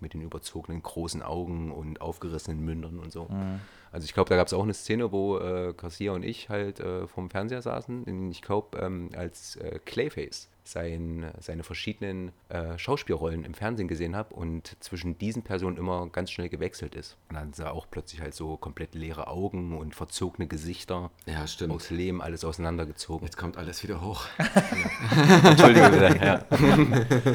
Mit 0.00 0.14
den 0.14 0.22
überzogenen 0.22 0.82
großen 0.82 1.22
Augen 1.22 1.70
und 1.70 2.00
aufgerissenen 2.00 2.60
Mündern 2.60 2.98
und 2.98 3.12
so. 3.12 3.24
Mhm. 3.24 3.60
Also 3.92 4.04
ich 4.04 4.14
glaube, 4.14 4.28
da 4.28 4.36
gab 4.36 4.46
es 4.46 4.52
auch 4.52 4.62
eine 4.62 4.74
Szene, 4.74 5.12
wo 5.12 5.38
äh, 5.38 5.72
Garcia 5.76 6.12
und 6.12 6.22
ich 6.22 6.48
halt 6.48 6.80
äh, 6.80 7.06
vom 7.06 7.30
Fernseher 7.30 7.62
saßen, 7.62 8.04
in, 8.04 8.30
ich 8.30 8.42
glaube, 8.42 8.78
ähm, 8.78 9.10
als 9.14 9.56
äh, 9.56 9.78
Clayface 9.84 10.48
sein, 10.66 11.30
seine 11.40 11.62
verschiedenen 11.62 12.32
äh, 12.48 12.78
Schauspielrollen 12.78 13.44
im 13.44 13.54
Fernsehen 13.54 13.88
gesehen 13.88 14.16
habe 14.16 14.34
und 14.34 14.76
zwischen 14.80 15.18
diesen 15.18 15.42
Personen 15.42 15.76
immer 15.76 16.08
ganz 16.08 16.30
schnell 16.30 16.48
gewechselt 16.48 16.94
ist. 16.94 17.16
Und 17.28 17.36
dann 17.36 17.52
sah 17.52 17.70
auch 17.70 17.86
plötzlich 17.90 18.20
halt 18.20 18.34
so 18.34 18.56
komplett 18.56 18.94
leere 18.94 19.28
Augen 19.28 19.76
und 19.76 19.94
verzogene 19.94 20.46
Gesichter. 20.46 21.10
Ja, 21.26 21.46
stimmt. 21.46 21.72
Aus 21.72 21.90
Lehm 21.90 22.20
alles 22.20 22.44
auseinandergezogen. 22.44 23.26
Jetzt 23.26 23.36
kommt 23.36 23.56
alles 23.56 23.82
wieder 23.82 24.00
hoch. 24.00 24.26
Entschuldigung 25.44 25.90
bitte. 25.90 26.18
Ja. 26.24 26.44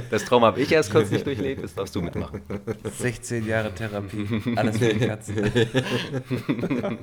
Das 0.10 0.26
Trauma 0.26 0.48
habe 0.48 0.62
ich 0.62 0.72
erst 0.72 0.92
kurz 0.92 1.10
nicht 1.12 1.26
durchlebt, 1.26 1.64
das 1.64 1.74
darfst 1.74 1.96
du 1.96 2.02
mitmachen. 2.02 2.42
16 2.84 3.48
Jahre 3.48 3.74
Therapie. 3.74 4.56
Alles 4.56 4.78
für 4.78 4.94
die 4.94 5.00
Katzen. 5.00 5.52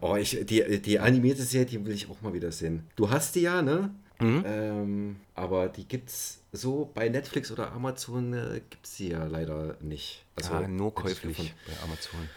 oh, 0.00 0.16
ich, 0.16 0.44
die, 0.44 0.80
die 0.80 0.98
animierte 0.98 1.42
Serie, 1.42 1.66
die 1.66 1.84
will 1.84 1.94
ich 1.94 2.08
auch 2.10 2.20
mal 2.20 2.32
wieder 2.32 2.52
sehen. 2.52 2.86
Du 2.96 3.10
hast 3.10 3.34
die 3.34 3.42
ja, 3.42 3.62
ne? 3.62 3.90
Mhm. 4.20 4.44
Ähm, 4.46 5.16
aber 5.34 5.68
die 5.68 5.86
gibt's 5.86 6.42
so 6.52 6.90
bei 6.94 7.08
Netflix 7.08 7.50
oder 7.50 7.72
Amazon 7.72 8.32
äh, 8.32 8.60
gibt 8.68 8.84
es 8.84 8.96
sie 8.96 9.10
ja 9.10 9.24
leider 9.24 9.76
nicht. 9.80 10.24
Also 10.36 10.54
ja, 10.54 10.68
nur 10.68 10.94
käuflich 10.94 11.36
von, 11.36 11.46
bei 11.66 11.82
Amazon. 11.82 12.28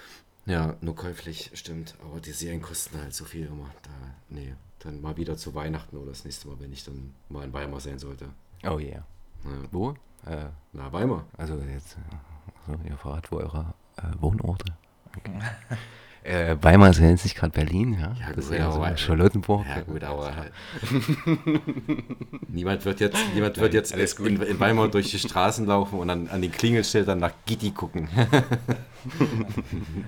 Ja, 0.45 0.75
nur 0.81 0.95
käuflich, 0.95 1.51
stimmt. 1.53 1.95
Aber 2.03 2.19
die 2.19 2.31
Serien 2.31 2.61
kosten 2.61 2.99
halt 2.99 3.13
so 3.13 3.25
viel 3.25 3.45
immer. 3.45 3.69
Da, 3.83 3.89
nee, 4.29 4.53
dann 4.79 5.01
mal 5.01 5.15
wieder 5.17 5.37
zu 5.37 5.55
Weihnachten 5.55 5.97
oder 5.97 6.09
das 6.11 6.25
nächste 6.25 6.47
Mal, 6.47 6.59
wenn 6.59 6.73
ich 6.73 6.83
dann 6.83 7.13
mal 7.29 7.45
in 7.45 7.53
Weimar 7.53 7.79
sein 7.79 7.99
sollte. 7.99 8.29
Oh 8.63 8.79
yeah. 8.79 9.05
Ja. 9.45 9.51
Wo? 9.71 9.91
Äh, 10.25 10.47
Na, 10.73 10.91
Weimar. 10.91 11.25
Also 11.37 11.55
jetzt, 11.57 11.97
also 12.67 12.79
ihr 12.83 12.97
verrat, 12.97 13.31
wo 13.31 13.37
eure 13.37 13.73
äh, 13.97 14.03
Wohnorte. 14.19 14.73
Okay. 15.17 15.39
Äh, 16.23 16.55
Weimar 16.61 16.91
ist 16.91 16.99
ja 16.99 17.09
jetzt 17.09 17.25
nicht 17.25 17.35
gerade 17.35 17.51
Berlin, 17.51 17.93
ja. 17.99 18.13
Ja, 18.17 18.27
das 18.33 18.47
gut, 18.47 18.55
ist 18.55 18.59
ja 18.59 18.71
so 18.71 18.85
Charlottenburg. 18.95 19.65
Ja, 19.67 19.81
gut, 19.81 20.03
aber 20.03 20.33
halt. 20.33 20.51
niemand 22.47 22.85
wird 22.85 23.01
jetzt, 23.01 23.17
niemand 23.33 23.57
wird 23.57 23.73
jetzt 23.73 23.93
alles 23.93 24.15
gut. 24.15 24.27
in, 24.27 24.41
in 24.41 24.59
Weimar 24.59 24.87
durch 24.87 25.11
die 25.11 25.19
Straßen 25.19 25.65
laufen 25.65 25.99
und 25.99 26.09
an, 26.09 26.29
an 26.29 26.41
den 26.41 26.51
Klingelschildern 26.51 27.19
nach 27.19 27.33
Gitti 27.45 27.71
gucken. 27.71 28.07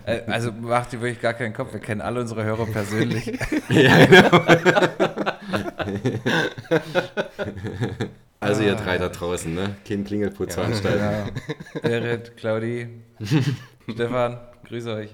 Äh, 0.06 0.22
Also 0.28 0.54
macht 0.54 0.94
dir 0.94 1.02
wirklich 1.02 1.20
gar 1.20 1.34
keinen 1.34 1.54
Kopf. 1.54 1.74
Wir 1.74 1.82
kennen 1.82 2.00
alle 2.00 2.22
unsere 2.22 2.46
Hörer 2.46 2.66
persönlich. 2.66 3.26
ja, 3.70 4.06
genau. 4.06 4.42
Also 8.40 8.64
ihr 8.64 8.76
drei 8.76 8.98
da 8.98 9.10
draußen, 9.10 9.54
ne? 9.54 9.76
Kein 9.86 10.06
Klingelputz 10.06 10.54
veranstalten. 10.56 11.34
Genau. 11.74 11.82
Berit, 11.82 12.38
Claudi, 12.38 12.88
Stefan, 13.90 14.38
grüße 14.66 14.94
euch. 14.94 15.10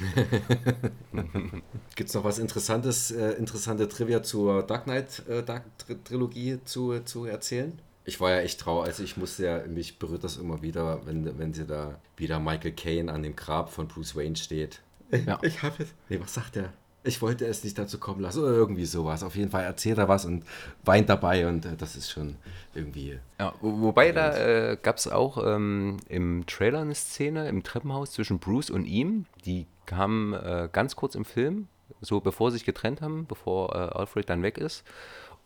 Gibt 1.94 2.08
es 2.08 2.14
noch 2.14 2.24
was 2.24 2.38
Interessantes, 2.38 3.10
äh, 3.10 3.32
interessante 3.32 3.88
Trivia 3.88 4.22
zur 4.22 4.62
Dark 4.62 4.84
Knight 4.84 5.22
äh, 5.28 5.42
Dark 5.42 5.64
Tri 5.78 5.96
Trilogie 6.02 6.58
zu, 6.64 7.00
zu 7.00 7.24
erzählen? 7.24 7.78
Ich 8.04 8.20
war 8.20 8.30
ja 8.30 8.40
echt 8.40 8.60
traurig, 8.60 8.88
also 8.88 9.02
ich 9.02 9.16
musste 9.16 9.44
ja, 9.44 9.66
mich 9.66 9.98
berührt 9.98 10.22
das 10.22 10.36
immer 10.36 10.62
wieder, 10.62 11.04
wenn, 11.06 11.38
wenn 11.38 11.52
sie 11.52 11.66
da 11.66 11.98
wieder 12.16 12.38
Michael 12.38 12.72
Caine 12.72 13.12
an 13.12 13.22
dem 13.22 13.34
Grab 13.34 13.72
von 13.72 13.88
Bruce 13.88 14.14
Wayne 14.14 14.36
steht. 14.36 14.80
Ja. 15.26 15.38
Ich 15.42 15.62
habe 15.62 15.82
es. 15.82 15.88
Nee, 16.08 16.20
was 16.20 16.34
sagt 16.34 16.56
er? 16.56 16.72
Ich 17.06 17.22
wollte 17.22 17.46
es 17.46 17.64
nicht 17.64 17.78
dazu 17.78 17.98
kommen 17.98 18.20
lassen. 18.20 18.42
Oder 18.42 18.52
irgendwie 18.52 18.84
sowas. 18.84 19.22
Auf 19.22 19.36
jeden 19.36 19.50
Fall 19.50 19.64
erzählt 19.64 19.98
er 19.98 20.08
was 20.08 20.24
und 20.24 20.44
weint 20.84 21.08
dabei 21.08 21.46
und 21.48 21.64
äh, 21.64 21.76
das 21.76 21.96
ist 21.96 22.10
schon 22.10 22.36
irgendwie. 22.74 23.18
Ja, 23.38 23.54
wo, 23.60 23.80
wobei 23.80 24.12
da 24.12 24.36
äh, 24.36 24.76
gab 24.80 24.96
es 24.96 25.08
auch 25.08 25.38
ähm, 25.44 25.98
im 26.08 26.44
Trailer 26.46 26.80
eine 26.80 26.94
Szene 26.94 27.48
im 27.48 27.62
Treppenhaus 27.62 28.12
zwischen 28.12 28.38
Bruce 28.38 28.70
und 28.70 28.84
ihm. 28.84 29.26
Die 29.44 29.66
kam 29.86 30.34
äh, 30.34 30.68
ganz 30.72 30.96
kurz 30.96 31.14
im 31.14 31.24
Film, 31.24 31.68
so 32.00 32.20
bevor 32.20 32.50
sie 32.50 32.58
sich 32.58 32.66
getrennt 32.66 33.00
haben, 33.00 33.26
bevor 33.26 33.74
äh, 33.74 33.78
Alfred 33.78 34.28
dann 34.28 34.42
weg 34.42 34.58
ist. 34.58 34.84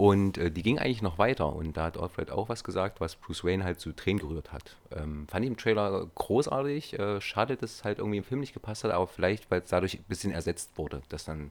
Und 0.01 0.39
äh, 0.39 0.51
die 0.51 0.62
ging 0.62 0.78
eigentlich 0.78 1.02
noch 1.02 1.18
weiter. 1.18 1.55
Und 1.55 1.77
da 1.77 1.85
hat 1.85 1.98
Alfred 1.98 2.31
auch 2.31 2.48
was 2.48 2.64
gesagt, 2.64 3.02
was 3.02 3.16
Bruce 3.16 3.44
Wayne 3.44 3.64
halt 3.64 3.81
zu 3.81 3.93
Tränen 3.93 4.18
gerührt 4.18 4.51
hat. 4.51 4.77
Ähm, 4.90 5.28
fand 5.28 5.44
ich 5.44 5.51
im 5.51 5.59
Trailer 5.59 6.06
großartig. 6.14 6.98
Äh, 6.98 7.20
schade, 7.20 7.59
dass 7.59 7.74
es 7.74 7.85
halt 7.85 7.98
irgendwie 7.98 8.16
im 8.16 8.24
Film 8.24 8.40
nicht 8.40 8.55
gepasst 8.55 8.82
hat, 8.82 8.93
aber 8.93 9.06
vielleicht, 9.06 9.51
weil 9.51 9.60
es 9.60 9.68
dadurch 9.68 9.98
ein 9.98 10.05
bisschen 10.09 10.32
ersetzt 10.32 10.78
wurde, 10.78 11.02
dass 11.10 11.27
dann 11.27 11.51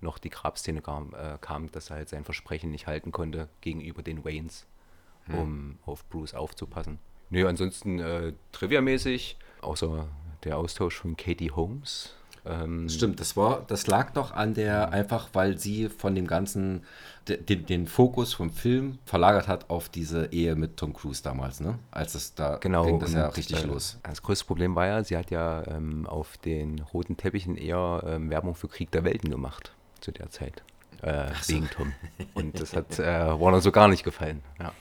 noch 0.00 0.16
die 0.16 0.30
Grabszene 0.30 0.80
kam, 0.80 1.12
äh, 1.12 1.36
kam, 1.42 1.70
dass 1.72 1.90
er 1.90 1.96
halt 1.96 2.08
sein 2.08 2.24
Versprechen 2.24 2.70
nicht 2.70 2.86
halten 2.86 3.12
konnte 3.12 3.50
gegenüber 3.60 4.02
den 4.02 4.24
Waynes 4.24 4.66
um 5.28 5.78
auf 5.84 6.08
Bruce 6.08 6.34
aufzupassen. 6.34 6.98
Nö, 7.28 7.46
ansonsten 7.46 8.00
äh, 8.00 8.32
Trivia-mäßig, 8.50 9.36
außer 9.60 10.08
der 10.42 10.58
Austausch 10.58 10.96
von 10.96 11.16
Katie 11.16 11.50
Holmes. 11.50 12.16
Ähm, 12.46 12.88
Stimmt, 12.88 13.20
das 13.20 13.36
war, 13.36 13.64
das 13.66 13.86
lag 13.86 14.12
doch 14.12 14.32
an 14.32 14.54
der, 14.54 14.92
einfach 14.92 15.28
weil 15.34 15.58
sie 15.58 15.88
von 15.90 16.14
dem 16.14 16.26
ganzen, 16.26 16.84
de, 17.28 17.36
den, 17.36 17.66
den 17.66 17.86
Fokus 17.86 18.32
vom 18.32 18.50
Film 18.50 18.98
verlagert 19.04 19.46
hat 19.46 19.68
auf 19.68 19.88
diese 19.90 20.32
Ehe 20.32 20.56
mit 20.56 20.76
Tom 20.78 20.94
Cruise 20.94 21.22
damals, 21.22 21.60
ne? 21.60 21.78
Als 21.90 22.14
es 22.14 22.34
da 22.34 22.56
Genau, 22.56 22.84
ging 22.86 22.98
das 22.98 23.12
ja 23.12 23.26
richtig 23.28 23.62
äh, 23.64 23.66
los. 23.66 23.98
Das 24.02 24.22
größte 24.22 24.46
Problem 24.46 24.74
war 24.74 24.86
ja, 24.86 25.04
sie 25.04 25.16
hat 25.16 25.30
ja 25.30 25.66
ähm, 25.66 26.06
auf 26.06 26.38
den 26.38 26.80
roten 26.94 27.16
Teppichen 27.16 27.56
eher 27.56 28.02
ähm, 28.06 28.30
Werbung 28.30 28.54
für 28.54 28.68
Krieg 28.68 28.90
der 28.90 29.04
Welten 29.04 29.30
gemacht 29.30 29.72
zu 30.00 30.10
der 30.10 30.30
Zeit. 30.30 30.62
Äh, 31.02 31.28
so. 31.42 31.54
Wegen 31.54 31.68
Tom. 31.70 31.92
Und 32.34 32.60
das 32.60 32.74
hat 32.74 32.98
äh, 32.98 33.04
Warner 33.38 33.60
so 33.60 33.70
gar 33.72 33.88
nicht 33.88 34.02
gefallen. 34.04 34.42
Ja. 34.58 34.72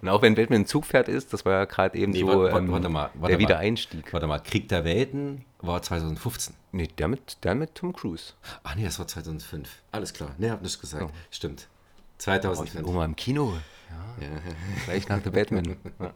Und 0.00 0.08
auch 0.08 0.20
wenn 0.20 0.34
Batman 0.34 0.62
ein 0.62 0.66
Zugpferd 0.66 1.08
ist, 1.08 1.32
das 1.32 1.44
war 1.44 1.52
ja 1.52 1.64
gerade 1.64 1.96
eben 1.96 2.10
Nee, 2.12 2.20
so 2.20 2.26
warte- 2.26 2.58
ähm, 2.58 2.72
warte 2.72 2.88
mal, 2.88 3.10
warte 3.14 3.28
der 3.28 3.36
mal. 3.36 3.38
Wiedereinstieg. 3.38 4.12
Warte 4.12 4.26
mal, 4.26 4.40
Krieg 4.40 4.68
der 4.68 4.84
Welten 4.84 5.44
war 5.62 5.80
2015. 5.82 6.54
Nee, 6.72 6.88
der 6.98 7.08
mit, 7.08 7.42
der 7.44 7.54
mit 7.54 7.74
Tom 7.74 7.92
Cruise. 7.92 8.34
Ach 8.62 8.74
nee, 8.74 8.84
das 8.84 8.98
war 8.98 9.06
2005. 9.06 9.68
Alles 9.92 10.12
klar. 10.12 10.34
Nee, 10.38 10.50
hab 10.50 10.62
nichts 10.62 10.80
gesagt. 10.80 11.04
Oh. 11.04 11.10
Stimmt. 11.30 11.68
Oh, 11.68 12.00
ich 12.18 12.24
bin 12.24 12.42
2005. 12.42 12.86
Oma 12.86 13.04
im 13.04 13.16
Kino. 13.16 13.54
Ja, 14.20 14.28
gleich 14.86 15.08
nach 15.08 15.20
der 15.20 15.30
Batman. 15.30 15.76
Ja. 16.00 16.12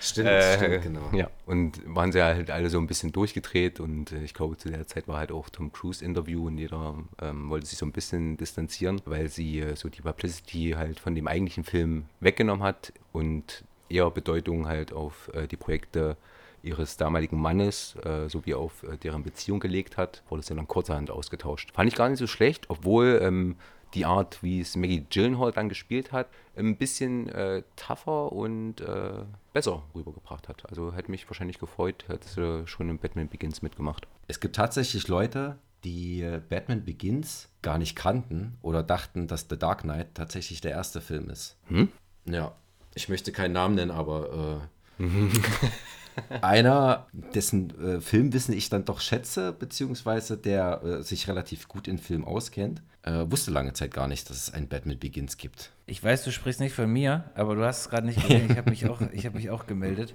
Stimmt, 0.00 0.28
Äh, 0.28 0.56
stimmt, 0.56 0.82
genau. 0.84 1.10
Ja, 1.12 1.28
und 1.44 1.80
waren 1.92 2.12
sie 2.12 2.22
halt 2.22 2.50
alle 2.50 2.70
so 2.70 2.78
ein 2.78 2.86
bisschen 2.86 3.10
durchgedreht 3.10 3.80
und 3.80 4.12
äh, 4.12 4.22
ich 4.22 4.32
glaube, 4.32 4.56
zu 4.56 4.68
der 4.68 4.86
Zeit 4.86 5.08
war 5.08 5.18
halt 5.18 5.32
auch 5.32 5.48
Tom 5.48 5.72
Cruise 5.72 6.04
Interview 6.04 6.46
und 6.46 6.58
jeder 6.58 6.94
ähm, 7.20 7.50
wollte 7.50 7.66
sich 7.66 7.78
so 7.78 7.84
ein 7.86 7.90
bisschen 7.90 8.36
distanzieren, 8.36 9.00
weil 9.06 9.28
sie 9.28 9.58
äh, 9.58 9.74
so 9.74 9.88
die 9.88 10.02
Publicity 10.02 10.74
halt 10.76 11.00
von 11.00 11.16
dem 11.16 11.26
eigentlichen 11.26 11.64
Film 11.64 12.04
weggenommen 12.20 12.62
hat 12.62 12.92
und 13.12 13.64
eher 13.88 14.08
Bedeutung 14.12 14.68
halt 14.68 14.92
auf 14.92 15.28
äh, 15.34 15.48
die 15.48 15.56
Projekte 15.56 16.16
ihres 16.62 16.96
damaligen 16.96 17.40
Mannes 17.40 17.96
äh, 18.04 18.28
sowie 18.28 18.54
auf 18.54 18.82
äh, 18.82 18.96
deren 18.96 19.22
Beziehung 19.22 19.60
gelegt 19.60 19.96
hat, 19.96 20.22
wurde 20.28 20.40
es 20.40 20.46
dann 20.46 20.68
kurzerhand 20.68 21.10
ausgetauscht. 21.10 21.72
Fand 21.72 21.88
ich 21.88 21.96
gar 21.96 22.08
nicht 22.08 22.18
so 22.18 22.26
schlecht, 22.26 22.66
obwohl 22.68 23.20
ähm, 23.22 23.56
die 23.94 24.04
Art, 24.04 24.42
wie 24.42 24.60
es 24.60 24.76
Maggie 24.76 25.06
Gyllenhaal 25.08 25.52
dann 25.52 25.68
gespielt 25.68 26.12
hat, 26.12 26.28
ein 26.56 26.76
bisschen 26.76 27.28
äh, 27.28 27.62
tougher 27.76 28.32
und 28.32 28.80
äh, 28.80 29.24
besser 29.52 29.82
rübergebracht 29.94 30.48
hat. 30.48 30.68
Also 30.68 30.94
hätte 30.94 31.10
mich 31.10 31.28
wahrscheinlich 31.28 31.58
gefreut, 31.58 32.04
hätte 32.08 32.28
sie 32.28 32.66
schon 32.66 32.90
in 32.90 32.98
Batman 32.98 33.28
Begins 33.28 33.62
mitgemacht. 33.62 34.06
Es 34.26 34.40
gibt 34.40 34.56
tatsächlich 34.56 35.08
Leute, 35.08 35.58
die 35.84 36.22
äh, 36.22 36.40
Batman 36.46 36.84
Begins 36.84 37.48
gar 37.62 37.78
nicht 37.78 37.96
kannten 37.96 38.58
oder 38.62 38.82
dachten, 38.82 39.26
dass 39.26 39.46
The 39.48 39.58
Dark 39.58 39.82
Knight 39.82 40.14
tatsächlich 40.14 40.60
der 40.60 40.72
erste 40.72 41.00
Film 41.00 41.30
ist. 41.30 41.56
Hm? 41.68 41.88
Ja, 42.26 42.54
ich 42.94 43.08
möchte 43.08 43.32
keinen 43.32 43.52
Namen 43.52 43.76
nennen, 43.76 43.90
aber 43.90 44.68
äh, 44.98 45.04
einer, 46.40 47.06
dessen 47.34 47.70
äh, 47.82 48.00
Filmwissen 48.00 48.54
ich 48.54 48.68
dann 48.70 48.84
doch 48.84 49.00
schätze, 49.00 49.52
beziehungsweise 49.52 50.36
der 50.36 50.82
äh, 50.82 51.02
sich 51.02 51.28
relativ 51.28 51.68
gut 51.68 51.88
in 51.88 51.98
Film 51.98 52.24
auskennt, 52.24 52.82
äh, 53.02 53.24
wusste 53.28 53.50
lange 53.50 53.72
Zeit 53.72 53.92
gar 53.92 54.08
nicht, 54.08 54.28
dass 54.30 54.36
es 54.36 54.52
ein 54.54 54.68
Batman 54.68 54.98
Begins 54.98 55.36
gibt. 55.36 55.72
Ich 55.86 56.02
weiß, 56.02 56.24
du 56.24 56.32
sprichst 56.32 56.60
nicht 56.60 56.74
von 56.74 56.90
mir, 56.90 57.24
aber 57.34 57.54
du 57.54 57.64
hast 57.64 57.80
es 57.82 57.88
gerade 57.90 58.06
nicht 58.06 58.20
gesehen. 58.20 58.50
Ich 58.50 58.56
habe 58.56 58.70
mich, 58.70 58.88
auch- 58.88 59.00
ich 59.12 59.26
hab 59.26 59.34
mich 59.34 59.50
auch 59.50 59.66
gemeldet. 59.66 60.14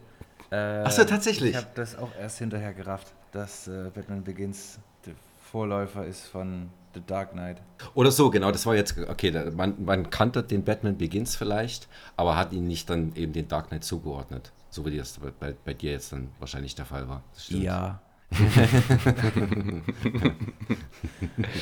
Äh, 0.51 0.55
Ach 0.85 0.91
so, 0.91 1.03
tatsächlich? 1.03 1.51
Ich 1.51 1.57
habe 1.57 1.67
das 1.75 1.97
auch 1.97 2.09
erst 2.19 2.37
hinterher 2.39 2.73
gerafft, 2.73 3.07
dass 3.31 3.67
äh, 3.67 3.89
Batman 3.93 4.23
Begins 4.23 4.79
der 5.05 5.13
Vorläufer 5.51 6.05
ist 6.05 6.25
von 6.25 6.69
The 6.93 7.01
Dark 7.07 7.31
Knight. 7.31 7.61
Oder 7.95 8.11
so, 8.11 8.29
genau, 8.29 8.51
das 8.51 8.65
war 8.67 8.75
jetzt, 8.75 8.95
okay, 8.99 9.31
man, 9.55 9.83
man 9.83 10.09
kannte 10.11 10.43
den 10.43 10.63
Batman 10.63 10.97
Begins 10.97 11.35
vielleicht, 11.35 11.87
aber 12.17 12.35
hat 12.37 12.53
ihn 12.53 12.67
nicht 12.67 12.87
dann 12.89 13.15
eben 13.15 13.33
den 13.33 13.47
Dark 13.47 13.69
Knight 13.69 13.83
zugeordnet. 13.83 14.51
So 14.73 14.83
wie 14.85 14.97
das 14.97 15.19
bei, 15.39 15.53
bei, 15.53 15.75
dir 15.75 15.91
jetzt 15.91 16.11
dann 16.11 16.31
wahrscheinlich 16.39 16.73
der 16.73 16.85
Fall 16.85 17.07
war. 17.07 17.23
Das. 17.35 17.47
Ja. 17.49 18.01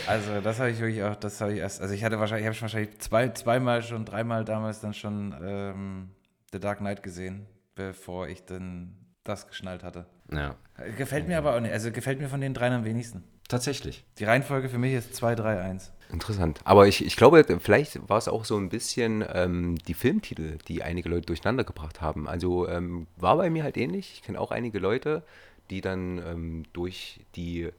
also 0.08 0.40
das 0.42 0.60
habe 0.60 0.72
ich 0.72 0.80
wirklich 0.80 1.04
auch, 1.04 1.18
das 1.18 1.42
habe 1.42 1.52
ich 1.52 1.60
erst, 1.60 1.82
also 1.82 1.94
ich 1.94 2.06
hatte 2.06 2.22
wahrscheinlich, 2.22 2.48
ich 2.48 2.56
habe 2.56 2.62
wahrscheinlich 2.62 3.00
zwei, 3.00 3.28
zweimal 3.28 3.84
schon, 3.84 4.06
dreimal 4.06 4.46
damals 4.46 4.80
dann 4.80 4.94
schon 4.94 5.36
ähm, 5.44 6.12
The 6.54 6.62
Dark 6.62 6.78
Knight 6.78 7.04
gesehen, 7.04 7.48
bevor 7.76 8.30
ich 8.30 8.46
dann 8.46 8.96
das 9.26 9.50
geschnallt 9.50 9.84
hatte. 9.84 10.06
Ja, 10.32 10.56
Gefällt 10.98 11.28
mir 11.28 11.38
aber 11.38 11.58
auch 11.58 11.60
nicht, 11.60 11.74
also 11.74 11.92
gefällt 11.92 12.22
mir 12.22 12.30
von 12.30 12.40
den 12.40 12.54
dreien 12.54 12.72
am 12.72 12.86
wenigsten. 12.86 13.26
tatsächlich. 13.50 14.06
Die 14.20 14.24
Reihenfolge 14.24 14.70
für 14.70 14.78
mich 14.78 14.94
ist 14.94 15.14
2, 15.16 15.36
3, 15.36 15.60
1. 15.60 15.92
Interessant. 16.12 16.60
Aber 16.64 16.88
ich, 16.88 17.06
ich 17.06 17.16
glaube, 17.16 17.44
vielleicht 17.60 18.10
war 18.10 18.18
es 18.18 18.28
auch 18.28 18.44
so 18.44 18.58
ein 18.58 18.70
bisschen 18.70 19.24
ähm, 19.34 19.78
die 19.88 19.94
Filmtitel, 19.94 20.58
die 20.68 20.84
einige 20.84 21.10
Leute 21.10 21.28
durcheinander 21.28 21.64
gebracht 21.64 22.02
haben. 22.02 22.28
Also 22.28 22.68
ähm, 22.68 23.08
war 23.18 23.38
bei 23.38 23.50
mir 23.50 23.64
halt 23.64 23.78
ähnlich. 23.78 24.14
Ich 24.16 24.22
kenne 24.22 24.40
auch 24.40 24.52
einige 24.52 24.80
Leute, 24.80 25.24
die 25.70 25.80
dann 25.80 26.18
ähm, 26.18 26.64
durch 26.74 27.22
die 27.36 27.70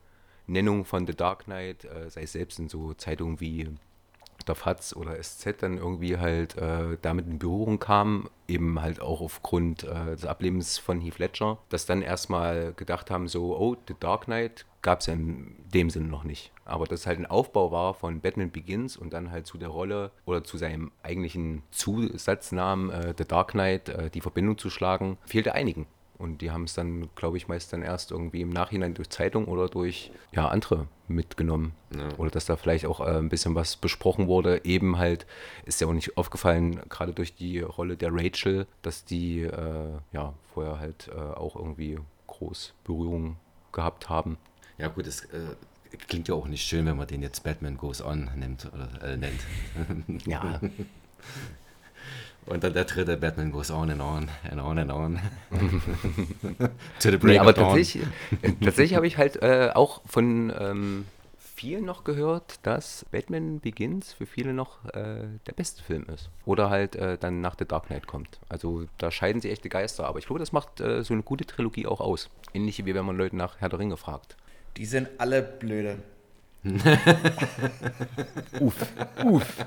Nennung 0.47 0.85
von 0.85 1.07
The 1.07 1.15
Dark 1.15 1.45
Knight, 1.45 1.85
äh, 1.85 2.09
sei 2.09 2.23
es 2.23 2.33
selbst 2.33 2.59
in 2.59 2.69
so 2.69 2.95
Zeitungen 2.95 3.41
wie 3.41 3.69
der 4.45 4.55
FAZ 4.55 4.95
oder 4.97 5.23
SZ 5.23 5.63
dann 5.63 5.79
irgendwie 5.79 6.19
halt 6.19 6.57
äh, 6.57 6.97
damit 7.03 7.27
in 7.27 7.39
Berührung 7.39 7.79
kam, 7.79 8.29
eben 8.49 8.81
halt 8.81 9.01
auch 9.01 9.21
aufgrund 9.21 9.85
äh, 9.85 10.13
des 10.13 10.27
Ablebens 10.27 10.79
von 10.79 11.01
Heath 11.01 11.19
Ledger, 11.19 11.59
dass 11.69 11.87
dann 11.87 12.03
erstmal 12.03 12.73
gedacht 12.75 13.11
haben, 13.11 13.29
so, 13.29 13.57
oh, 13.57 13.77
The 13.89 13.95
Dark 13.99 14.25
Knight 14.25 14.67
gab 14.83 15.01
es 15.01 15.07
ja 15.07 15.15
in 15.15 15.55
dem 15.73 15.91
Sinne 15.91 16.09
noch 16.09 16.25
nicht. 16.25 16.53
Aber 16.65 16.87
dass 16.87 17.07
halt 17.07 17.19
ein 17.19 17.27
Aufbau 17.27 17.71
war 17.71 17.95
von 17.95 18.21
Batman 18.21 18.51
Begins 18.51 18.97
und 18.97 19.13
dann 19.13 19.31
halt 19.31 19.47
zu 19.47 19.59
der 19.59 19.69
Rolle 19.69 20.11
oder 20.27 20.45
zu 20.45 20.59
seinem 20.59 20.91
eigentlichen 21.03 21.63
Zusatznamen 21.71 22.91
äh, 22.91 23.15
The 23.17 23.25
Dark 23.25 23.53
Knight 23.53 23.89
äh, 23.89 24.11
die 24.11 24.21
Verbindung 24.21 24.59
zu 24.59 24.71
schlagen, 24.71 25.19
fehlte 25.25 25.55
einigen. 25.55 25.87
Und 26.19 26.41
die 26.41 26.51
haben 26.51 26.65
es 26.65 26.75
dann, 26.75 27.09
glaube 27.17 27.37
ich, 27.37 27.49
meist 27.49 27.73
dann 27.73 27.83
erst 27.83 28.13
irgendwie 28.13 28.43
im 28.43 28.51
Nachhinein 28.51 28.95
durch 28.95 29.11
Zeitung 29.11 29.47
oder 29.47 29.69
durch 29.69 30.13
ja, 30.31 30.49
andere 30.49 30.87
mitgenommen. 31.09 31.73
Ja. 31.97 32.09
Oder 32.17 32.31
dass 32.31 32.47
da 32.47 32.57
vielleicht 32.57 32.87
auch 32.87 33.01
äh, 33.01 33.19
ein 33.19 33.29
bisschen 33.29 33.55
was 33.55 33.77
besprochen 33.77 34.29
wurde. 34.29 34.65
Eben 34.65 34.99
halt 34.99 35.27
ist 35.65 35.81
ja 35.81 35.87
auch 35.87 35.93
nicht 35.93 36.17
aufgefallen, 36.17 36.81
gerade 36.89 37.13
durch 37.13 37.35
die 37.35 37.61
Rolle 37.61 37.97
der 37.97 38.11
Rachel, 38.13 38.67
dass 38.83 39.05
die 39.05 39.41
äh, 39.41 39.99
ja 40.13 40.35
vorher 40.55 40.79
halt 40.79 41.09
äh, 41.09 41.19
auch 41.19 41.57
irgendwie 41.57 41.99
groß 42.29 42.75
Berührung 42.85 43.37
gehabt 43.73 44.09
haben. 44.09 44.39
Ja, 44.79 44.89
gut, 44.89 45.07
es 45.07 45.25
äh, 45.27 45.57
klingt 46.09 46.29
ja 46.29 46.35
auch 46.35 46.47
nicht 46.47 46.63
schön, 46.63 46.87
wenn 46.87 46.97
man 46.97 47.07
den 47.07 47.23
jetzt 47.23 47.43
Batman 47.45 47.77
Goes 47.77 48.03
On 48.03 48.31
nimmt 48.37 48.71
oder 48.73 49.03
äh, 49.03 49.17
nennt. 49.17 49.41
ja. 50.27 50.61
Und 52.47 52.65
dann 52.65 52.73
der 52.73 52.85
dritte 52.85 53.17
Batman 53.17 53.53
goes 53.53 53.71
on 53.71 53.91
and 53.91 54.01
on 54.01 54.29
and 54.51 54.61
on 54.61 54.79
and 54.79 54.91
on. 54.91 55.21
to 57.01 57.11
the 57.11 57.17
break 57.17 57.35
nee, 57.35 57.39
aber 57.39 57.55
tatsächlich, 57.55 58.05
tatsächlich 58.61 58.97
habe 58.97 59.07
ich 59.07 59.17
halt 59.17 59.41
äh, 59.43 59.71
auch 59.73 60.03
von 60.07 60.53
ähm, 60.59 61.05
vielen 61.63 61.85
noch 61.85 62.03
gehört, 62.03 62.59
dass 62.65 63.07
Batman 63.13 63.61
Begins 63.61 64.13
für 64.13 64.27
viele 64.27 64.53
noch 64.53 64.85
äh, 64.87 65.29
der 65.47 65.53
beste 65.55 65.81
Film 65.85 66.07
ist. 66.13 66.29
Oder 66.45 66.71
halt 66.71 66.97
äh, 66.97 67.17
dann 67.17 67.41
nach 67.41 67.55
The 67.57 67.65
Dark 67.65 67.87
Knight 67.87 68.09
kommt. 68.09 68.41
Also 68.49 68.87
da 68.99 69.13
scheiden 69.13 69.41
sich 69.41 69.53
echte 69.53 69.69
Geister. 69.69 70.09
Aber 70.09 70.19
ich 70.19 70.27
glaube, 70.27 70.41
das 70.41 70.51
macht 70.51 70.81
äh, 70.81 71.05
so 71.05 71.15
eine 71.15 71.23
gute 71.23 71.47
Trilogie 71.47 71.87
auch 71.87 72.01
aus. 72.01 72.31
Ähnlich 72.53 72.85
wie 72.85 72.95
wenn 72.95 73.07
man 73.07 73.17
Leute 73.17 73.37
nach 73.37 73.61
Herr 73.61 73.69
der 73.69 73.79
Ringe 73.79 73.97
fragt. 73.97 74.37
Die 74.77 74.87
sind 74.87 75.09
alle 75.19 75.43
blöde. 75.43 75.99
uff, 78.61 78.87
uff. 79.25 79.67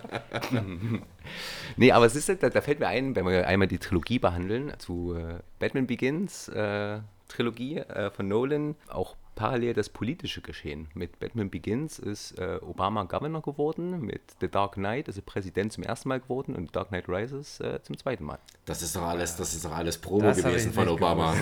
nee, 1.75 1.91
aber 1.91 2.05
es 2.05 2.15
ist, 2.15 2.29
da, 2.29 2.49
da, 2.49 2.61
fällt 2.61 2.79
mir 2.79 2.87
ein, 2.87 3.15
wenn 3.15 3.25
wir 3.25 3.47
einmal 3.47 3.67
die 3.67 3.79
Trilogie 3.79 4.19
behandeln, 4.19 4.73
zu 4.77 5.13
äh, 5.13 5.39
Batman 5.59 5.87
Begins, 5.87 6.47
äh, 6.47 6.99
Trilogie 7.27 7.79
äh, 7.79 8.11
von 8.11 8.27
Nolan, 8.27 8.75
auch 8.87 9.15
parallel 9.35 9.73
das 9.73 9.89
politische 9.89 10.41
Geschehen. 10.41 10.87
Mit 10.93 11.19
Batman 11.19 11.49
Begins 11.49 11.99
ist 11.99 12.39
äh, 12.39 12.59
Obama 12.61 13.03
Governor 13.03 13.41
geworden, 13.41 13.99
mit 13.99 14.21
The 14.39 14.47
Dark 14.47 14.75
Knight 14.75 15.09
ist 15.09 15.17
er 15.17 15.23
Präsident 15.23 15.73
zum 15.73 15.83
ersten 15.83 16.09
Mal 16.09 16.21
geworden 16.21 16.55
und 16.55 16.75
Dark 16.75 16.89
Knight 16.89 17.09
Rises 17.09 17.59
äh, 17.59 17.81
zum 17.83 17.97
zweiten 17.97 18.23
Mal. 18.23 18.39
Das 18.65 18.81
ist 18.81 18.95
doch 18.95 19.03
alles, 19.03 19.35
das 19.35 19.53
ist 19.53 19.65
doch 19.65 19.73
alles 19.73 19.97
Promo 19.97 20.27
das 20.27 20.37
gewesen 20.37 20.71
von 20.71 20.87
Obama. 20.87 21.33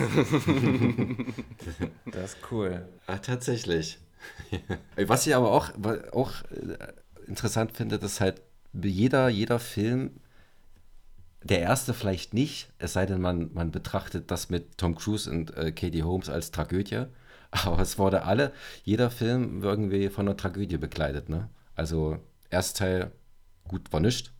das 2.06 2.34
ist 2.34 2.38
cool. 2.50 2.88
Ah, 3.06 3.18
tatsächlich. 3.18 3.98
Was 4.96 5.26
ich 5.26 5.34
aber 5.34 5.50
auch, 5.52 5.70
auch 6.12 6.32
äh, 6.50 6.76
interessant 7.26 7.72
finde, 7.72 7.98
dass 7.98 8.20
halt 8.20 8.42
jeder, 8.72 9.28
jeder 9.28 9.58
Film, 9.58 10.20
der 11.42 11.60
erste 11.60 11.94
vielleicht 11.94 12.34
nicht, 12.34 12.72
es 12.78 12.94
sei 12.94 13.06
denn, 13.06 13.20
man, 13.20 13.52
man 13.52 13.70
betrachtet 13.70 14.30
das 14.30 14.50
mit 14.50 14.78
Tom 14.78 14.94
Cruise 14.94 15.30
und 15.30 15.56
äh, 15.56 15.72
Katie 15.72 16.02
Holmes 16.02 16.28
als 16.28 16.50
Tragödie, 16.50 17.04
aber 17.50 17.80
es 17.80 17.98
wurde 17.98 18.24
alle, 18.24 18.52
jeder 18.82 19.10
Film 19.10 19.62
irgendwie 19.62 20.08
von 20.08 20.26
einer 20.26 20.36
Tragödie 20.36 20.78
begleitet. 20.78 21.28
Ne? 21.28 21.48
Also, 21.74 22.18
erster 22.50 22.78
Teil, 22.78 23.12
gut, 23.68 23.92
war 23.92 24.00
nichts. 24.00 24.30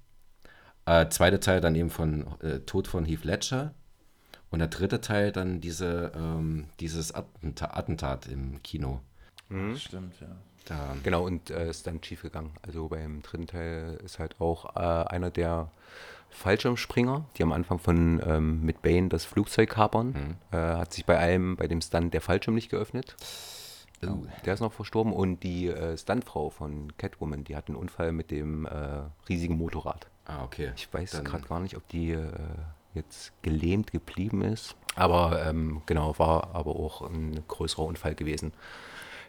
Äh, 0.86 1.08
zweiter 1.08 1.40
Teil 1.40 1.60
dann 1.60 1.74
eben 1.74 1.90
von 1.90 2.26
äh, 2.40 2.60
Tod 2.60 2.88
von 2.88 3.04
Heath 3.04 3.24
Ledger. 3.24 3.74
Und 4.50 4.58
der 4.60 4.68
dritte 4.68 5.00
Teil 5.00 5.32
dann 5.32 5.60
diese, 5.60 6.12
ähm, 6.14 6.66
dieses 6.78 7.12
Attentat, 7.12 7.76
Attentat 7.76 8.26
im 8.28 8.62
Kino. 8.62 9.00
Mhm. 9.48 9.76
Stimmt, 9.76 10.20
ja. 10.20 10.28
Da, 10.66 10.96
genau, 11.02 11.24
und 11.24 11.50
äh, 11.50 11.68
ist 11.68 11.86
dann 11.86 12.02
schief 12.02 12.22
gegangen. 12.22 12.52
Also 12.62 12.88
beim 12.88 13.20
dritten 13.22 13.46
Teil 13.46 14.00
ist 14.02 14.18
halt 14.18 14.40
auch 14.40 14.76
äh, 14.76 14.78
einer 14.78 15.30
der 15.30 15.70
Fallschirmspringer, 16.30 17.26
die 17.36 17.42
am 17.42 17.52
Anfang 17.52 17.78
von 17.78 18.22
ähm, 18.26 18.64
mit 18.64 18.82
Bane 18.82 19.08
das 19.08 19.24
Flugzeug 19.24 19.70
kapern, 19.70 20.08
mhm. 20.50 20.58
äh, 20.58 20.76
hat 20.76 20.92
sich 20.92 21.04
bei 21.04 21.18
einem, 21.18 21.56
bei 21.56 21.68
dem 21.68 21.80
Stunt 21.80 22.14
der 22.14 22.20
Fallschirm 22.20 22.54
nicht 22.54 22.70
geöffnet. 22.70 23.14
Oh. 24.02 24.26
Der 24.44 24.54
ist 24.54 24.60
noch 24.60 24.72
verstorben 24.72 25.12
und 25.12 25.42
die 25.42 25.68
äh, 25.68 25.96
Stuntfrau 25.96 26.50
von 26.50 26.94
Catwoman, 26.98 27.44
die 27.44 27.56
hat 27.56 27.68
einen 27.68 27.76
Unfall 27.76 28.12
mit 28.12 28.30
dem 28.30 28.66
äh, 28.66 29.02
riesigen 29.28 29.56
Motorrad. 29.56 30.08
Ah, 30.26 30.44
okay. 30.44 30.72
Ich 30.76 30.92
weiß 30.92 31.22
gerade 31.24 31.46
gar 31.46 31.60
nicht, 31.60 31.76
ob 31.76 31.86
die 31.88 32.12
äh, 32.12 32.28
jetzt 32.94 33.32
gelähmt 33.42 33.92
geblieben 33.92 34.42
ist. 34.42 34.76
Aber 34.96 35.44
ähm, 35.46 35.82
genau, 35.86 36.18
war 36.18 36.54
aber 36.54 36.76
auch 36.76 37.02
ein 37.02 37.42
größerer 37.48 37.84
Unfall 37.84 38.14
gewesen. 38.14 38.52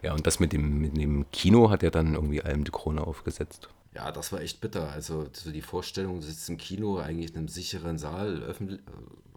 Ja, 0.02 0.12
und 0.14 0.26
das 0.26 0.40
mit 0.40 0.52
dem, 0.52 0.80
mit 0.80 0.96
dem 0.96 1.30
Kino 1.30 1.70
hat 1.70 1.82
er 1.82 1.90
dann 1.90 2.14
irgendwie 2.14 2.42
allem 2.42 2.64
die 2.64 2.70
Krone 2.70 3.06
aufgesetzt. 3.06 3.68
Ja, 3.96 4.12
das 4.12 4.30
war 4.30 4.40
echt 4.42 4.60
bitter. 4.60 4.90
Also 4.90 5.26
so 5.32 5.50
die 5.50 5.62
Vorstellung, 5.62 6.20
du 6.20 6.26
sitzt 6.26 6.50
im 6.50 6.58
Kino, 6.58 6.98
eigentlich 6.98 7.30
in 7.30 7.38
einem 7.38 7.48
sicheren 7.48 7.96
Saal, 7.96 8.54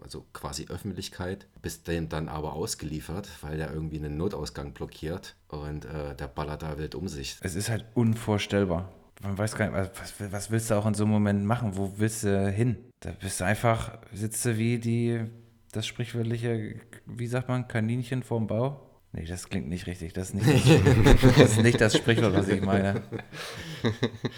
also 0.02 0.26
quasi 0.34 0.66
Öffentlichkeit, 0.68 1.46
bist 1.62 1.88
dem 1.88 2.10
dann 2.10 2.28
aber 2.28 2.52
ausgeliefert, 2.52 3.28
weil 3.40 3.56
der 3.56 3.72
irgendwie 3.72 3.96
einen 3.96 4.18
Notausgang 4.18 4.72
blockiert 4.72 5.34
und 5.48 5.86
äh, 5.86 6.14
der 6.14 6.28
ballert 6.28 6.62
da 6.62 6.76
wild 6.76 6.94
um 6.94 7.08
sich. 7.08 7.38
Es 7.40 7.54
ist 7.54 7.70
halt 7.70 7.86
unvorstellbar. 7.94 8.90
Man 9.22 9.38
weiß 9.38 9.54
gar 9.54 9.70
nicht, 9.70 9.90
was, 9.98 10.32
was 10.32 10.50
willst 10.50 10.70
du 10.70 10.74
auch 10.74 10.86
in 10.86 10.94
so 10.94 11.04
einem 11.04 11.12
Moment 11.12 11.44
machen? 11.44 11.76
Wo 11.76 11.94
willst 11.96 12.24
du 12.24 12.50
hin? 12.50 12.76
Da 13.00 13.12
bist 13.12 13.40
du 13.40 13.44
einfach, 13.44 13.98
sitzt 14.12 14.44
du 14.44 14.58
wie 14.58 14.78
die, 14.78 15.24
das 15.72 15.86
sprichwörtliche, 15.86 16.80
wie 17.06 17.26
sagt 17.26 17.48
man, 17.48 17.66
Kaninchen 17.66 18.22
vorm 18.22 18.46
Bau? 18.46 18.89
Nee, 19.12 19.24
das 19.24 19.48
klingt 19.48 19.68
nicht 19.68 19.88
richtig. 19.88 20.12
Das 20.12 20.30
ist 20.30 20.34
nicht 20.34 20.46
das, 20.46 21.20
das, 21.20 21.50
ist 21.50 21.62
nicht 21.62 21.80
das 21.80 21.96
Sprichwort, 21.96 22.32
was 22.32 22.48
ich 22.48 22.62
meine. 22.62 23.02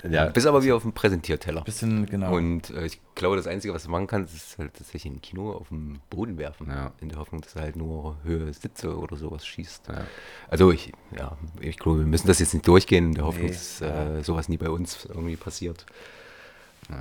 Ja, 0.09 0.27
bist 0.27 0.47
aber 0.47 0.62
wie 0.65 0.73
auf 0.73 0.82
dem 0.82 0.93
Präsentierteller. 0.93 1.62
Bisschen, 1.62 2.07
genau. 2.07 2.35
Und 2.35 2.70
äh, 2.70 2.86
ich 2.86 3.01
glaube, 3.15 3.36
das 3.36 3.47
Einzige, 3.47 3.74
was 3.74 3.82
du 3.82 3.90
machen 3.90 4.07
kannst, 4.07 4.35
ist 4.35 4.57
halt 4.57 4.73
tatsächlich 4.73 5.12
ein 5.12 5.20
Kino 5.20 5.53
auf 5.53 5.69
den 5.69 5.99
Boden 6.09 6.39
werfen. 6.39 6.69
Ja. 6.69 6.93
In 7.01 7.11
der 7.11 7.19
Hoffnung, 7.19 7.43
dass 7.43 7.55
er 7.55 7.62
halt 7.62 7.77
nur 7.77 8.16
Höhe 8.23 8.53
Sitze 8.55 8.97
oder 8.97 9.16
sowas 9.16 9.47
schießt. 9.47 9.89
Ja. 9.89 10.07
Also 10.49 10.70
ich, 10.73 10.93
ja, 11.19 11.36
ich 11.61 11.78
glaube, 11.78 11.99
wir 11.99 12.07
müssen 12.07 12.28
das 12.28 12.39
jetzt 12.39 12.55
nicht 12.55 12.66
durchgehen, 12.66 13.09
in 13.09 13.15
der 13.15 13.24
Hoffnung, 13.27 13.47
nee, 13.47 13.53
dass 13.53 13.82
äh, 13.82 14.23
sowas 14.23 14.49
nie 14.49 14.57
bei 14.57 14.70
uns 14.70 15.05
irgendwie 15.05 15.36
passiert. 15.36 15.85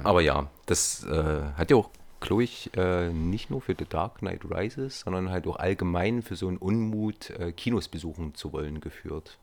Aber 0.04 0.22
ja, 0.22 0.50
das 0.66 1.04
äh, 1.06 1.42
hat 1.56 1.72
ja 1.72 1.78
auch 1.78 1.90
glaube 2.22 2.44
ich, 2.44 2.70
äh, 2.78 3.10
nicht 3.10 3.50
nur 3.50 3.62
für 3.62 3.76
The 3.78 3.86
Dark 3.86 4.20
Knight 4.20 4.46
Rises, 4.46 5.02
sondern 5.02 5.30
halt 5.30 5.46
auch 5.48 5.58
allgemein 5.58 6.22
für 6.22 6.36
so 6.36 6.48
einen 6.48 6.58
Unmut, 6.58 7.32
äh, 7.32 7.52
Kinos 7.52 7.90
besuchen 7.90 8.36
zu 8.36 8.54
wollen, 8.54 8.80
geführt. 8.80 9.38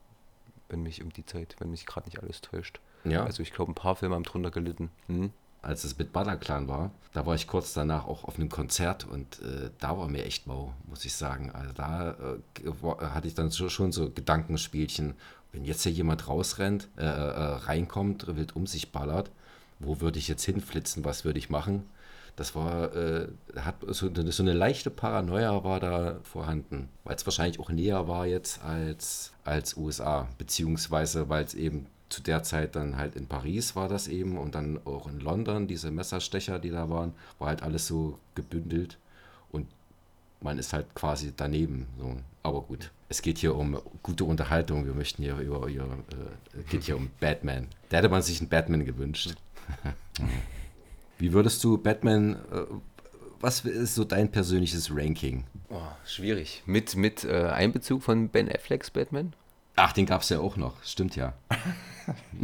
Wenn 0.69 0.81
mich 0.83 1.03
um 1.03 1.11
die 1.11 1.25
Zeit, 1.25 1.55
wenn 1.59 1.69
mich 1.69 1.85
gerade 1.85 2.07
nicht 2.07 2.23
alles 2.23 2.41
täuscht. 2.41 2.79
Ja. 3.03 3.23
Also 3.23 3.43
ich 3.43 3.53
glaube, 3.53 3.71
ein 3.71 3.75
paar 3.75 3.95
Filme 3.95 4.15
haben 4.15 4.23
drunter 4.23 4.51
gelitten. 4.51 4.89
Hm? 5.07 5.31
Als 5.61 5.83
es 5.83 5.97
mit 5.97 6.13
Bataclan 6.13 6.69
war, 6.69 6.91
da 7.11 7.25
war 7.25 7.35
ich 7.35 7.47
kurz 7.47 7.73
danach 7.73 8.05
auch 8.07 8.23
auf 8.23 8.35
einem 8.37 8.47
Konzert 8.47 9.05
und 9.05 9.41
äh, 9.41 9.71
da 9.79 9.97
war 9.97 10.07
mir 10.07 10.23
echt 10.23 10.47
mau, 10.47 10.73
muss 10.87 11.03
ich 11.03 11.13
sagen. 11.13 11.51
Also 11.51 11.73
da 11.73 12.11
äh, 12.11 13.05
hatte 13.07 13.27
ich 13.27 13.35
dann 13.35 13.51
schon 13.51 13.91
so 13.91 14.09
Gedankenspielchen. 14.09 15.15
Wenn 15.51 15.65
jetzt 15.65 15.83
hier 15.83 15.91
jemand 15.91 16.27
rausrennt, 16.29 16.87
äh, 16.97 17.03
äh, 17.03 17.07
reinkommt, 17.07 18.25
wild 18.27 18.55
um 18.55 18.67
sich 18.67 18.91
ballert, 18.91 19.31
wo 19.79 19.99
würde 19.99 20.19
ich 20.19 20.27
jetzt 20.27 20.45
hinflitzen, 20.45 21.03
was 21.03 21.25
würde 21.25 21.39
ich 21.39 21.49
machen? 21.49 21.83
Das 22.39 22.55
war, 22.55 22.95
äh, 22.95 23.27
hat 23.57 23.75
so, 23.87 24.09
so, 24.13 24.43
eine 24.43 24.53
leichte 24.53 24.89
Paranoia 24.89 25.61
war 25.65 25.81
da 25.81 26.19
vorhanden, 26.23 26.87
weil 27.03 27.15
es 27.17 27.25
wahrscheinlich 27.25 27.59
auch 27.59 27.69
näher 27.69 28.07
war 28.07 28.25
jetzt 28.25 28.63
als, 28.63 29.33
als 29.43 29.75
USA, 29.75 30.29
beziehungsweise 30.37 31.27
weil 31.27 31.43
es 31.43 31.53
eben 31.53 31.87
zu 32.07 32.23
der 32.23 32.41
Zeit 32.43 32.77
dann 32.77 32.95
halt 32.95 33.15
in 33.17 33.27
Paris 33.27 33.75
war 33.75 33.89
das 33.89 34.07
eben 34.07 34.37
und 34.37 34.55
dann 34.55 34.79
auch 34.85 35.07
in 35.07 35.19
London, 35.19 35.67
diese 35.67 35.91
Messerstecher, 35.91 36.59
die 36.59 36.71
da 36.71 36.89
waren, 36.89 37.13
war 37.39 37.49
halt 37.49 37.61
alles 37.61 37.87
so 37.87 38.17
gebündelt 38.35 38.97
und 39.51 39.67
man 40.39 40.57
ist 40.57 40.71
halt 40.71 40.95
quasi 40.95 41.33
daneben. 41.35 41.87
So. 41.99 42.15
Aber 42.41 42.61
gut, 42.61 42.89
es 43.09 43.21
geht 43.21 43.37
hier 43.37 43.53
um 43.53 43.77
gute 44.01 44.23
Unterhaltung. 44.23 44.85
Wir 44.85 44.93
möchten 44.93 45.23
hier 45.23 45.37
über, 45.39 45.67
über 45.67 45.83
äh, 45.83 46.63
geht 46.69 46.83
hier 46.83 46.95
um 46.95 47.09
Batman. 47.19 47.67
Da 47.89 47.97
hätte 47.97 48.07
man 48.07 48.21
sich 48.21 48.39
einen 48.39 48.49
Batman 48.49 48.85
gewünscht. 48.85 49.35
Wie 51.19 51.33
würdest 51.33 51.63
du 51.65 51.77
Batman, 51.77 52.37
äh, 52.51 52.61
was 53.41 53.65
ist 53.65 53.95
so 53.95 54.05
dein 54.05 54.31
persönliches 54.31 54.89
Ranking? 54.95 55.43
Oh, 55.69 55.81
schwierig. 56.05 56.63
Mit, 56.65 56.95
mit 56.95 57.25
äh, 57.25 57.49
Einbezug 57.49 58.01
von 58.03 58.29
Ben 58.29 58.49
Afflecks 58.49 58.89
Batman? 58.89 59.33
Ach, 59.75 59.91
den 59.91 60.05
gab 60.05 60.21
es 60.21 60.29
ja 60.29 60.39
auch 60.39 60.55
noch. 60.57 60.81
Stimmt 60.83 61.15
ja. 61.17 61.33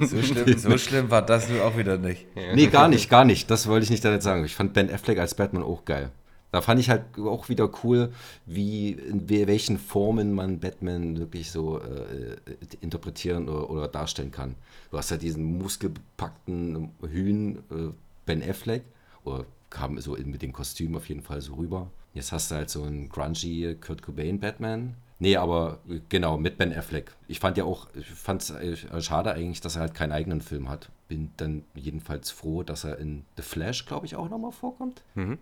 so, 0.00 0.22
schlimm, 0.22 0.58
so, 0.58 0.78
schlimm, 0.78 1.10
war 1.10 1.22
das 1.22 1.48
auch 1.60 1.76
wieder 1.76 1.98
nicht. 1.98 2.26
Nee, 2.34 2.68
gar 2.68 2.88
nicht, 2.88 3.10
gar 3.10 3.24
nicht. 3.24 3.50
Das 3.50 3.66
wollte 3.66 3.84
ich 3.84 3.90
nicht 3.90 4.04
damit 4.04 4.22
sagen. 4.22 4.44
Ich 4.44 4.54
fand 4.54 4.72
Ben 4.72 4.92
Affleck 4.92 5.18
als 5.18 5.34
Batman 5.34 5.62
auch 5.62 5.84
geil. 5.84 6.10
Da 6.54 6.60
fand 6.60 6.78
ich 6.78 6.88
halt 6.88 7.18
auch 7.18 7.48
wieder 7.48 7.68
cool, 7.82 8.12
wie 8.46 8.92
in 8.92 9.28
welchen 9.28 9.76
Formen 9.76 10.32
man 10.32 10.60
Batman 10.60 11.18
wirklich 11.18 11.50
so 11.50 11.80
äh, 11.80 12.36
interpretieren 12.80 13.48
oder, 13.48 13.70
oder, 13.70 13.88
darstellen 13.88 14.30
kann. 14.30 14.54
Du 14.92 14.96
hast 14.96 15.10
ja 15.10 15.16
diesen 15.16 15.58
muskelbepackten 15.58 16.92
Hühn 17.10 17.56
äh, 17.72 17.90
Ben 18.24 18.40
Affleck, 18.48 18.84
oder 19.24 19.46
kam 19.68 19.98
so 19.98 20.12
mit 20.12 20.42
dem 20.42 20.52
Kostüm 20.52 20.94
auf 20.94 21.08
jeden 21.08 21.22
Fall 21.22 21.40
so 21.40 21.54
rüber. 21.54 21.90
Jetzt 22.12 22.30
hast 22.30 22.52
du 22.52 22.54
halt 22.54 22.70
so 22.70 22.84
einen 22.84 23.08
grungy 23.08 23.76
Kurt 23.80 24.02
Cobain 24.02 24.38
Batman. 24.38 24.94
Nee, 25.18 25.36
aber 25.36 25.80
genau, 26.08 26.38
mit 26.38 26.56
Ben 26.56 26.72
Affleck. 26.72 27.10
Ich 27.26 27.40
fand 27.40 27.56
ja 27.56 27.64
auch, 27.64 27.88
ich 27.94 28.06
fand 28.06 28.42
es 28.42 28.50
äh, 28.50 29.02
schade 29.02 29.32
eigentlich, 29.32 29.60
dass 29.60 29.74
er 29.74 29.80
halt 29.80 29.94
keinen 29.94 30.12
eigenen 30.12 30.40
Film 30.40 30.68
hat. 30.68 30.88
Bin 31.08 31.32
dann 31.36 31.64
jedenfalls 31.74 32.30
froh, 32.30 32.62
dass 32.62 32.84
er 32.84 32.98
in 32.98 33.24
The 33.36 33.42
Flash, 33.42 33.86
glaube 33.86 34.06
ich, 34.06 34.14
auch 34.14 34.30
nochmal 34.30 34.52
vorkommt. 34.52 35.02
Mhm. 35.16 35.38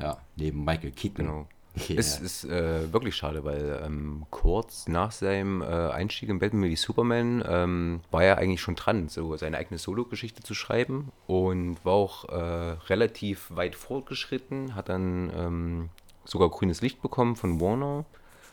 Ja, 0.00 0.18
neben 0.36 0.64
Michael 0.64 0.92
Keaton. 0.92 1.26
Genau. 1.26 1.48
Yeah. 1.88 2.00
Es 2.00 2.18
ist 2.18 2.44
äh, 2.44 2.92
wirklich 2.92 3.14
schade, 3.14 3.44
weil 3.44 3.80
ähm, 3.86 4.26
kurz 4.30 4.88
nach 4.88 5.12
seinem 5.12 5.62
äh, 5.62 5.66
Einstieg 5.66 6.28
in 6.28 6.40
Batman 6.40 6.68
wie 6.68 6.74
Superman 6.74 7.44
ähm, 7.46 8.00
war 8.10 8.24
er 8.24 8.38
eigentlich 8.38 8.60
schon 8.60 8.74
dran, 8.74 9.08
so 9.08 9.36
seine 9.36 9.56
eigene 9.56 9.78
Solo-Geschichte 9.78 10.42
zu 10.42 10.52
schreiben 10.54 11.12
und 11.28 11.76
war 11.84 11.92
auch 11.92 12.28
äh, 12.28 12.76
relativ 12.88 13.50
weit 13.54 13.76
fortgeschritten, 13.76 14.74
hat 14.74 14.88
dann 14.88 15.30
ähm, 15.32 15.88
sogar 16.24 16.50
grünes 16.50 16.80
Licht 16.80 17.02
bekommen 17.02 17.36
von 17.36 17.60
Warner 17.60 18.04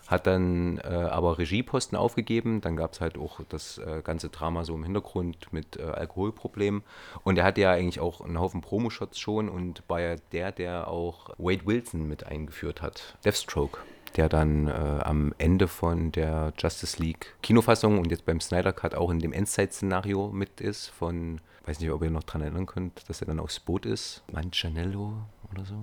hat 0.08 0.26
dann 0.26 0.80
äh, 0.80 0.88
aber 0.88 1.38
Regieposten 1.38 1.98
aufgegeben. 1.98 2.62
Dann 2.62 2.76
gab 2.76 2.94
es 2.94 3.02
halt 3.02 3.18
auch 3.18 3.42
das 3.50 3.78
äh, 3.78 4.02
ganze 4.04 4.30
Drama 4.30 4.64
so 4.64 4.74
im 4.74 4.84
Hintergrund 4.84 5.52
mit 5.52 5.78
äh, 5.78 5.84
Alkoholproblemen. 5.84 6.84
Und 7.24 7.38
er 7.38 7.44
hatte 7.44 7.62
ja 7.62 7.72
eigentlich 7.72 8.00
auch 8.00 8.22
einen 8.22 8.40
Haufen 8.40 8.62
Promo-Shots 8.62 9.20
schon 9.20 9.50
und 9.50 9.84
war 9.88 10.02
ja 10.02 10.16
der, 10.32 10.52
der 10.52 10.88
auch 10.88 11.30
Wade 11.38 11.66
Wilson 11.66 12.08
mit 12.08 12.26
eingeführt 12.26 12.82
hat. 12.82 13.18
Deathstroke 13.26 13.80
der 14.16 14.30
dann 14.30 14.68
äh, 14.68 14.72
am 14.72 15.34
Ende 15.38 15.68
von 15.68 16.12
der 16.12 16.54
Justice 16.58 17.02
League 17.02 17.36
Kinofassung 17.44 18.00
und 18.00 18.10
jetzt 18.10 18.26
beim 18.26 18.40
Snyder 18.40 18.74
Cut 18.74 18.96
auch 18.96 19.12
in 19.12 19.20
dem 19.20 19.34
Endzeit-Szenario 19.34 20.30
mit 20.30 20.62
ist 20.62 20.88
von, 20.88 21.42
weiß 21.66 21.80
nicht, 21.80 21.92
ob 21.92 22.02
ihr 22.02 22.10
noch 22.10 22.24
dran 22.24 22.42
erinnern 22.42 22.66
könnt, 22.66 23.08
dass 23.10 23.22
er 23.22 23.28
dann 23.28 23.40
aufs 23.40 23.60
Boot 23.60 23.86
ist, 23.86 24.24
Manganiello 24.32 25.14
oder 25.52 25.66
so. 25.66 25.76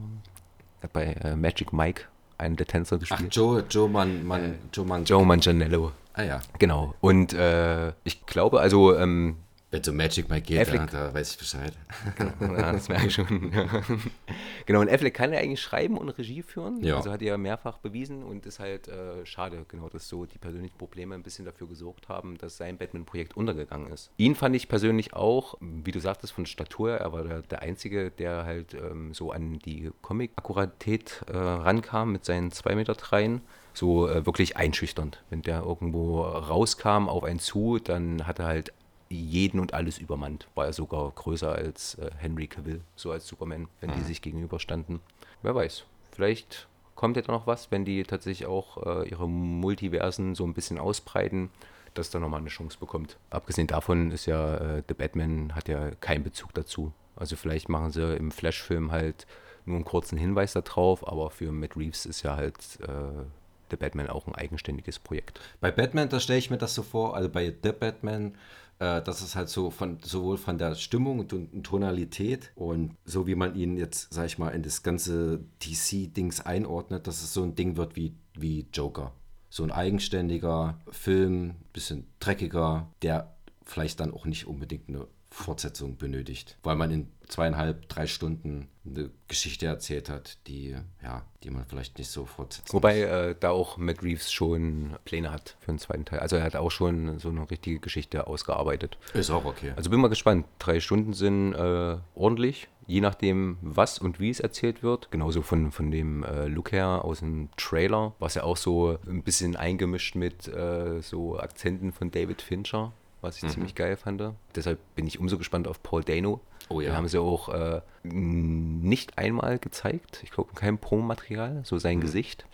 Hat 0.83 0.93
bei 0.93 1.05
äh, 1.05 1.37
Magic 1.37 1.73
Mike 1.73 2.07
einen 2.39 2.57
der 2.57 2.67
Tänzer 2.67 2.99
gespielt. 2.99 3.31
Ach, 3.31 3.35
Joe, 3.37 3.65
Joe, 3.69 3.89
Man, 3.89 4.25
Man, 4.27 4.43
äh, 4.43 4.55
Joe, 4.73 4.85
Man 4.87 5.05
Joe 5.05 5.25
Manganiello. 5.25 5.93
Ah 6.15 6.23
ja. 6.23 6.41
Genau. 6.59 6.95
Und 7.01 7.33
äh, 7.33 7.93
ich 8.05 8.25
glaube, 8.27 8.61
also 8.61 8.97
ähm, 8.97 9.37
wenn 9.75 9.81
es 9.81 9.89
um 9.89 9.97
Magic 9.97 10.29
mal 10.29 10.41
geht, 10.41 10.61
Affleck, 10.61 10.89
da, 10.93 11.09
da 11.09 11.15
weiß 11.15 11.33
ich 11.33 11.39
Bescheid. 11.39 11.73
Genau, 12.17 12.55
ja, 12.57 12.73
das 12.73 12.89
merke 12.89 13.09
ich 13.09 13.15
schon. 13.15 13.51
genau, 14.67 14.81
und 14.81 14.89
Affleck 14.89 15.15
kann 15.15 15.33
ja 15.33 15.41
eigentlich 15.41 15.61
schreiben 15.61 15.99
und 15.99 16.11
Regie 16.11 16.43
führen. 16.43 16.81
Ja. 16.81 16.97
Also 16.97 17.11
hat 17.11 17.23
er 17.23 17.29
ja 17.29 17.37
mehrfach 17.37 17.79
bewiesen 17.79 18.23
und 18.23 18.47
ist 18.47 18.61
halt 18.61 18.87
äh, 18.87 19.27
schade, 19.27 19.67
genau, 19.67 19.89
dass 19.89 20.09
so 20.09 20.27
die 20.27 20.39
persönlichen 20.39 20.79
Probleme 20.79 21.17
ein 21.17 21.25
bisschen 21.25 21.45
dafür 21.45 21.67
gesorgt 21.67 22.09
haben, 22.09 22.39
dass 22.39 22.57
sein 22.57 22.79
Batman-Projekt 22.79 23.37
untergegangen 23.37 23.93
ist. 23.93 24.13
Ihn 24.17 24.37
fand 24.37 24.55
ich 24.55 24.69
persönlich 24.69 25.13
auch, 25.13 25.57
wie 25.61 25.91
du 25.91 25.99
sagtest, 25.99 26.33
von 26.33 26.47
Statur, 26.47 26.93
er 26.93 27.13
war 27.13 27.25
der, 27.25 27.43
der 27.43 27.63
Einzige, 27.63 28.13
der 28.13 28.45
halt 28.45 28.75
ähm, 28.75 29.13
so 29.13 29.33
an 29.33 29.59
die 29.59 29.91
Comic-Akkuratät 30.03 31.25
äh, 31.27 31.37
rankam 31.37 32.13
mit 32.13 32.25
seinen 32.25 32.51
2,3 32.51 32.75
Meter. 32.77 32.95
Dreien 32.95 33.41
so 33.73 34.09
äh, 34.09 34.25
wirklich 34.25 34.57
einschüchternd. 34.57 35.25
Wenn 35.31 35.43
der 35.43 35.63
irgendwo 35.63 36.23
rauskam 36.23 37.09
auf 37.09 37.25
einen 37.25 37.41
zu, 37.41 37.81
dann 37.81 38.25
hat 38.25 38.39
er 38.39 38.47
halt 38.47 38.73
jeden 39.09 39.61
und 39.61 39.75
alles 39.75 39.99
übermannt. 39.99 40.49
War 40.55 40.67
er 40.67 40.73
sogar 40.73 41.11
größer 41.11 41.53
als 41.53 41.97
äh, 41.97 42.11
Henry 42.17 42.47
Cavill, 42.47 42.81
so 42.97 43.11
als 43.11 43.27
Superman, 43.27 43.69
wenn 43.81 43.91
mhm. 43.91 43.95
die 43.95 44.03
sich 44.03 44.23
gegenüberstanden. 44.23 45.01
Wer 45.43 45.55
weiß, 45.55 45.85
vielleicht 46.13 46.69
kommt 46.95 47.17
ja 47.17 47.23
da 47.23 47.33
noch 47.33 47.47
was, 47.47 47.71
wenn 47.71 47.85
die 47.85 48.03
tatsächlich 48.05 48.47
auch 48.47 48.85
äh, 48.85 49.09
ihre 49.09 49.29
Multiversen 49.29 50.35
so 50.35 50.45
ein 50.45 50.55
bisschen 50.55 50.79
ausbreiten, 50.79 51.51
dass 51.95 52.11
da 52.11 52.19
nochmal 52.19 52.41
eine 52.41 52.49
Chance 52.49 52.79
bekommt. 52.79 53.19
Abgesehen 53.31 53.67
davon 53.67 54.11
ist 54.11 54.27
ja, 54.27 54.57
äh, 54.57 54.83
The 54.89 54.95
Batman 54.95 55.55
hat 55.55 55.69
ja 55.69 55.91
keinen 55.93 56.25
Bezug 56.25 56.53
dazu. 56.55 56.93
Also 57.17 57.37
vielleicht 57.37 57.69
machen 57.69 57.91
sie 57.91 58.17
im 58.17 58.31
Flash-Film 58.31 58.91
halt 58.91 59.27
nur 59.67 59.77
einen 59.77 59.85
kurzen 59.85 60.19
Hinweis 60.19 60.53
darauf, 60.53 61.07
aber 61.07 61.31
für 61.31 61.53
Matt 61.53 61.77
Reeves 61.77 62.07
ist 62.07 62.23
ja 62.23 62.37
halt 62.37 62.57
äh, 62.83 63.25
The 63.71 63.77
Batman 63.77 64.09
auch 64.09 64.27
ein 64.27 64.35
eigenständiges 64.35 64.99
Projekt. 64.99 65.41
Bei 65.61 65.71
Batman, 65.71 66.09
da 66.09 66.21
stelle 66.21 66.39
ich 66.39 66.51
mir 66.51 66.59
das 66.59 66.75
so 66.75 66.83
vor, 66.83 67.17
also 67.17 67.29
bei 67.29 67.55
The 67.63 67.73
Batman 67.73 68.35
äh, 68.79 69.03
dass 69.03 69.23
es 69.23 69.35
halt 69.35 69.49
so 69.49 69.71
von 69.71 69.99
sowohl 70.03 70.37
von 70.37 70.59
der 70.59 70.75
Stimmung 70.75 71.21
und 71.21 71.63
Tonalität 71.65 72.53
und 72.55 72.97
so 73.05 73.27
wie 73.27 73.35
man 73.35 73.55
ihn 73.55 73.77
jetzt, 73.77 74.13
sag 74.13 74.27
ich 74.27 74.39
mal, 74.39 74.51
in 74.51 74.63
das 74.63 74.83
ganze 74.83 75.41
DC-Dings 75.63 76.41
einordnet, 76.41 77.07
dass 77.07 77.23
es 77.23 77.33
so 77.33 77.43
ein 77.43 77.55
Ding 77.55 77.77
wird 77.77 77.97
wie, 77.97 78.15
wie 78.35 78.67
Joker. 78.73 79.13
So 79.51 79.63
ein 79.63 79.71
eigenständiger 79.71 80.79
Film, 80.91 81.55
bisschen 81.73 82.07
dreckiger, 82.19 82.89
der 83.03 83.37
vielleicht 83.65 84.01
dann 84.01 84.13
auch 84.13 84.27
nicht 84.27 84.47
unbedingt 84.47 84.89
eine 84.89 85.07
Fortsetzung 85.35 85.97
benötigt, 85.97 86.57
weil 86.63 86.77
man 86.77 86.93
in 86.93 87.09
zweieinhalb, 87.27 87.89
drei 87.89 88.07
Stunden 88.07 88.69
eine 88.87 89.11
Geschichte 89.27 89.67
erzählt 89.67 90.09
hat, 90.09 90.39
die, 90.47 90.77
ja, 91.03 91.23
die 91.43 91.51
man 91.51 91.65
vielleicht 91.67 91.99
nicht 91.99 92.09
so 92.09 92.25
fortsetzt. 92.25 92.73
Wobei 92.73 93.01
äh, 93.01 93.35
da 93.39 93.51
auch 93.51 93.77
Matt 93.77 94.03
Reeves 94.03 94.31
schon 94.31 94.97
Pläne 95.05 95.33
hat 95.33 95.57
für 95.59 95.73
den 95.73 95.79
zweiten 95.81 96.05
Teil. 96.05 96.21
Also 96.21 96.37
er 96.37 96.45
hat 96.45 96.55
auch 96.55 96.71
schon 96.71 97.19
so 97.19 97.31
eine 97.31 97.51
richtige 97.51 97.81
Geschichte 97.81 98.29
ausgearbeitet. 98.29 98.97
Ist 99.13 99.31
auch 99.31 99.45
okay. 99.45 99.73
Also 99.75 99.91
bin 99.91 100.01
mal 100.01 100.09
gespannt. 100.09 100.47
Drei 100.61 100.79
Stunden 100.79 101.15
sind 101.15 101.55
äh, 101.55 101.97
ordentlich, 102.15 102.69
je 102.87 103.01
nachdem, 103.01 103.59
was 103.61 103.99
und 103.99 104.21
wie 104.21 104.31
es 104.31 104.39
erzählt 104.39 104.85
wird. 104.85 105.11
Genauso 105.11 105.43
von, 105.43 105.73
von 105.73 105.91
dem 105.91 106.23
äh, 106.23 106.47
Look 106.47 106.71
her 106.71 107.05
aus 107.05 107.19
dem 107.19 107.49
Trailer, 107.57 108.15
was 108.21 108.37
ja 108.37 108.45
auch 108.45 108.57
so 108.57 108.99
ein 109.09 109.25
bisschen 109.25 109.57
eingemischt 109.57 110.15
mit 110.15 110.47
äh, 110.47 111.01
so 111.01 111.41
Akzenten 111.41 111.93
von 111.93 112.13
David 112.13 112.41
Fincher 112.41 112.93
was 113.25 113.39
ich 113.39 113.43
mhm. 113.43 113.49
ziemlich 113.49 113.75
geil 113.75 113.97
fand. 113.97 114.23
Deshalb 114.55 114.79
bin 114.95 115.07
ich 115.07 115.19
umso 115.19 115.39
gespannt 115.39 115.67
auf 115.67 115.83
Paul 115.83 116.05
Dano. 116.05 116.41
Oh 116.69 116.81
ja. 116.81 116.91
Den 116.91 116.97
haben 116.97 117.09
sie 117.09 117.19
auch 117.19 117.49
äh, 117.49 117.81
nicht 118.03 119.19
einmal 119.19 119.59
gezeigt. 119.59 120.21
Ich 120.23 120.31
glaube, 120.31 120.53
kein 120.55 120.79
Promomaterial, 120.79 121.63
so 121.65 121.79
sein 121.79 121.99
mhm. 121.99 122.03
Gesicht. 122.03 122.47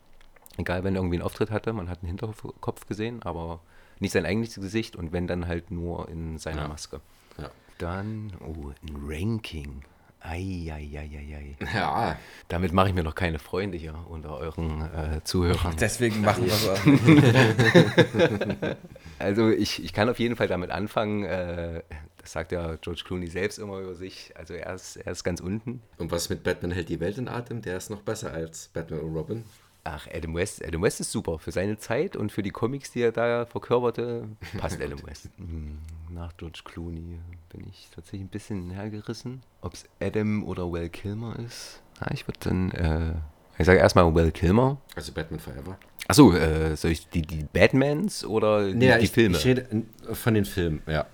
Egal, 0.57 0.85
wenn 0.85 0.95
er 0.95 1.01
irgendwie 1.01 1.17
einen 1.17 1.25
Auftritt 1.25 1.51
hatte, 1.51 1.73
man 1.73 1.89
hat 1.89 2.01
einen 2.01 2.09
Hinterkopf 2.09 2.87
gesehen, 2.87 3.23
aber 3.23 3.61
nicht 3.99 4.13
sein 4.13 4.27
eigentliches 4.27 4.63
Gesicht 4.63 4.97
und 4.97 5.13
wenn 5.13 5.27
dann 5.27 5.47
halt 5.47 5.71
nur 5.71 6.09
in 6.09 6.39
seiner 6.39 6.63
ja. 6.63 6.69
Maske. 6.69 7.01
Ja. 7.39 7.51
Dann, 7.79 8.33
oh, 8.41 8.73
ein 8.83 8.97
Ranking. 9.07 9.83
Eieieiei. 10.23 11.57
Ja. 11.75 12.19
Damit 12.49 12.75
mache 12.75 12.89
ich 12.89 12.95
mir 12.95 13.03
noch 13.03 13.15
keine 13.15 13.39
Freunde 13.39 13.79
hier 13.79 13.95
unter 14.07 14.37
euren 14.37 14.83
äh, 14.83 15.25
Zuhörern. 15.25 15.77
Deswegen 15.81 16.21
machen 16.21 16.45
wir 16.45 16.53
so. 16.53 16.75
also 19.21 19.51
ich, 19.51 19.85
ich 19.85 19.93
kann 19.93 20.09
auf 20.09 20.19
jeden 20.19 20.37
Fall 20.37 20.49
damit 20.49 20.71
anfangen. 20.71 21.25
Äh, 21.25 21.83
das 22.19 22.33
sagt 22.33 22.53
ja 22.53 22.77
George 22.77 23.03
Clooney 23.05 23.29
selbst 23.29 23.59
immer 23.59 23.79
über 23.79 23.95
sich. 23.95 24.33
Also 24.37 24.55
er 24.55 24.75
ist, 24.75 24.97
er 24.97 25.13
ist 25.13 25.25
ganz 25.25 25.41
unten. 25.41 25.83
Und 25.99 26.11
was 26.11 26.29
mit 26.29 26.43
Batman 26.43 26.71
hält 26.73 26.89
die 26.89 27.01
Welt 27.01 27.19
in 27.19 27.29
Atem? 27.29 27.63
Der 27.63 27.77
ist 27.77 27.91
noch 27.91 28.03
besser 28.03 28.33
als 28.33 28.69
Batman 28.69 29.01
und 29.01 29.15
Robin. 29.15 29.45
Ach, 29.85 30.07
Adam 30.13 30.35
West. 30.35 30.65
Adam 30.65 30.83
West 30.83 31.01
ist 31.01 31.11
super. 31.11 31.39
Für 31.39 31.53
seine 31.53 31.79
Zeit 31.79 32.15
und 32.15 32.33
für 32.33 32.43
die 32.43 32.51
Comics, 32.51 32.91
die 32.91 33.01
er 33.01 33.13
da 33.13 33.47
verkörperte, 33.47 34.29
passt 34.59 34.81
Adam 34.83 35.03
West. 35.07 35.31
Hm, 35.39 35.79
nach 36.11 36.37
George 36.37 36.61
Clooney 36.65 37.19
bin 37.51 37.67
ich 37.69 37.89
tatsächlich 37.95 38.23
ein 38.23 38.29
bisschen 38.29 38.71
hergerissen. 38.71 39.43
Ob 39.63 39.75
es 39.75 39.85
Adam 40.01 40.45
oder 40.45 40.71
Well 40.71 40.91
Kilmer 40.91 41.39
ist. 41.39 41.81
Ja, 42.01 42.09
ich 42.13 42.27
würde 42.29 42.39
dann, 42.43 42.71
äh, 42.73 43.15
ich 43.59 43.67
sage 43.67 43.79
erstmal 43.79 44.15
Well 44.15 44.33
Kilmer. 44.33 44.77
Also 44.95 45.13
Batman 45.13 45.41
Forever. 45.41 45.79
Achso, 46.09 46.33
äh, 46.33 46.77
soll 46.77 46.93
ich 46.93 47.09
die, 47.09 47.23
die 47.23 47.45
Batmans 47.45 48.25
oder 48.25 48.67
die, 48.67 48.75
nee, 48.75 48.99
die 48.99 49.05
ich, 49.05 49.11
Filme? 49.11 49.37
Ich 49.37 49.45
rede 49.45 49.67
von 50.13 50.35
den 50.35 50.45
Filmen, 50.45 50.83
ja. 50.87 51.07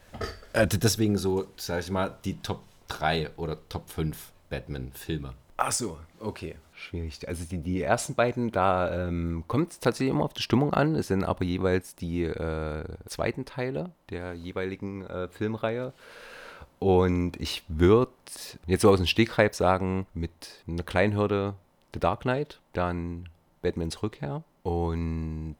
Äh, 0.52 0.66
deswegen 0.66 1.18
so, 1.18 1.46
sag 1.56 1.80
ich 1.80 1.90
mal, 1.90 2.16
die 2.24 2.40
Top 2.40 2.62
3 2.88 3.30
oder 3.36 3.58
Top 3.68 3.90
5 3.90 4.16
Batman-Filme. 4.48 5.34
Ach 5.58 5.72
so, 5.72 5.98
okay. 6.20 6.56
Schwierig. 6.74 7.26
Also 7.26 7.44
die, 7.44 7.58
die 7.58 7.80
ersten 7.80 8.14
beiden, 8.14 8.52
da 8.52 9.06
ähm, 9.06 9.44
kommt 9.48 9.72
es 9.72 9.80
tatsächlich 9.80 10.10
immer 10.10 10.24
auf 10.24 10.34
die 10.34 10.42
Stimmung 10.42 10.74
an. 10.74 10.94
Es 10.94 11.08
sind 11.08 11.24
aber 11.24 11.44
jeweils 11.44 11.94
die 11.94 12.24
äh, 12.24 12.84
zweiten 13.06 13.46
Teile 13.46 13.90
der 14.10 14.34
jeweiligen 14.34 15.06
äh, 15.06 15.28
Filmreihe. 15.28 15.94
Und 16.78 17.40
ich 17.40 17.64
würde 17.68 18.12
jetzt 18.66 18.82
so 18.82 18.90
aus 18.90 18.98
dem 18.98 19.06
Stegreif 19.06 19.54
sagen, 19.54 20.06
mit 20.12 20.30
einer 20.68 20.82
kleinen 20.82 21.16
Hürde 21.16 21.54
The 21.94 22.00
Dark 22.00 22.20
Knight, 22.20 22.60
dann 22.74 23.30
Batmans 23.62 24.02
Rückkehr 24.02 24.44
und 24.66 25.56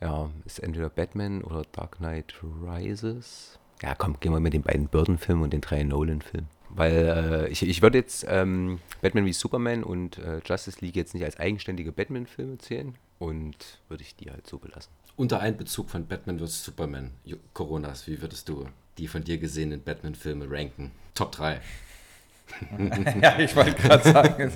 ja, 0.00 0.30
ist 0.44 0.60
entweder 0.60 0.88
Batman 0.88 1.42
oder 1.42 1.62
Dark 1.72 1.96
Knight 1.96 2.34
Rises. 2.62 3.58
Ja, 3.82 3.96
komm, 3.96 4.20
gehen 4.20 4.32
wir 4.32 4.38
mit 4.38 4.52
den 4.52 4.62
beiden 4.62 4.86
Burton-Filmen 4.86 5.42
und 5.42 5.52
den 5.52 5.60
drei 5.60 5.82
Nolan-Filmen. 5.82 6.48
Weil 6.68 7.46
äh, 7.46 7.48
ich, 7.48 7.64
ich 7.64 7.82
würde 7.82 7.98
jetzt 7.98 8.24
ähm, 8.28 8.78
Batman 9.02 9.26
wie 9.26 9.32
Superman 9.32 9.82
und 9.82 10.18
äh, 10.18 10.40
Justice 10.46 10.78
League 10.80 10.94
jetzt 10.94 11.14
nicht 11.14 11.24
als 11.24 11.40
eigenständige 11.40 11.90
Batman-Filme 11.90 12.58
zählen 12.58 12.94
und 13.18 13.80
würde 13.88 14.04
ich 14.04 14.14
die 14.14 14.30
halt 14.30 14.46
so 14.46 14.58
belassen. 14.58 14.92
Unter 15.16 15.40
Einbezug 15.40 15.90
von 15.90 16.06
Batman 16.06 16.38
vs. 16.38 16.64
Superman, 16.64 17.10
Coronas, 17.54 18.06
wie 18.06 18.22
würdest 18.22 18.48
du 18.48 18.68
die 18.98 19.08
von 19.08 19.24
dir 19.24 19.38
gesehenen 19.38 19.82
Batman-Filme 19.82 20.48
ranken? 20.48 20.92
Top 21.14 21.32
3. 21.32 21.60
ja, 23.22 23.38
ich 23.38 23.54
wollte 23.56 23.74
gerade 23.74 24.04
sagen. 24.04 24.52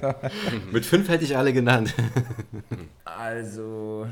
Mit 0.72 0.84
fünf 0.84 1.08
hätte 1.08 1.24
ich 1.24 1.36
alle 1.36 1.52
genannt. 1.52 1.94
Also, 3.04 4.06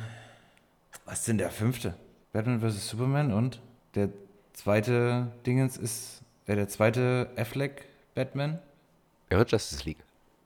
was 1.04 1.20
ist 1.20 1.28
denn 1.28 1.38
der 1.38 1.50
fünfte? 1.50 1.94
Batman 2.32 2.60
vs. 2.60 2.88
Superman 2.88 3.32
und 3.32 3.60
der 3.94 4.08
zweite 4.52 5.30
Dingens 5.46 5.76
ist, 5.76 6.22
äh, 6.46 6.56
der 6.56 6.68
zweite 6.68 7.30
Affleck 7.36 7.84
Batman? 8.16 8.58
Ja, 9.30 9.44
Justice 9.44 9.84
League. 9.84 10.02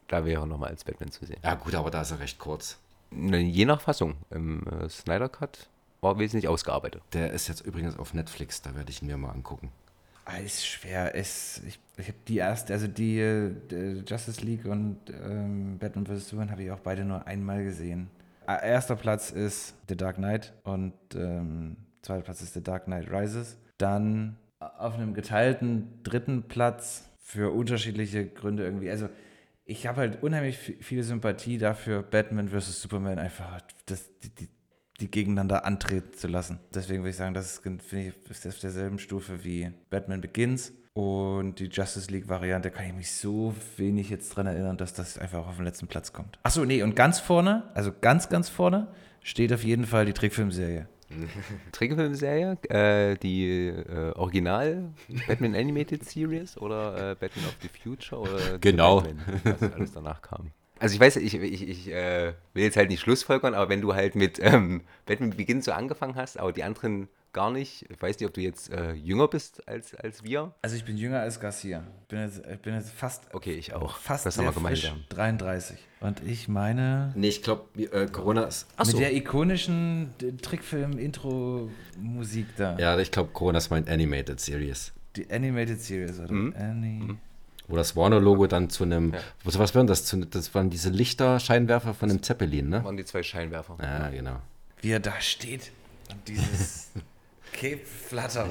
Da 0.09 0.27
wäre 0.27 0.43
er 0.43 0.47
nochmal 0.47 0.71
als 0.71 0.85
Batman 0.85 1.11
zu 1.11 1.25
sehen. 1.25 1.39
Ja 1.43 1.55
gut, 1.55 1.75
aber 1.75 1.91
da 1.91 2.03
ist 2.03 2.11
er 2.11 2.21
recht 2.21 2.39
kurz. 2.39 2.79
Na, 3.11 3.39
Je 3.39 3.65
nach 3.65 3.81
Fassung. 3.81 4.17
Im 4.31 4.67
äh, 4.67 4.89
Snyder 4.91 5.31
Cut 5.31 5.71
war 6.03 6.19
wesentlich 6.19 6.49
ausgearbeitet. 6.49 7.03
Der 7.15 7.31
ist 7.33 7.49
jetzt 7.49 7.63
übrigens 7.63 7.99
auf 7.99 8.13
Netflix, 8.13 8.61
da 8.61 8.75
werde 8.75 8.91
ich 8.91 9.01
ihn 9.01 9.09
mir 9.09 9.17
mal 9.17 9.31
angucken. 9.31 9.71
Ist 10.39 10.67
schwer. 10.67 11.15
Es, 11.15 11.63
ich 11.67 11.79
ich 11.97 12.09
habe 12.09 12.19
die 12.29 12.39
erste, 12.39 12.73
also 12.73 12.87
die 12.87 13.19
äh, 13.21 13.51
die 13.71 14.03
Justice 14.07 14.41
League 14.45 14.65
und 14.65 14.99
ähm, 15.11 15.79
Batman 15.79 16.07
vs. 16.07 16.29
Superman 16.31 16.51
habe 16.51 16.63
ich 16.63 16.71
auch 16.71 16.81
beide 16.81 17.05
nur 17.05 17.27
einmal 17.27 17.63
gesehen. 17.65 18.09
Ah, 18.47 18.57
Erster 18.57 18.97
Platz 18.97 19.31
ist 19.31 19.75
The 19.89 19.97
Dark 19.97 20.17
Knight 20.17 20.53
und 20.65 20.95
ähm, 21.15 21.77
zweiter 22.03 22.23
Platz 22.23 22.41
ist 22.43 22.55
The 22.55 22.63
Dark 22.63 22.85
Knight 22.87 23.11
Rises. 23.11 23.59
Dann 23.79 24.37
auf 24.59 24.95
einem 24.95 25.15
geteilten 25.15 26.03
dritten 26.03 26.45
Platz 26.45 27.05
für 27.19 27.53
unterschiedliche 27.53 28.27
Gründe 28.27 28.65
irgendwie. 28.65 28.91
Also 28.91 29.09
ich 29.65 29.87
habe 29.87 29.99
halt 30.01 30.23
unheimlich 30.23 30.59
vi- 30.59 30.83
viel 30.83 31.03
Sympathie 31.03 31.59
dafür, 31.59 32.03
Batman 32.03 32.49
vs. 32.49 32.83
Superman 32.83 33.19
einfach 33.19 33.61
das, 33.87 34.09
die, 34.21 34.31
die, 34.31 34.49
die 35.01 35.11
gegeneinander 35.11 35.65
antreten 35.65 36.13
zu 36.15 36.29
lassen. 36.29 36.61
Deswegen 36.75 37.03
würde 37.03 37.11
ich 37.11 37.17
sagen, 37.17 37.35
das 37.35 37.47
ist, 37.53 37.63
finde 37.63 38.13
ich, 38.25 38.31
ist 38.31 38.47
auf 38.47 38.59
derselben 38.59 38.99
Stufe 38.99 39.45
wie 39.45 39.71
Batman 39.91 40.21
Begins. 40.21 40.73
Und 40.93 41.61
die 41.61 41.67
Justice 41.67 42.11
League-Variante 42.11 42.71
kann 42.71 42.85
ich 42.87 42.93
mich 42.93 43.13
so 43.13 43.55
wenig 43.77 44.11
jetzt 44.11 44.31
dran 44.31 44.47
erinnern, 44.47 44.77
dass 44.77 44.93
das 44.93 45.19
einfach 45.19 45.47
auf 45.47 45.57
den 45.57 45.65
letzten 45.65 45.87
Platz 45.87 46.13
kommt. 46.13 46.39
Achso, 46.43 46.65
nee, 46.65 46.83
und 46.83 46.97
ganz 46.97 47.21
vorne, 47.21 47.71
also 47.75 47.93
ganz, 48.01 48.29
ganz 48.29 48.49
vorne, 48.49 48.89
steht 49.23 49.53
auf 49.53 49.63
jeden 49.65 49.87
Fall 49.87 50.05
die 50.05 50.13
Trickfilmserie. 50.13 50.89
Trickfilmserie, 51.73 52.57
äh, 52.69 53.17
die 53.17 53.69
äh, 53.69 54.13
Original 54.17 54.91
Batman 55.27 55.55
Animated 55.55 56.05
Series 56.05 56.57
oder 56.57 57.13
äh, 57.13 57.15
Batman 57.15 57.45
of 57.47 57.57
the 57.63 57.69
Future 57.69 58.21
oder 58.21 58.59
Genau. 58.59 59.01
Batman, 59.01 59.41
was 59.45 59.73
alles 59.73 59.93
danach 59.93 60.23
kam. 60.23 60.51
Also 60.81 60.95
ich 60.95 61.01
weiß, 61.01 61.17
ich, 61.17 61.35
ich, 61.35 61.69
ich 61.69 61.89
äh, 61.93 62.33
will 62.55 62.65
jetzt 62.65 62.77
halt 62.77 62.91
nicht 62.91 63.01
Schlussfolgern, 63.01 63.55
aber 63.55 63.69
wenn 63.69 63.81
du 63.81 63.95
halt 63.95 64.15
mit 64.17 64.39
ähm, 64.43 64.83
Batman 65.07 65.31
Begins 65.31 65.65
so 65.67 65.73
angefangen 65.73 66.17
hast, 66.17 66.39
aber 66.39 66.53
die 66.53 66.65
anderen 66.65 67.09
gar 67.33 67.53
nicht, 67.53 67.87
ich 67.89 68.03
weiß 68.03 68.19
nicht, 68.19 68.27
ob 68.27 68.35
du 68.35 68.41
jetzt 68.41 68.73
äh, 68.73 68.93
jünger 68.93 69.29
bist 69.29 69.69
als, 69.69 69.95
als 69.95 70.25
wir. 70.25 70.53
Also 70.63 70.75
ich 70.75 70.85
bin 70.85 70.97
jünger 70.97 71.21
als 71.21 71.39
Garcia. 71.39 71.85
Ich 72.03 72.09
bin 72.09 72.19
jetzt, 72.21 72.43
ich 72.45 72.59
bin 72.61 72.75
jetzt 72.75 72.91
fast, 72.91 73.33
Okay, 73.33 73.53
ich 73.53 73.73
auch. 73.73 73.99
fast 73.99 74.27
das 74.27 74.37
haben 74.37 74.47
wir 74.47 74.53
frisch, 74.53 74.83
gemeinsam. 74.83 75.05
33. 75.11 75.79
Und 76.01 76.23
ich 76.27 76.49
meine, 76.49 77.13
Nee, 77.15 77.29
ich 77.29 77.43
glaube, 77.43 77.67
äh, 77.81 78.07
Corona 78.07 78.45
ist. 78.45 78.67
mit 78.85 78.99
der 78.99 79.15
ikonischen 79.15 80.11
Trickfilm-Intro-Musik 80.43 82.47
da. 82.57 82.77
Ja, 82.79 82.99
ich 82.99 83.11
glaube, 83.11 83.31
Corona 83.33 83.59
ist 83.59 83.71
mein 83.71 83.89
Animated 83.89 84.41
Series. 84.41 84.93
Die 85.17 85.31
Animated 85.31 85.81
Series, 85.81 86.19
oder? 86.21 86.31
Ani 86.33 87.17
Wo 87.71 87.77
das 87.77 87.97
Warner-Logo 87.97 88.47
dann 88.47 88.69
zu 88.69 88.85
einem. 88.85 89.15
Was, 89.45 89.59
was 89.59 89.75
waren 89.75 89.87
das? 89.87 90.05
Zu, 90.05 90.19
das 90.27 90.55
waren 90.55 90.71
diese 90.71 90.91
Lichter-Scheinwerfer 90.91 91.95
von 91.95 92.11
einem 92.11 92.23
Zeppelin, 92.23 92.69
ne? 92.69 92.85
waren 92.85 92.97
die 92.97 93.05
zwei 93.05 93.23
Scheinwerfer. 93.23 93.77
Ja, 93.81 94.11
genau. 94.11 94.37
Wie 94.81 94.91
er 94.91 95.01
da 95.01 95.21
steht 95.21 95.71
und 96.11 96.27
dieses 96.29 96.91
Cape 97.53 97.81
flattert. 97.85 98.51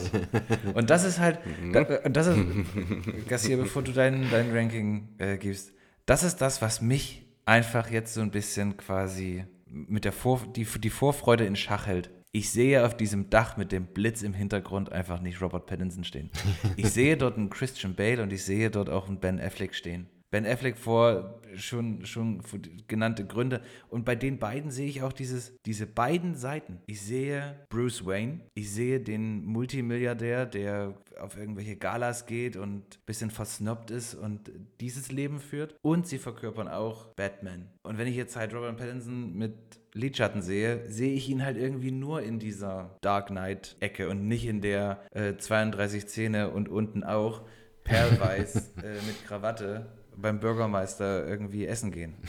Und 0.73 0.89
das 0.89 1.03
ist 1.03 1.19
halt, 1.19 1.39
da, 1.71 1.81
und 2.03 2.15
das 2.15 2.27
ist, 2.27 2.39
Garcia, 3.27 3.57
bevor 3.57 3.81
du 3.81 3.91
dein, 3.91 4.29
dein 4.29 4.51
Ranking 4.55 5.09
äh, 5.17 5.37
gibst, 5.37 5.71
das 6.05 6.23
ist 6.23 6.37
das, 6.37 6.61
was 6.61 6.81
mich 6.81 7.23
einfach 7.45 7.89
jetzt 7.89 8.13
so 8.13 8.21
ein 8.21 8.31
bisschen 8.31 8.77
quasi 8.77 9.45
mit 9.65 10.05
der 10.05 10.11
Vor, 10.11 10.41
die, 10.55 10.65
die 10.65 10.89
Vorfreude 10.89 11.45
in 11.45 11.55
Schach 11.55 11.87
hält. 11.87 12.09
Ich 12.31 12.51
sehe 12.51 12.85
auf 12.85 12.95
diesem 12.95 13.31
Dach 13.31 13.57
mit 13.57 13.71
dem 13.71 13.87
Blitz 13.87 14.21
im 14.21 14.35
Hintergrund 14.35 14.91
einfach 14.91 15.19
nicht 15.19 15.41
Robert 15.41 15.65
Pattinson 15.65 16.03
stehen. 16.03 16.29
Ich 16.77 16.89
sehe 16.91 17.17
dort 17.17 17.37
einen 17.37 17.49
Christian 17.49 17.95
Bale 17.95 18.21
und 18.21 18.31
ich 18.31 18.43
sehe 18.43 18.69
dort 18.69 18.89
auch 18.89 19.07
einen 19.07 19.19
Ben 19.19 19.39
Affleck 19.39 19.73
stehen. 19.73 20.07
Ben 20.29 20.45
Affleck 20.45 20.77
vor 20.77 21.41
schon, 21.55 22.05
schon 22.05 22.43
genannte 22.87 23.25
Gründe. 23.25 23.61
Und 23.89 24.05
bei 24.05 24.15
den 24.15 24.37
beiden 24.37 24.69
sehe 24.69 24.87
ich 24.87 25.01
auch 25.01 25.11
dieses, 25.11 25.57
diese 25.65 25.87
beiden 25.87 26.35
Seiten. 26.35 26.79
Ich 26.85 27.01
sehe 27.01 27.65
Bruce 27.69 28.05
Wayne, 28.05 28.41
ich 28.53 28.69
sehe 28.71 28.99
den 28.99 29.43
Multimilliardär, 29.45 30.45
der 30.45 30.93
auf 31.19 31.35
irgendwelche 31.35 31.77
Galas 31.77 32.27
geht 32.27 32.57
und 32.57 32.97
ein 32.97 33.05
bisschen 33.07 33.31
versnobbt 33.31 33.89
ist 33.89 34.13
und 34.13 34.51
dieses 34.79 35.11
Leben 35.11 35.39
führt. 35.39 35.75
Und 35.81 36.05
sie 36.05 36.19
verkörpern 36.19 36.67
auch 36.67 37.07
Batman. 37.15 37.71
Und 37.81 37.97
wenn 37.97 38.07
ich 38.07 38.15
jetzt 38.15 38.35
halt 38.35 38.53
Robert 38.53 38.77
Pattinson 38.77 39.33
mit 39.33 39.78
Lidschatten 39.93 40.41
sehe, 40.41 40.87
sehe 40.87 41.13
ich 41.13 41.29
ihn 41.29 41.43
halt 41.43 41.57
irgendwie 41.57 41.91
nur 41.91 42.21
in 42.21 42.39
dieser 42.39 42.97
Dark 43.01 43.27
Knight-Ecke 43.27 44.09
und 44.09 44.27
nicht 44.27 44.45
in 44.45 44.61
der 44.61 45.01
äh, 45.11 45.35
32 45.37 46.07
Zähne 46.07 46.51
und 46.51 46.69
unten 46.69 47.03
auch 47.03 47.41
perlweiß 47.83 48.55
äh, 48.83 48.93
mit 49.07 49.25
Krawatte 49.25 49.87
beim 50.15 50.39
Bürgermeister 50.39 51.27
irgendwie 51.27 51.65
essen 51.65 51.91
gehen. 51.91 52.15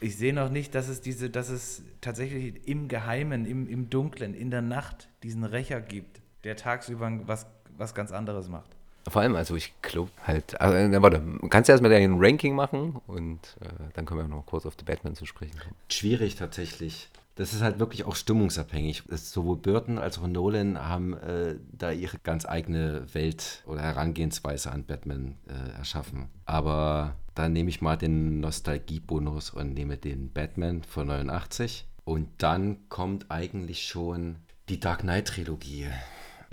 Ich 0.00 0.18
sehe 0.18 0.34
noch 0.34 0.50
nicht, 0.50 0.74
dass 0.74 0.88
es 0.88 1.00
diese, 1.00 1.30
dass 1.30 1.48
es 1.48 1.82
tatsächlich 2.02 2.68
im 2.68 2.88
Geheimen, 2.88 3.46
im, 3.46 3.66
im 3.68 3.88
Dunklen, 3.88 4.34
in 4.34 4.50
der 4.50 4.60
Nacht 4.60 5.08
diesen 5.22 5.44
Rächer 5.44 5.80
gibt, 5.80 6.20
der 6.42 6.56
tagsüber 6.56 7.20
was, 7.24 7.46
was 7.78 7.94
ganz 7.94 8.12
anderes 8.12 8.48
macht. 8.48 8.76
Vor 9.08 9.22
allem, 9.22 9.36
also 9.36 9.54
ich 9.54 9.72
glaube 9.82 10.10
halt, 10.26 10.60
also, 10.60 10.76
äh, 10.76 11.02
warte, 11.02 11.22
kannst 11.50 11.68
du 11.68 11.72
erstmal 11.72 11.90
dein 11.90 12.16
Ranking 12.18 12.54
machen 12.54 13.00
und 13.06 13.40
äh, 13.60 13.66
dann 13.94 14.06
können 14.06 14.20
wir 14.20 14.28
noch 14.28 14.46
kurz 14.46 14.66
auf 14.66 14.76
die 14.76 14.84
Batman 14.84 15.14
zu 15.14 15.26
sprechen 15.26 15.58
kommen. 15.58 15.74
Schwierig 15.88 16.36
tatsächlich. 16.36 17.08
Das 17.36 17.52
ist 17.52 17.62
halt 17.62 17.80
wirklich 17.80 18.04
auch 18.04 18.14
stimmungsabhängig. 18.14 19.02
Es, 19.08 19.32
sowohl 19.32 19.56
Burton 19.56 19.98
als 19.98 20.18
auch 20.18 20.26
Nolan 20.26 20.78
haben 20.78 21.14
äh, 21.14 21.56
da 21.72 21.90
ihre 21.90 22.18
ganz 22.18 22.46
eigene 22.46 23.12
Welt 23.12 23.62
oder 23.66 23.82
Herangehensweise 23.82 24.70
an 24.70 24.84
Batman 24.84 25.34
äh, 25.48 25.76
erschaffen. 25.76 26.28
Aber 26.46 27.16
dann 27.34 27.52
nehme 27.52 27.70
ich 27.70 27.80
mal 27.80 27.96
den 27.96 28.40
Nostalgiebonus 28.40 29.50
und 29.50 29.74
nehme 29.74 29.96
den 29.96 30.32
Batman 30.32 30.84
von 30.84 31.08
89. 31.08 31.86
Und 32.04 32.28
dann 32.38 32.88
kommt 32.88 33.30
eigentlich 33.30 33.86
schon 33.86 34.36
die 34.68 34.78
Dark 34.78 35.00
Knight 35.00 35.28
Trilogie. 35.28 35.88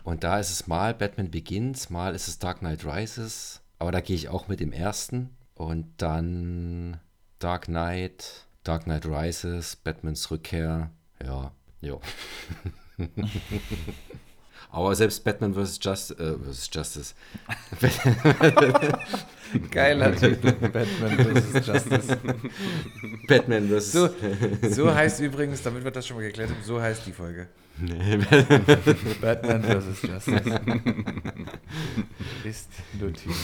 Und 0.04 0.24
da 0.24 0.40
ist 0.40 0.50
es 0.50 0.68
mal 0.68 0.94
Batman 0.94 1.32
Begins, 1.32 1.90
mal 1.90 2.16
ist 2.16 2.28
es 2.28 2.40
Dark 2.40 2.60
Knight 2.60 2.86
Rises. 2.86 3.62
Aber 3.80 3.92
da 3.92 4.02
gehe 4.02 4.16
ich 4.16 4.30
auch 4.30 4.48
mit 4.48 4.60
dem 4.60 4.72
ersten. 4.72 5.30
Und 5.56 5.88
dann 5.98 7.00
Dark 7.40 7.66
Knight, 7.66 8.46
Dark 8.64 8.84
Knight 8.84 9.06
Rises, 9.06 9.76
Batmans 9.76 10.30
Rückkehr. 10.32 10.92
Ja, 11.24 11.52
ja. 11.82 11.98
Aber 14.72 14.96
selbst 14.96 15.24
Batman 15.24 15.54
vs. 15.54 15.80
Just, 15.82 16.18
äh. 16.20 16.36
Justice. 16.72 17.14
Geiler 19.72 20.16
Titel, 20.16 20.54
Batman 20.54 21.36
vs. 21.36 21.68
Justice. 21.68 22.18
Batman 23.28 23.68
vs. 23.68 23.92
So, 23.92 24.10
so 24.70 24.94
heißt 24.94 25.20
übrigens, 25.20 25.62
damit 25.62 25.84
wird 25.84 25.96
das 25.96 26.08
schon 26.08 26.18
mal 26.18 26.24
geklärt, 26.24 26.52
so 26.64 26.82
heißt 26.82 27.06
die 27.06 27.12
Folge. 27.12 27.48
Batman 29.22 29.64
vs. 29.64 30.02
Justice. 30.04 30.62
Ist 32.44 32.70
notiert. 33.00 33.36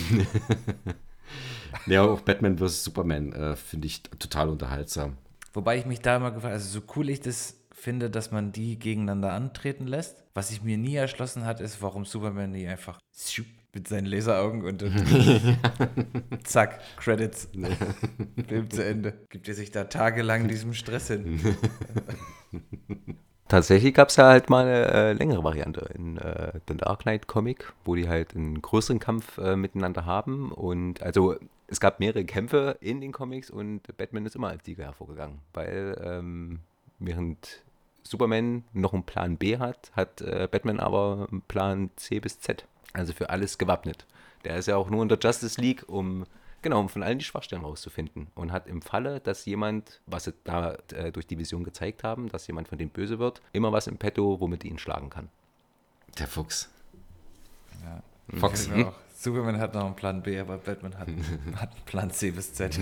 Ja, 1.86 2.04
auch 2.04 2.22
Batman 2.22 2.58
vs. 2.58 2.84
Superman 2.84 3.34
äh, 3.34 3.56
finde 3.56 3.88
ich 3.88 4.04
total 4.04 4.50
unterhaltsam. 4.50 5.18
Wobei 5.54 5.78
ich 5.78 5.86
mich 5.86 6.02
da 6.02 6.18
immer 6.18 6.32
gefragt 6.32 6.54
also 6.54 6.80
so 6.80 6.86
cool 6.96 7.10
ich 7.10 7.22
das 7.22 7.56
finde, 7.72 8.10
dass 8.10 8.32
man 8.32 8.52
die 8.52 8.78
gegeneinander 8.78 9.34
antreten 9.34 9.88
lässt. 9.88 10.24
Was 10.34 10.50
sich 10.50 10.62
mir 10.64 10.78
nie 10.78 10.96
erschlossen 10.96 11.46
hat, 11.46 11.62
ist, 11.62 11.82
warum 11.82 12.06
Superman 12.06 12.52
nie 12.52 12.68
einfach 12.68 13.00
mit 13.74 13.88
seinen 13.88 14.06
Laseraugen 14.06 14.64
und 14.64 14.84
zack, 16.44 16.80
Credits. 16.98 17.50
Film 18.48 18.70
zu 18.70 18.84
Ende. 18.84 19.26
Gibt 19.30 19.48
er 19.48 19.54
sich 19.54 19.72
da 19.72 19.86
tagelang 19.86 20.48
diesem 20.48 20.74
Stress 20.74 21.08
hin. 21.08 21.40
Tatsächlich 23.48 23.94
gab 23.94 24.10
es 24.10 24.18
ja 24.18 24.26
halt 24.28 24.50
mal 24.50 24.66
eine 24.66 24.86
äh, 24.88 25.14
längere 25.14 25.44
Variante 25.44 25.90
in 25.96 26.18
äh, 26.18 26.52
The 26.68 26.76
Dark 26.76 27.04
Knight 27.04 27.28
Comic, 27.28 27.72
wo 27.86 27.96
die 27.96 28.10
halt 28.10 28.36
einen 28.36 28.62
größeren 28.62 29.00
Kampf 29.00 29.38
äh, 29.38 29.56
miteinander 29.56 30.06
haben. 30.06 30.52
Und 30.52 31.02
also 31.02 31.36
es 31.68 31.80
gab 31.80 32.00
mehrere 32.00 32.26
Kämpfe 32.26 32.78
in 32.82 33.00
den 33.00 33.14
Comics 33.14 33.50
und 33.50 33.82
Batman 33.98 34.26
ist 34.26 34.36
immer 34.36 34.50
als 34.50 34.66
Sieger 34.66 34.84
hervorgegangen, 34.84 35.40
weil 35.54 35.98
ähm, 36.04 36.60
während 37.00 37.64
Superman 38.04 38.66
noch 38.74 38.94
einen 38.94 39.04
Plan 39.04 39.38
B 39.38 39.58
hat, 39.58 39.92
hat 39.94 40.22
äh, 40.22 40.48
Batman 40.52 40.80
aber 40.80 41.28
einen 41.32 41.42
Plan 41.42 41.90
C 41.96 42.20
bis 42.20 42.40
Z. 42.40 42.66
Also 42.94 43.14
für 43.14 43.30
alles 43.30 43.58
gewappnet. 43.58 44.06
Der 44.44 44.58
ist 44.58 44.68
ja 44.68 44.76
auch 44.76 44.90
nur 44.90 45.04
in 45.04 45.10
der 45.10 45.20
Justice 45.20 45.60
League, 45.60 45.84
um 45.88 46.26
genau, 46.62 46.80
um 46.80 46.90
von 46.90 47.04
allen 47.04 47.20
die 47.20 47.26
Schwachstellen 47.26 47.64
rauszufinden. 47.64 48.28
Und 48.36 48.52
hat 48.52 48.68
im 48.68 48.82
Falle, 48.82 49.20
dass 49.20 49.46
jemand, 49.46 50.02
was 50.06 50.26
sie 50.26 50.34
da 50.44 50.78
äh, 50.94 51.12
durch 51.12 51.28
die 51.28 51.38
Vision 51.38 51.64
gezeigt 51.64 52.04
haben, 52.04 52.30
dass 52.30 52.48
jemand 52.48 52.68
von 52.68 52.78
denen 52.78 52.92
böse 52.92 53.20
wird, 53.20 53.42
immer 53.54 53.72
was 53.72 53.88
im 53.88 53.98
Petto, 53.98 54.40
womit 54.40 54.64
die 54.64 54.70
ihn 54.70 54.80
schlagen 54.80 55.10
kann. 55.10 55.30
Der 56.18 56.28
Fuchs. 56.28 56.70
Ja. 57.84 58.02
Fox. 58.40 58.70
Auch 58.70 58.94
Superman 59.20 59.60
hat 59.60 59.74
noch 59.74 59.84
einen 59.84 59.96
Plan 59.96 60.22
B, 60.22 60.38
aber 60.38 60.60
Batman 60.60 60.96
hat, 61.00 61.08
hat 61.56 61.72
einen 61.72 61.86
Plan 61.86 62.12
C 62.12 62.30
bis 62.30 62.54
Z. 62.54 62.76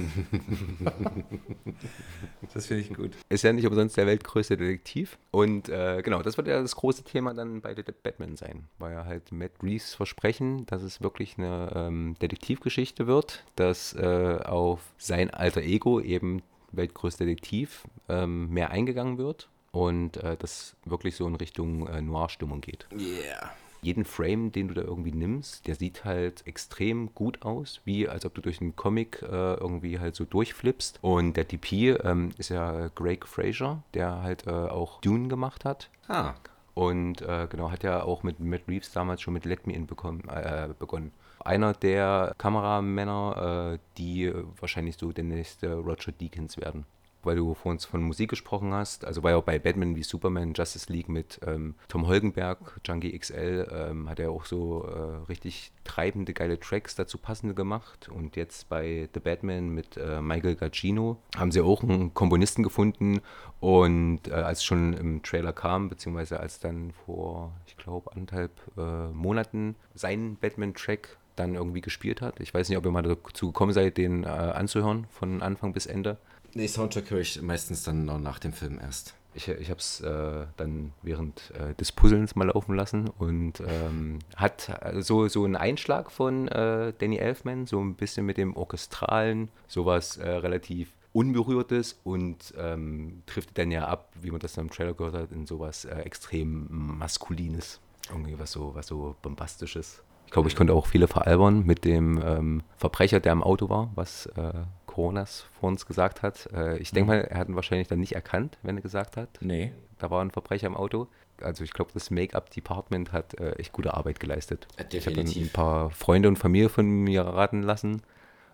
das 2.53 2.65
finde 2.65 2.83
ich 2.83 2.93
gut. 2.93 3.11
Ist 3.29 3.45
ja 3.45 3.53
nicht 3.53 3.65
umsonst 3.65 3.95
der 3.95 4.05
weltgrößte 4.05 4.57
Detektiv. 4.57 5.17
Und 5.31 5.69
äh, 5.69 6.01
genau, 6.03 6.21
das 6.21 6.35
wird 6.35 6.47
ja 6.47 6.61
das 6.61 6.75
große 6.75 7.03
Thema 7.03 7.33
dann 7.33 7.61
bei 7.61 7.73
The 7.73 7.83
Batman 8.03 8.35
sein. 8.35 8.65
War 8.79 8.91
ja 8.91 9.05
halt 9.05 9.31
Matt 9.31 9.53
Reeves 9.63 9.93
Versprechen, 9.93 10.65
dass 10.65 10.81
es 10.81 11.01
wirklich 11.01 11.37
eine 11.37 11.71
ähm, 11.73 12.15
Detektivgeschichte 12.21 13.07
wird, 13.07 13.45
dass 13.55 13.93
äh, 13.93 14.39
auf 14.43 14.81
sein 14.97 15.29
alter 15.29 15.61
Ego, 15.61 16.01
eben 16.01 16.41
weltgrößter 16.73 17.23
Detektiv, 17.23 17.85
ähm, 18.09 18.49
mehr 18.49 18.71
eingegangen 18.71 19.17
wird. 19.17 19.47
Und 19.71 20.17
äh, 20.17 20.35
das 20.35 20.75
wirklich 20.83 21.15
so 21.15 21.25
in 21.27 21.35
Richtung 21.35 21.87
äh, 21.87 22.01
Noir-Stimmung 22.01 22.59
geht. 22.59 22.87
Yeah 22.91 23.51
jeden 23.85 24.03
Frame, 24.03 24.51
den 24.51 24.67
du 24.67 24.73
da 24.73 24.81
irgendwie 24.81 25.11
nimmst, 25.11 25.67
der 25.67 25.75
sieht 25.75 26.03
halt 26.03 26.45
extrem 26.47 27.13
gut 27.13 27.43
aus, 27.43 27.81
wie 27.85 28.09
als 28.09 28.25
ob 28.25 28.33
du 28.33 28.41
durch 28.41 28.59
einen 28.59 28.75
Comic 28.75 29.21
äh, 29.21 29.53
irgendwie 29.53 29.99
halt 29.99 30.15
so 30.15 30.25
durchflippst. 30.25 30.99
Und 31.01 31.37
der 31.37 31.43
DP 31.43 31.97
ähm, 32.03 32.31
ist 32.37 32.49
ja 32.49 32.89
Greg 32.95 33.27
Fraser, 33.27 33.83
der 33.93 34.21
halt 34.23 34.47
äh, 34.47 34.49
auch 34.49 35.01
Dune 35.01 35.27
gemacht 35.27 35.65
hat. 35.65 35.89
Ah. 36.07 36.33
Und 36.73 37.21
äh, 37.21 37.47
genau, 37.49 37.71
hat 37.71 37.83
ja 37.83 38.03
auch 38.03 38.23
mit 38.23 38.39
Matt 38.39 38.63
Reeves 38.67 38.91
damals 38.91 39.21
schon 39.21 39.33
mit 39.33 39.45
Let 39.45 39.65
Me 39.65 39.73
In 39.73 39.87
bekommen, 39.87 40.27
äh, 40.27 40.67
begonnen. 40.77 41.11
Einer 41.39 41.73
der 41.73 42.33
Kameramänner, 42.37 43.75
äh, 43.75 43.79
die 43.97 44.33
wahrscheinlich 44.59 44.97
so 44.97 45.11
der 45.11 45.23
nächste 45.23 45.75
Roger 45.75 46.11
Deakins 46.11 46.57
werden 46.57 46.85
weil 47.25 47.35
du 47.35 47.53
vor 47.53 47.71
uns 47.71 47.85
von 47.85 48.01
Musik 48.01 48.29
gesprochen 48.29 48.73
hast. 48.73 49.05
Also 49.05 49.23
war 49.23 49.31
ja 49.31 49.37
auch 49.37 49.43
bei 49.43 49.59
Batman 49.59 49.95
wie 49.95 50.03
Superman, 50.03 50.53
Justice 50.53 50.91
League 50.91 51.09
mit 51.09 51.39
ähm, 51.45 51.75
Tom 51.87 52.07
Holgenberg, 52.07 52.79
Junkie 52.85 53.17
XL, 53.17 53.67
ähm, 53.71 54.09
hat 54.09 54.19
er 54.19 54.31
auch 54.31 54.45
so 54.45 54.85
äh, 54.85 55.27
richtig 55.27 55.71
treibende, 55.83 56.33
geile 56.33 56.59
Tracks 56.59 56.95
dazu 56.95 57.17
passende 57.17 57.53
gemacht. 57.53 58.09
Und 58.09 58.35
jetzt 58.35 58.69
bei 58.69 59.09
The 59.13 59.19
Batman 59.19 59.69
mit 59.69 59.97
äh, 59.97 60.21
Michael 60.21 60.55
Gacino 60.55 61.17
haben 61.35 61.51
sie 61.51 61.61
auch 61.61 61.83
einen 61.83 62.13
Komponisten 62.13 62.63
gefunden. 62.63 63.21
Und 63.59 64.27
äh, 64.27 64.33
als 64.33 64.63
schon 64.63 64.93
im 64.93 65.23
Trailer 65.23 65.53
kam, 65.53 65.89
beziehungsweise 65.89 66.39
als 66.39 66.59
dann 66.59 66.91
vor, 67.05 67.53
ich 67.65 67.77
glaube, 67.77 68.11
anderthalb 68.11 68.51
äh, 68.77 69.07
Monaten 69.07 69.75
sein 69.93 70.37
Batman-Track 70.39 71.17
dann 71.35 71.55
irgendwie 71.55 71.81
gespielt 71.81 72.21
hat. 72.21 72.39
Ich 72.39 72.53
weiß 72.53 72.69
nicht, 72.69 72.77
ob 72.77 72.85
ihr 72.85 72.91
mal 72.91 73.01
dazu 73.01 73.47
gekommen 73.47 73.73
seid, 73.73 73.97
den 73.97 74.23
äh, 74.23 74.27
anzuhören, 74.27 75.05
von 75.09 75.41
Anfang 75.41 75.73
bis 75.73 75.85
Ende. 75.85 76.17
Nee, 76.57 76.67
Soundtrack 76.67 77.11
höre 77.11 77.19
ich 77.19 77.41
meistens 77.41 77.83
dann 77.83 78.05
noch 78.05 78.17
nach 78.17 78.39
dem 78.39 78.53
Film 78.53 78.79
erst. 78.81 79.13
Ich, 79.33 79.49
ich 79.49 79.69
habe 79.69 79.79
es 79.81 79.99
äh, 79.99 80.45
dann 80.55 80.93
während 81.01 81.51
äh, 81.51 81.75
des 81.75 81.91
Puzzlens 81.91 82.37
mal 82.37 82.47
laufen 82.47 82.73
lassen 82.73 83.09
und 83.19 83.59
ähm, 83.59 84.19
hat 84.37 84.71
so, 84.99 85.27
so 85.27 85.43
einen 85.43 85.57
Einschlag 85.57 86.09
von 86.09 86.47
äh, 86.47 86.93
Danny 86.97 87.17
Elfman, 87.17 87.65
so 87.65 87.81
ein 87.81 87.95
bisschen 87.95 88.25
mit 88.25 88.37
dem 88.37 88.55
Orchestralen, 88.55 89.49
sowas 89.67 90.15
äh, 90.15 90.29
relativ 90.29 90.93
Unberührtes 91.11 91.99
und 92.05 92.53
ähm, 92.57 93.23
trifft 93.25 93.57
dann 93.57 93.69
ja 93.71 93.89
ab, 93.89 94.13
wie 94.21 94.31
man 94.31 94.39
das 94.39 94.53
dann 94.53 94.67
im 94.67 94.71
Trailer 94.71 94.93
gehört 94.93 95.15
hat, 95.15 95.33
in 95.33 95.45
sowas 95.45 95.83
äh, 95.83 95.99
extrem 95.99 96.67
Maskulines. 96.69 97.81
Irgendwie 98.09 98.39
was 98.39 98.53
so, 98.53 98.73
was 98.73 98.87
so 98.87 99.17
Bombastisches. 99.21 100.01
Ich 100.25 100.31
glaube, 100.31 100.47
ich 100.47 100.55
konnte 100.55 100.73
auch 100.73 100.87
viele 100.87 101.09
veralbern 101.09 101.65
mit 101.65 101.83
dem 101.83 102.21
ähm, 102.23 102.63
Verbrecher, 102.77 103.19
der 103.19 103.33
im 103.33 103.43
Auto 103.43 103.67
war, 103.67 103.91
was 103.95 104.27
äh, 104.37 104.53
Coronas 104.95 105.45
vor 105.59 105.67
uns 105.67 105.85
gesagt 105.85 106.21
hat. 106.21 106.49
Äh, 106.53 106.77
ich 106.77 106.91
denke 106.91 107.11
mhm. 107.11 107.17
mal, 107.17 107.25
er 107.25 107.37
hat 107.37 107.49
ihn 107.49 107.55
wahrscheinlich 107.55 107.89
dann 107.89 107.99
nicht 107.99 108.13
erkannt, 108.13 108.57
wenn 108.63 108.77
er 108.77 108.81
gesagt 108.81 109.17
hat. 109.17 109.27
Nee. 109.41 109.73
Da 109.99 110.09
war 110.09 110.23
ein 110.23 110.31
Verbrecher 110.31 110.67
im 110.67 110.75
Auto. 110.77 111.07
Also 111.41 111.65
ich 111.65 111.73
glaube, 111.73 111.91
das 111.93 112.11
Make-up-Department 112.11 113.11
hat 113.11 113.33
äh, 113.37 113.51
echt 113.57 113.73
gute 113.73 113.93
Arbeit 113.93 114.21
geleistet. 114.21 114.67
Definitiv. 114.93 115.35
Ich 115.35 115.35
habe 115.35 115.47
ein 115.47 115.51
paar 115.51 115.89
Freunde 115.91 116.29
und 116.29 116.37
Familie 116.37 116.69
von 116.69 116.85
mir 116.87 117.23
raten 117.23 117.61
lassen 117.61 118.03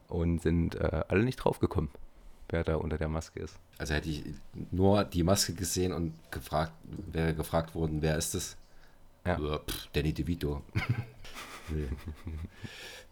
und 0.07 0.41
sind 0.41 0.73
äh, 0.76 1.03
alle 1.07 1.23
nicht 1.23 1.35
draufgekommen, 1.35 1.91
wer 2.49 2.63
da 2.63 2.76
unter 2.77 2.97
der 2.97 3.07
Maske 3.07 3.39
ist. 3.39 3.59
Also 3.77 3.93
hätte 3.93 4.09
ich 4.09 4.23
nur 4.72 5.03
die 5.03 5.22
Maske 5.22 5.53
gesehen 5.53 5.93
und 5.93 6.13
gefragt, 6.31 6.73
wäre 7.11 7.35
gefragt 7.35 7.76
worden, 7.76 8.01
wer 8.01 8.18
ist 8.18 8.34
es? 8.34 8.57
Ja. 9.27 9.38
Pff, 9.38 9.89
Danny 9.93 10.11
DeVito. 10.11 10.63
nee. 11.69 11.88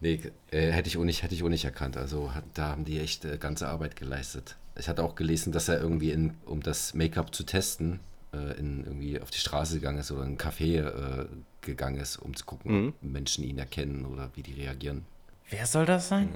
Nee, 0.02 0.18
äh, 0.50 0.70
hätte, 0.70 0.88
ich 0.88 0.96
auch 0.96 1.04
nicht, 1.04 1.22
hätte 1.22 1.34
ich 1.34 1.42
auch 1.42 1.50
nicht 1.50 1.66
erkannt. 1.66 1.98
Also 1.98 2.34
hat, 2.34 2.44
da 2.54 2.68
haben 2.68 2.86
die 2.86 2.98
echt 2.98 3.26
äh, 3.26 3.36
ganze 3.36 3.68
Arbeit 3.68 3.96
geleistet. 3.96 4.56
Ich 4.76 4.88
hatte 4.88 5.04
auch 5.04 5.14
gelesen, 5.14 5.52
dass 5.52 5.68
er 5.68 5.78
irgendwie, 5.78 6.10
in, 6.10 6.38
um 6.46 6.62
das 6.62 6.94
Make-up 6.94 7.34
zu 7.34 7.44
testen, 7.44 8.00
äh, 8.32 8.58
in, 8.58 8.84
irgendwie 8.84 9.20
auf 9.20 9.30
die 9.30 9.38
Straße 9.38 9.74
gegangen 9.74 9.98
ist 9.98 10.10
oder 10.10 10.22
in 10.22 10.32
ein 10.32 10.38
Café 10.38 10.80
äh, 10.80 11.26
gegangen 11.60 12.00
ist, 12.00 12.16
um 12.16 12.34
zu 12.34 12.46
gucken, 12.46 12.72
mhm. 12.72 12.88
ob 12.88 13.02
Menschen 13.02 13.44
ihn 13.44 13.58
erkennen 13.58 14.06
oder 14.06 14.30
wie 14.34 14.42
die 14.42 14.54
reagieren. 14.54 15.04
Wer 15.50 15.66
soll 15.66 15.84
das 15.84 16.08
sein? 16.08 16.30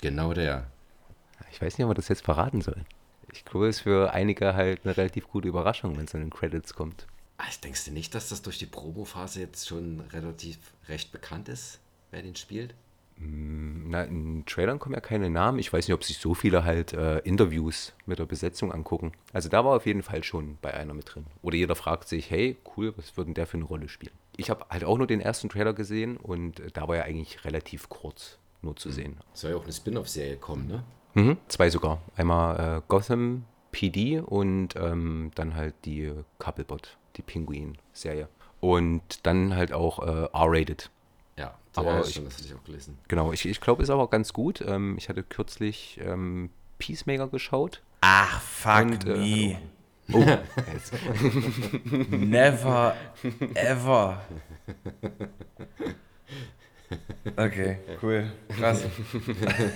Genau 0.00 0.32
der. 0.32 0.66
Ich 1.50 1.60
weiß 1.60 1.76
nicht, 1.76 1.84
ob 1.84 1.88
man 1.88 1.96
das 1.96 2.08
jetzt 2.08 2.24
verraten 2.24 2.60
soll. 2.60 2.84
Ich 3.32 3.44
glaube, 3.44 3.68
es 3.68 3.76
ist 3.76 3.82
für 3.82 4.12
einige 4.12 4.54
halt 4.54 4.84
eine 4.84 4.96
relativ 4.96 5.26
gute 5.28 5.48
Überraschung, 5.48 5.96
wenn 5.96 6.04
es 6.04 6.14
in 6.14 6.20
den 6.20 6.30
Credits 6.30 6.74
kommt. 6.74 7.06
Ach, 7.44 7.56
denkst 7.56 7.84
du 7.84 7.90
nicht, 7.90 8.14
dass 8.14 8.28
das 8.28 8.42
durch 8.42 8.58
die 8.58 8.66
Promophase 8.66 9.40
jetzt 9.40 9.68
schon 9.68 10.00
relativ 10.12 10.58
recht 10.88 11.12
bekannt 11.12 11.48
ist? 11.48 11.80
wer 12.12 12.22
den 12.22 12.36
spielt? 12.36 12.74
Mm, 13.16 13.90
na, 13.90 14.04
in 14.04 14.46
Trailern 14.46 14.78
kommen 14.78 14.94
ja 14.94 15.00
keine 15.00 15.28
Namen. 15.28 15.58
Ich 15.58 15.72
weiß 15.72 15.88
nicht, 15.88 15.94
ob 15.94 16.04
sich 16.04 16.18
so 16.18 16.34
viele 16.34 16.64
halt 16.64 16.92
äh, 16.92 17.18
Interviews 17.20 17.92
mit 18.06 18.20
der 18.20 18.26
Besetzung 18.26 18.72
angucken. 18.72 19.12
Also 19.32 19.48
da 19.48 19.64
war 19.64 19.76
auf 19.76 19.86
jeden 19.86 20.02
Fall 20.02 20.22
schon 20.22 20.58
bei 20.62 20.72
einer 20.72 20.94
mit 20.94 21.14
drin. 21.14 21.26
Oder 21.42 21.56
jeder 21.56 21.74
fragt 21.74 22.08
sich, 22.08 22.30
hey, 22.30 22.56
cool, 22.76 22.94
was 22.96 23.16
würde 23.16 23.28
denn 23.28 23.34
der 23.34 23.46
für 23.46 23.56
eine 23.56 23.64
Rolle 23.64 23.88
spielen? 23.88 24.12
Ich 24.36 24.48
habe 24.50 24.64
halt 24.70 24.84
auch 24.84 24.96
nur 24.96 25.06
den 25.06 25.20
ersten 25.20 25.48
Trailer 25.48 25.72
gesehen 25.72 26.16
und 26.16 26.60
äh, 26.60 26.70
da 26.72 26.86
war 26.86 26.96
ja 26.96 27.02
eigentlich 27.02 27.44
relativ 27.44 27.88
kurz 27.88 28.38
nur 28.62 28.76
zu 28.76 28.88
mhm. 28.90 28.92
sehen. 28.92 29.16
Soll 29.32 29.50
ja 29.50 29.56
auch 29.56 29.64
eine 29.64 29.72
Spin-off-Serie 29.72 30.36
kommen, 30.36 30.68
ne? 30.68 30.84
Mhm, 31.14 31.36
zwei 31.48 31.68
sogar. 31.68 32.00
Einmal 32.16 32.78
äh, 32.78 32.82
Gotham 32.88 33.44
PD 33.70 34.20
und 34.20 34.76
ähm, 34.76 35.30
dann 35.34 35.54
halt 35.54 35.74
die 35.84 36.10
Couplebot, 36.38 36.96
die 37.16 37.22
Pinguin-Serie. 37.22 38.28
Und 38.60 39.26
dann 39.26 39.56
halt 39.56 39.72
auch 39.72 39.98
äh, 39.98 40.28
R-rated. 40.32 40.90
Ja, 41.36 41.54
aber 41.74 42.06
ich, 42.06 42.22
das 42.22 42.34
hatte 42.34 42.44
ich 42.46 42.54
auch 42.54 42.64
gelesen. 42.64 42.98
Genau, 43.08 43.32
ich, 43.32 43.46
ich 43.46 43.60
glaube, 43.60 43.82
ist 43.82 43.90
aber 43.90 44.08
ganz 44.08 44.32
gut. 44.32 44.60
Ähm, 44.60 44.96
ich 44.98 45.08
hatte 45.08 45.22
kürzlich 45.22 45.98
ähm, 46.02 46.50
Peacemaker 46.78 47.28
geschaut. 47.28 47.82
Ach, 48.00 48.40
fuck 48.40 48.82
und, 48.82 49.06
me. 49.06 49.52
Äh, 49.52 49.58
oh, 50.12 50.24
Never 52.16 52.94
ever. 53.54 54.22
Okay, 57.36 57.78
cool. 58.02 58.30
Krass. 58.48 58.84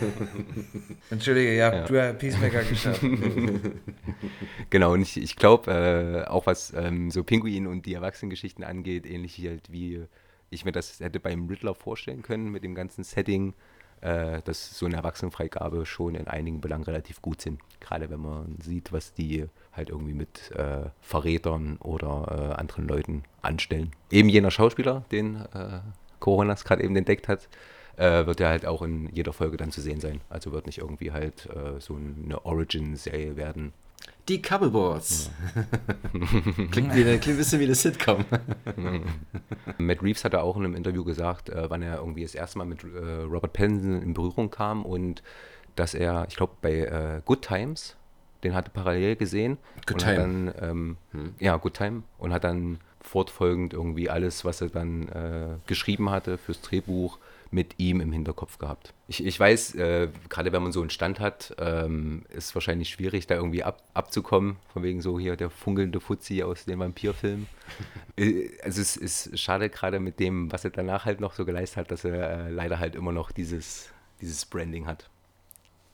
Entschuldige, 1.11 1.55
ja, 1.55 1.75
ja. 1.75 1.85
du 1.85 2.01
hast 2.01 2.19
Peacemaker 2.19 2.65
geschaut. 2.65 3.01
genau, 4.71 4.93
und 4.93 5.03
ich, 5.03 5.17
ich 5.17 5.37
glaube, 5.37 6.25
äh, 6.27 6.29
auch 6.29 6.47
was 6.47 6.73
ähm, 6.75 7.11
so 7.11 7.25
Pinguin 7.25 7.67
und 7.67 7.87
die 7.87 7.95
Erwachsenengeschichten 7.95 8.65
angeht, 8.65 9.07
ähnlich 9.07 9.39
halt 9.47 9.71
wie 9.71 10.07
ich 10.51 10.65
mir 10.65 10.73
das 10.73 11.01
hätte 11.01 11.21
beim 11.21 11.47
Riddler 11.47 11.75
vorstellen 11.75 12.23
können 12.23 12.51
mit 12.51 12.65
dem 12.65 12.75
ganzen 12.75 13.05
Setting, 13.05 13.55
äh, 14.01 14.43
dass 14.43 14.79
so 14.79 14.87
eine 14.87 14.97
Erwachsenenfreigabe 14.97 15.87
schon 15.87 16.15
in 16.15 16.29
einigen 16.29 16.61
Belangen 16.61 16.85
relativ 16.85 17.23
gut 17.23 17.41
sind. 17.41 17.61
Gerade 17.81 18.11
wenn 18.11 18.21
man 18.21 18.57
sieht, 18.61 18.93
was 18.93 19.15
die 19.15 19.47
halt 19.73 19.91
irgendwie 19.91 20.15
mit 20.15 20.51
äh, 20.53 20.91
Verrätern 21.01 21.77
oder 21.79 22.53
äh, 22.55 22.61
anderen 22.61 22.87
Leuten 22.87 23.23
anstellen. 23.43 23.93
Eben 24.11 24.29
jener 24.29 24.51
Schauspieler, 24.51 25.05
den 25.11 25.37
äh, 25.37 25.81
Coronas 26.21 26.65
gerade 26.65 26.83
eben 26.83 26.97
entdeckt 26.97 27.29
hat, 27.29 27.49
äh, 27.97 28.27
wird 28.27 28.41
ja 28.41 28.49
halt 28.49 28.67
auch 28.67 28.83
in 28.83 29.09
jeder 29.15 29.33
Folge 29.33 29.57
dann 29.57 29.71
zu 29.71 29.81
sehen 29.81 30.01
sein. 30.01 30.21
Also 30.29 30.53
wird 30.53 30.67
nicht 30.67 30.79
irgendwie 30.79 31.13
halt 31.13 31.47
äh, 31.47 31.81
so 31.81 31.97
eine 31.97 32.45
Origin-Serie 32.45 33.37
werden, 33.37 33.73
die 34.29 34.43
Coupleboards. 34.43 35.31
klingt, 36.73 36.95
wie 36.97 37.03
eine, 37.03 37.19
klingt 37.19 37.27
ein 37.27 37.37
bisschen 37.37 37.61
wie 37.61 37.65
eine 37.65 37.77
Sitcom. 37.77 38.25
Matt 39.79 40.03
Reeves 40.03 40.25
hat 40.25 40.35
auch 40.35 40.57
in 40.57 40.65
einem 40.65 40.75
Interview 40.75 41.05
gesagt, 41.05 41.49
äh, 41.49 41.71
wann 41.71 41.83
er 41.83 41.99
irgendwie 41.99 42.23
das 42.23 42.35
erste 42.35 42.59
Mal 42.59 42.65
mit 42.65 42.83
äh, 42.83 43.23
Robert 43.23 43.53
Pattinson 43.53 44.03
in 44.03 44.15
Berührung 44.15 44.51
kam 44.51 44.85
und 44.85 45.23
dass 45.77 45.95
er, 45.95 46.27
ich 46.29 46.37
glaube, 46.37 46.55
bei 46.61 46.73
äh, 46.73 47.21
Good 47.25 47.43
Times, 47.43 47.97
den 48.43 48.55
hatte 48.55 48.71
parallel 48.71 49.15
gesehen. 49.15 49.59
Good 49.87 49.99
Time. 49.99 50.17
Dann, 50.17 50.55
ähm, 50.61 50.97
hm. 51.13 51.35
Ja, 51.39 51.57
Good 51.57 51.75
Time. 51.75 52.03
Und 52.19 52.33
hat 52.33 52.43
dann 52.43 52.79
fortfolgend 53.07 53.73
irgendwie 53.73 54.11
alles, 54.11 54.45
was 54.45 54.61
er 54.61 54.69
dann 54.69 55.09
äh, 55.09 55.57
geschrieben 55.67 56.11
hatte 56.11 56.39
fürs 56.39 56.61
Drehbuch, 56.61 57.19
mit 57.51 57.79
ihm 57.79 58.01
im 58.01 58.13
Hinterkopf 58.13 58.59
gehabt. 58.59 58.93
Ich, 59.09 59.25
ich 59.25 59.39
weiß, 59.39 59.77
äh, 59.77 60.09
gerade 60.29 60.53
wenn 60.53 60.63
man 60.63 60.73
so 60.73 60.81
einen 60.81 60.91
Stand 60.91 61.21
hat, 61.21 61.55
ähm, 61.59 62.25
ist 62.31 62.55
wahrscheinlich 62.55 62.91
schwierig, 62.91 63.27
da 63.27 63.37
irgendwie 63.37 63.63
ab, 63.63 63.83
abzukommen, 63.95 64.57
von 64.73 64.83
wegen 64.83 65.01
so 65.01 65.19
hier 65.19 65.37
der 65.37 65.51
funkelnde 65.51 66.01
Fuzzi 66.01 66.43
aus 66.43 66.65
dem 66.65 66.81
Vampirfilm. 66.81 67.47
äh, 68.17 68.51
also 68.63 68.81
es 68.81 68.97
ist 68.97 69.39
schade 69.39 69.71
gerade 69.71 70.01
mit 70.01 70.19
dem, 70.19 70.51
was 70.51 70.65
er 70.65 70.71
danach 70.71 71.05
halt 71.05 71.21
noch 71.21 71.35
so 71.35 71.45
geleistet 71.45 71.79
hat, 71.79 71.91
dass 71.91 72.05
er 72.05 72.47
äh, 72.47 72.51
leider 72.51 72.81
halt 72.81 72.97
immer 72.97 73.13
noch 73.13 73.31
dieses, 73.31 73.91
dieses 74.21 74.45
Branding 74.45 74.87
hat. 74.87 75.09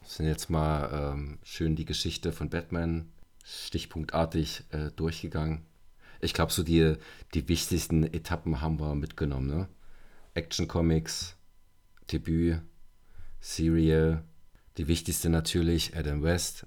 Wir 0.01 0.09
sind 0.09 0.27
jetzt 0.27 0.49
mal 0.49 1.13
ähm, 1.15 1.39
schön 1.45 1.77
die 1.77 1.85
Geschichte 1.85 2.33
von 2.33 2.49
Batman 2.49 3.09
stichpunktartig 3.45 4.65
äh, 4.71 4.91
durchgegangen. 4.97 5.63
Ich 6.23 6.33
glaube, 6.33 6.53
so 6.53 6.63
die, 6.63 6.95
die 7.35 7.49
wichtigsten 7.49 8.05
Etappen 8.05 8.61
haben 8.63 8.81
wir 8.81 8.95
mitgenommen. 8.95 9.49
Ne? 9.49 9.69
Action 10.35 10.69
Comics, 10.69 11.37
Debüt, 12.11 12.63
Serial, 13.41 14.23
die 14.79 14.89
wichtigste 14.89 15.29
natürlich, 15.29 15.97
Adam 15.97 16.23
West. 16.23 16.67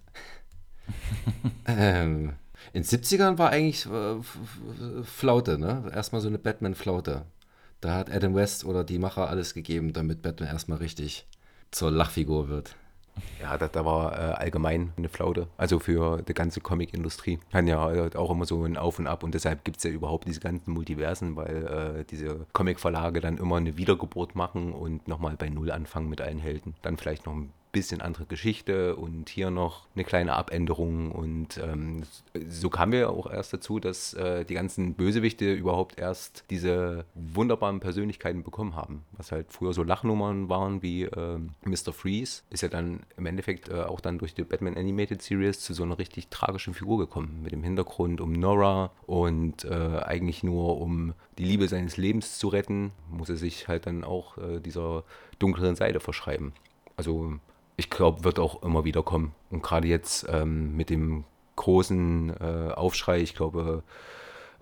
ähm, 1.66 2.34
in 2.74 2.84
den 2.84 2.90
70ern 2.90 3.38
war 3.38 3.50
eigentlich 3.50 3.86
äh, 3.86 5.04
Flaute, 5.04 5.58
ne? 5.58 5.90
Erstmal 5.94 6.22
so 6.22 6.28
eine 6.28 6.38
Batman-Flaute. 6.38 7.26
Da 7.82 7.96
hat 7.96 8.12
Adam 8.12 8.36
West 8.36 8.66
oder 8.66 8.84
die 8.84 9.00
Macher 9.00 9.30
alles 9.30 9.54
gegeben, 9.54 9.94
damit 9.94 10.22
Batman 10.22 10.50
erstmal 10.50 10.80
richtig 10.80 11.28
zur 11.72 11.92
Lachfigur 11.92 12.50
wird. 12.50 12.76
Ja, 13.42 13.58
da, 13.58 13.68
da 13.68 13.86
war 13.86 14.14
äh, 14.14 14.34
allgemein 14.34 14.94
eine 14.98 15.10
Flaute. 15.10 15.48
Also 15.58 15.80
für 15.80 16.22
die 16.22 16.34
ganze 16.34 16.62
Comic-Industrie. 16.62 17.40
Kann 17.52 17.68
ja 17.68 17.92
äh, 17.92 18.16
auch 18.16 18.32
immer 18.32 18.46
so 18.46 18.64
ein 18.64 18.78
Auf 18.78 19.00
und 19.00 19.08
Ab 19.08 19.24
und 19.24 19.34
deshalb 19.34 19.64
gibt 19.64 19.78
es 19.78 19.84
ja 19.84 19.92
überhaupt 19.92 20.28
diese 20.28 20.40
ganzen 20.40 20.72
Multiversen, 20.72 21.36
weil 21.36 22.00
äh, 22.00 22.04
diese 22.06 22.46
Comic-Verlage 22.54 23.22
dann 23.22 23.38
immer 23.38 23.58
eine 23.58 23.78
Wiedergeburt 23.78 24.36
machen 24.36 24.74
und 24.74 25.08
nochmal 25.08 25.36
bei 25.38 25.50
Null 25.50 25.72
anfangen 25.72 26.10
mit 26.10 26.22
allen 26.22 26.40
Helden. 26.40 26.76
Dann 26.82 26.98
vielleicht 26.98 27.26
noch 27.26 27.34
ein 27.34 27.52
bisschen 27.76 28.00
andere 28.00 28.26
Geschichte 28.26 28.96
und 28.96 29.28
hier 29.28 29.52
noch 29.52 29.86
eine 29.96 30.06
kleine 30.06 30.34
Abänderung. 30.34 31.12
Und 31.12 31.58
ähm, 31.58 32.04
so 32.48 32.70
kamen 32.70 32.94
wir 32.94 33.10
auch 33.10 33.30
erst 33.30 33.52
dazu, 33.52 33.82
dass 33.82 34.14
äh, 34.14 34.46
die 34.46 34.54
ganzen 34.54 34.94
Bösewichte 34.94 35.52
überhaupt 35.52 36.00
erst 36.00 36.46
diese 36.50 37.04
wunderbaren 37.16 37.82
Persönlichkeiten 37.82 38.44
bekommen 38.44 38.78
haben. 38.78 39.04
Was 39.18 39.34
halt 39.34 39.52
früher 39.52 39.74
so 39.74 39.84
Lachnummern 39.84 40.48
waren 40.48 40.82
wie 40.82 41.04
äh, 41.04 41.38
Mr. 41.66 41.92
Freeze, 41.92 42.44
ist 42.50 42.64
ja 42.64 42.70
dann 42.70 43.02
im 43.18 43.26
Endeffekt 43.26 43.68
äh, 43.68 43.82
auch 43.82 44.00
dann 44.00 44.20
durch 44.20 44.34
die 44.34 44.44
Batman 44.44 44.78
Animated 44.78 45.22
Series 45.22 45.60
zu 45.60 45.74
so 45.74 45.84
einer 45.84 46.00
richtig 46.00 46.30
tragischen 46.30 46.74
Figur 46.74 46.98
gekommen. 46.98 47.42
Mit 47.44 47.52
dem 47.52 47.64
Hintergrund 47.64 48.22
um 48.22 48.32
Nora 48.32 48.92
und 49.06 49.66
äh, 49.66 50.00
eigentlich 50.00 50.44
nur 50.44 50.80
um 50.80 51.14
die 51.38 51.44
Liebe 51.44 51.68
seines 51.68 51.98
Lebens 51.98 52.38
zu 52.38 52.48
retten, 52.48 52.94
muss 53.12 53.30
er 53.30 53.36
sich 53.36 53.68
halt 53.68 53.86
dann 53.86 54.06
auch 54.06 54.38
äh, 54.38 54.62
dieser 54.62 55.04
dunkleren 55.40 55.76
Seite 55.76 56.00
verschreiben. 56.00 56.54
Also 56.96 57.34
ich 57.78 57.90
glaube, 57.90 58.24
wird 58.24 58.40
auch 58.40 58.64
immer 58.64 58.86
wieder 58.86 59.04
kommen. 59.04 59.34
Und 59.50 59.64
gerade 59.64 59.88
jetzt 59.88 60.26
ähm, 60.30 60.76
mit 60.76 60.90
dem 60.90 61.26
großen 61.56 62.30
äh, 62.40 62.72
Aufschrei, 62.74 63.20
ich 63.20 63.36
glaube, 63.36 63.84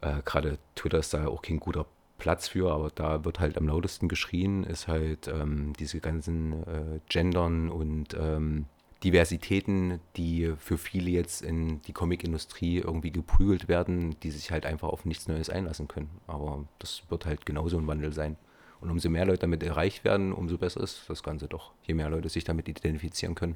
äh, 0.02 0.22
gerade 0.26 0.58
Twitter 0.76 1.00
ist 1.00 1.14
da 1.14 1.28
auch 1.28 1.42
kein 1.42 1.60
guter 1.60 1.86
Platz 2.18 2.48
für, 2.48 2.72
aber 2.72 2.92
da 2.94 3.26
wird 3.26 3.40
halt 3.40 3.58
am 3.58 3.68
lautesten 3.68 4.08
geschrien, 4.08 4.64
ist 4.64 4.88
halt 4.88 5.28
ähm, 5.28 5.74
diese 5.80 6.00
ganzen 6.00 6.54
äh, 6.64 7.00
Gendern 7.10 7.70
und 7.70 8.16
ähm, 8.20 8.66
Diversitäten, 9.04 10.00
die 10.16 10.54
für 10.58 10.78
viele 10.78 11.10
jetzt 11.10 11.42
in 11.42 11.82
die 11.82 11.92
Comicindustrie 11.92 12.78
irgendwie 12.78 13.12
geprügelt 13.12 13.68
werden, 13.68 14.16
die 14.22 14.32
sich 14.32 14.52
halt 14.52 14.66
einfach 14.66 14.88
auf 14.88 15.04
nichts 15.04 15.28
Neues 15.28 15.50
einlassen 15.50 15.90
können. 15.90 16.10
Aber 16.26 16.64
das 16.80 17.04
wird 17.10 17.26
halt 17.26 17.46
genauso 17.46 17.78
ein 17.78 17.88
Wandel 17.88 18.14
sein. 18.14 18.38
Und 18.84 18.92
umso 18.92 19.10
mehr 19.10 19.26
Leute 19.26 19.40
damit 19.40 19.64
erreicht 19.64 20.04
werden, 20.04 20.34
umso 20.34 20.58
besser 20.58 20.82
ist 20.82 21.10
das 21.10 21.24
Ganze 21.24 21.48
doch. 21.48 21.72
Je 21.84 21.94
mehr 21.94 22.10
Leute 22.10 22.28
sich 22.28 22.44
damit 22.44 22.68
identifizieren 22.68 23.34
können. 23.34 23.56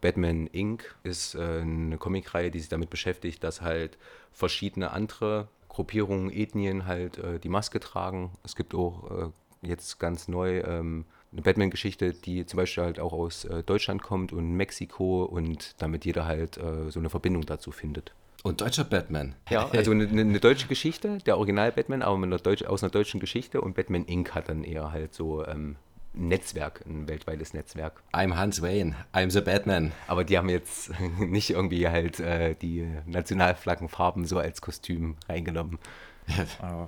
Batman 0.00 0.48
Inc. 0.48 0.96
ist 1.04 1.36
äh, 1.36 1.60
eine 1.60 1.98
Comicreihe, 1.98 2.50
die 2.50 2.58
sich 2.58 2.68
damit 2.68 2.90
beschäftigt, 2.90 3.44
dass 3.44 3.60
halt 3.60 3.96
verschiedene 4.32 4.90
andere 4.90 5.46
Gruppierungen, 5.68 6.32
Ethnien 6.32 6.86
halt 6.86 7.18
äh, 7.18 7.38
die 7.38 7.48
Maske 7.48 7.78
tragen. 7.78 8.32
Es 8.42 8.56
gibt 8.56 8.74
auch 8.74 9.28
äh, 9.28 9.28
jetzt 9.62 10.00
ganz 10.00 10.26
neu 10.26 10.62
ähm, 10.62 11.04
eine 11.30 11.42
Batman-Geschichte, 11.42 12.12
die 12.12 12.44
zum 12.44 12.56
Beispiel 12.56 12.82
halt 12.82 12.98
auch 12.98 13.12
aus 13.12 13.46
Deutschland 13.66 14.02
kommt 14.02 14.32
und 14.32 14.50
Mexiko 14.56 15.22
und 15.22 15.80
damit 15.80 16.04
jeder 16.04 16.26
halt 16.26 16.56
so 16.56 16.98
eine 16.98 17.08
Verbindung 17.08 17.46
dazu 17.46 17.70
findet. 17.70 18.12
Und 18.42 18.60
deutscher 18.60 18.84
Batman. 18.84 19.34
Ja, 19.50 19.68
also 19.72 19.90
eine, 19.90 20.08
eine 20.08 20.40
deutsche 20.40 20.66
Geschichte, 20.66 21.18
der 21.26 21.36
Original 21.36 21.72
Batman, 21.72 22.02
aber 22.02 22.22
einer 22.22 22.38
Deutsch, 22.38 22.64
aus 22.64 22.82
einer 22.82 22.90
deutschen 22.90 23.20
Geschichte 23.20 23.60
und 23.60 23.74
Batman 23.74 24.04
Inc. 24.04 24.34
hat 24.34 24.48
dann 24.48 24.64
eher 24.64 24.92
halt 24.92 25.14
so 25.14 25.46
ähm, 25.46 25.76
ein 26.14 26.28
Netzwerk, 26.28 26.84
ein 26.86 27.08
weltweites 27.08 27.54
Netzwerk. 27.54 28.02
I'm 28.12 28.36
Hans 28.36 28.62
Wayne, 28.62 28.96
I'm 29.12 29.30
the 29.30 29.40
Batman. 29.40 29.92
Aber 30.06 30.24
die 30.24 30.38
haben 30.38 30.48
jetzt 30.48 30.90
nicht 31.18 31.50
irgendwie 31.50 31.88
halt 31.88 32.20
äh, 32.20 32.54
die 32.54 32.88
Nationalflaggenfarben 33.06 34.24
so 34.24 34.38
als 34.38 34.60
Kostüm 34.60 35.16
reingenommen. 35.28 35.78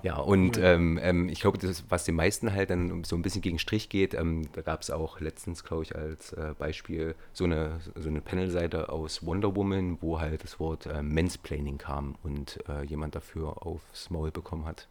Ja, 0.03 0.17
und 0.19 0.59
ähm, 0.59 0.99
ähm, 1.03 1.29
ich 1.29 1.41
glaube, 1.41 1.59
das, 1.59 1.85
was 1.89 2.05
den 2.05 2.15
meisten 2.15 2.53
halt 2.53 2.71
dann 2.71 3.05
so 3.05 3.17
ein 3.17 3.23
bisschen 3.23 3.43
gegen 3.43 3.59
Strich 3.59 3.89
geht, 3.89 4.15
ähm, 4.15 4.49
da 4.53 4.63
gab 4.63 4.83
es 4.83 4.91
auch 4.91 5.21
letztens, 5.21 5.65
glaube 5.65 5.85
ich, 5.85 5.95
als 5.95 6.33
äh, 6.33 6.55
Beispiel 6.59 7.15
so 7.33 7.45
eine, 7.45 7.81
so 7.95 8.09
eine 8.09 8.21
Panelseite 8.21 8.89
aus 8.89 9.25
Wonder 9.25 9.55
Woman, 9.57 9.99
wo 10.01 10.21
halt 10.21 10.43
das 10.45 10.61
Wort 10.61 10.87
äh, 10.87 11.03
Mansplaining 11.03 11.79
kam 11.79 12.17
und 12.23 12.59
äh, 12.69 12.85
jemand 12.85 13.15
dafür 13.15 13.67
aufs 13.67 14.11
Maul 14.11 14.31
bekommen 14.31 14.65
hat. 14.65 14.89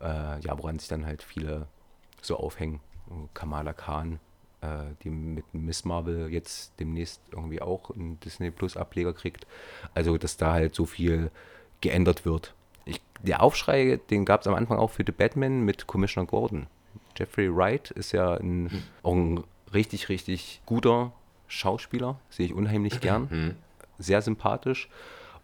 Äh, 0.00 0.40
ja, 0.40 0.58
woran 0.58 0.78
sich 0.78 0.88
dann 0.88 1.06
halt 1.06 1.22
viele 1.22 1.66
so 2.20 2.36
aufhängen. 2.36 2.80
Kamala 3.34 3.72
Khan, 3.72 4.20
äh, 4.60 4.84
die 5.02 5.10
mit 5.10 5.52
Miss 5.52 5.84
Marvel 5.84 6.32
jetzt 6.32 6.72
demnächst 6.80 7.20
irgendwie 7.30 7.60
auch 7.60 7.90
einen 7.90 8.18
Disney 8.20 8.50
Plus 8.50 8.76
Ableger 8.76 9.12
kriegt. 9.12 9.46
Also, 9.94 10.16
dass 10.18 10.36
da 10.36 10.52
halt 10.52 10.74
so 10.74 10.86
viel 10.86 11.30
geändert 11.80 12.24
wird 12.24 12.54
ich, 12.84 13.00
der 13.22 13.42
Aufschrei, 13.42 14.00
den 14.10 14.24
gab 14.24 14.42
es 14.42 14.46
am 14.46 14.54
Anfang 14.54 14.78
auch 14.78 14.90
für 14.90 15.04
The 15.06 15.12
Batman 15.12 15.62
mit 15.62 15.86
Commissioner 15.86 16.26
Gordon. 16.26 16.66
Jeffrey 17.16 17.54
Wright 17.54 17.90
ist 17.90 18.12
ja 18.12 18.34
ein, 18.34 18.64
mhm. 18.64 18.82
auch 19.02 19.14
ein 19.14 19.44
richtig, 19.72 20.08
richtig 20.08 20.62
guter 20.66 21.12
Schauspieler, 21.46 22.18
sehe 22.30 22.46
ich 22.46 22.54
unheimlich 22.54 23.00
gern, 23.00 23.28
mhm. 23.30 23.54
sehr 23.98 24.22
sympathisch. 24.22 24.88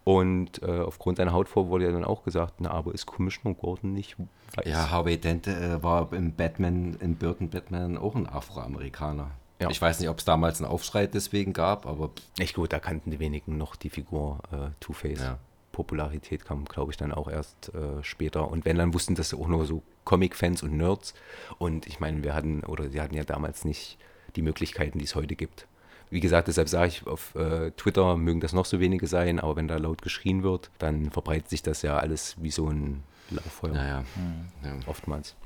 Und 0.04 0.62
äh, 0.62 0.80
aufgrund 0.80 1.18
seiner 1.18 1.32
Hautfarbe 1.32 1.68
wurde 1.68 1.84
ja 1.84 1.92
dann 1.92 2.04
auch 2.04 2.24
gesagt, 2.24 2.54
na, 2.60 2.70
aber 2.70 2.94
ist 2.94 3.04
Commissioner 3.04 3.54
Gordon 3.54 3.92
nicht 3.92 4.16
weiß? 4.54 4.66
Ja, 4.66 4.90
Harvey 4.90 5.18
Dent 5.18 5.46
äh, 5.46 5.82
war 5.82 6.10
im 6.14 6.32
Batman, 6.32 6.94
in 7.00 7.16
Burton 7.16 7.50
Batman 7.50 7.98
auch 7.98 8.14
ein 8.14 8.26
Afroamerikaner. 8.26 9.32
Ja. 9.60 9.68
Ich 9.68 9.82
weiß 9.82 10.00
nicht, 10.00 10.08
ob 10.08 10.18
es 10.18 10.24
damals 10.24 10.62
einen 10.62 10.70
Aufschrei 10.70 11.06
deswegen 11.06 11.52
gab, 11.52 11.84
aber. 11.84 12.10
Echt 12.38 12.54
gut, 12.54 12.72
da 12.72 12.78
kannten 12.78 13.10
die 13.10 13.18
wenigen 13.18 13.58
noch 13.58 13.76
die 13.76 13.90
Figur 13.90 14.38
äh, 14.50 14.70
Two-Face. 14.80 15.20
Ja. 15.20 15.38
Popularität 15.78 16.44
kam, 16.44 16.64
glaube 16.64 16.90
ich, 16.90 16.96
dann 16.96 17.12
auch 17.12 17.28
erst 17.28 17.72
äh, 17.72 18.02
später. 18.02 18.50
Und 18.50 18.64
wenn, 18.64 18.78
dann 18.78 18.94
wussten 18.94 19.14
das 19.14 19.32
auch 19.32 19.46
nur 19.46 19.64
so 19.64 19.84
Comic-Fans 20.04 20.64
und 20.64 20.76
Nerds. 20.76 21.14
Und 21.58 21.86
ich 21.86 22.00
meine, 22.00 22.24
wir 22.24 22.34
hatten, 22.34 22.64
oder 22.64 22.90
sie 22.90 23.00
hatten 23.00 23.14
ja 23.14 23.22
damals 23.22 23.64
nicht 23.64 23.96
die 24.34 24.42
Möglichkeiten, 24.42 24.98
die 24.98 25.04
es 25.04 25.14
heute 25.14 25.36
gibt. 25.36 25.68
Wie 26.10 26.18
gesagt, 26.18 26.48
deshalb 26.48 26.68
sage 26.68 26.88
ich, 26.88 27.06
auf 27.06 27.32
äh, 27.36 27.70
Twitter 27.76 28.16
mögen 28.16 28.40
das 28.40 28.52
noch 28.52 28.64
so 28.64 28.80
wenige 28.80 29.06
sein, 29.06 29.38
aber 29.38 29.54
wenn 29.54 29.68
da 29.68 29.76
laut 29.76 30.02
geschrien 30.02 30.42
wird, 30.42 30.72
dann 30.78 31.12
verbreitet 31.12 31.48
sich 31.48 31.62
das 31.62 31.82
ja 31.82 31.96
alles 31.96 32.34
wie 32.42 32.50
so 32.50 32.68
ein 32.68 33.04
Lauffeuer. 33.30 33.74
Naja, 33.74 34.04
mhm. 34.16 34.48
ja. 34.64 34.74
oftmals. 34.86 35.36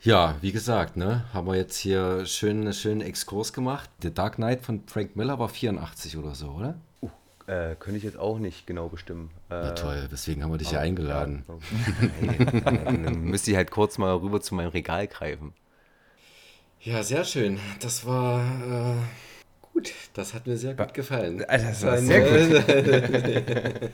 Ja, 0.00 0.36
wie 0.40 0.52
gesagt, 0.52 0.96
ne, 0.96 1.24
haben 1.34 1.48
wir 1.48 1.56
jetzt 1.56 1.78
hier 1.78 2.26
schön, 2.26 2.60
einen 2.60 2.74
schönen 2.74 3.00
Exkurs 3.00 3.52
gemacht. 3.52 3.90
The 4.02 4.14
Dark 4.14 4.36
Knight 4.36 4.64
von 4.64 4.84
Frank 4.86 5.16
Miller 5.16 5.40
war 5.40 5.48
84 5.48 6.16
oder 6.16 6.36
so, 6.36 6.50
oder? 6.50 6.76
Äh, 7.48 7.76
könnte 7.76 7.96
ich 7.96 8.04
jetzt 8.04 8.18
auch 8.18 8.38
nicht 8.38 8.66
genau 8.66 8.88
bestimmen. 8.90 9.30
Na 9.48 9.70
äh, 9.70 9.74
toll, 9.74 10.06
deswegen 10.12 10.42
haben 10.42 10.50
wir 10.50 10.58
dich 10.58 10.72
ja 10.72 10.80
eingeladen. 10.80 11.44
Ja, 12.20 12.60
dann 12.70 13.22
müsste 13.22 13.50
ich 13.50 13.56
halt 13.56 13.70
kurz 13.70 13.96
mal 13.96 14.14
rüber 14.14 14.42
zu 14.42 14.54
meinem 14.54 14.68
Regal 14.68 15.06
greifen. 15.06 15.54
Ja, 16.80 17.02
sehr 17.02 17.24
schön. 17.24 17.58
Das 17.80 18.06
war 18.06 18.40
äh, 18.40 18.94
gut. 19.72 19.92
Das 20.12 20.34
hat 20.34 20.46
mir 20.46 20.58
sehr 20.58 20.74
gut 20.74 20.92
gefallen. 20.92 21.42
Das 21.48 21.82
war 21.82 21.96
sehr 21.96 22.20
gut. 22.20 23.90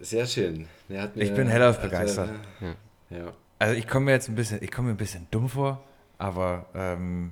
sehr 0.00 0.26
schön. 0.26 0.68
Mir, 0.88 1.10
ich 1.14 1.32
bin 1.32 1.48
hellauf 1.48 1.80
begeistert. 1.80 2.28
ja. 2.60 3.16
ja. 3.16 3.32
Also 3.58 3.76
ich 3.76 3.88
komme 3.88 4.06
mir 4.06 4.12
jetzt 4.12 4.28
ein 4.28 4.34
bisschen, 4.34 4.62
ich 4.62 4.70
komme 4.70 4.88
mir 4.88 4.94
ein 4.94 4.98
bisschen 4.98 5.26
dumm 5.30 5.48
vor, 5.48 5.82
aber 6.18 6.66
ähm, 6.74 7.30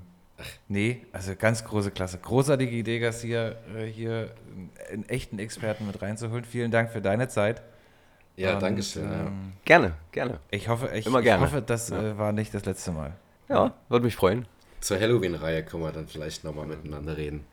Nee, 0.69 1.07
also 1.13 1.35
ganz 1.37 1.65
große 1.65 1.91
Klasse. 1.91 2.19
Großartige 2.19 2.75
Idee, 2.75 2.99
Garcia, 2.99 3.53
äh, 3.77 3.87
hier 3.87 4.35
einen 4.91 5.09
echten 5.09 5.39
Experten 5.39 5.87
mit 5.87 6.01
reinzuholen. 6.03 6.45
Vielen 6.45 6.71
Dank 6.71 6.91
für 6.91 7.01
deine 7.01 7.29
Zeit. 7.29 7.63
Ja, 8.37 8.55
Und, 8.55 8.63
danke 8.63 8.83
schön. 8.83 9.05
Ähm. 9.05 9.53
Gerne, 9.65 9.95
gerne. 10.11 10.39
Ich 10.51 10.69
hoffe, 10.69 10.91
ich, 10.95 11.07
Immer 11.07 11.23
gerne. 11.23 11.45
ich 11.45 11.53
hoffe, 11.53 11.63
das 11.63 11.91
ja. 11.91 12.03
äh, 12.03 12.19
war 12.19 12.33
nicht 12.33 12.55
das 12.55 12.65
letzte 12.65 12.93
Mal. 12.93 13.15
Ja, 13.49 13.75
würde 13.89 14.05
mich 14.05 14.17
freuen. 14.17 14.47
Zur 14.81 14.99
Halloween-Reihe 14.99 15.65
können 15.65 15.83
wir 15.83 15.93
dann 15.93 16.09
vielleicht 16.09 16.43
nochmal 16.43 16.67
miteinander 16.67 17.17
reden. 17.17 17.45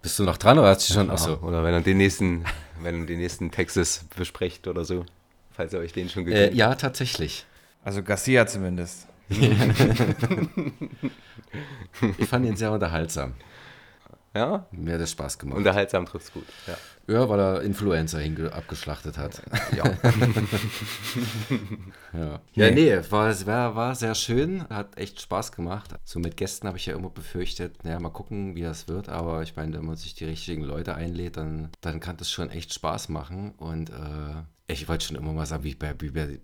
Bist 0.00 0.18
du 0.18 0.24
noch 0.24 0.36
dran 0.36 0.58
oder 0.58 0.68
hast 0.68 0.88
du 0.88 0.94
schon? 0.94 1.10
Achso. 1.10 1.34
Oder 1.42 1.62
wenn 1.62 1.74
er 1.74 1.80
den 1.80 1.96
nächsten, 1.96 2.44
wenn 2.80 3.02
er 3.02 3.06
den 3.06 3.18
nächsten 3.18 3.50
Texas 3.50 4.04
besprecht 4.16 4.66
oder 4.66 4.84
so. 4.84 5.04
Falls 5.52 5.72
ihr 5.72 5.78
euch 5.78 5.92
den 5.92 6.08
schon 6.08 6.24
gegeben 6.24 6.52
äh, 6.52 6.56
Ja, 6.56 6.74
tatsächlich. 6.74 7.46
Also 7.84 8.02
Garcia 8.02 8.46
zumindest. 8.46 9.06
Ich 12.18 12.28
fand 12.28 12.46
ihn 12.46 12.56
sehr 12.56 12.72
unterhaltsam. 12.72 13.34
Ja? 14.34 14.66
Mir 14.70 14.94
hat 14.94 15.00
das 15.00 15.10
Spaß 15.10 15.38
gemacht. 15.38 15.58
Unterhaltsam 15.58 16.06
trifft's 16.06 16.32
gut. 16.32 16.46
Ja. 16.66 16.76
ja, 17.14 17.28
weil 17.28 17.38
er 17.38 17.60
Influencer 17.62 18.20
abgeschlachtet 18.52 19.18
hat. 19.18 19.42
Ja. 19.76 19.84
ja. 22.14 22.40
ja, 22.54 22.70
nee, 22.70 22.96
war, 23.10 23.46
war, 23.46 23.76
war 23.76 23.94
sehr 23.94 24.14
schön. 24.14 24.66
Hat 24.70 24.96
echt 24.96 25.20
Spaß 25.20 25.52
gemacht. 25.52 25.90
So 26.04 26.18
mit 26.18 26.38
Gästen 26.38 26.66
habe 26.66 26.78
ich 26.78 26.86
ja 26.86 26.94
immer 26.94 27.10
befürchtet, 27.10 27.84
naja, 27.84 28.00
mal 28.00 28.08
gucken, 28.08 28.56
wie 28.56 28.62
das 28.62 28.88
wird. 28.88 29.10
Aber 29.10 29.42
ich 29.42 29.54
meine, 29.54 29.76
wenn 29.76 29.84
man 29.84 29.96
sich 29.96 30.14
die 30.14 30.24
richtigen 30.24 30.62
Leute 30.62 30.94
einlädt, 30.94 31.36
dann, 31.36 31.68
dann 31.82 32.00
kann 32.00 32.16
das 32.16 32.30
schon 32.30 32.48
echt 32.48 32.72
Spaß 32.72 33.10
machen. 33.10 33.52
Und 33.58 33.90
äh, 33.90 34.44
Ich 34.72 34.88
wollte 34.88 35.04
schon 35.04 35.16
immer 35.16 35.32
mal 35.32 35.46
sagen, 35.46 35.64
wie 35.64 35.74
bei, 35.74 35.94
wie 36.00 36.10
bei, 36.10 36.38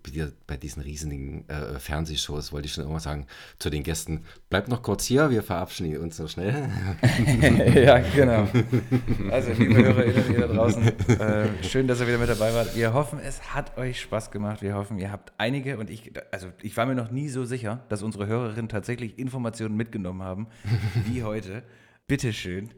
bei 0.45 0.57
diesen 0.57 0.83
riesigen 0.83 1.47
äh, 1.49 1.79
Fernsehshows, 1.79 2.51
wollte 2.51 2.67
ich 2.67 2.73
schon 2.73 2.85
immer 2.85 2.99
sagen 2.99 3.25
zu 3.57 3.69
den 3.69 3.83
Gästen, 3.83 4.23
bleibt 4.49 4.67
noch 4.67 4.83
kurz 4.83 5.05
hier, 5.05 5.29
wir 5.29 5.43
verabschieden 5.43 5.97
uns 5.97 6.17
so 6.17 6.27
schnell. 6.27 6.69
ja, 7.75 7.99
genau. 7.99 8.47
Also, 9.31 9.51
liebe 9.53 9.83
HörerInnen, 9.83 10.31
ihr 10.31 10.39
da 10.41 10.47
draußen, 10.47 11.09
äh, 11.19 11.63
schön, 11.63 11.87
dass 11.87 11.99
ihr 11.99 12.07
wieder 12.07 12.17
mit 12.17 12.29
dabei 12.29 12.53
wart. 12.53 12.75
Wir 12.75 12.93
hoffen, 12.93 13.19
es 13.19 13.53
hat 13.53 13.77
euch 13.77 14.01
Spaß 14.01 14.31
gemacht. 14.31 14.61
Wir 14.61 14.75
hoffen, 14.75 14.99
ihr 14.99 15.11
habt 15.11 15.33
einige 15.37 15.77
und 15.77 15.89
ich, 15.89 16.11
also 16.31 16.47
ich 16.61 16.77
war 16.77 16.85
mir 16.85 16.95
noch 16.95 17.11
nie 17.11 17.29
so 17.29 17.45
sicher, 17.45 17.83
dass 17.89 18.03
unsere 18.03 18.27
Hörerinnen 18.27 18.69
tatsächlich 18.69 19.17
Informationen 19.17 19.75
mitgenommen 19.75 20.21
haben, 20.21 20.47
wie 21.05 21.23
heute. 21.23 21.63
Bitteschön. 22.07 22.69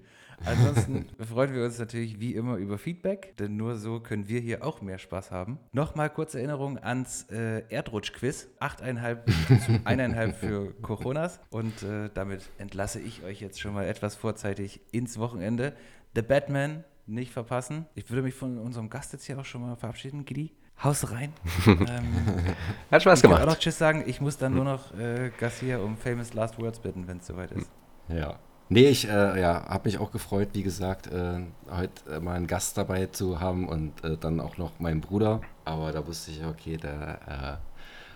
Ansonsten 0.46 1.08
freuen 1.20 1.54
wir 1.54 1.64
uns 1.64 1.80
natürlich 1.80 2.20
wie 2.20 2.36
immer 2.36 2.56
über 2.56 2.78
Feedback, 2.78 3.36
denn 3.38 3.58
nur 3.58 3.78
so 3.78 4.00
können 4.00 4.28
wir 4.28 4.40
hier 4.40 4.64
auch 4.64 4.82
mehr 4.82 4.98
Spaß 4.98 5.32
haben. 5.32 5.60
Nochmal 5.72 6.10
kurze 6.10 6.40
Erinnerung 6.40 6.78
ans 6.80 7.28
äh, 7.32 7.64
Erdrutsch-Quiz. 7.70 8.50
8,5 8.60 9.26
zu 9.66 9.72
1,5 9.86 10.34
für 10.34 10.74
Coronas. 10.82 11.40
Und 11.50 11.84
äh, 11.84 12.10
damit 12.14 12.50
entlasse 12.58 13.00
ich 13.00 13.24
euch 13.24 13.42
jetzt 13.42 13.60
schon 13.60 13.74
mal 13.74 13.86
etwas 13.86 14.16
vorzeitig 14.16 14.82
ins 14.92 15.18
Wochenende. 15.18 15.74
The 16.16 16.22
Batman 16.22 16.84
nicht 17.08 17.32
verpassen. 17.32 17.86
Ich 17.96 18.10
würde 18.10 18.24
mich 18.24 18.34
von 18.34 18.58
unserem 18.58 18.90
Gast 18.90 19.14
jetzt 19.14 19.26
hier 19.26 19.40
auch 19.40 19.46
schon 19.46 19.62
mal 19.62 19.76
verabschieden, 19.76 20.26
Gidi. 20.26 20.54
Haus 20.84 21.12
rein. 21.12 21.34
ähm, 21.68 21.78
Hat 22.90 23.02
Spaß 23.02 23.22
gemacht. 23.22 23.40
Ich 23.40 23.40
kann 23.40 23.50
auch 23.50 23.54
noch 23.54 23.60
Tschüss 23.60 23.78
sagen. 23.78 24.04
Ich 24.08 24.20
muss 24.20 24.38
dann 24.38 24.56
nur 24.56 24.66
noch 24.66 24.98
äh, 24.98 25.32
Garcia 25.38 25.78
um 25.78 25.96
Famous 25.96 26.34
Last 26.34 26.58
Words 26.60 26.80
bitten, 26.80 27.08
wenn 27.08 27.18
es 27.18 27.28
soweit 27.28 27.52
ist. 27.52 27.70
Ja. 28.08 28.40
Nee, 28.74 28.88
ich 28.88 29.06
äh, 29.06 29.38
ja, 29.42 29.66
habe 29.68 29.90
mich 29.90 30.00
auch 30.00 30.14
gefreut, 30.14 30.52
wie 30.54 30.64
gesagt, 30.64 31.08
äh, 31.08 31.42
heute 31.70 32.10
äh, 32.10 32.20
mal 32.22 32.36
einen 32.36 32.48
Gast 32.48 32.78
dabei 32.78 33.08
zu 33.08 33.42
haben 33.42 33.68
und 33.68 34.02
äh, 34.06 34.16
dann 34.16 34.40
auch 34.40 34.58
noch 34.58 34.80
meinen 34.80 35.02
Bruder. 35.02 35.42
Aber 35.66 35.92
da 35.92 36.08
wusste 36.08 36.32
ich, 36.32 36.46
okay, 36.46 36.78
der 36.78 37.60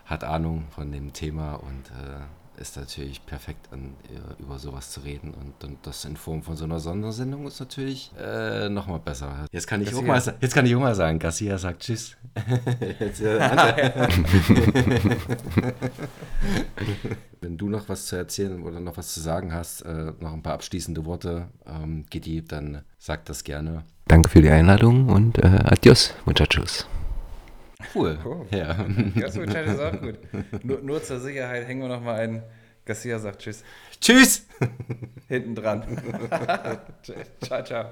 äh, 0.05 0.09
hat 0.09 0.23
Ahnung 0.23 0.63
von 0.69 0.93
dem 0.93 1.11
Thema 1.11 1.55
und 1.55 1.89
äh, 1.89 2.21
ist 2.59 2.77
natürlich 2.77 3.25
perfekt, 3.25 3.67
an, 3.71 3.95
über 4.39 4.59
sowas 4.59 4.91
zu 4.91 5.01
reden. 5.01 5.33
Und, 5.33 5.63
und, 5.63 5.85
das 5.85 6.05
in 6.05 6.17
Form 6.17 6.43
von 6.43 6.55
so 6.55 6.65
einer 6.65 6.79
Sondersendung 6.79 7.47
ist 7.47 7.59
natürlich 7.59 8.11
äh, 8.19 8.69
nochmal 8.69 8.99
besser. 8.99 9.45
Jetzt 9.51 9.67
kann, 9.67 9.81
ich 9.81 9.93
auch 9.93 10.01
mal, 10.01 10.21
jetzt 10.39 10.53
kann 10.53 10.65
ich 10.65 10.75
auch 10.75 10.79
mal 10.79 10.95
sagen, 10.95 11.19
Garcia 11.19 11.57
sagt 11.57 11.81
Tschüss. 11.81 12.15
jetzt, 12.99 13.21
äh, 13.21 13.39
Wenn 17.41 17.57
du 17.57 17.69
noch 17.69 17.87
was 17.89 18.07
zu 18.07 18.15
erzählen 18.15 18.63
oder 18.63 18.79
noch 18.79 18.97
was 18.97 19.13
zu 19.13 19.19
sagen 19.19 19.53
hast, 19.53 19.81
äh, 19.81 20.13
noch 20.19 20.33
ein 20.33 20.41
paar 20.41 20.53
abschließende 20.53 21.05
Worte, 21.05 21.49
ähm, 21.67 22.05
Gidi, 22.09 22.43
dann 22.43 22.81
sag 22.97 23.25
das 23.25 23.43
gerne. 23.43 23.83
Danke 24.07 24.29
für 24.29 24.41
die 24.41 24.49
Einladung 24.49 25.09
und 25.09 25.37
äh, 25.37 25.59
adios, 25.63 26.13
muchachos. 26.25 26.87
Cool. 27.93 28.17
cool. 28.25 28.45
Ja. 28.51 28.85
Das 29.15 29.35
ist 29.35 29.79
auch 29.79 30.01
gut. 30.01 30.19
Nur, 30.63 30.81
nur 30.81 31.03
zur 31.03 31.19
Sicherheit 31.19 31.67
hängen 31.67 31.81
wir 31.81 31.89
noch 31.89 32.01
mal 32.01 32.15
ein. 32.15 32.43
Garcia 32.85 33.17
sagt 33.17 33.41
Tschüss. 33.41 33.63
Tschüss! 33.99 34.45
Hinten 35.27 35.55
dran. 35.55 35.83
ciao, 37.41 37.63
ciao. 37.63 37.85